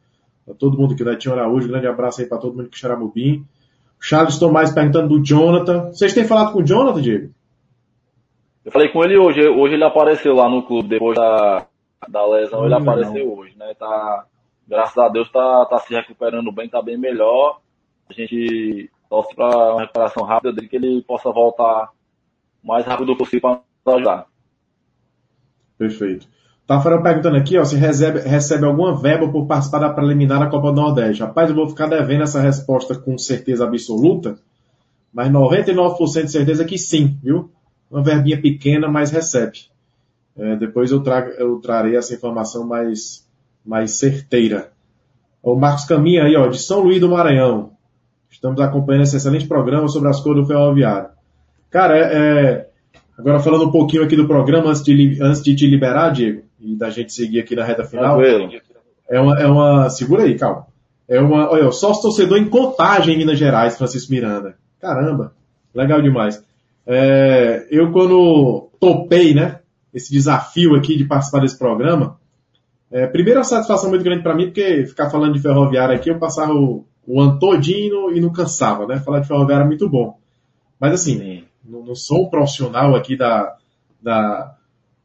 Pra 0.45 0.55
todo 0.55 0.79
mundo 0.79 0.95
aqui, 0.95 1.05
Netinho 1.05 1.35
Araújo, 1.35 1.69
grande 1.69 1.87
abraço 1.87 2.21
aí 2.21 2.27
para 2.27 2.39
todo 2.39 2.55
mundo 2.55 2.67
em 2.67 2.71
Quixaramubim. 2.71 3.45
Charles 4.01 4.39
Tomás 4.39 4.73
perguntando 4.73 5.09
do 5.09 5.25
Jonathan. 5.25 5.89
Vocês 5.93 6.15
têm 6.15 6.25
falado 6.25 6.53
com 6.53 6.61
o 6.61 6.67
Jonathan, 6.67 7.03
Diego? 7.03 7.31
Eu 8.65 8.73
falei 8.73 8.89
com 8.91 9.03
ele 9.03 9.17
hoje, 9.17 9.41
hoje 9.49 9.75
ele 9.75 9.85
apareceu 9.85 10.35
lá 10.35 10.49
no 10.49 10.63
clube, 10.63 10.89
depois 10.89 11.17
da, 11.17 11.67
da 12.07 12.27
lesão, 12.27 12.61
hum, 12.61 12.65
ele 12.67 12.75
apareceu 12.75 13.27
não. 13.27 13.35
hoje, 13.35 13.57
né? 13.57 13.73
Tá, 13.79 14.27
graças 14.67 14.99
a 14.99 15.09
Deus 15.09 15.31
tá, 15.33 15.65
tá 15.67 15.79
se 15.79 15.95
recuperando 15.95 16.53
bem, 16.53 16.69
tá 16.69 16.83
bem 16.83 16.99
melhor. 16.99 17.61
A 18.09 18.13
gente 18.13 18.91
torce 19.09 19.35
para 19.35 19.73
uma 19.73 19.81
recuperação 19.81 20.23
rápida 20.23 20.53
dele, 20.53 20.69
que 20.69 20.77
ele 20.77 21.03
possa 21.03 21.31
voltar 21.33 21.91
o 22.63 22.67
mais 22.67 22.85
rápido 22.85 23.17
possível 23.17 23.61
para 23.89 23.97
ajudar. 23.97 24.27
Perfeito. 25.79 26.27
Tafarel 26.67 27.03
perguntando 27.03 27.39
aqui, 27.39 27.57
ó, 27.57 27.65
se 27.65 27.77
recebe, 27.77 28.21
recebe 28.21 28.67
alguma 28.67 28.95
verba 28.95 29.27
por 29.31 29.47
participar 29.47 29.79
da 29.79 29.89
preliminar 29.89 30.39
da 30.39 30.49
Copa 30.49 30.71
do 30.71 30.83
Nordeste. 30.83 31.23
Rapaz, 31.23 31.49
eu 31.49 31.57
vou 31.57 31.69
ficar 31.69 31.87
devendo 31.87 32.25
essa 32.25 32.43
resposta 32.43 32.95
com 32.95 33.17
certeza 33.17 33.65
absoluta, 33.65 34.37
mas 35.11 35.31
99% 35.31 36.25
de 36.25 36.31
certeza 36.31 36.65
que 36.67 36.77
sim, 36.77 37.17
viu? 37.23 37.51
Uma 37.91 38.03
verbinha 38.03 38.39
pequena, 38.39 38.87
mas 38.87 39.11
recebe. 39.11 39.61
É, 40.37 40.57
depois 40.57 40.91
eu, 40.91 41.01
trago, 41.01 41.31
eu 41.31 41.59
trarei 41.59 41.97
essa 41.97 42.15
informação 42.15 42.67
mais, 42.67 43.27
mais 43.65 43.93
certeira. 43.93 44.71
O 45.43 45.55
Marcos 45.55 45.87
Caminha 45.87 46.25
aí, 46.25 46.37
ó, 46.37 46.49
de 46.49 46.59
São 46.59 46.81
Luís 46.81 47.01
do 47.01 47.09
Maranhão. 47.09 47.73
Estamos 48.31 48.61
acompanhando 48.61 49.05
esse 49.05 49.17
excelente 49.17 49.49
programa 49.49 49.89
sobre 49.89 50.11
as 50.11 50.21
cores 50.21 50.43
do 50.43 50.47
ferroviário. 50.47 51.09
Cara, 51.71 51.97
é, 51.97 52.03
é, 52.03 52.68
agora 53.19 53.41
falando 53.41 53.67
um 53.67 53.71
pouquinho 53.71 54.05
aqui 54.05 54.15
do 54.15 54.29
programa 54.29 54.71
antes 54.71 54.83
de, 54.83 55.19
antes 55.21 55.43
de 55.43 55.55
te 55.57 55.67
liberar, 55.67 56.11
Diego, 56.11 56.43
e 56.61 56.77
da 56.77 56.89
gente 56.89 57.13
seguir 57.13 57.41
aqui 57.41 57.57
na 57.57 57.65
reta 57.65 57.85
final. 57.85 58.23
É 59.11 59.21
uma, 59.21 59.41
é 59.41 59.47
uma, 59.47 59.91
segura 59.91 60.23
aí, 60.23 60.39
calma. 60.39 60.67
É 61.09 61.21
uma, 61.21 61.51
olha, 61.51 61.71
sócio 61.73 62.03
torcedor 62.03 62.39
em 62.39 62.49
contagem 62.49 63.15
em 63.15 63.19
Minas 63.19 63.39
Gerais, 63.39 63.77
Francisco 63.77 64.13
Miranda. 64.13 64.57
Caramba, 64.81 65.33
legal 65.75 66.01
demais. 66.01 66.45
É, 66.87 67.67
eu 67.71 67.91
quando 67.91 68.69
topei, 68.79 69.35
né, 69.35 69.61
esse 69.93 70.13
desafio 70.13 70.77
aqui 70.77 70.97
de 70.97 71.05
participar 71.05 71.41
desse 71.41 71.59
programa, 71.59 72.19
é, 72.91 73.07
primeiro, 73.07 73.39
uma 73.39 73.45
satisfação 73.45 73.91
muito 73.91 74.05
grande 74.05 74.23
para 74.23 74.35
mim, 74.35 74.47
porque 74.47 74.87
ficar 74.87 75.11
falando 75.11 75.35
de 75.35 75.41
ferroviária 75.41 75.97
aqui, 75.97 76.11
eu 76.11 76.19
passava 76.19 76.53
o, 76.53 76.87
o 77.07 77.21
ano 77.21 77.39
todinho 77.39 78.15
e 78.15 78.21
não 78.21 78.33
cansava, 78.33 78.87
né? 78.87 78.99
Falar 79.01 79.21
de 79.21 79.29
ferroviária 79.29 79.65
é 79.65 79.67
muito 79.67 79.89
bom. 79.89 80.19
Mas 80.79 80.93
assim, 80.93 81.45
não, 81.65 81.85
não, 81.85 81.95
sou 81.95 82.27
um 82.27 82.31
profissional 82.31 82.95
aqui 82.95 83.17
da, 83.17 83.57
da, 84.03 84.55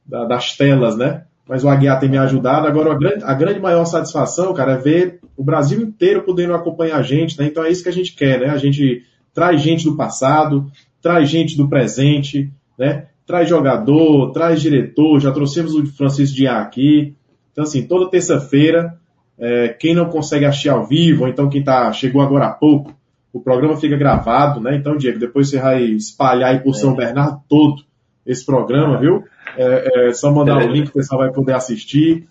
da, 0.05 0.25
das 0.25 0.55
telas, 0.55 0.97
né? 0.97 1.25
Mas 1.47 1.63
o 1.63 1.69
Aguiar 1.69 1.99
tem 1.99 2.09
me 2.09 2.17
ajudado. 2.17 2.67
Agora, 2.67 2.93
a 2.93 2.97
grande, 2.97 3.23
a 3.23 3.33
grande 3.33 3.59
maior 3.59 3.85
satisfação, 3.85 4.53
cara, 4.53 4.73
é 4.73 4.77
ver 4.77 5.19
o 5.35 5.43
Brasil 5.43 5.81
inteiro 5.81 6.23
podendo 6.23 6.53
acompanhar 6.53 6.97
a 6.97 7.03
gente, 7.03 7.37
né? 7.37 7.45
Então 7.45 7.63
é 7.63 7.69
isso 7.69 7.83
que 7.83 7.89
a 7.89 7.93
gente 7.93 8.15
quer, 8.15 8.39
né? 8.39 8.49
A 8.49 8.57
gente 8.57 9.03
traz 9.33 9.61
gente 9.61 9.83
do 9.83 9.97
passado, 9.97 10.71
traz 11.01 11.29
gente 11.29 11.57
do 11.57 11.67
presente, 11.67 12.51
né? 12.77 13.07
Traz 13.25 13.49
jogador, 13.49 14.31
traz 14.31 14.61
diretor, 14.61 15.19
já 15.19 15.31
trouxemos 15.31 15.73
o 15.75 15.85
Francisco 15.85 16.35
Diá 16.35 16.61
aqui, 16.61 17.15
então, 17.53 17.63
assim, 17.63 17.87
toda 17.87 18.09
terça-feira, 18.09 18.99
é, 19.37 19.69
quem 19.69 19.93
não 19.95 20.09
consegue 20.09 20.43
assistir 20.43 20.69
ao 20.69 20.85
vivo, 20.85 21.23
ou 21.23 21.29
então 21.29 21.47
quem 21.47 21.63
tá, 21.63 21.93
chegou 21.93 22.21
agora 22.21 22.47
há 22.47 22.51
pouco, 22.51 22.93
o 23.33 23.41
programa 23.41 23.75
fica 23.75 23.97
gravado, 23.97 24.61
né? 24.61 24.77
Então, 24.77 24.95
Diego, 24.95 25.17
depois 25.17 25.49
você 25.49 25.59
vai 25.59 25.83
espalhar 25.83 26.51
aí 26.51 26.59
por 26.59 26.75
São 26.75 26.93
é. 26.93 26.97
Bernardo 26.97 27.41
todo 27.49 27.83
esse 28.23 28.45
programa, 28.45 28.99
viu? 28.99 29.23
É, 29.57 30.07
é 30.07 30.13
só 30.13 30.31
mandar 30.31 30.57
o 30.57 30.71
link, 30.71 30.89
o 30.89 30.93
pessoal 30.93 31.21
vai 31.21 31.31
poder 31.31 31.53
assistir. 31.53 32.27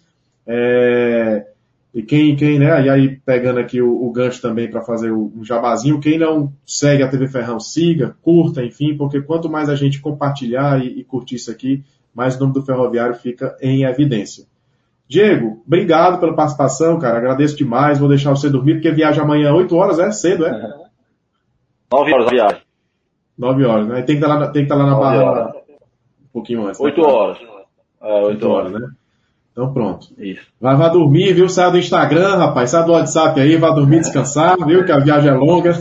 É, 0.46 1.44
e 1.92 2.02
quem, 2.02 2.36
quem, 2.36 2.58
né? 2.58 2.86
E 2.86 2.88
aí, 2.88 3.16
pegando 3.16 3.58
aqui 3.58 3.82
o, 3.82 4.06
o 4.06 4.12
gancho 4.12 4.40
também 4.40 4.70
para 4.70 4.80
fazer 4.80 5.10
o, 5.10 5.32
um 5.36 5.44
jabazinho, 5.44 6.00
quem 6.00 6.18
não 6.18 6.52
segue 6.64 7.02
a 7.02 7.08
TV 7.08 7.26
Ferrão, 7.26 7.58
siga, 7.58 8.16
curta, 8.22 8.62
enfim, 8.64 8.96
porque 8.96 9.20
quanto 9.20 9.50
mais 9.50 9.68
a 9.68 9.74
gente 9.74 10.00
compartilhar 10.00 10.82
e, 10.82 11.00
e 11.00 11.04
curtir 11.04 11.34
isso 11.34 11.50
aqui, 11.50 11.82
mais 12.14 12.36
o 12.36 12.40
nome 12.40 12.54
do 12.54 12.62
ferroviário 12.62 13.14
fica 13.14 13.56
em 13.60 13.82
evidência. 13.84 14.44
Diego, 15.08 15.62
obrigado 15.66 16.18
pela 16.20 16.34
participação, 16.34 16.98
cara. 16.98 17.18
Agradeço 17.18 17.56
demais. 17.56 17.98
Vou 17.98 18.08
deixar 18.08 18.30
você 18.30 18.48
dormir, 18.48 18.74
porque 18.74 18.90
viaja 18.90 19.22
amanhã 19.22 19.52
8 19.52 19.74
horas, 19.76 19.98
é? 19.98 20.10
Cedo, 20.10 20.46
é? 20.46 20.74
9 21.92 22.12
horas 22.14 22.26
a 22.26 22.30
viagem. 22.30 22.62
9 23.38 23.64
horas, 23.64 23.86
né? 23.86 24.02
Tem 24.02 24.16
que 24.18 24.24
estar 24.24 24.28
tá 24.28 24.34
lá, 24.34 24.46
tem 24.46 24.66
que 24.66 24.72
estar 24.72 24.76
tá 24.76 24.82
lá 24.82 24.90
na 24.90 24.98
barra 24.98 25.52
um 26.22 26.32
pouquinho 26.32 26.66
antes. 26.66 26.80
8 26.80 27.00
né? 27.00 27.06
horas. 27.06 27.38
É, 28.00 28.14
8, 28.14 28.26
8 28.26 28.48
horas, 28.48 28.72
né? 28.72 28.88
Então 29.52 29.72
pronto. 29.72 30.08
Isso. 30.18 30.46
Vai, 30.58 30.76
vai 30.76 30.90
dormir, 30.90 31.34
viu? 31.34 31.48
Sai 31.48 31.70
do 31.70 31.78
Instagram, 31.78 32.36
rapaz. 32.36 32.70
Sai 32.70 32.84
do 32.84 32.92
WhatsApp 32.92 33.38
aí, 33.38 33.56
vai 33.56 33.74
dormir, 33.74 34.00
descansar, 34.00 34.56
viu? 34.64 34.84
Que 34.84 34.92
a 34.92 34.98
viagem 34.98 35.30
é 35.30 35.34
longa. 35.34 35.72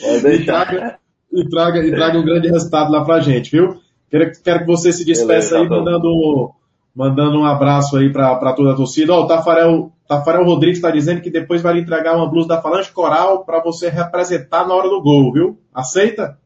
e, 0.00 0.44
traga, 0.44 0.98
e, 1.32 1.48
traga, 1.48 1.86
e 1.86 1.90
traga 1.92 2.18
um 2.18 2.24
grande 2.24 2.48
resultado 2.48 2.90
lá 2.90 3.04
pra 3.04 3.20
gente, 3.20 3.52
viu? 3.52 3.80
Quero, 4.10 4.32
quero 4.42 4.60
que 4.60 4.66
você 4.66 4.92
se 4.92 5.04
despeça 5.04 5.58
aí, 5.58 5.68
tá 5.68 5.76
mandando, 5.76 6.52
mandando 6.94 7.38
um 7.38 7.44
abraço 7.44 7.96
aí 7.96 8.12
pra, 8.12 8.52
toda 8.54 8.72
a 8.72 8.76
torcida. 8.76 9.12
Ó, 9.12 9.22
o 9.22 9.26
Tafarel, 9.26 9.92
Tafarel 10.08 10.44
Rodrigues 10.44 10.78
está 10.78 10.90
dizendo 10.90 11.20
que 11.20 11.30
depois 11.30 11.62
vai 11.62 11.74
lhe 11.74 11.80
entregar 11.80 12.16
uma 12.16 12.28
blusa 12.28 12.48
da 12.48 12.60
Falange 12.60 12.92
Coral 12.92 13.44
para 13.44 13.62
você 13.62 13.88
representar 13.88 14.66
na 14.66 14.74
hora 14.74 14.88
do 14.88 15.02
gol, 15.02 15.32
viu? 15.32 15.58
Aceita? 15.74 16.38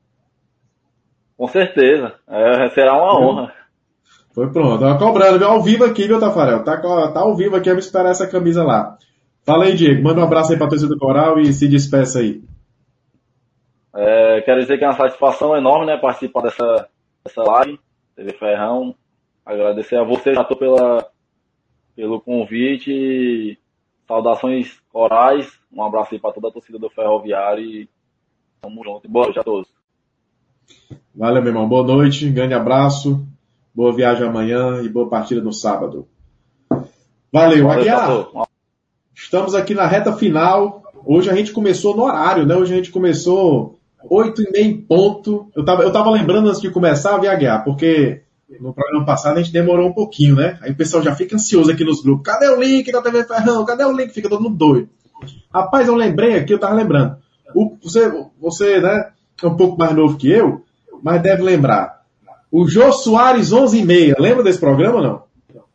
Com 1.36 1.48
certeza. 1.48 2.14
É, 2.28 2.68
será 2.70 2.94
uma 2.94 3.18
honra. 3.20 3.52
Foi 4.34 4.50
pronto. 4.50 4.80
Tava 4.80 4.98
cobrando, 4.98 5.38
viu? 5.38 5.48
Ao 5.48 5.62
vivo 5.62 5.84
aqui, 5.84 6.06
viu, 6.06 6.20
Tafarel? 6.20 6.64
Tá, 6.64 6.76
tá 6.76 7.20
ao 7.20 7.36
vivo 7.36 7.56
aqui, 7.56 7.68
vamos 7.68 7.86
esperar 7.86 8.10
essa 8.10 8.26
camisa 8.26 8.62
lá. 8.64 8.96
Fala 9.44 9.64
aí, 9.64 9.74
Diego. 9.74 10.02
Manda 10.02 10.20
um 10.20 10.24
abraço 10.24 10.52
aí 10.52 10.58
pra 10.58 10.68
torcida 10.68 10.92
do 10.92 10.98
Coral 10.98 11.38
e 11.38 11.52
se 11.52 11.68
despeça 11.68 12.20
aí. 12.20 12.42
É, 13.94 14.40
quero 14.42 14.60
dizer 14.60 14.76
que 14.76 14.84
é 14.84 14.88
uma 14.88 14.96
satisfação 14.96 15.56
enorme, 15.56 15.86
né, 15.86 15.96
participar 15.96 16.42
dessa, 16.42 16.88
dessa 17.24 17.42
live, 17.42 17.78
TV 18.16 18.32
Ferrão. 18.32 18.94
Agradecer 19.44 19.96
a 19.96 20.04
você, 20.04 20.34
Jato, 20.34 20.56
pela, 20.56 21.06
pelo 21.94 22.20
convite. 22.20 23.58
Saudações 24.08 24.80
corais. 24.92 25.52
Um 25.72 25.82
abraço 25.82 26.14
aí 26.14 26.20
para 26.20 26.32
toda 26.32 26.48
a 26.48 26.52
torcida 26.52 26.78
do 26.78 26.88
Ferroviário 26.90 27.64
e 27.64 27.88
tamo 28.62 28.82
junto. 28.82 29.08
Boa 29.08 29.26
noite 29.26 29.40
a 29.40 29.44
todos. 29.44 29.68
Valeu, 31.14 31.42
meu 31.42 31.52
irmão. 31.52 31.68
Boa 31.68 31.86
noite, 31.86 32.28
grande 32.30 32.54
abraço. 32.54 33.26
Boa 33.74 33.92
viagem 33.92 34.26
amanhã 34.26 34.82
e 34.82 34.88
boa 34.88 35.08
partida 35.08 35.40
no 35.40 35.52
sábado. 35.52 36.08
Valeu, 37.32 37.70
Aguiar. 37.70 38.26
Estamos 39.14 39.54
aqui 39.54 39.74
na 39.74 39.86
reta 39.86 40.12
final. 40.12 40.82
Hoje 41.04 41.30
a 41.30 41.34
gente 41.34 41.52
começou 41.52 41.96
no 41.96 42.04
horário, 42.04 42.46
né? 42.46 42.56
Hoje 42.56 42.72
a 42.72 42.76
gente 42.76 42.90
começou 42.90 43.78
oito 44.08 44.42
e 44.42 44.50
meio 44.50 44.82
ponto. 44.82 45.50
Eu 45.54 45.64
tava, 45.64 45.82
eu 45.82 45.92
tava 45.92 46.10
lembrando 46.10 46.48
antes 46.48 46.60
de 46.60 46.70
começar, 46.70 47.12
a 47.12 47.32
Aguiar, 47.32 47.64
porque 47.64 48.23
no 48.60 48.72
programa 48.72 49.04
passado 49.04 49.38
a 49.38 49.42
gente 49.42 49.52
demorou 49.52 49.88
um 49.88 49.92
pouquinho, 49.92 50.36
né? 50.36 50.58
Aí 50.60 50.70
o 50.70 50.76
pessoal 50.76 51.02
já 51.02 51.14
fica 51.14 51.34
ansioso 51.34 51.70
aqui 51.70 51.84
nos 51.84 52.02
grupos. 52.02 52.24
Cadê 52.24 52.48
o 52.48 52.60
link 52.60 52.90
da 52.92 53.02
TV 53.02 53.24
Ferrão? 53.24 53.64
Cadê 53.64 53.84
o 53.84 53.92
link? 53.92 54.12
Fica 54.12 54.28
todo 54.28 54.42
mundo 54.42 54.56
doido. 54.56 54.88
Rapaz, 55.52 55.88
eu 55.88 55.94
lembrei 55.94 56.36
aqui, 56.36 56.52
eu 56.52 56.58
tava 56.58 56.74
lembrando. 56.74 57.16
O, 57.54 57.76
você, 57.82 58.12
você, 58.40 58.80
né, 58.80 59.10
é 59.42 59.46
um 59.46 59.56
pouco 59.56 59.78
mais 59.78 59.94
novo 59.94 60.16
que 60.16 60.30
eu, 60.30 60.62
mas 61.02 61.22
deve 61.22 61.42
lembrar. 61.42 62.02
O 62.50 62.68
Jô 62.68 62.92
Soares 62.92 63.52
11 63.52 63.78
e 63.78 63.84
meia. 63.84 64.16
Lembra 64.18 64.42
desse 64.42 64.58
programa 64.58 64.96
ou 64.96 65.02
não? 65.02 65.24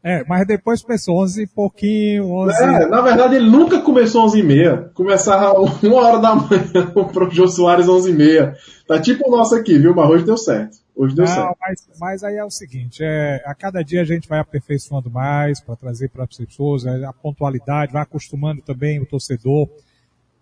É, 0.02 0.24
mas 0.26 0.48
depois 0.48 0.82
começou 0.82 1.22
11 1.22 1.44
e 1.44 1.48
pouquinho, 1.48 2.32
11... 2.32 2.64
É, 2.64 2.88
na 2.88 3.02
verdade 3.02 3.36
ele 3.36 3.50
nunca 3.50 3.82
começou 3.82 4.24
11 4.24 4.40
e 4.40 4.44
meia. 4.44 4.91
Começava 4.94 5.60
uma 5.60 5.96
hora 5.96 6.20
da 6.20 6.36
manhã 6.36 6.88
pro 7.12 7.30
Jô 7.30 7.48
Soares 7.48 7.90
11 7.90 8.10
e 8.10 8.14
meia. 8.14 8.56
Tá 8.88 9.00
tipo 9.00 9.28
o 9.28 9.32
nosso 9.32 9.56
aqui, 9.56 9.78
viu? 9.78 9.94
Mas 9.94 10.10
hoje 10.10 10.24
deu 10.24 10.38
certo. 10.38 10.78
Hoje 11.00 11.16
deu 11.16 11.24
não, 11.24 11.34
certo. 11.34 11.58
Mas, 11.62 11.90
mas 11.98 12.24
aí 12.26 12.36
é 12.36 12.44
o 12.44 12.52
seguinte, 12.52 13.02
é, 13.02 13.42
a 13.46 13.56
cada 13.56 13.82
dia 13.82 14.02
a 14.02 14.04
gente 14.04 14.28
vai 14.28 14.38
aperfeiçoando 14.38 15.10
mais 15.10 15.62
para 15.62 15.74
trazer 15.78 16.10
para 16.10 16.26
as 16.26 16.36
pessoas 16.36 16.86
é, 16.86 17.06
a 17.06 17.14
pontualidade, 17.14 17.94
vai 17.94 18.02
acostumando 18.02 18.62
também 18.62 19.00
o 19.00 19.06
torcedor. 19.06 19.70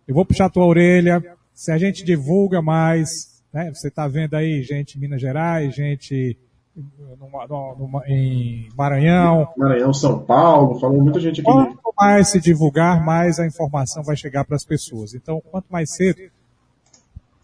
Eu 0.07 0.15
vou 0.15 0.25
puxar 0.25 0.45
a 0.45 0.49
tua 0.49 0.65
orelha, 0.65 1.23
se 1.53 1.71
a 1.71 1.77
gente 1.77 2.03
divulga 2.03 2.59
mais, 2.59 3.39
né? 3.53 3.71
Você 3.71 3.89
está 3.89 4.07
vendo 4.07 4.33
aí 4.33 4.63
gente 4.63 4.97
em 4.97 5.01
Minas 5.01 5.21
Gerais, 5.21 5.75
gente 5.75 6.35
numa, 7.19 7.75
numa, 7.75 8.01
em 8.07 8.67
Maranhão. 8.75 9.47
Maranhão, 9.55 9.93
São 9.93 10.17
Paulo, 10.17 10.79
falou 10.79 11.03
muita 11.03 11.19
gente 11.19 11.41
aqui. 11.41 11.51
Quanto 11.51 11.93
mais 11.95 12.29
se 12.29 12.39
divulgar, 12.39 13.05
mais 13.05 13.37
a 13.37 13.45
informação 13.45 14.01
vai 14.01 14.17
chegar 14.17 14.43
para 14.43 14.55
as 14.55 14.65
pessoas. 14.65 15.13
Então, 15.13 15.39
quanto 15.51 15.67
mais 15.69 15.93
cedo, 15.93 16.19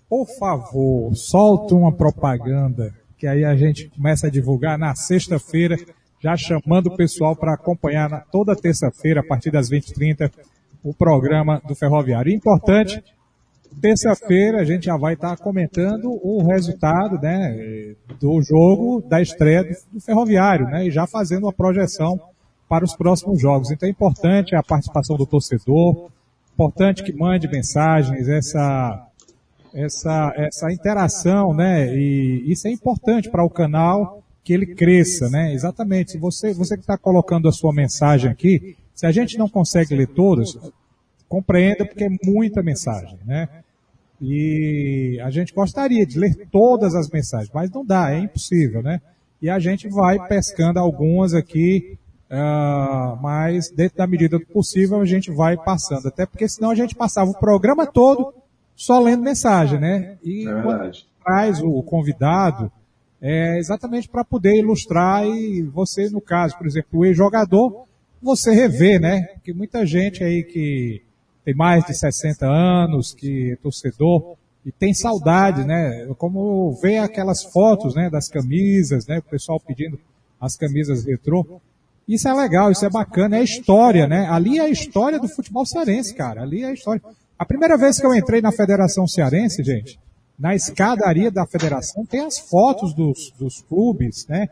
por 0.10 0.26
favor, 0.40 1.16
solta 1.16 1.76
uma 1.76 1.92
propaganda, 1.92 2.92
que 3.24 3.28
aí 3.28 3.46
a 3.46 3.56
gente 3.56 3.88
começa 3.88 4.28
a 4.28 4.30
divulgar 4.30 4.78
na 4.78 4.94
sexta-feira, 4.96 5.78
já 6.20 6.36
chamando 6.36 6.88
o 6.88 6.98
pessoal 6.98 7.34
para 7.34 7.54
acompanhar 7.54 8.10
na, 8.10 8.20
toda 8.20 8.54
terça-feira, 8.54 9.22
a 9.22 9.24
partir 9.24 9.50
das 9.50 9.70
20h30, 9.70 10.30
o 10.84 10.94
programa 10.94 11.62
do 11.66 11.74
Ferroviário. 11.74 12.34
Importante 12.34 13.02
terça-feira 13.80 14.60
a 14.60 14.66
gente 14.66 14.88
já 14.88 14.98
vai 14.98 15.14
estar 15.14 15.38
comentando 15.38 16.20
o 16.22 16.46
resultado 16.46 17.18
né, 17.22 17.96
do 18.20 18.42
jogo 18.42 19.02
da 19.08 19.22
estreia 19.22 19.64
do, 19.94 20.02
Ferroviário, 20.02 20.66
né, 20.66 20.86
e 20.86 20.92
já 20.92 21.08
fazendo 21.08 21.44
uma 21.44 21.54
projeção 21.54 22.20
para 22.68 22.84
os 22.84 22.94
próximos 22.94 23.40
jogos. 23.40 23.72
Então 23.72 23.88
é 23.88 23.92
importante 23.94 24.54
a 24.54 24.62
participação 24.62 25.16
do 25.16 25.26
torcedor, 25.26 26.10
importante 26.54 27.02
que 27.02 27.14
mande 27.14 27.48
mensagens, 27.48 28.28
essa, 28.28 29.08
essa, 29.74 30.34
essa 30.36 30.72
interação, 30.72 31.54
né, 31.54 31.96
e 31.96 32.44
isso 32.52 32.68
é 32.68 32.72
importante 32.72 33.30
para 33.30 33.44
o 33.44 33.50
canal 33.50 34.24
que 34.44 34.54
ele 34.54 34.68
cresça, 34.76 35.30
né, 35.30 35.54
exatamente. 35.54 36.12
Se 36.12 36.18
você, 36.18 36.54
você 36.54 36.76
que 36.76 36.84
está 36.84 36.98
colocando 36.98 37.48
a 37.48 37.52
sua 37.52 37.74
mensagem 37.74 38.30
aqui, 38.30 38.76
se 38.94 39.06
a 39.06 39.12
gente 39.12 39.38
não 39.38 39.50
consegue 39.50 39.96
ler 39.96 40.08
todas, 40.08 40.58
compreenda 41.28 41.86
porque 41.86 42.04
é 42.04 42.10
muita 42.24 42.62
mensagem, 42.62 43.18
né? 43.26 43.50
E 44.22 45.20
a 45.24 45.30
gente 45.32 45.54
gostaria 45.54 46.06
de 46.06 46.18
ler 46.20 46.48
todas 46.52 46.94
as 46.94 47.10
mensagens, 47.10 47.50
mas 47.54 47.72
não 47.72 47.84
dá, 47.84 48.14
é 48.14 48.20
impossível, 48.20 48.84
né? 48.84 49.02
E 49.42 49.50
a 49.50 49.60
gente 49.60 49.90
vai 49.90 50.26
pescando 50.28 50.80
algumas 50.80 51.34
aqui, 51.34 51.98
uh, 52.32 53.22
mas 53.22 53.70
dentro 53.70 53.98
da 53.98 54.08
medida 54.08 54.40
do 54.40 54.46
possível 54.46 55.02
a 55.02 55.06
gente 55.06 55.32
vai 55.32 55.58
passando. 55.58 56.08
Até 56.08 56.26
porque 56.26 56.48
senão 56.48 56.70
a 56.70 56.76
gente 56.76 56.96
passava 56.96 57.32
o 57.32 57.38
programa 57.38 57.86
todo 57.86 58.34
só 58.76 59.00
lendo 59.00 59.24
mensagem, 59.24 59.80
né? 59.80 60.18
E 60.24 60.48
é 60.48 60.92
traz 61.24 61.62
o 61.62 61.82
convidado, 61.84 62.72
é 63.22 63.58
exatamente 63.58 64.10
para 64.10 64.26
poder 64.26 64.60
ilustrar 64.60 65.26
e 65.26 65.62
você, 65.62 66.10
no 66.10 66.20
caso, 66.20 66.58
por 66.58 66.68
exemplo, 66.68 67.00
o 67.00 67.06
ex-jogador, 67.06 67.86
você 68.22 68.52
rever, 68.52 69.00
né? 69.00 69.28
Que 69.44 69.54
muita 69.54 69.86
gente 69.86 70.24
aí 70.24 70.44
que 70.44 71.02
tem 71.46 71.54
mais 71.56 71.86
de 71.86 71.94
60 71.94 72.46
anos, 72.46 73.14
que 73.14 73.52
é 73.52 73.56
torcedor, 73.58 74.36
e 74.66 74.72
tem 74.72 74.94
saudade, 74.94 75.66
né? 75.66 76.08
Como 76.18 76.74
ver 76.82 77.00
aquelas 77.00 77.44
fotos, 77.44 77.96
né, 77.96 78.10
das 78.10 78.30
camisas, 78.30 79.06
né, 79.08 79.20
o 79.20 79.24
pessoal 79.24 79.60
pedindo 79.60 80.00
as 80.40 80.56
camisas 80.56 81.06
retrô. 81.06 81.62
Isso 82.08 82.28
é 82.28 82.34
legal, 82.34 82.72
isso 82.72 82.86
é 82.86 82.90
bacana, 82.90 83.38
é 83.38 83.44
história, 83.44 84.08
né? 84.08 84.28
Ali 84.30 84.60
é 84.60 84.64
a 84.64 84.70
história 84.70 85.20
do 85.20 85.30
futebol 85.30 85.66
cearense, 85.66 86.14
cara. 86.14 86.42
Ali 86.42 86.64
é 86.64 86.68
a 86.68 86.74
história. 86.74 87.02
A 87.38 87.46
primeira 87.46 87.78
vez 87.78 88.00
que 88.00 88.06
eu 88.06 88.14
entrei 88.14 88.42
na 88.42 88.52
Federação 88.52 89.08
Cearense, 89.08 89.64
gente, 89.64 90.00
na 90.38 90.56
escadaria 90.56 91.32
da 91.32 91.46
federação 91.46 92.06
tem 92.06 92.22
as 92.22 92.40
fotos 92.40 92.94
dos, 92.94 93.32
dos 93.38 93.62
clubes, 93.62 94.28
né? 94.28 94.48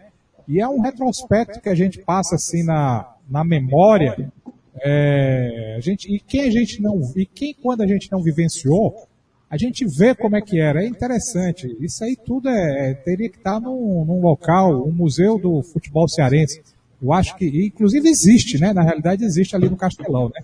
E 0.48 0.60
é 0.60 0.68
um 0.68 0.82
retrospecto 0.82 1.62
que 1.62 1.70
a 1.70 1.76
gente 1.76 2.00
passa 2.00 2.36
assim 2.36 2.64
na, 2.64 3.16
na 3.30 3.44
memória 3.44 4.32
é, 4.84 5.76
a 5.78 5.80
gente, 5.80 6.14
e 6.14 6.20
quem 6.20 6.42
a 6.42 6.52
gente 6.52 6.82
não, 6.82 7.00
e 7.16 7.26
quem 7.26 7.54
quando 7.54 7.82
a 7.82 7.88
gente 7.88 8.12
não 8.12 8.22
vivenciou, 8.22 9.08
a 9.50 9.58
gente 9.58 9.86
vê 9.86 10.16
como 10.16 10.36
é 10.36 10.42
que 10.42 10.60
era. 10.60 10.84
É 10.84 10.88
interessante. 10.88 11.68
Isso 11.80 12.04
aí 12.04 12.16
tudo 12.16 12.50
é, 12.50 12.92
é 12.92 12.94
teria 12.94 13.30
que 13.30 13.38
estar 13.38 13.60
num, 13.60 14.06
num 14.06 14.22
local, 14.22 14.88
um 14.88 14.92
museu 14.92 15.38
do 15.38 15.62
futebol 15.62 16.08
cearense. 16.08 16.62
Eu 17.02 17.12
acho 17.12 17.36
que, 17.36 17.68
inclusive 17.68 18.08
existe, 18.08 18.60
né? 18.60 18.74
Na 18.74 18.82
realidade 18.82 19.26
existe 19.26 19.56
ali 19.56 19.70
no 19.70 19.76
Castelão, 19.76 20.30
né? 20.30 20.42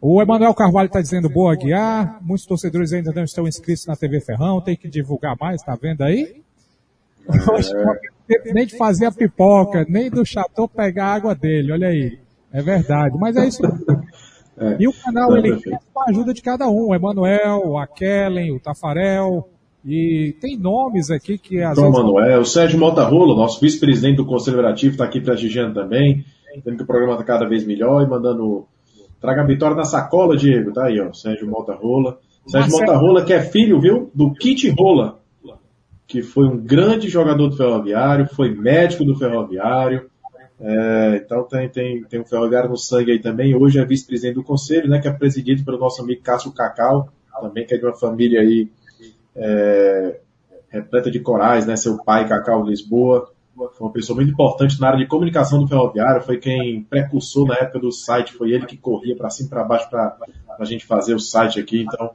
O 0.00 0.22
Emanuel 0.22 0.54
Carvalho 0.54 0.86
está 0.86 1.00
dizendo 1.00 1.28
boa 1.28 1.54
guiar. 1.54 2.18
Muitos 2.22 2.46
torcedores 2.46 2.92
ainda 2.92 3.12
não 3.12 3.24
estão 3.24 3.46
inscritos 3.46 3.86
na 3.86 3.94
TV 3.94 4.20
Ferrão. 4.20 4.60
Tem 4.60 4.76
que 4.76 4.88
divulgar 4.88 5.36
mais, 5.38 5.62
tá 5.62 5.76
vendo 5.80 6.02
aí? 6.02 6.42
É... 7.28 8.52
Nem 8.52 8.64
de 8.64 8.76
fazer 8.76 9.06
a 9.06 9.12
pipoca, 9.12 9.84
nem 9.88 10.08
do 10.08 10.24
chateau 10.24 10.66
pegar 10.66 11.06
a 11.06 11.14
água 11.14 11.34
dele, 11.34 11.72
olha 11.72 11.88
aí. 11.88 12.18
É 12.52 12.62
verdade, 12.62 13.16
mas 13.18 13.36
é 13.36 13.46
isso. 13.46 13.62
É, 14.56 14.76
e 14.78 14.88
o 14.88 14.92
canal, 14.92 15.36
ele 15.36 15.60
com 15.92 16.00
a 16.00 16.10
ajuda 16.10 16.32
de 16.32 16.42
cada 16.42 16.68
um. 16.68 16.88
O 16.88 16.94
Emanuel, 16.94 17.76
a 17.78 17.86
Kellen, 17.86 18.52
o 18.52 18.60
Tafarel, 18.60 19.48
e 19.84 20.34
tem 20.40 20.56
nomes 20.56 21.10
aqui 21.10 21.38
que 21.38 21.62
às 21.62 21.76
Tom 21.76 21.82
vezes... 21.82 21.96
Manuel, 21.96 22.40
o 22.40 22.44
Sérgio 22.44 22.78
Montarrola, 22.78 23.36
nosso 23.36 23.60
vice-presidente 23.60 24.16
do 24.16 24.26
Conselho 24.26 24.56
Liberativo, 24.56 24.92
está 24.92 25.04
aqui 25.04 25.20
prestigiando 25.20 25.74
também, 25.74 26.24
dizendo 26.56 26.76
que 26.76 26.82
o 26.82 26.86
programa 26.86 27.14
está 27.14 27.24
cada 27.24 27.46
vez 27.46 27.66
melhor 27.66 28.02
e 28.02 28.08
mandando... 28.08 28.66
Traga 29.20 29.42
a 29.42 29.46
vitória 29.46 29.76
na 29.76 29.84
sacola, 29.84 30.36
Diego, 30.36 30.72
tá 30.72 30.86
aí, 30.86 31.00
ó, 31.00 31.12
Sérgio 31.12 31.48
Montarrola. 31.48 32.18
Sérgio 32.46 32.72
Montarrola, 32.72 33.24
que 33.24 33.32
é 33.32 33.40
filho, 33.40 33.80
viu, 33.80 34.10
do 34.14 34.32
Kit 34.32 34.68
Rola, 34.70 35.20
que 36.06 36.22
foi 36.22 36.46
um 36.46 36.56
grande 36.56 37.08
jogador 37.08 37.48
do 37.48 37.56
Ferroviário, 37.56 38.26
foi 38.34 38.54
médico 38.54 39.04
do 39.04 39.16
Ferroviário, 39.16 40.10
é, 40.60 41.22
então 41.24 41.44
tem, 41.44 41.68
tem, 41.70 42.04
tem 42.04 42.20
um 42.20 42.24
ferroviário 42.24 42.68
no 42.68 42.76
sangue 42.76 43.12
aí 43.12 43.18
também. 43.18 43.54
Hoje 43.54 43.78
é 43.78 43.84
vice-presidente 43.84 44.34
do 44.34 44.44
conselho, 44.44 44.88
né, 44.88 45.00
que 45.00 45.08
é 45.08 45.12
presidido 45.12 45.64
pelo 45.64 45.78
nosso 45.78 46.02
amigo 46.02 46.22
Cássio 46.22 46.52
Cacau, 46.52 47.08
também 47.40 47.64
que 47.64 47.74
é 47.74 47.78
de 47.78 47.84
uma 47.86 47.96
família 47.96 48.40
aí 48.40 48.68
é, 49.34 50.20
repleta 50.68 51.10
de 51.10 51.18
corais, 51.20 51.66
né, 51.66 51.76
seu 51.76 51.96
pai 52.04 52.28
Cacau 52.28 52.62
Lisboa. 52.62 53.32
Foi 53.68 53.86
uma 53.86 53.92
pessoa 53.92 54.16
muito 54.16 54.32
importante 54.32 54.80
na 54.80 54.88
área 54.88 54.98
de 54.98 55.06
comunicação 55.06 55.60
do 55.60 55.68
ferroviário, 55.68 56.22
foi 56.22 56.38
quem 56.38 56.82
precursou 56.82 57.46
na 57.46 57.54
época 57.54 57.80
do 57.80 57.92
site, 57.92 58.32
foi 58.32 58.52
ele 58.52 58.66
que 58.66 58.76
corria 58.76 59.16
para 59.16 59.30
cima 59.30 59.46
e 59.46 59.50
para 59.50 59.64
baixo 59.64 59.90
para 59.90 60.16
a 60.58 60.64
gente 60.64 60.86
fazer 60.86 61.14
o 61.14 61.20
site 61.20 61.60
aqui. 61.60 61.82
Então, 61.82 62.10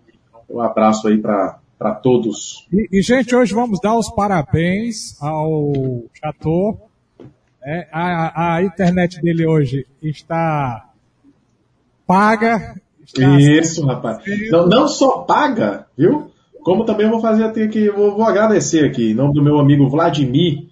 um 0.50 0.62
abraço 0.62 1.08
aí 1.08 1.18
para 1.18 1.96
todos. 2.02 2.68
E, 2.72 3.00
e, 3.00 3.02
gente, 3.02 3.36
hoje 3.36 3.54
vamos 3.54 3.80
dar 3.80 3.98
os 3.98 4.10
parabéns 4.10 5.22
ao 5.22 5.74
Chateau. 6.14 6.90
É, 7.64 7.88
a, 7.92 8.56
a 8.56 8.64
internet 8.64 9.20
dele 9.22 9.48
hoje 9.48 9.88
está 10.02 10.90
paga. 12.06 12.76
Está 13.04 13.40
Isso, 13.40 13.86
rapaz. 13.86 14.20
Não, 14.52 14.68
não 14.68 14.88
só 14.88 15.20
paga, 15.20 15.88
viu? 15.98 16.32
Como 16.64 16.84
também 16.84 17.10
vou 17.10 17.20
fazer 17.20 17.44
aqui, 17.44 17.90
vou, 17.90 18.16
vou 18.16 18.26
agradecer 18.26 18.86
aqui, 18.86 19.12
em 19.12 19.14
nome 19.14 19.36
do 19.36 19.44
meu 19.44 19.60
amigo 19.60 19.88
Vladimir, 19.88 20.65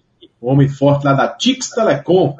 um 0.44 0.50
homem 0.50 0.68
forte 0.68 1.06
lá 1.06 1.14
da 1.14 1.28
Tix 1.28 1.70
Telecom. 1.70 2.36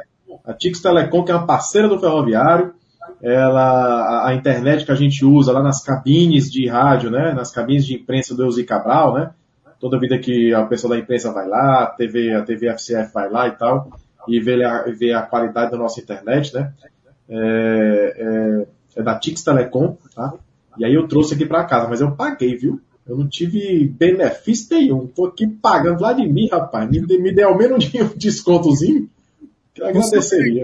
A 0.46 0.54
Tix 0.54 0.82
Telecom, 0.82 1.24
que 1.24 1.32
é 1.32 1.36
uma 1.36 1.48
parceira 1.48 1.88
do 1.88 1.98
ferroviário, 1.98 2.74
ela, 3.22 4.28
a, 4.28 4.36
internet 4.36 4.86
que 4.86 4.92
a 4.92 4.96
gente 4.96 5.24
usa 5.24 5.54
lá 5.54 5.64
nas 5.64 5.82
cabines 5.82 6.52
de 6.52 6.68
rádio, 6.68 7.10
né, 7.10 7.32
nas 7.32 7.52
cabines 7.52 7.86
de 7.86 7.96
imprensa 7.96 8.36
do 8.36 8.44
Eusi 8.44 8.66
Cabral, 8.66 9.14
né, 9.14 9.32
toda 9.80 10.00
vida 10.00 10.18
que 10.18 10.54
a 10.54 10.66
pessoa 10.66 10.94
da 10.94 11.02
imprensa 11.02 11.32
vai 11.32 11.48
lá, 11.48 11.84
a 11.84 11.88
TV, 11.88 12.34
a 12.34 12.42
TV 12.42 12.68
FCF 12.70 13.14
vai 13.14 13.30
lá 13.30 13.48
e 13.48 13.52
tal, 13.52 13.90
e 14.28 14.40
vê 14.40 14.62
a, 14.64 14.84
vê 14.84 15.14
a 15.14 15.22
qualidade 15.22 15.72
da 15.72 15.78
nossa 15.78 16.02
internet, 16.02 16.54
né, 16.54 16.74
é, 17.30 18.14
é, 18.18 19.00
é 19.00 19.04
da 19.04 19.18
Tix 19.18 19.44
Telecom, 19.44 19.98
tá, 20.14 20.34
e 20.78 20.84
aí 20.84 20.94
eu 20.94 21.08
trouxe 21.08 21.36
aqui 21.36 21.46
para 21.46 21.64
casa, 21.64 21.88
mas 21.88 22.02
eu 22.02 22.12
paguei, 22.12 22.58
viu? 22.58 22.82
Eu 23.08 23.18
não 23.18 23.28
tive 23.28 23.88
benefício 23.88 24.78
nenhum. 24.78 25.08
Tô 25.08 25.26
aqui 25.26 25.46
pagando 25.46 26.02
lá 26.02 26.14
de 26.14 26.28
mim, 26.28 26.48
rapaz. 26.50 26.90
Me, 26.90 27.02
me 27.02 27.34
dê 27.34 27.44
ao 27.44 27.58
menos 27.58 27.92
um 27.94 28.18
descontozinho. 28.18 29.10
Que 29.74 29.84
agradeceria. 29.84 30.64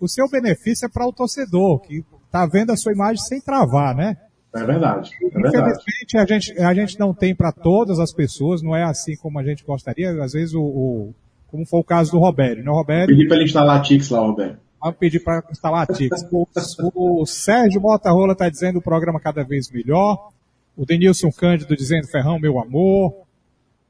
O 0.00 0.08
seu, 0.08 0.28
benefício 0.28 0.86
é 0.86 0.88
para 0.88 1.06
o 1.06 1.12
torcedor, 1.12 1.80
que 1.80 2.04
tá 2.30 2.46
vendo 2.46 2.72
a 2.72 2.76
sua 2.76 2.92
imagem 2.92 3.22
sem 3.22 3.40
travar, 3.40 3.94
né? 3.94 4.16
É 4.54 4.64
verdade. 4.64 5.10
É 5.22 5.26
Infelizmente, 5.26 6.16
a 6.16 6.24
gente, 6.24 6.58
a 6.58 6.74
gente 6.74 6.98
não 6.98 7.12
tem 7.12 7.34
para 7.34 7.52
todas 7.52 7.98
as 7.98 8.12
pessoas, 8.12 8.62
não 8.62 8.74
é 8.74 8.82
assim 8.82 9.14
como 9.16 9.38
a 9.38 9.44
gente 9.44 9.62
gostaria. 9.64 10.10
Às 10.22 10.32
vezes, 10.32 10.54
o, 10.54 10.62
o 10.62 11.14
como 11.48 11.66
foi 11.66 11.80
o 11.80 11.84
caso 11.84 12.12
do 12.12 12.18
Roberto, 12.18 12.62
né? 12.62 12.70
Roberto. 12.70 13.08
Pedi 13.08 13.28
para 13.28 13.36
ele 13.36 13.44
instalar 13.44 13.76
a 13.76 13.80
Tix 13.80 14.08
lá, 14.08 14.20
Roberto. 14.20 14.58
Vamos 14.80 14.98
pedir 14.98 15.20
para 15.20 15.44
instalar 15.50 15.82
a 15.82 15.94
Tix. 15.94 16.26
o, 16.32 17.22
o 17.22 17.26
Sérgio 17.26 17.80
Botarola 17.80 18.32
está 18.32 18.48
dizendo 18.48 18.78
o 18.78 18.82
programa 18.82 19.20
cada 19.20 19.44
vez 19.44 19.70
melhor. 19.70 20.30
O 20.76 20.84
Denilson 20.84 21.30
Cândido 21.30 21.74
dizendo, 21.74 22.06
Ferrão, 22.06 22.38
meu 22.38 22.60
amor. 22.60 23.26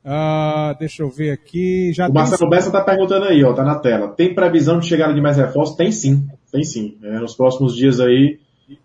Uh, 0.04 0.78
deixa 0.78 1.02
eu 1.02 1.10
ver 1.10 1.32
aqui. 1.32 1.92
Já 1.92 2.08
o 2.08 2.12
Marcelo 2.12 2.38
tem... 2.38 2.50
Bessa 2.50 2.68
está 2.68 2.80
perguntando 2.80 3.24
aí, 3.24 3.42
ó, 3.42 3.52
tá 3.52 3.64
na 3.64 3.74
tela. 3.76 4.08
Tem 4.08 4.32
previsão 4.32 4.78
de 4.78 4.86
chegada 4.86 5.12
de 5.12 5.20
mais 5.20 5.36
reforços? 5.36 5.74
Tem 5.74 5.90
sim, 5.90 6.28
tem 6.52 6.62
sim. 6.62 6.96
É, 7.02 7.18
nos 7.18 7.34
próximos 7.34 7.74
dias 7.74 7.98
aí, 7.98 8.38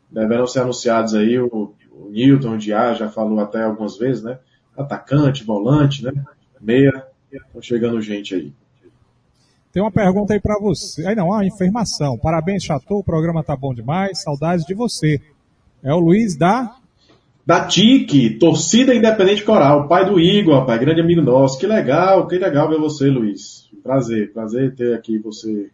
deverão 0.09 0.47
ser 0.47 0.61
anunciados 0.61 1.13
aí, 1.13 1.37
o, 1.37 1.75
o 1.91 2.09
Newton 2.09 2.57
Diá 2.57 2.95
já 2.95 3.07
falou 3.07 3.39
até 3.39 3.63
algumas 3.63 3.99
vezes, 3.99 4.23
né? 4.23 4.39
Atacante, 4.75 5.43
volante, 5.43 6.03
né? 6.03 6.11
Meia, 6.59 7.05
estão 7.31 7.61
chegando 7.61 8.01
gente 8.01 8.33
aí. 8.33 8.51
Tem 9.71 9.81
uma 9.81 9.91
pergunta 9.91 10.33
aí 10.33 10.39
para 10.39 10.59
você. 10.59 11.05
Aí 11.05 11.15
não, 11.15 11.27
uma 11.27 11.45
informação. 11.45 12.17
Parabéns, 12.17 12.63
Chateau, 12.63 12.97
o 12.97 13.03
programa 13.03 13.43
tá 13.43 13.55
bom 13.55 13.75
demais. 13.75 14.23
Saudades 14.23 14.65
de 14.65 14.73
você. 14.73 15.21
É 15.83 15.93
o 15.93 15.99
Luiz 15.99 16.35
da 16.35 16.80
da 17.45 17.65
TIC, 17.65 18.37
Torcida 18.39 18.93
Independente 18.93 19.43
Coral, 19.43 19.87
pai 19.87 20.05
do 20.05 20.19
Igor, 20.19 20.59
rapaz, 20.59 20.79
grande 20.79 21.01
amigo 21.01 21.21
nosso. 21.21 21.59
Que 21.59 21.67
legal, 21.67 22.27
que 22.27 22.37
legal 22.37 22.69
ver 22.69 22.79
você, 22.79 23.07
Luiz. 23.09 23.69
Prazer, 23.83 24.31
prazer 24.31 24.75
ter 24.75 24.93
aqui 24.93 25.17
você 25.17 25.69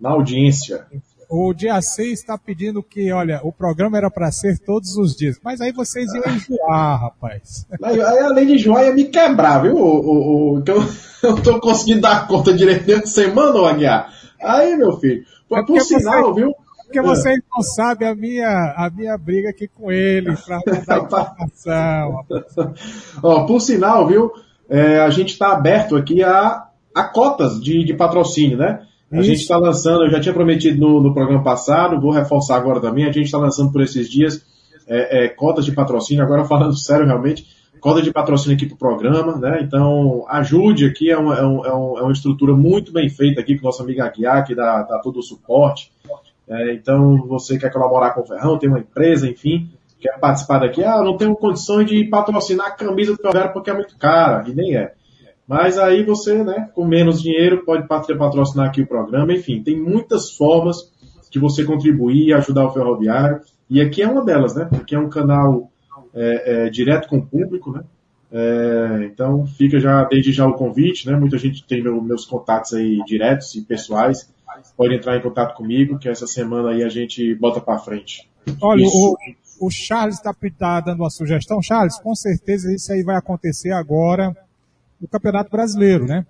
na 0.00 0.10
audiência. 0.10 0.86
O 1.34 1.54
dia 1.54 1.80
6 1.80 2.12
está 2.12 2.36
pedindo 2.36 2.82
que, 2.82 3.10
olha, 3.10 3.40
o 3.42 3.50
programa 3.50 3.96
era 3.96 4.10
para 4.10 4.30
ser 4.30 4.58
todos 4.58 4.96
os 4.98 5.16
dias, 5.16 5.40
mas 5.42 5.62
aí 5.62 5.72
vocês 5.72 6.12
iam 6.12 6.24
enjoar, 6.26 7.00
rapaz. 7.00 7.66
Aí, 7.82 7.98
além 8.00 8.48
de 8.48 8.52
enjoar, 8.56 8.84
ia 8.84 8.92
me 8.92 9.04
quebrar, 9.04 9.62
viu? 9.62 9.74
O, 9.74 9.80
o, 9.80 10.58
o, 10.58 10.62
eu, 10.66 10.84
eu 11.30 11.42
tô 11.42 11.58
conseguindo 11.58 12.02
dar 12.02 12.26
conta 12.28 12.52
direito 12.52 12.84
dentro 12.84 13.04
de 13.04 13.10
semana, 13.10 13.54
ô 13.54 13.64
Aguiar. 13.64 14.12
Aí, 14.42 14.76
meu 14.76 14.98
filho, 14.98 15.24
por, 15.48 15.58
é 15.58 15.64
por 15.64 15.80
sinal, 15.80 16.34
viu? 16.34 16.52
Porque 16.92 16.98
é. 16.98 17.02
vocês 17.02 17.38
não 17.50 17.62
sabem 17.62 18.06
a 18.06 18.14
minha, 18.14 18.74
a 18.76 18.90
minha 18.94 19.16
briga 19.16 19.48
aqui 19.48 19.66
com 19.66 19.90
ele 19.90 20.36
para 20.36 20.60
dar 20.86 20.98
informação. 20.98 22.24
Ó, 23.22 23.46
por 23.46 23.60
sinal, 23.60 24.06
viu? 24.06 24.30
É, 24.68 25.00
a 25.00 25.08
gente 25.08 25.30
está 25.30 25.52
aberto 25.52 25.96
aqui 25.96 26.22
a, 26.22 26.66
a 26.94 27.04
cotas 27.04 27.58
de, 27.58 27.82
de 27.82 27.94
patrocínio, 27.94 28.58
né? 28.58 28.82
A 29.10 29.16
Isso. 29.16 29.24
gente 29.24 29.40
está 29.40 29.56
lançando, 29.56 30.04
eu 30.04 30.10
já 30.10 30.20
tinha 30.20 30.34
prometido 30.34 30.78
no, 30.78 31.02
no 31.02 31.14
programa 31.14 31.42
passado, 31.42 32.00
vou 32.00 32.12
reforçar 32.12 32.56
agora 32.56 32.80
também, 32.80 33.04
a 33.04 33.12
gente 33.12 33.24
está 33.24 33.38
lançando 33.38 33.72
por 33.72 33.82
esses 33.82 34.08
dias 34.08 34.44
é, 34.86 35.24
é, 35.24 35.28
cotas 35.28 35.64
de 35.64 35.72
patrocínio, 35.72 36.22
agora 36.22 36.44
falando 36.44 36.76
sério 36.76 37.06
realmente, 37.06 37.46
cota 37.80 38.02
de 38.02 38.12
patrocínio 38.12 38.56
aqui 38.56 38.66
para 38.66 38.74
o 38.74 38.78
programa, 38.78 39.36
né? 39.36 39.60
Então, 39.62 40.26
ajude 40.28 40.86
aqui, 40.86 41.10
é 41.10 41.16
uma, 41.16 41.38
é, 41.38 41.44
um, 41.44 41.66
é, 41.66 42.02
uma 42.02 42.12
estrutura 42.12 42.54
muito 42.54 42.92
bem 42.92 43.08
feita 43.08 43.40
aqui 43.40 43.56
com 43.56 43.64
nossa 43.64 43.82
amiga 43.82 44.04
Aguiar, 44.04 44.46
que 44.46 44.54
dá, 44.54 44.82
dá 44.82 44.98
todo 44.98 45.18
o 45.18 45.22
suporte. 45.22 45.90
É, 46.48 46.74
então, 46.74 47.26
você 47.26 47.58
quer 47.58 47.72
colaborar 47.72 48.10
com 48.10 48.22
o 48.22 48.26
Ferrão, 48.26 48.58
tem 48.58 48.68
uma 48.68 48.80
empresa, 48.80 49.28
enfim, 49.28 49.70
quer 50.00 50.18
participar 50.18 50.58
daqui, 50.58 50.82
ah, 50.82 51.00
não 51.02 51.16
tenho 51.16 51.34
condições 51.36 51.88
de 51.88 52.04
patrocinar 52.04 52.66
a 52.66 52.70
camisa 52.72 53.12
do 53.12 53.18
Ferroviário 53.18 53.52
porque 53.52 53.70
é 53.70 53.74
muito 53.74 53.96
cara, 53.96 54.44
e 54.48 54.54
nem 54.54 54.76
é. 54.76 54.92
Mas 55.46 55.78
aí 55.78 56.04
você, 56.04 56.42
né, 56.42 56.70
com 56.74 56.84
menos 56.84 57.22
dinheiro, 57.22 57.64
pode 57.64 57.86
patrocinar 57.86 58.68
aqui 58.68 58.82
o 58.82 58.86
programa, 58.86 59.32
enfim, 59.32 59.62
tem 59.62 59.80
muitas 59.80 60.32
formas 60.32 60.76
de 61.30 61.38
você 61.38 61.64
contribuir 61.64 62.28
e 62.28 62.32
ajudar 62.34 62.66
o 62.66 62.72
Ferroviário, 62.72 63.40
e 63.70 63.80
aqui 63.80 64.02
é 64.02 64.08
uma 64.08 64.24
delas, 64.24 64.54
né, 64.54 64.68
aqui 64.72 64.94
é 64.94 64.98
um 64.98 65.08
canal 65.08 65.70
é, 66.14 66.66
é, 66.66 66.70
direto 66.70 67.08
com 67.08 67.18
o 67.18 67.26
público, 67.26 67.70
né, 67.70 67.82
é, 68.32 69.04
então 69.04 69.46
fica 69.46 69.78
já, 69.78 70.04
desde 70.04 70.32
já 70.32 70.46
o 70.46 70.54
convite, 70.54 71.06
né, 71.06 71.14
muita 71.14 71.36
gente 71.36 71.66
tem 71.66 71.82
meu, 71.82 72.00
meus 72.00 72.24
contatos 72.24 72.72
aí 72.72 72.98
diretos 73.04 73.54
e 73.54 73.60
pessoais, 73.60 74.32
pode 74.74 74.94
entrar 74.94 75.18
em 75.18 75.22
contato 75.22 75.54
comigo, 75.54 75.98
que 75.98 76.08
essa 76.08 76.26
semana 76.26 76.70
aí 76.70 76.82
a 76.82 76.88
gente 76.88 77.34
bota 77.34 77.60
para 77.60 77.78
frente. 77.78 78.26
Olha, 78.60 78.84
o, 78.86 79.16
o, 79.60 79.70
Charles 79.70 80.16
está 80.16 80.34
tá 80.58 80.80
dando 80.80 81.00
uma 81.00 81.10
sugestão. 81.10 81.62
Charles, 81.62 81.98
com 82.00 82.14
certeza 82.14 82.74
isso 82.74 82.90
aí 82.92 83.02
vai 83.02 83.16
acontecer 83.16 83.72
agora 83.72 84.34
no 85.00 85.06
Campeonato 85.06 85.50
Brasileiro, 85.50 86.06
né? 86.06 86.26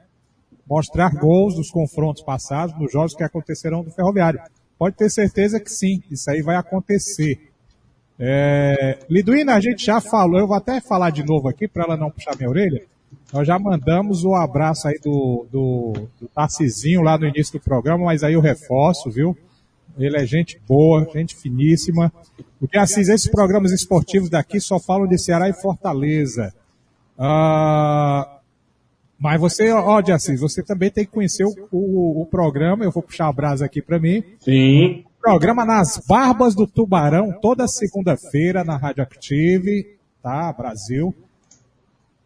Mostrar 0.68 1.10
gols 1.14 1.54
dos 1.54 1.70
confrontos 1.70 2.22
passados 2.22 2.78
nos 2.78 2.92
jogos 2.92 3.14
que 3.14 3.22
acontecerão 3.22 3.82
do 3.82 3.90
Ferroviário. 3.90 4.40
Pode 4.78 4.96
ter 4.96 5.08
certeza 5.08 5.60
que 5.60 5.70
sim, 5.70 6.02
isso 6.10 6.30
aí 6.30 6.42
vai 6.42 6.56
acontecer. 6.56 7.51
É, 8.18 8.98
Liduína, 9.08 9.54
a 9.54 9.60
gente 9.60 9.84
já 9.84 10.00
falou, 10.00 10.38
eu 10.38 10.46
vou 10.46 10.56
até 10.56 10.80
falar 10.80 11.10
de 11.10 11.24
novo 11.24 11.48
aqui 11.48 11.66
para 11.66 11.84
ela 11.84 11.96
não 11.96 12.10
puxar 12.10 12.36
minha 12.36 12.48
orelha. 12.48 12.82
Nós 13.32 13.46
já 13.46 13.58
mandamos 13.58 14.24
o 14.24 14.34
abraço 14.34 14.86
aí 14.88 14.98
do, 15.02 15.46
do, 15.50 15.92
do 16.20 16.28
Tarcizinho 16.28 17.02
lá 17.02 17.16
no 17.16 17.26
início 17.26 17.58
do 17.58 17.62
programa, 17.62 18.04
mas 18.04 18.22
aí 18.22 18.34
eu 18.34 18.40
reforço, 18.40 19.10
viu? 19.10 19.36
Ele 19.98 20.16
é 20.16 20.26
gente 20.26 20.60
boa, 20.66 21.08
gente 21.12 21.34
finíssima. 21.34 22.12
Porque 22.58 22.78
assim, 22.78 23.00
esses 23.00 23.26
programas 23.26 23.72
esportivos 23.72 24.30
daqui 24.30 24.60
só 24.60 24.78
falam 24.78 25.06
de 25.06 25.18
Ceará 25.18 25.48
e 25.48 25.52
Fortaleza. 25.52 26.54
Ah, 27.18 28.38
mas 29.18 29.40
você, 29.40 29.70
ó, 29.70 30.00
de 30.00 30.10
Assis, 30.10 30.40
você 30.40 30.62
também 30.62 30.90
tem 30.90 31.04
que 31.04 31.12
conhecer 31.12 31.44
o, 31.44 31.54
o, 31.70 32.22
o 32.22 32.26
programa. 32.26 32.84
Eu 32.84 32.90
vou 32.90 33.02
puxar 33.02 33.28
a 33.28 33.32
brasa 33.32 33.64
aqui 33.64 33.80
para 33.80 33.98
mim. 33.98 34.22
Sim. 34.40 35.04
Programa 35.22 35.64
Nas 35.64 36.02
Barbas 36.04 36.52
do 36.52 36.66
Tubarão, 36.66 37.32
toda 37.40 37.68
segunda-feira 37.68 38.64
na 38.64 38.76
Rádio 38.76 39.04
Active, 39.04 39.96
tá? 40.20 40.52
Brasil. 40.52 41.14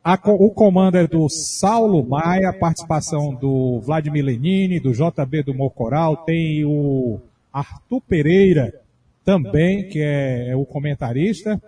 A, 0.02 0.14
o 0.14 0.48
comando 0.48 0.96
é 0.96 1.06
do 1.06 1.28
Saulo 1.28 2.02
Maia, 2.02 2.54
participação 2.54 3.34
do 3.34 3.80
Vladimir 3.80 4.24
Lenini, 4.24 4.80
do 4.80 4.92
JB 4.92 5.42
do 5.42 5.52
Mocoral, 5.52 6.16
tem 6.24 6.64
o 6.64 7.20
Arthur 7.52 8.00
Pereira 8.00 8.80
também, 9.22 9.90
que 9.90 10.00
é, 10.00 10.48
é, 10.48 10.56
o 10.56 10.64
comentarista. 10.64 11.60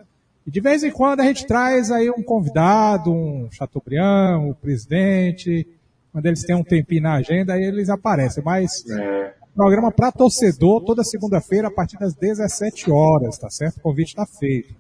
E 0.46 0.50
de 0.50 0.60
vez 0.62 0.82
em 0.82 0.90
quando 0.90 1.20
a 1.20 1.24
gente 1.24 1.46
traz 1.46 1.90
aí 1.90 2.08
um 2.08 2.22
convidado, 2.22 3.12
um 3.12 3.50
Chateaubriand, 3.52 4.38
o 4.38 4.50
um 4.52 4.54
presidente. 4.54 5.68
Quando 6.10 6.24
eles 6.24 6.42
têm 6.42 6.56
um 6.56 6.64
tempinho 6.64 7.02
na 7.02 7.16
agenda, 7.16 7.52
aí 7.52 7.64
eles 7.64 7.90
aparecem. 7.90 8.42
Mas 8.42 8.88
é. 8.88 9.34
Programa 9.58 9.90
para 9.90 10.12
torcedor, 10.12 10.84
toda 10.84 11.02
segunda-feira, 11.02 11.66
a 11.66 11.70
partir 11.70 11.98
das 11.98 12.14
17 12.14 12.92
horas, 12.92 13.36
tá 13.36 13.50
certo? 13.50 13.78
O 13.78 13.80
convite 13.80 14.10
está 14.10 14.24
feito. 14.24 14.72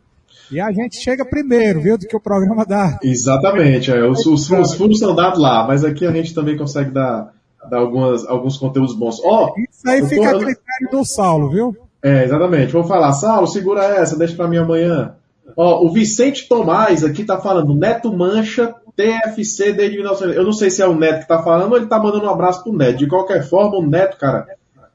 E 0.52 0.60
a 0.60 0.70
gente 0.70 0.96
chega 0.96 1.24
primeiro, 1.24 1.80
viu, 1.80 1.98
do 1.98 2.06
que 2.06 2.16
o 2.16 2.20
programa 2.20 2.64
dá. 2.64 2.96
Exatamente, 3.02 3.90
é, 3.90 4.06
os, 4.08 4.24
os, 4.24 4.48
os 4.48 4.74
fundos 4.74 5.00
são 5.00 5.16
dados 5.16 5.40
lá, 5.40 5.66
mas 5.66 5.84
aqui 5.84 6.06
a 6.06 6.12
gente 6.12 6.32
também 6.32 6.56
consegue 6.56 6.92
dar, 6.92 7.34
dar 7.68 7.78
algumas, 7.78 8.24
alguns 8.24 8.56
conteúdos 8.56 8.94
bons. 8.94 9.20
Ó, 9.24 9.46
oh, 9.46 9.60
Isso 9.60 9.88
aí 9.88 10.06
fica 10.06 10.30
tô... 10.30 10.36
a 10.36 10.38
critério 10.38 10.90
do 10.92 11.04
Saulo, 11.04 11.50
viu? 11.50 11.76
É, 12.00 12.22
exatamente. 12.24 12.72
Vou 12.72 12.84
falar, 12.84 13.12
Saulo, 13.14 13.48
segura 13.48 13.82
essa, 13.82 14.16
deixa 14.16 14.36
para 14.36 14.46
mim 14.46 14.58
amanhã. 14.58 15.16
Ó, 15.56 15.84
o 15.84 15.92
Vicente 15.92 16.48
Tomás 16.48 17.02
aqui 17.02 17.24
tá 17.24 17.38
falando, 17.38 17.74
Neto 17.74 18.16
Mancha 18.16 18.74
TFC 18.98 19.72
desde 19.72 19.96
1900. 19.96 20.36
Eu 20.36 20.44
não 20.44 20.52
sei 20.52 20.70
se 20.70 20.82
é 20.82 20.86
o 20.86 20.94
Neto 20.94 21.20
que 21.20 21.28
tá 21.28 21.40
falando 21.40 21.70
ou 21.70 21.78
ele 21.78 21.86
tá 21.86 22.00
mandando 22.00 22.26
um 22.26 22.30
abraço 22.30 22.64
pro 22.64 22.72
Neto. 22.72 22.98
De 22.98 23.06
qualquer 23.06 23.48
forma, 23.48 23.78
o 23.78 23.86
Neto, 23.86 24.16
cara, 24.18 24.46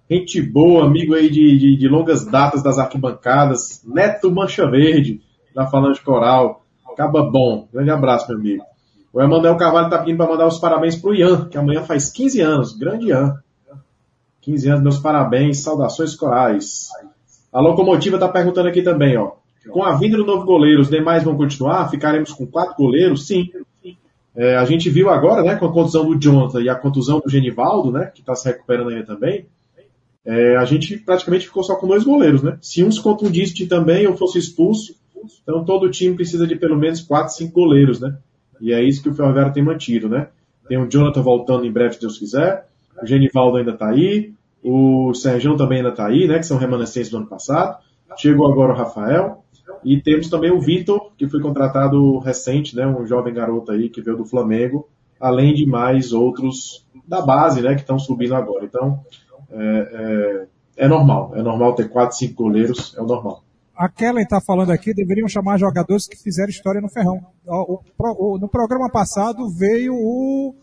gente 0.09 0.41
boa, 0.41 0.85
amigo 0.85 1.13
aí 1.13 1.29
de, 1.29 1.57
de, 1.57 1.77
de 1.77 1.87
longas 1.87 2.25
datas 2.25 2.61
das 2.63 2.77
arquibancadas. 2.77 3.83
Neto 3.85 4.31
Mancha 4.31 4.69
Verde, 4.69 5.21
da 5.53 5.67
Falange 5.67 6.01
Coral. 6.01 6.63
Acaba 6.91 7.23
bom. 7.23 7.67
Grande 7.73 7.89
abraço, 7.89 8.27
meu 8.29 8.37
amigo. 8.37 8.63
O 9.11 9.21
Emanuel 9.21 9.55
Carvalho 9.57 9.89
tá 9.89 9.99
pedindo 9.99 10.17
para 10.17 10.31
mandar 10.31 10.47
os 10.47 10.57
parabéns 10.59 10.95
pro 10.95 11.13
Ian, 11.13 11.45
que 11.45 11.57
amanhã 11.57 11.83
faz 11.83 12.09
15 12.11 12.41
anos. 12.41 12.77
Grande 12.77 13.07
Ian. 13.07 13.35
15 14.41 14.69
anos, 14.69 14.83
meus 14.83 14.99
parabéns, 14.99 15.59
saudações 15.59 16.15
corais. 16.15 16.89
A 17.51 17.61
locomotiva 17.61 18.17
está 18.17 18.27
perguntando 18.27 18.67
aqui 18.67 18.81
também, 18.81 19.17
ó. 19.17 19.33
Com 19.69 19.83
a 19.83 19.95
vinda 19.95 20.17
do 20.17 20.25
novo 20.25 20.45
goleiro, 20.45 20.81
os 20.81 20.89
demais 20.89 21.23
vão 21.23 21.37
continuar? 21.37 21.89
Ficaremos 21.89 22.33
com 22.33 22.45
quatro 22.45 22.75
goleiros? 22.75 23.27
Sim. 23.27 23.49
É, 24.35 24.57
a 24.57 24.65
gente 24.65 24.89
viu 24.89 25.09
agora, 25.09 25.43
né, 25.43 25.55
com 25.55 25.67
a 25.67 25.71
contusão 25.71 26.05
do 26.05 26.19
Jonathan 26.19 26.61
e 26.61 26.67
a 26.67 26.75
contusão 26.75 27.19
do 27.19 27.29
Genivaldo, 27.29 27.91
né, 27.91 28.11
que 28.13 28.21
está 28.21 28.35
se 28.35 28.47
recuperando 28.47 28.89
ainda 28.89 29.05
também, 29.05 29.45
é, 30.25 30.55
a 30.55 30.65
gente 30.65 30.97
praticamente 30.97 31.45
ficou 31.45 31.63
só 31.63 31.75
com 31.75 31.87
dois 31.87 32.03
goleiros, 32.03 32.41
né? 32.41 32.57
Se 32.61 32.83
uns 32.83 32.97
contundissem 32.99 33.67
também 33.67 34.07
ou 34.07 34.15
fosse 34.15 34.39
expulso, 34.39 34.95
então 35.41 35.63
todo 35.63 35.89
time 35.89 36.15
precisa 36.15 36.47
de 36.47 36.55
pelo 36.55 36.77
menos 36.77 37.01
quatro, 37.01 37.33
cinco 37.33 37.53
goleiros, 37.53 37.99
né? 37.99 38.17
E 38.61 38.71
é 38.71 38.81
isso 38.81 39.03
que 39.03 39.09
o 39.09 39.13
Ferroviário 39.13 39.53
tem 39.53 39.63
mantido, 39.63 40.07
né? 40.07 40.29
Tem 40.67 40.77
o 40.77 40.87
Jonathan 40.89 41.21
voltando 41.21 41.65
em 41.65 41.71
breve, 41.71 41.95
se 41.95 42.01
Deus 42.01 42.17
quiser. 42.17 42.65
O 43.01 43.05
Genivaldo 43.05 43.57
ainda 43.57 43.71
está 43.71 43.89
aí. 43.89 44.33
O 44.63 45.13
Sérgio 45.13 45.57
também 45.57 45.79
ainda 45.79 45.89
está 45.89 46.07
aí, 46.07 46.27
né? 46.27 46.39
Que 46.39 46.45
são 46.45 46.57
remanescentes 46.57 47.09
do 47.09 47.17
ano 47.17 47.27
passado. 47.27 47.77
Chegou 48.17 48.49
agora 48.49 48.71
o 48.71 48.75
Rafael. 48.75 49.43
E 49.83 49.99
temos 50.01 50.29
também 50.29 50.51
o 50.51 50.61
Vitor, 50.61 51.11
que 51.17 51.27
foi 51.27 51.41
contratado 51.41 52.17
recente, 52.19 52.75
né? 52.75 52.87
Um 52.87 53.05
jovem 53.05 53.33
garoto 53.33 53.71
aí 53.71 53.89
que 53.89 54.01
veio 54.01 54.15
do 54.15 54.25
Flamengo. 54.25 54.87
Além 55.19 55.53
de 55.53 55.65
mais 55.65 56.13
outros 56.13 56.85
da 57.05 57.21
base, 57.21 57.61
né? 57.61 57.75
Que 57.75 57.81
estão 57.81 57.99
subindo 57.99 58.35
agora. 58.35 58.63
Então, 58.63 59.01
é, 59.53 60.47
é, 60.77 60.85
é 60.85 60.87
normal. 60.87 61.33
É 61.35 61.41
normal 61.41 61.75
ter 61.75 61.89
quatro, 61.89 62.17
cinco 62.17 62.43
goleiros. 62.43 62.95
É 62.97 63.01
o 63.01 63.05
normal 63.05 63.43
a 63.75 63.89
Kellen 63.89 64.23
está 64.23 64.39
falando 64.39 64.71
aqui, 64.71 64.93
deveriam 64.93 65.27
chamar 65.27 65.57
jogadores 65.57 66.07
que 66.07 66.15
fizeram 66.15 66.49
história 66.49 66.79
no 66.79 66.89
Ferrão. 66.89 67.19
O, 67.45 67.79
o, 67.97 68.37
no 68.37 68.47
programa 68.47 68.89
passado 68.89 69.49
veio 69.49 69.93
o 69.95 70.55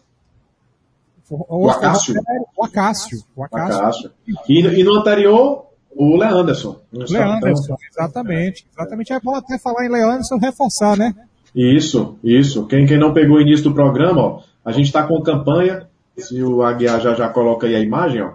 o, 1.28 1.64
o 1.66 1.70
Acácio. 1.70 2.14
O 2.56 2.64
Acácio. 2.64 3.22
O 3.36 3.44
Acácio. 3.44 4.10
E, 4.48 4.60
e, 4.60 4.84
no 4.84 4.98
anterior, 4.98 5.66
o 5.94 6.16
Leanderson. 6.16 6.80
Leanderson, 6.92 7.76
exatamente. 7.90 8.66
Exatamente. 8.72 9.12
É 9.12 9.20
bom 9.20 9.36
até 9.36 9.58
falar 9.58 9.86
em 9.86 9.90
Leanderson 9.90 10.38
reforçar, 10.38 10.96
né? 10.96 11.14
Isso, 11.54 12.18
isso. 12.22 12.66
Quem, 12.66 12.84
quem 12.84 12.98
não 12.98 13.12
pegou 13.12 13.36
o 13.36 13.40
início 13.40 13.64
do 13.64 13.74
programa, 13.74 14.20
ó, 14.20 14.42
a 14.64 14.72
gente 14.72 14.86
está 14.86 15.04
com 15.04 15.20
campanha, 15.22 15.88
se 16.16 16.42
o 16.42 16.62
Aguiar 16.62 17.00
já, 17.00 17.14
já 17.14 17.28
coloca 17.28 17.66
aí 17.66 17.76
a 17.76 17.80
imagem, 17.80 18.22
ó, 18.22 18.32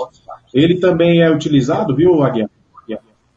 Ele 0.52 0.81
também 0.81 1.20
é 1.23 1.31
utilizado, 1.31 1.94
viu, 1.94 2.23
Aguiar? 2.23 2.51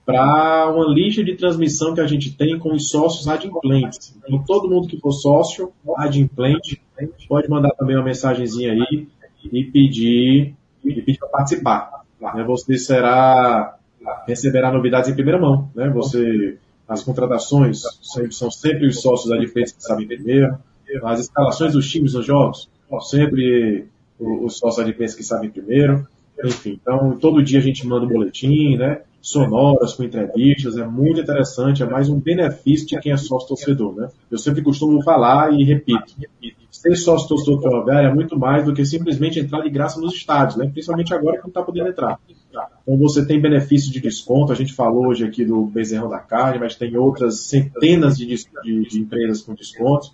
Para 0.03 0.69
uma 0.71 0.91
lista 0.91 1.23
de 1.23 1.35
transmissão 1.35 1.93
que 1.93 2.01
a 2.01 2.07
gente 2.07 2.35
tem 2.35 2.57
com 2.57 2.73
os 2.73 2.89
sócios 2.89 3.27
adimplentes. 3.27 4.17
Então, 4.17 4.43
todo 4.43 4.67
mundo 4.67 4.87
que 4.87 4.99
for 4.99 5.11
sócio 5.11 5.71
adimplente 5.95 6.81
pode 7.27 7.49
mandar 7.49 7.71
também 7.71 7.95
uma 7.95 8.05
mensagenzinha 8.05 8.73
aí 8.73 9.07
e 9.51 9.63
pedir, 9.65 10.55
e 10.83 11.01
pedir 11.01 11.19
para 11.19 11.29
participar. 11.29 12.03
Né? 12.19 12.43
Você 12.43 12.77
será 12.77 13.77
receberá 14.27 14.71
novidades 14.71 15.09
em 15.09 15.13
primeira 15.13 15.39
mão. 15.39 15.69
Né? 15.75 15.89
Você, 15.89 16.57
as 16.87 17.03
contratações 17.03 17.81
sempre, 18.01 18.33
são 18.33 18.51
sempre 18.51 18.87
os 18.87 19.01
sócios 19.01 19.29
da 19.29 19.37
defesa 19.37 19.73
que 19.75 19.83
sabem 19.83 20.07
primeiro. 20.07 20.57
As 21.03 21.21
escalações 21.21 21.73
dos 21.73 21.89
times 21.89 22.13
nos 22.13 22.25
jogos, 22.25 22.69
sempre 23.01 23.87
os 24.19 24.57
sócios 24.57 24.83
da 24.83 24.91
defesa 24.91 25.15
que 25.15 25.23
sabem 25.23 25.49
primeiro. 25.49 26.05
Enfim, 26.43 26.79
então 26.81 27.17
todo 27.17 27.43
dia 27.43 27.59
a 27.59 27.61
gente 27.61 27.85
manda 27.85 28.05
um 28.05 28.09
boletim, 28.09 28.75
né? 28.75 29.01
Sonoras, 29.21 29.93
com 29.93 30.03
entrevistas, 30.03 30.77
é 30.77 30.85
muito 30.85 31.21
interessante, 31.21 31.83
é 31.83 31.85
mais 31.85 32.09
um 32.09 32.19
benefício 32.19 32.87
de 32.87 32.99
quem 32.99 33.11
é 33.11 33.17
sócio 33.17 33.49
torcedor, 33.49 33.95
né? 33.95 34.09
Eu 34.31 34.39
sempre 34.39 34.63
costumo 34.63 35.03
falar 35.03 35.53
e 35.53 35.63
repito, 35.63 36.15
ser 36.71 36.95
sócio 36.95 37.27
torcedor 37.27 37.57
do 37.57 37.61
Ferroviário 37.61 38.09
é 38.09 38.13
muito 38.13 38.39
mais 38.39 38.63
do 38.63 38.73
que 38.73 38.85
simplesmente 38.85 39.39
entrar 39.39 39.61
de 39.61 39.69
graça 39.69 39.99
nos 39.99 40.13
estádios, 40.13 40.55
né? 40.55 40.69
principalmente 40.71 41.13
agora 41.13 41.37
que 41.37 41.43
não 41.43 41.49
está 41.49 41.61
podendo 41.61 41.89
entrar. 41.89 42.17
Então 42.83 42.97
você 42.97 43.25
tem 43.25 43.39
benefício 43.39 43.91
de 43.91 43.99
desconto, 43.99 44.51
a 44.51 44.55
gente 44.55 44.73
falou 44.73 45.07
hoje 45.07 45.25
aqui 45.25 45.43
do 45.45 45.65
Bezerrão 45.65 46.09
da 46.09 46.19
Carne, 46.19 46.59
mas 46.59 46.75
tem 46.75 46.95
outras 46.97 47.41
centenas 47.41 48.17
de, 48.17 48.25
de, 48.25 48.89
de 48.89 48.99
empresas 48.99 49.41
com 49.41 49.53
descontos. 49.53 50.13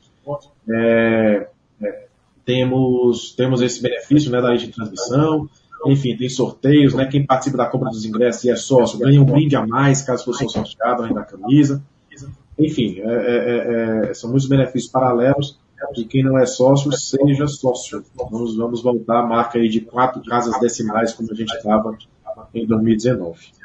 É, 0.69 1.47
é, 1.81 2.07
temos, 2.43 3.33
temos 3.35 3.61
esse 3.61 3.81
benefício 3.81 4.31
né, 4.31 4.41
da 4.41 4.49
lei 4.49 4.57
de 4.57 4.67
transmissão, 4.67 5.47
enfim, 5.85 6.17
tem 6.17 6.27
sorteios, 6.27 6.93
né? 6.93 7.05
Quem 7.05 7.25
participa 7.25 7.57
da 7.57 7.67
compra 7.67 7.89
dos 7.89 8.03
ingressos 8.03 8.43
e 8.43 8.49
é 8.49 8.55
sócio 8.55 8.99
ganha 8.99 9.21
um 9.21 9.25
brinde 9.25 9.55
a 9.55 9.65
mais 9.65 10.01
caso 10.01 10.25
fosse 10.25 10.47
sorteado 10.49 11.03
além 11.03 11.13
da 11.13 11.23
camisa. 11.23 11.81
Enfim, 12.59 12.99
é, 12.99 13.03
é, 13.03 14.09
é, 14.09 14.13
são 14.15 14.31
muitos 14.31 14.49
benefícios 14.49 14.91
paralelos 14.91 15.59
e 15.95 16.05
quem 16.05 16.23
não 16.23 16.37
é 16.37 16.45
sócio, 16.45 16.91
seja 16.91 17.47
sócio. 17.47 18.03
Vamos, 18.15 18.57
vamos 18.57 18.81
voltar 18.81 19.19
à 19.19 19.25
marca 19.25 19.59
aí 19.59 19.69
de 19.69 19.81
quatro 19.81 20.21
casas 20.23 20.59
decimais, 20.59 21.13
como 21.13 21.31
a 21.31 21.35
gente 21.35 21.53
estava 21.55 21.97
em 22.53 22.65
2019. 22.65 23.57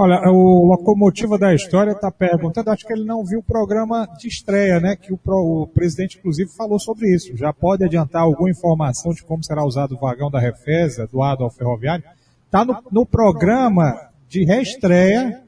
Olha, 0.00 0.30
o 0.30 0.64
Locomotiva 0.64 1.36
da 1.36 1.52
História 1.52 1.90
está 1.90 2.08
perguntando, 2.08 2.70
acho 2.70 2.86
que 2.86 2.92
ele 2.92 3.04
não 3.04 3.24
viu 3.24 3.40
o 3.40 3.42
programa 3.42 4.06
de 4.16 4.28
estreia, 4.28 4.78
né? 4.78 4.94
Que 4.94 5.12
o, 5.12 5.18
o, 5.24 5.66
presidente, 5.66 6.18
inclusive, 6.18 6.48
falou 6.50 6.78
sobre 6.78 7.12
isso. 7.12 7.36
Já 7.36 7.52
pode 7.52 7.84
adiantar 7.84 8.22
alguma 8.22 8.48
informação 8.48 9.12
de 9.12 9.24
como 9.24 9.42
será 9.42 9.64
usado 9.64 9.96
o 9.96 9.98
vagão 9.98 10.30
da 10.30 10.38
Refesa, 10.38 11.08
doado 11.10 11.42
ao 11.42 11.50
ferroviário? 11.50 12.04
Está 12.46 12.64
no, 12.64 12.80
no, 12.92 13.04
programa 13.04 14.08
de 14.28 14.44
reestreia, 14.44 15.42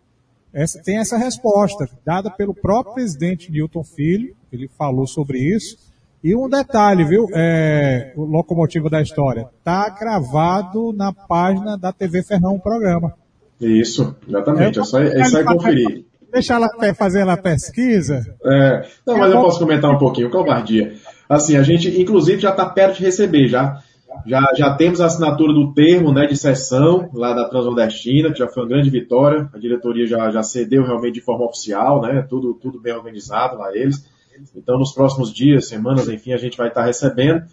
essa, 0.52 0.82
tem 0.82 0.98
essa 0.98 1.16
resposta, 1.16 1.88
dada 2.04 2.28
pelo 2.28 2.52
próprio 2.52 2.94
presidente 2.94 3.52
Newton 3.52 3.84
Filho, 3.84 4.34
ele 4.52 4.66
falou 4.66 5.06
sobre 5.06 5.38
isso 5.38 5.89
E 6.22 6.36
um 6.36 6.48
detalhe, 6.48 7.04
viu? 7.04 7.26
É, 7.34 8.12
o 8.14 8.24
locomotivo 8.24 8.90
da 8.90 9.00
história. 9.00 9.48
Tá 9.64 9.88
gravado 9.88 10.92
na 10.92 11.12
página 11.12 11.78
da 11.78 11.92
TV 11.92 12.22
Ferrão 12.22 12.56
o 12.56 12.60
programa. 12.60 13.14
Isso, 13.60 14.14
exatamente. 14.28 14.78
É, 14.78 14.82
é 14.82 14.84
só, 14.84 15.00
é 15.00 15.24
só 15.24 15.44
conferir. 15.44 16.04
Deixa 16.32 16.54
ela 16.54 16.68
fazer 16.94 17.28
a 17.28 17.36
pesquisa. 17.36 18.22
É, 18.44 18.86
não, 19.06 19.18
mas 19.18 19.32
eu 19.32 19.40
posso 19.40 19.58
comentar 19.58 19.90
um 19.90 19.98
pouquinho, 19.98 20.30
covardia. 20.30 20.94
Assim, 21.28 21.56
a 21.56 21.62
gente, 21.62 22.00
inclusive, 22.00 22.40
já 22.40 22.50
está 22.50 22.66
perto 22.66 22.98
de 22.98 23.04
receber, 23.04 23.48
já. 23.48 23.80
Já, 24.26 24.42
já 24.56 24.74
temos 24.74 25.00
a 25.00 25.06
assinatura 25.06 25.52
do 25.52 25.72
termo 25.72 26.12
né, 26.12 26.26
de 26.26 26.36
sessão 26.36 27.08
lá 27.14 27.32
da 27.32 27.48
Transnordestina, 27.48 28.30
que 28.32 28.38
já 28.38 28.48
foi 28.48 28.64
uma 28.64 28.68
grande 28.68 28.90
vitória. 28.90 29.48
A 29.54 29.58
diretoria 29.58 30.06
já, 30.06 30.30
já 30.30 30.42
cedeu 30.42 30.84
realmente 30.84 31.14
de 31.14 31.20
forma 31.20 31.46
oficial, 31.46 32.02
né? 32.02 32.26
Tudo, 32.28 32.54
tudo 32.54 32.80
bem 32.80 32.92
organizado 32.92 33.56
lá 33.56 33.74
eles. 33.74 34.04
Então, 34.54 34.78
nos 34.78 34.92
próximos 34.92 35.32
dias, 35.32 35.68
semanas, 35.68 36.08
enfim, 36.08 36.32
a 36.32 36.36
gente 36.36 36.56
vai 36.56 36.68
estar 36.68 36.84
recebendo. 36.84 37.44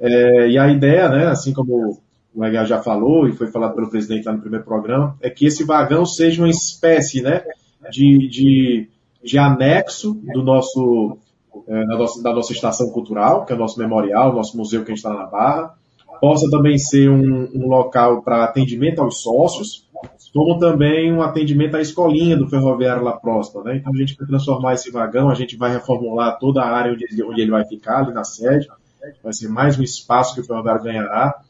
É, 0.00 0.48
e 0.48 0.58
a 0.58 0.68
ideia, 0.68 1.08
né, 1.08 1.26
assim 1.26 1.52
como 1.52 2.00
o 2.34 2.44
EGA 2.44 2.64
já 2.64 2.82
falou 2.82 3.28
e 3.28 3.32
foi 3.32 3.48
falado 3.48 3.74
pelo 3.74 3.90
presidente 3.90 4.26
lá 4.26 4.32
no 4.32 4.40
primeiro 4.40 4.64
programa, 4.64 5.16
é 5.20 5.30
que 5.30 5.46
esse 5.46 5.64
vagão 5.64 6.04
seja 6.04 6.42
uma 6.42 6.48
espécie, 6.48 7.22
né, 7.22 7.42
de, 7.90 8.28
de, 8.28 8.88
de 9.22 9.38
anexo 9.38 10.14
do 10.32 10.42
nosso, 10.42 11.18
é, 11.66 11.86
da, 11.86 11.96
nossa, 11.96 12.22
da 12.22 12.34
nossa 12.34 12.52
estação 12.52 12.90
cultural, 12.90 13.44
que 13.44 13.52
é 13.52 13.56
o 13.56 13.58
nosso 13.58 13.78
memorial, 13.78 14.30
o 14.30 14.36
nosso 14.36 14.56
museu 14.56 14.84
que 14.84 14.92
a 14.92 14.94
gente 14.94 15.04
está 15.04 15.14
na 15.14 15.26
Barra, 15.26 15.74
possa 16.20 16.50
também 16.50 16.76
ser 16.78 17.08
um, 17.08 17.48
um 17.54 17.68
local 17.68 18.22
para 18.22 18.44
atendimento 18.44 19.00
aos 19.00 19.22
sócios, 19.22 19.87
como 20.32 20.58
também 20.58 21.12
um 21.12 21.22
atendimento 21.22 21.76
à 21.76 21.80
escolinha 21.80 22.36
do 22.36 22.48
ferroviário 22.48 23.02
lá 23.02 23.12
próxima. 23.12 23.64
Né? 23.64 23.76
Então 23.76 23.92
a 23.92 23.96
gente 23.96 24.16
vai 24.16 24.26
transformar 24.26 24.74
esse 24.74 24.90
vagão, 24.90 25.30
a 25.30 25.34
gente 25.34 25.56
vai 25.56 25.72
reformular 25.72 26.38
toda 26.38 26.62
a 26.62 26.70
área 26.70 26.92
onde 26.92 27.04
ele, 27.04 27.22
onde 27.22 27.40
ele 27.40 27.50
vai 27.50 27.64
ficar, 27.64 28.00
ali 28.00 28.12
na 28.12 28.24
sede. 28.24 28.68
Vai 29.22 29.32
ser 29.32 29.48
mais 29.48 29.78
um 29.78 29.82
espaço 29.82 30.34
que 30.34 30.40
o 30.40 30.44
ferroviário 30.44 30.82
ganhará 30.82 31.40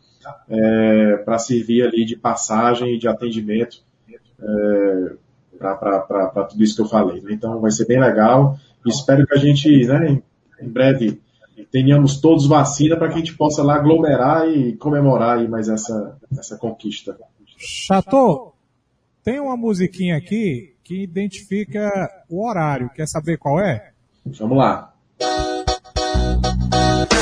é, 0.49 1.17
para 1.25 1.39
servir 1.39 1.83
ali 1.83 2.05
de 2.05 2.17
passagem 2.17 2.95
e 2.95 2.99
de 2.99 3.09
atendimento 3.09 3.83
é, 4.41 5.13
para 5.59 6.47
tudo 6.49 6.63
isso 6.63 6.77
que 6.77 6.83
eu 6.83 6.89
falei. 6.89 7.21
Né? 7.21 7.33
Então 7.33 7.61
vai 7.61 7.71
ser 7.71 7.87
bem 7.87 8.01
legal. 8.01 8.57
Espero 8.87 9.27
que 9.27 9.35
a 9.35 9.39
gente, 9.39 9.87
né, 9.87 10.23
em 10.61 10.69
breve, 10.69 11.21
tenhamos 11.71 12.21
todos 12.21 12.47
vacina 12.47 12.97
para 12.97 13.09
que 13.09 13.15
a 13.15 13.19
gente 13.19 13.37
possa 13.37 13.63
lá 13.63 13.77
aglomerar 13.77 14.49
e 14.49 14.77
comemorar 14.77 15.39
aí 15.39 15.49
mais 15.49 15.69
essa, 15.69 16.17
essa 16.39 16.57
conquista. 16.57 17.19
Chateau, 17.57 18.55
tem 19.29 19.39
uma 19.39 19.59
musiquinha 19.59 20.17
aqui 20.17 20.75
que 20.83 21.03
identifica 21.03 22.11
o 22.31 22.49
horário. 22.49 22.89
Quer 22.95 23.07
saber 23.07 23.37
qual 23.37 23.61
é? 23.61 23.91
Vamos 24.25 24.57
lá. 24.57 24.95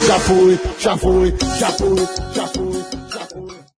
Já 0.07 0.19
fui, 0.21 0.57
já 0.79 0.97
fui, 0.97 1.35
já 1.59 1.71
fui, 1.73 1.99
já 2.33 2.47
fui. 2.47 2.76